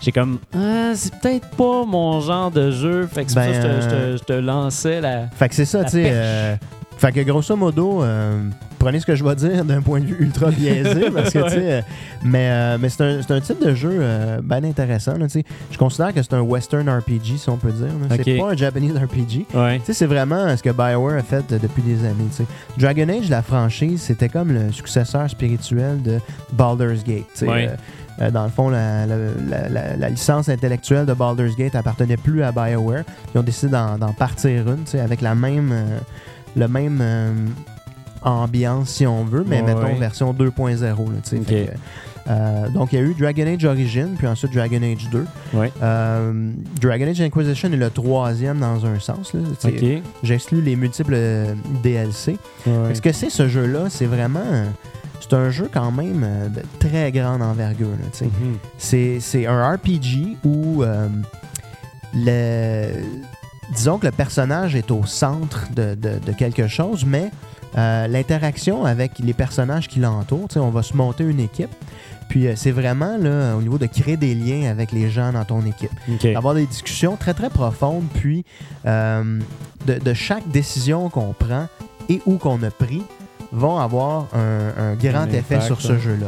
[0.00, 3.06] j'ai comme, ah, c'est peut-être pas mon genre de jeu.
[3.06, 5.26] Fait que c'est Ben, ça je te- je te, euh, je te lançais la.
[5.28, 6.04] Fait que c'est ça, tu sais.
[6.12, 6.56] euh,
[6.98, 8.42] fait que grosso modo, euh,
[8.78, 11.50] prenez ce que je vais dire d'un point de vue ultra biaisé, parce que, tu
[11.50, 11.80] sais, euh,
[12.24, 15.44] mais, euh, mais c'est un, un type de jeu euh, ben intéressant, là, tu sais.
[15.70, 17.88] Je considère que c'est un Western RPG, si on peut dire.
[18.24, 19.46] C'est pas un Japanese RPG.
[19.54, 19.78] Ouais.
[19.80, 22.46] Tu sais, c'est vraiment ce que BioWare a fait euh, depuis des années, tu sais.
[22.78, 26.18] Dragon Age, la franchise, c'était comme le successeur spirituel de
[26.52, 27.26] Baldur's Gate.
[27.42, 27.70] Ouais.
[28.22, 32.42] Euh, dans le fond, la, la- la- la- licence intellectuelle de Baldur's Gate appartenait plus
[32.42, 33.02] à BioWare.
[33.34, 35.70] Ils ont décidé d'en partir une, tu sais, avec la même,
[36.56, 37.32] le même, euh,
[38.22, 39.98] ambiance, si on veut, mais Ouais, mettons ouais.
[39.98, 40.80] version 2.0.
[40.80, 41.36] là, tu sais.
[41.38, 41.46] Ok.
[41.46, 41.70] Fait que,
[42.28, 45.24] euh, donc, il y a eu Dragon Age Origin, puis ensuite Dragon Age 2.
[45.54, 45.72] Ouais.
[45.80, 46.50] Euh,
[46.80, 49.32] Dragon Age Inquisition est le troisième dans un sens.
[49.32, 49.98] là, tu sais.
[49.98, 50.02] Ok.
[50.24, 51.16] J'exclus les multiples
[51.84, 52.36] DLC.
[52.64, 54.64] Ce que c'est ce jeu-là, c'est vraiment.
[55.20, 57.88] C'est un jeu quand même de très grande envergure.
[58.20, 58.58] Mhm.
[58.76, 61.08] C'est c'est un RPG où euh,
[62.14, 62.90] le,
[63.74, 67.30] disons que le personnage est au centre de, de- de quelque chose, mais
[67.76, 71.70] euh, l'interaction avec les personnages qui l'entourent, tu sais, on va se monter une équipe.
[72.28, 75.44] Puis euh, c'est vraiment là, au niveau de créer des liens avec les gens dans
[75.44, 75.90] ton équipe.
[76.10, 76.32] Ok.
[76.32, 78.44] D'avoir des discussions très très profondes, puis
[78.86, 79.40] euh,
[79.86, 81.68] de, de chaque décision qu'on prend
[82.08, 83.02] et où qu'on a pris
[83.52, 86.00] vont avoir un, un grand Un effet impact, sur ce ouais.
[86.00, 86.26] jeu-là.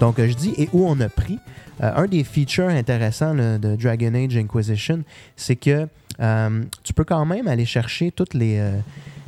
[0.00, 1.38] Donc euh, je dis et où on a pris.
[1.82, 5.00] Euh, un des features intéressants là, de Dragon Age Inquisition,
[5.36, 5.88] c'est que
[6.20, 8.78] euh, tu peux quand même aller chercher toutes les, euh,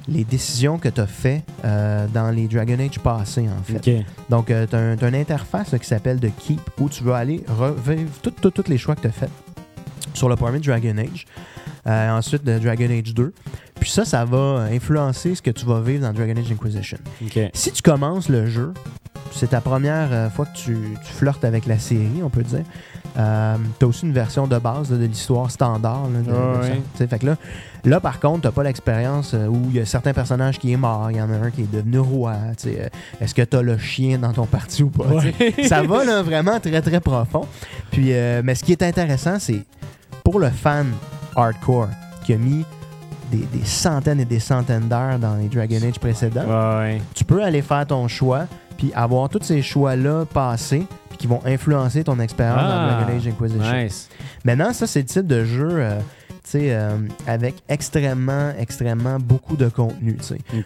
[0.08, 4.04] les décisions que tu as faites euh, dans les Dragon Age passés, en fait.
[4.30, 8.10] Donc, tu as, une interface là, qui s'appelle The Keep où tu vas aller revivre
[8.20, 9.30] tous les choix que tu as faits
[10.14, 11.26] sur le premier Dragon Age.
[11.84, 13.32] Ensuite, de Dragon Age 2.
[13.78, 16.98] Puis ça, ça va influencer ce que tu vas vivre dans Dragon Age Inquisition.
[17.54, 18.72] Si tu commences le jeu,
[19.30, 22.64] c'est ta première fois que tu, tu flirtes avec la série, on peut dire.
[23.18, 26.02] Euh, t'as aussi une version de base là, de l'histoire standard.
[26.08, 26.20] Là,
[27.00, 27.36] de- Fait que là,
[27.84, 30.76] là, par contre, t'as pas l'expérience euh, où il y a certains personnages qui est
[30.76, 32.34] mort, il y en a un qui est devenu roi.
[32.66, 32.88] euh,
[33.20, 35.04] Est-ce que t'as le chien dans ton parti ou pas?
[35.66, 37.46] Ça va là, vraiment très très profond.
[37.90, 39.64] Puis, euh, mais ce qui est intéressant, c'est
[40.22, 40.86] pour le fan
[41.34, 41.88] hardcore
[42.24, 42.64] qui a mis
[43.30, 46.44] des, des centaines et des centaines d'heures dans les Dragon Age précédents,
[46.80, 47.00] Ouais.
[47.14, 50.86] tu peux aller faire ton choix puis avoir tous ces choix-là passés
[51.16, 53.72] puis qui vont influencer ton expérience Ah, dans Dragon Age Inquisition.
[53.76, 54.08] Nice.
[54.44, 55.98] Maintenant, ça, c'est le type de jeu euh,
[56.54, 56.96] euh,
[57.26, 60.16] avec extrêmement, extrêmement beaucoup de contenu.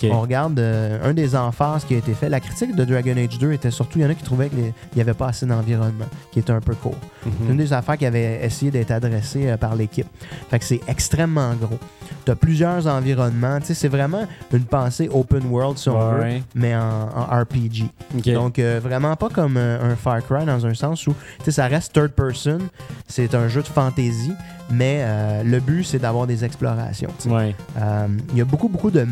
[0.04, 2.28] On regarde euh, un des emphases qui a été fait.
[2.28, 4.72] La critique de Dragon Age 2 était surtout, il y en a qui trouvaient qu'il
[4.94, 6.96] n'y avait pas assez d'environnement, qui était un peu court.
[7.24, 7.32] Mhm.
[7.44, 10.06] C'est une des affaires qui avait essayé d'être adressée euh, par l'équipe.
[10.50, 11.78] Fait que c'est extrêmement gros.
[12.24, 13.60] Tu as plusieurs environnements.
[13.60, 17.88] Tu sais, C'est vraiment une pensée open world, si on veut, mais en, en RPG.
[18.34, 21.66] Donc, vraiment pas comme euh, un Far Cry dans un sens où tu sais, ça
[21.66, 22.58] reste third person.
[23.06, 24.32] C'est un jeu de fantasy,
[24.70, 27.10] mais euh, le but, c'est d'avoir des explorations.
[27.26, 27.54] Ouais.
[27.80, 29.06] Euh, Il y a beaucoup, beaucoup de,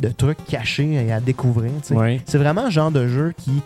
[0.00, 1.72] de trucs cachés et à découvrir.
[1.90, 2.20] Ouais.
[2.26, 3.62] C'est vraiment le genre de jeu qui,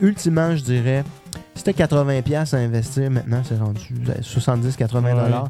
[0.00, 1.04] ultimement, je dirais,
[1.54, 5.48] si t'as 80$ à investir, maintenant, c'est rendu 70-80$ dollars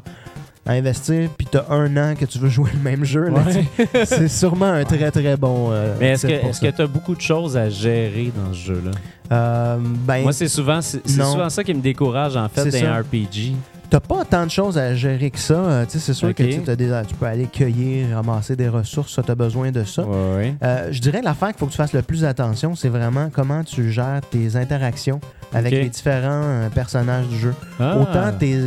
[0.65, 3.31] à investir, puis t'as un an que tu veux jouer le même jeu,
[4.05, 5.69] c'est sûrement un très, très bon.
[5.71, 9.77] euh, Mais est-ce que tu as beaucoup de choses à gérer dans ce jeu-là?
[10.05, 12.99] Ben, Moi, c'est souvent, souvent ça qui me décourage, en fait, C'est d'un.
[13.01, 13.55] RPG.
[13.89, 15.53] T'as pas tant de choses à gérer que ça.
[15.55, 19.13] euh, tu sais, c'est sûr que tu des- tu peux aller cueillir, ramasser des ressources,
[19.15, 20.03] ça, tu as besoin de ça.
[20.03, 20.55] Ouais, ouais.
[20.61, 23.63] Euh, je dirais l'affaire qu'il faut que tu fasses le plus attention, c'est vraiment comment
[23.63, 25.19] tu gères tes interactions
[25.53, 27.55] avec les différents euh, personnages du jeu.
[27.79, 27.97] Ah.
[27.97, 28.59] Autant tes,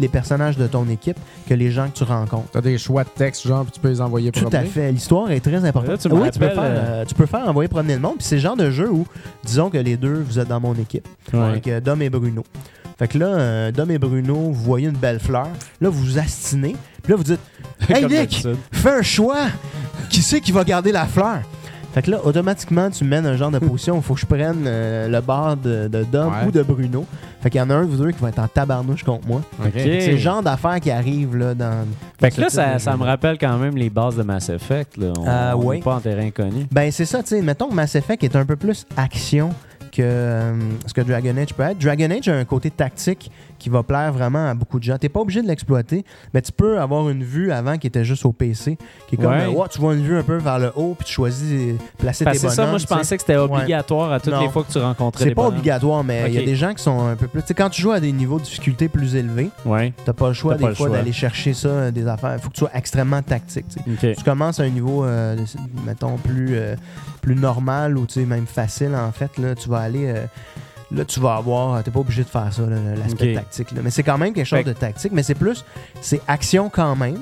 [0.00, 1.18] les personnages de ton équipe
[1.48, 2.48] que les gens que tu rencontres.
[2.52, 4.66] T'as des choix de texte, genre, puis tu peux les envoyer Tout à promener?
[4.68, 4.90] fait.
[4.90, 5.88] L'histoire est très importante.
[5.90, 8.16] Là, tu oui, tu peux, faire, euh, tu peux faire envoyer promener le monde.
[8.18, 9.06] Puis c'est le genre de jeu où,
[9.44, 11.06] disons que les deux, vous êtes dans mon équipe.
[11.32, 11.38] Ouais.
[11.40, 12.42] Avec euh, Dom et Bruno.
[12.98, 15.48] Fait que là, euh, Dom et Bruno, vous voyez une belle fleur.
[15.80, 16.76] Là, vous vous astinez.
[17.02, 17.40] Puis là, vous dites
[17.88, 19.46] Hey Nick, fais un choix.
[20.10, 21.38] Qui c'est qui va garder la fleur?
[21.92, 24.26] Fait que là, automatiquement, tu mènes un genre de position où il faut que je
[24.26, 26.48] prenne euh, le bar de, de Dom Ouais.
[26.48, 27.06] ou de Bruno.
[27.40, 29.28] Fait qu'il y en a un de vous deux qui va être en tabarnouche contre
[29.28, 29.42] moi.
[29.60, 29.70] Ok.
[29.76, 31.86] C'est le genre d'affaires qui arrivent là, dans.
[32.20, 34.96] Fait que là, ça, me rappelle quand même les bases de Mass Effect.
[34.96, 35.12] Là.
[35.18, 35.76] On Euh, on oui.
[35.78, 36.66] est pas en terrain connu.
[36.72, 37.42] Ben, c'est ça, tu sais.
[37.42, 39.50] Mettons que Mass Effect est un peu plus action
[39.94, 40.52] que euh,
[40.86, 41.78] ce que Dragon Age peut être.
[41.78, 43.30] Dragon Age a un côté tactique
[43.64, 44.98] qui va plaire vraiment à beaucoup de gens.
[44.98, 46.04] T'es pas obligé de l'exploiter,
[46.34, 48.76] mais tu peux avoir une vue avant qui était juste au PC,
[49.08, 49.48] qui est comme, Ouais.
[49.70, 52.40] tu vois une vue un peu vers le haut, puis tu choisis de placer Parce
[52.42, 52.94] tes c'est ça, moi, je tu sais.
[52.94, 53.44] pensais que c'était Ouais.
[53.44, 54.42] obligatoire à toutes Non.
[54.42, 55.54] les fois que tu rencontrais C'est pas bonhommes.
[55.54, 57.40] obligatoire, mais il y a des gens qui sont un peu plus.
[57.40, 59.94] Tu sais, quand tu joues à des niveaux de difficulté plus élevés, Ouais.
[60.04, 62.34] t'as pas le choix des fois d'aller chercher ça, euh, des affaires.
[62.34, 63.64] Il faut que tu sois extrêmement tactique.
[63.98, 65.36] tu tu commences à un niveau, euh,
[65.86, 66.76] mettons, plus, euh,
[67.22, 70.04] plus normal ou tu même facile, en fait, là, tu vas aller.
[70.08, 70.26] euh,
[70.94, 71.82] là, tu vas avoir.
[71.82, 72.62] T'es pas obligé de faire ça,
[72.96, 73.72] l'aspect tactique.
[73.72, 73.80] là.
[73.82, 75.12] Mais c'est quand même quelque chose Fait de tactique.
[75.12, 75.64] Mais c'est plus.
[76.00, 77.18] C'est action quand même.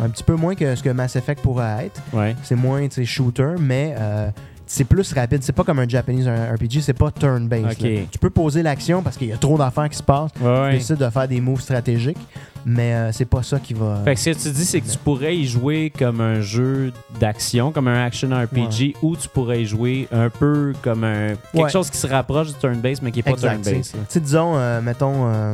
[0.00, 2.00] Un petit peu moins que ce que Mass Effect pourrait être.
[2.12, 2.36] Ouais.
[2.42, 3.94] C'est moins, tu sais, shooter, mais.
[3.98, 4.30] euh,
[4.66, 5.42] c'est plus rapide.
[5.42, 8.08] C'est pas comme un Japanese RPG, c'est pas turn-based.
[8.10, 10.30] Tu peux poser l'action parce qu'il y a trop d'affaires qui se passent.
[10.40, 12.18] Ouais, Tu décides de faire des moves stratégiques,
[12.64, 14.00] mais euh, c'est pas ça qui va.
[14.04, 16.92] Fait que ce que tu dis, c'est que tu pourrais y jouer comme un jeu
[17.20, 21.64] d'action, comme un action RPG, ou tu pourrais y jouer un peu comme un quelque
[21.64, 21.70] Ouais.
[21.70, 23.94] chose qui se rapproche du turn-based, mais qui est pas turn-based.
[24.10, 25.52] Tu disons, euh, mettons, euh,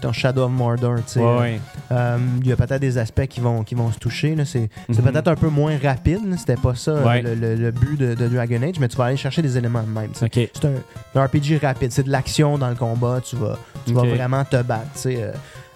[0.00, 0.96] ton Shadow of Mordor.
[0.96, 1.20] tu sais.
[1.20, 1.60] Ouais, ouais.
[1.92, 4.34] Euh, Il y a peut-être des aspects qui vont, qui vont se toucher.
[4.44, 4.96] C'est Mhm.
[4.96, 6.20] peut-être un peu moins rapide.
[6.38, 7.22] C'était pas ça euh, Ouais.
[7.22, 9.82] le, le- le but de, de Dragon Age, mais tu vas aller chercher des éléments
[9.82, 10.10] de même.
[10.14, 11.92] C'est un, un RPG rapide.
[11.92, 13.20] C'est de l'action dans le combat.
[13.24, 14.86] Tu vas, tu vas vraiment te battre.
[15.06, 15.32] Euh,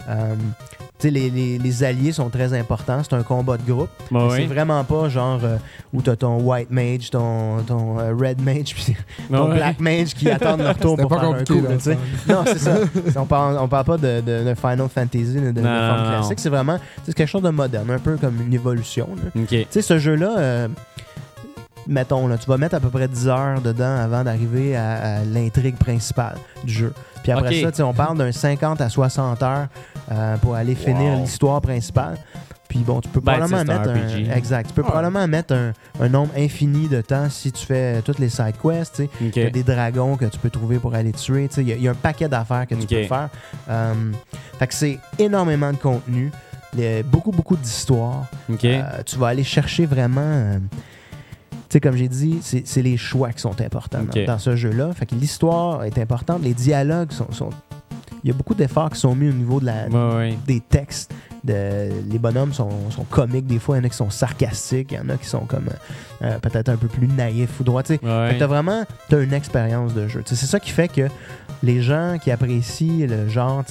[0.09, 0.35] euh,
[1.09, 3.01] les, les- les alliés sont très importants.
[3.03, 3.89] C'est un combat de groupe.
[4.11, 4.27] Ouais.
[4.31, 5.57] C'est vraiment pas genre euh,
[5.93, 8.95] où t'as ton White Mage, ton, ton euh, Red Mage, puis
[9.31, 9.55] ton Ouais.
[9.55, 11.61] Black Mage qui attendent leur tour pour pas faire un coup.
[11.61, 11.95] là, là,
[12.27, 12.77] non, c'est ça.
[13.21, 16.39] on, parle, on parle pas de, de- de Final Fantasy, de, de Non, forme classique.
[16.39, 19.07] C'est vraiment c'est quelque chose de moderne, un peu comme une évolution.
[19.47, 20.67] Tu sais, ce jeu-là, euh,
[21.87, 25.23] mettons, là, tu vas mettre à peu près 10 heures dedans avant d'arriver à, à
[25.23, 26.93] l'intrigue principale du jeu.
[27.23, 29.67] Puis après ça, tu on parle d'un 50 à 60 heures
[30.11, 31.21] euh, pour aller finir Wow.
[31.21, 32.17] l'histoire principale.
[32.67, 34.67] Puis bon, tu peux Ben, probablement tu un mettre un, exact.
[34.67, 38.29] Tu peux probablement mettre un, un nombre infini de temps si tu fais toutes les
[38.29, 38.95] side quests.
[38.95, 39.09] tu sais.
[39.27, 39.35] Ok.
[39.37, 41.47] Il y a des dragons que tu peux trouver pour aller tuer.
[41.47, 41.61] tu.
[41.61, 43.29] Il y, a- il y a un paquet d'affaires que tu peux faire.
[43.69, 43.93] Euh,
[44.59, 46.31] fait que c'est énormément de contenu,
[46.75, 48.25] les- beaucoup, beaucoup d'histoires.
[48.63, 50.59] Euh, tu vas aller chercher vraiment.
[51.69, 54.93] Tu sais, comme j'ai dit, c'est les choix qui sont importants dans- ce jeu-là.
[54.93, 57.31] Fait que l'histoire est importante, les dialogues sont.
[57.31, 57.49] sont-
[58.23, 60.37] Il y a beaucoup d'efforts qui sont mis au niveau de la, Ouais, ouais.
[60.47, 61.13] des textes.
[61.45, 64.91] De, les bonhommes sont, sont comiques des fois, il y en a qui sont sarcastiques,
[64.91, 65.67] il y en a qui sont comme
[66.23, 67.83] euh, peut-être un peu plus naïfs ou droits.
[67.83, 67.93] tu.
[68.01, 68.35] Ouais.
[68.39, 70.23] T'as vraiment t'as une expérience de jeu.
[70.25, 71.07] C'est ça qui fait que
[71.63, 73.63] les gens qui apprécient le genre,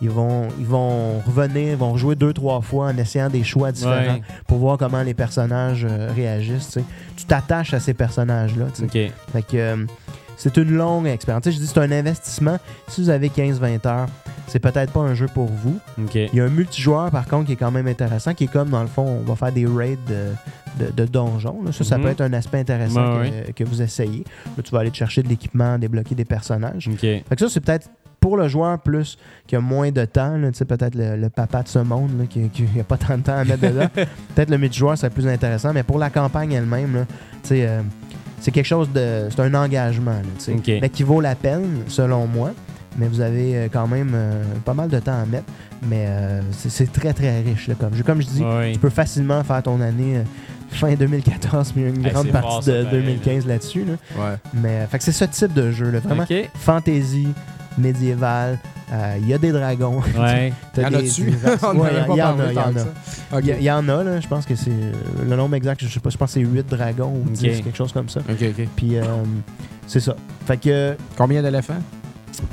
[0.00, 3.72] ils vont, ils vont revenir, ils vont jouer deux, trois fois en essayant des choix
[3.72, 4.22] différents Ouais.
[4.46, 6.78] pour voir comment les personnages euh, réagissent.
[7.16, 8.66] tu t'attaches à ces personnages-là.
[8.74, 9.06] tu sais.
[9.06, 9.12] Ok.
[9.32, 9.76] Fait que euh,
[10.36, 11.42] c'est une longue expérience.
[11.44, 12.58] Tu sais, je dis c'est un investissement.
[12.88, 14.06] Si vous avez 15-20 heures,
[14.46, 15.78] c'est peut-être pas un jeu pour vous.
[16.14, 18.68] Il y a un multijoueur par contre qui est quand même intéressant, qui est comme
[18.70, 21.62] dans le fond, on va faire des raids de, de, de donjons.
[21.64, 21.72] là.
[21.72, 22.04] Ça, ça Mhm.
[22.04, 24.24] peut être un aspect intéressant Ouais, que, que vous essayez.
[24.56, 26.88] Là, tu vas aller te chercher de l'équipement, débloquer des personnages.
[27.00, 27.88] Fait que ça, c'est peut-être
[28.20, 31.28] pour le joueur plus qui a moins de temps, là, tu sais, peut-être le, le
[31.28, 33.86] papa de ce monde là, qui n'a pas tant de temps à mettre dedans.
[34.34, 37.04] peut-être le multijoueur serait plus intéressant, mais pour la campagne elle-même, là,
[37.42, 37.82] tu sais, euh,
[38.40, 39.28] c'est quelque chose de.
[39.30, 42.52] C'est un engagement, là, mais qui vaut la peine, selon moi.
[42.98, 45.44] Mais vous avez euh, quand même euh, pas mal de temps à mettre.
[45.82, 48.02] Mais euh, c'est très très riche là, comme jeu.
[48.02, 48.42] Comme je dis,
[48.72, 50.22] tu peux facilement faire ton année euh,
[50.70, 53.84] fin 2014, mais une Hey, grande partie fort, de pareil, 2015 là-dessus.
[53.84, 53.92] Là.
[54.18, 54.36] Ouais.
[54.54, 56.24] Mais fait que c'est ce type de jeu là, vraiment
[56.54, 57.28] fantasy,
[57.78, 58.58] médiéval.
[58.92, 60.00] euh, Il y a des dragons.
[60.18, 60.52] Ouais.
[60.76, 61.24] Y en a des- dessus.
[61.30, 61.60] des races.
[61.62, 63.40] On Ouais, n'avait il y en a, il y en a.
[63.40, 64.70] Il y, en a, là, je pense que c'est.
[64.70, 64.92] euh,
[65.28, 67.64] Le nombre exact, je sais pas, je pense que c'est 8 dragons ou 10, Ok.
[67.64, 68.20] quelque chose comme ça.
[68.20, 68.68] Ok, ok.
[68.76, 69.02] Puis, euh,
[69.86, 70.14] c'est ça.
[70.46, 70.96] Fait que.
[71.16, 71.80] Combien d'éléphants?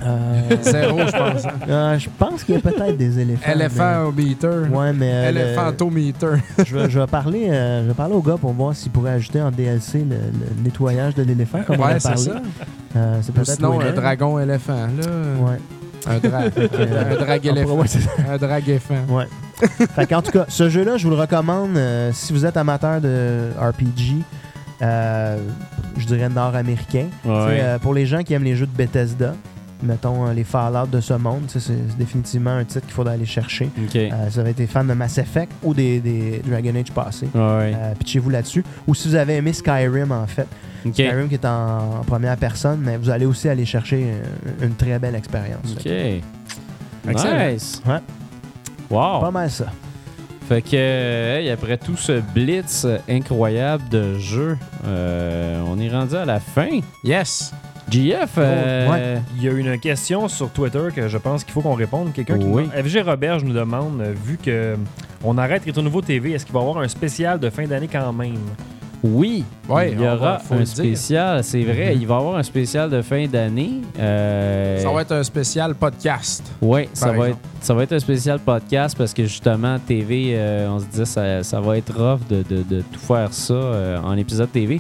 [0.04, 1.46] Euh, Zéro, je pense.
[1.46, 1.50] hein.
[1.70, 3.52] euh, je pense qu'il y a peut-être des éléphants.
[3.52, 4.48] Éléphant au meter.
[4.70, 5.12] mais- Ouais, mais.
[5.12, 5.40] euh, le-
[6.66, 9.12] je, vais, je, vais parler, euh, je vais parler au gars pour voir s'il pourrait
[9.12, 12.24] ajouter en DLC le, le nettoyage de l'éléphant, comme on a Ouais, c'est parlé.
[12.24, 12.42] ça.
[12.96, 13.90] Euh, c'est sinon, winner.
[13.90, 14.74] un dragon éléphant.
[14.74, 15.08] Là.
[15.40, 15.58] Ouais.
[16.06, 17.68] Un, dra euh, un drag on éléphant.
[17.70, 18.12] pourrait- ouais, c'est ça.
[18.30, 18.96] Un drag éléphant.
[19.10, 19.26] Ouais.
[19.96, 23.00] fait qu'en tout cas, ce jeu-là, je vous le recommande euh, si vous êtes amateur
[23.00, 24.22] de RPG,
[24.82, 25.38] euh,
[25.98, 27.06] je dirais nord-américain.
[27.24, 27.60] Ouais.
[27.62, 29.34] euh, pour les gens qui aiment les jeux de Bethesda,
[29.84, 33.70] mettons euh, les Fallout de ce monde, c'est définitivement un titre qu'il faudra aller chercher.
[33.84, 33.96] Ok.
[33.96, 37.30] Euh, si vous avez été fan de Mass Effect ou des, des Dragon Age passés,
[37.36, 38.64] euh, pitchez-vous là-dessus.
[38.88, 40.48] Ou si vous avez aimé Skyrim, en fait.
[40.92, 44.76] Skyrim qui est en, en première personne, mais vous allez aussi aller chercher euh, une
[44.76, 45.76] très belle expérience.
[45.78, 45.86] Ok.
[47.08, 47.52] Excellent.
[47.52, 47.82] Nice.
[47.86, 48.00] Ouais.
[48.90, 49.22] Wow.
[49.22, 49.66] Pas mal ça.
[50.48, 56.26] Fait que, hey, après tout ce blitz incroyable de jeu, euh, on est rendu à
[56.26, 56.82] la fin.
[57.04, 57.54] Yes.
[57.90, 59.22] GF, euh, ouais.
[59.38, 62.14] Il y a une question sur Twitter que je pense qu'il faut qu'on réponde.
[62.14, 62.46] Quelqu'un qui.
[62.46, 64.76] FG Roberge nous demande, euh, vu que euh,
[65.24, 67.90] on arrête Rétro Nouveau TV, est-ce qu'il va y avoir un spécial de fin d'année
[67.92, 68.36] quand même?
[69.06, 72.02] oui, Ouais, il y va- aura un spécial, c'est vrai, Mhm.
[72.02, 73.82] il va y avoir un spécial de fin d'année.
[74.00, 76.42] Euh, Ça va être un spécial podcast.
[76.62, 80.70] Oui, ça va, être, ça va être un spécial podcast parce que justement, TV, euh,
[80.70, 83.98] on se dit ça, ça va être rough de, de- de tout faire ça euh,
[84.02, 84.80] en épisode TV.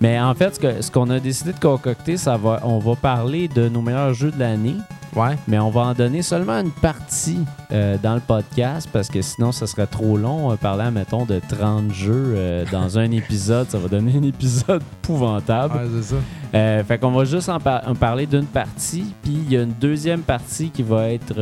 [0.00, 3.68] Mais en fait, ce qu'on a décidé de concocter, ça va, on va parler de
[3.68, 4.76] nos meilleurs jeux de l'année,
[5.16, 5.36] Ouais.
[5.48, 7.38] mais on va en donner seulement une partie
[7.72, 10.50] euh, dans le podcast parce que sinon, ça serait trop long.
[10.52, 14.82] euh, parler, mettons, de 30 jeux euh, dans un épisode, ça va donner un épisode
[15.02, 15.74] épouvantable.
[15.74, 16.20] Ouais, c'est ça.
[16.54, 19.62] Euh, fait qu'on va juste en, par- en parler d'une partie, puis il y a
[19.62, 21.34] une deuxième partie qui va être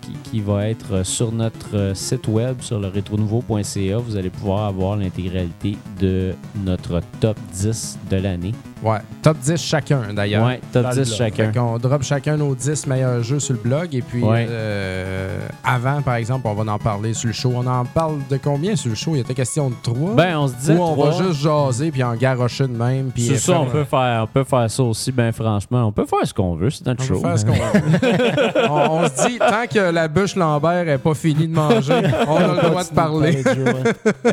[0.00, 3.98] qui, qui va être sur notre site web sur le retronouveau.ca.
[3.98, 8.52] Vous allez pouvoir avoir l'intégralité de notre top 10 de l'année.
[8.82, 8.98] Ouais.
[9.22, 10.46] Top 10 chacun, d'ailleurs.
[10.46, 11.18] Ouais, top Dans le 10 blog.
[11.18, 11.52] chacun.
[11.52, 13.94] Fait qu'on drop chacun nos 10 meilleurs jeux sur le blog.
[13.94, 14.46] Et puis, Ouais.
[14.48, 17.52] euh, avant, par exemple, on va en parler sur le show.
[17.56, 19.12] On en parle de combien sur le show?
[19.14, 20.14] Il était question de 3?
[20.14, 23.10] Ben, on se disait Ou on va juste jaser puis en garrocher de même.
[23.12, 25.84] Puis C'est ça, on peut faire, on peut faire ça aussi, ben franchement.
[25.86, 27.20] On peut faire ce qu'on veut, c'est notre On show.
[27.20, 28.68] peut faire ce qu'on veut.
[28.70, 32.36] on, on se dit, tant que la bûche Lambert n'est pas finie de manger, on
[32.36, 33.42] a le droit de parler.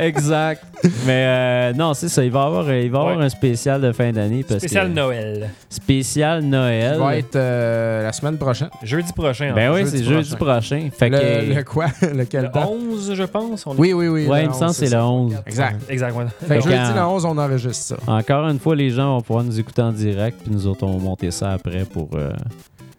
[0.00, 0.62] exact.
[1.06, 2.22] Mais euh, non, c'est ça.
[2.24, 3.24] Il va y avoir, il va avoir Ouais.
[3.24, 4.35] un spécial de fin d'année.
[4.42, 5.50] Parce Spécial que- Noël.
[5.68, 6.94] Spécial Noël.
[6.94, 8.68] Ça va être euh, la semaine prochaine.
[8.82, 9.52] Jeudi prochain.
[9.52, 10.88] en Ben oui, c'est jeudi prochain.
[10.96, 11.54] Fait Le, que.
[11.56, 11.86] le quoi?
[12.14, 12.72] Lequel Le temps?
[12.72, 13.66] 11, je pense.
[13.66, 14.26] on est- Oui, oui, oui.
[14.26, 15.06] ouais, le il me semble 11, que c'est le ça.
[15.06, 15.36] 11.
[15.46, 15.80] Exact.
[15.90, 16.24] Exact, ouais.
[16.46, 17.96] Fait que jeudi le 11, on enregistre ça.
[18.12, 20.96] Encore une fois, les gens vont pouvoir nous écouter en direct, puis nous autres, on
[20.96, 22.30] va monter ça après pour, euh,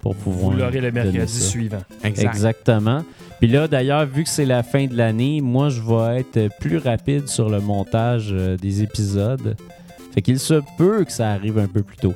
[0.02, 0.52] pour pouvoir.
[0.52, 1.82] Vous l'aurez le mercredi suivant.
[2.04, 2.28] Exact.
[2.34, 3.04] Exactement.
[3.40, 6.78] Puis là, d'ailleurs, vu que c'est la fin de l'année, moi, je vais être plus
[6.80, 9.56] rapide sur le montage euh, des épisodes.
[10.18, 12.16] Fait qu'il se peut que ça arrive un peu plus tôt.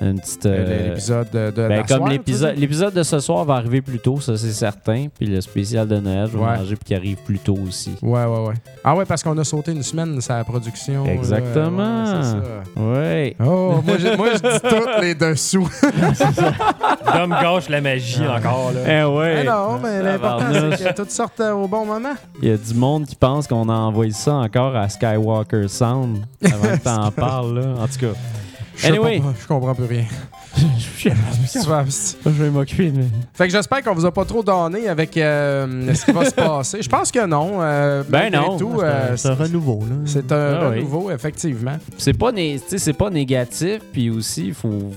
[0.00, 0.44] Une petite.
[0.46, 4.20] euh, L'épisode de, de ben, la comme l'épisode, de ce soir va arriver plus tôt,
[4.20, 5.06] ça c'est certain.
[5.16, 6.56] Puis le spécial de Noël, je vais Ouais.
[6.58, 7.94] manger puis qui arrive plus tôt aussi.
[8.02, 8.54] Ouais, ouais, ouais.
[8.84, 11.04] Ah ouais, parce qu'on a sauté une semaine sa production.
[11.04, 11.12] là.
[11.12, 12.04] Exactement.
[12.04, 12.82] Ouais, c'est ça.
[12.82, 13.36] Ouais.
[13.44, 15.68] Oh, moi, je, moi, je dis tous les dessous.
[17.14, 18.72] L'homme gâche la magie encore.
[18.72, 18.80] Là.
[18.86, 19.34] Eh ouais.
[19.36, 22.14] Mais non, mais l'important, c'est que tout sorte euh, au bon moment.
[22.42, 26.18] Il y a du monde qui pense qu'on a envoyé ça encore à Skywalker Sound
[26.44, 27.66] avant que t'en parles, là.
[27.82, 28.18] En tout cas.
[28.76, 29.20] Je Anyway.
[29.20, 30.04] pas, je comprends plus rien.
[30.98, 33.02] Je vais m'occuper de.
[33.34, 36.34] fait que j'espère qu'on vous a pas trop donné avec euh, ce qui va se
[36.34, 36.82] passer.
[36.82, 37.58] Je pense que non.
[37.60, 38.58] euh, Ben non.
[38.58, 39.96] C'est un- euh, c'est un renouveau, là.
[40.06, 40.76] c'est un Ah oui.
[40.78, 41.76] renouveau, effectivement.
[41.98, 44.90] C'est pas, né- tu sais, c'est pas négatif, puis aussi, il faut,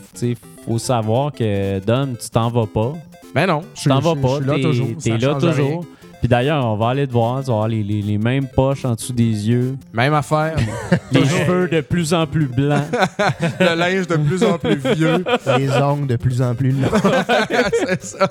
[0.80, 2.94] savoir que Dom, tu t'en vas pas.
[3.36, 4.88] Ben non, Tu t'en vas pas, suis là t'es- toujours.
[5.02, 5.86] T'es ça là toujours.
[6.20, 8.84] Puis d'ailleurs, on va aller te voir, tu vas avoir les, les- les mêmes poches
[8.86, 10.56] en dessous des yeux, Même affaire.
[11.12, 12.84] les cheveux de plus en plus blancs.
[13.60, 15.24] le linge de plus en plus vieux.
[15.58, 16.90] Les ongles de plus en plus longs.
[17.88, 18.30] c'est ça.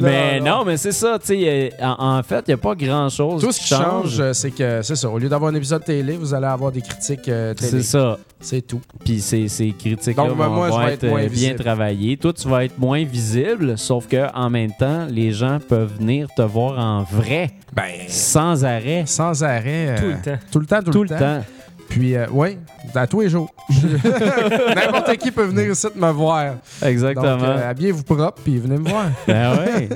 [0.00, 0.58] Mais non.
[0.58, 3.42] non, mais c'est ça, tu sais, euh, en, en fait, il n'y a pas grand-chose
[3.42, 5.08] Tout ce qui change, euh, c'est que, c'est ça.
[5.08, 7.82] Au lieu d'avoir un épisode télé, vous allez avoir des critiques euh, C'est télé.
[7.82, 8.18] ça.
[8.42, 8.80] C'est tout.
[9.04, 11.58] Puis ces, ces critiques-là Donc, moi, vont, moi, être, être euh, bien visible.
[11.58, 12.16] travaillées.
[12.16, 16.26] Toi, tu vas être moins visible, sauf que en même temps, les gens peuvent venir
[16.34, 19.88] te voir en vrai, Ben, sans arrêt, sans arrêt.
[19.90, 20.38] euh, Tout le temps.
[20.50, 21.44] Tout le temps, tout, tout le temps.
[21.90, 22.56] Puis, euh, oui,
[22.94, 23.52] à tous les jours.
[24.74, 26.54] N'importe qui peut venir ici me voir.
[26.82, 27.36] Exactement.
[27.36, 29.06] Donc, euh, habillez-vous propre, puis venez me voir.
[29.26, 29.88] Ben ouais.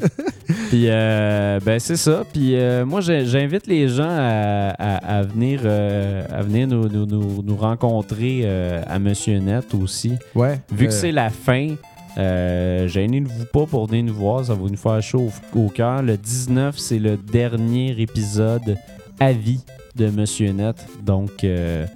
[0.68, 2.24] Puis euh, ben c'est ça.
[2.32, 7.06] Puis euh, moi j'invite les gens à, à- à venir euh, à venir nous, nous-
[7.06, 8.46] nous- nous rencontrer
[8.86, 10.14] à Monsieur Net aussi.
[10.34, 10.60] Ouais.
[10.72, 11.74] Vu que c'est la fin,
[12.18, 16.02] euh, gênez-vous pas pour venir nous voir, ça va nous faire chaud au, au cœur.
[16.02, 18.76] Le 19, c'est le dernier épisode
[19.20, 19.60] à vie
[19.94, 20.76] de Monsieur Net.
[21.02, 21.86] Donc euh,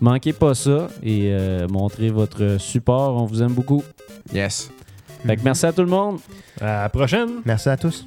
[0.00, 3.16] manquez pas ça et euh, montrez votre support.
[3.16, 3.82] On vous aime beaucoup.
[4.32, 4.70] Yes.
[5.26, 6.18] Fait que merci à tout le monde.
[6.60, 7.40] À la prochaine.
[7.44, 8.04] Merci à tous.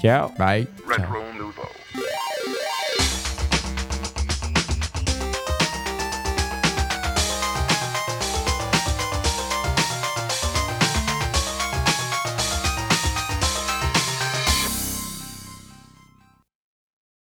[0.00, 0.28] Ciao.
[0.38, 0.66] Bye.
[0.88, 1.75] Retro Nouveau.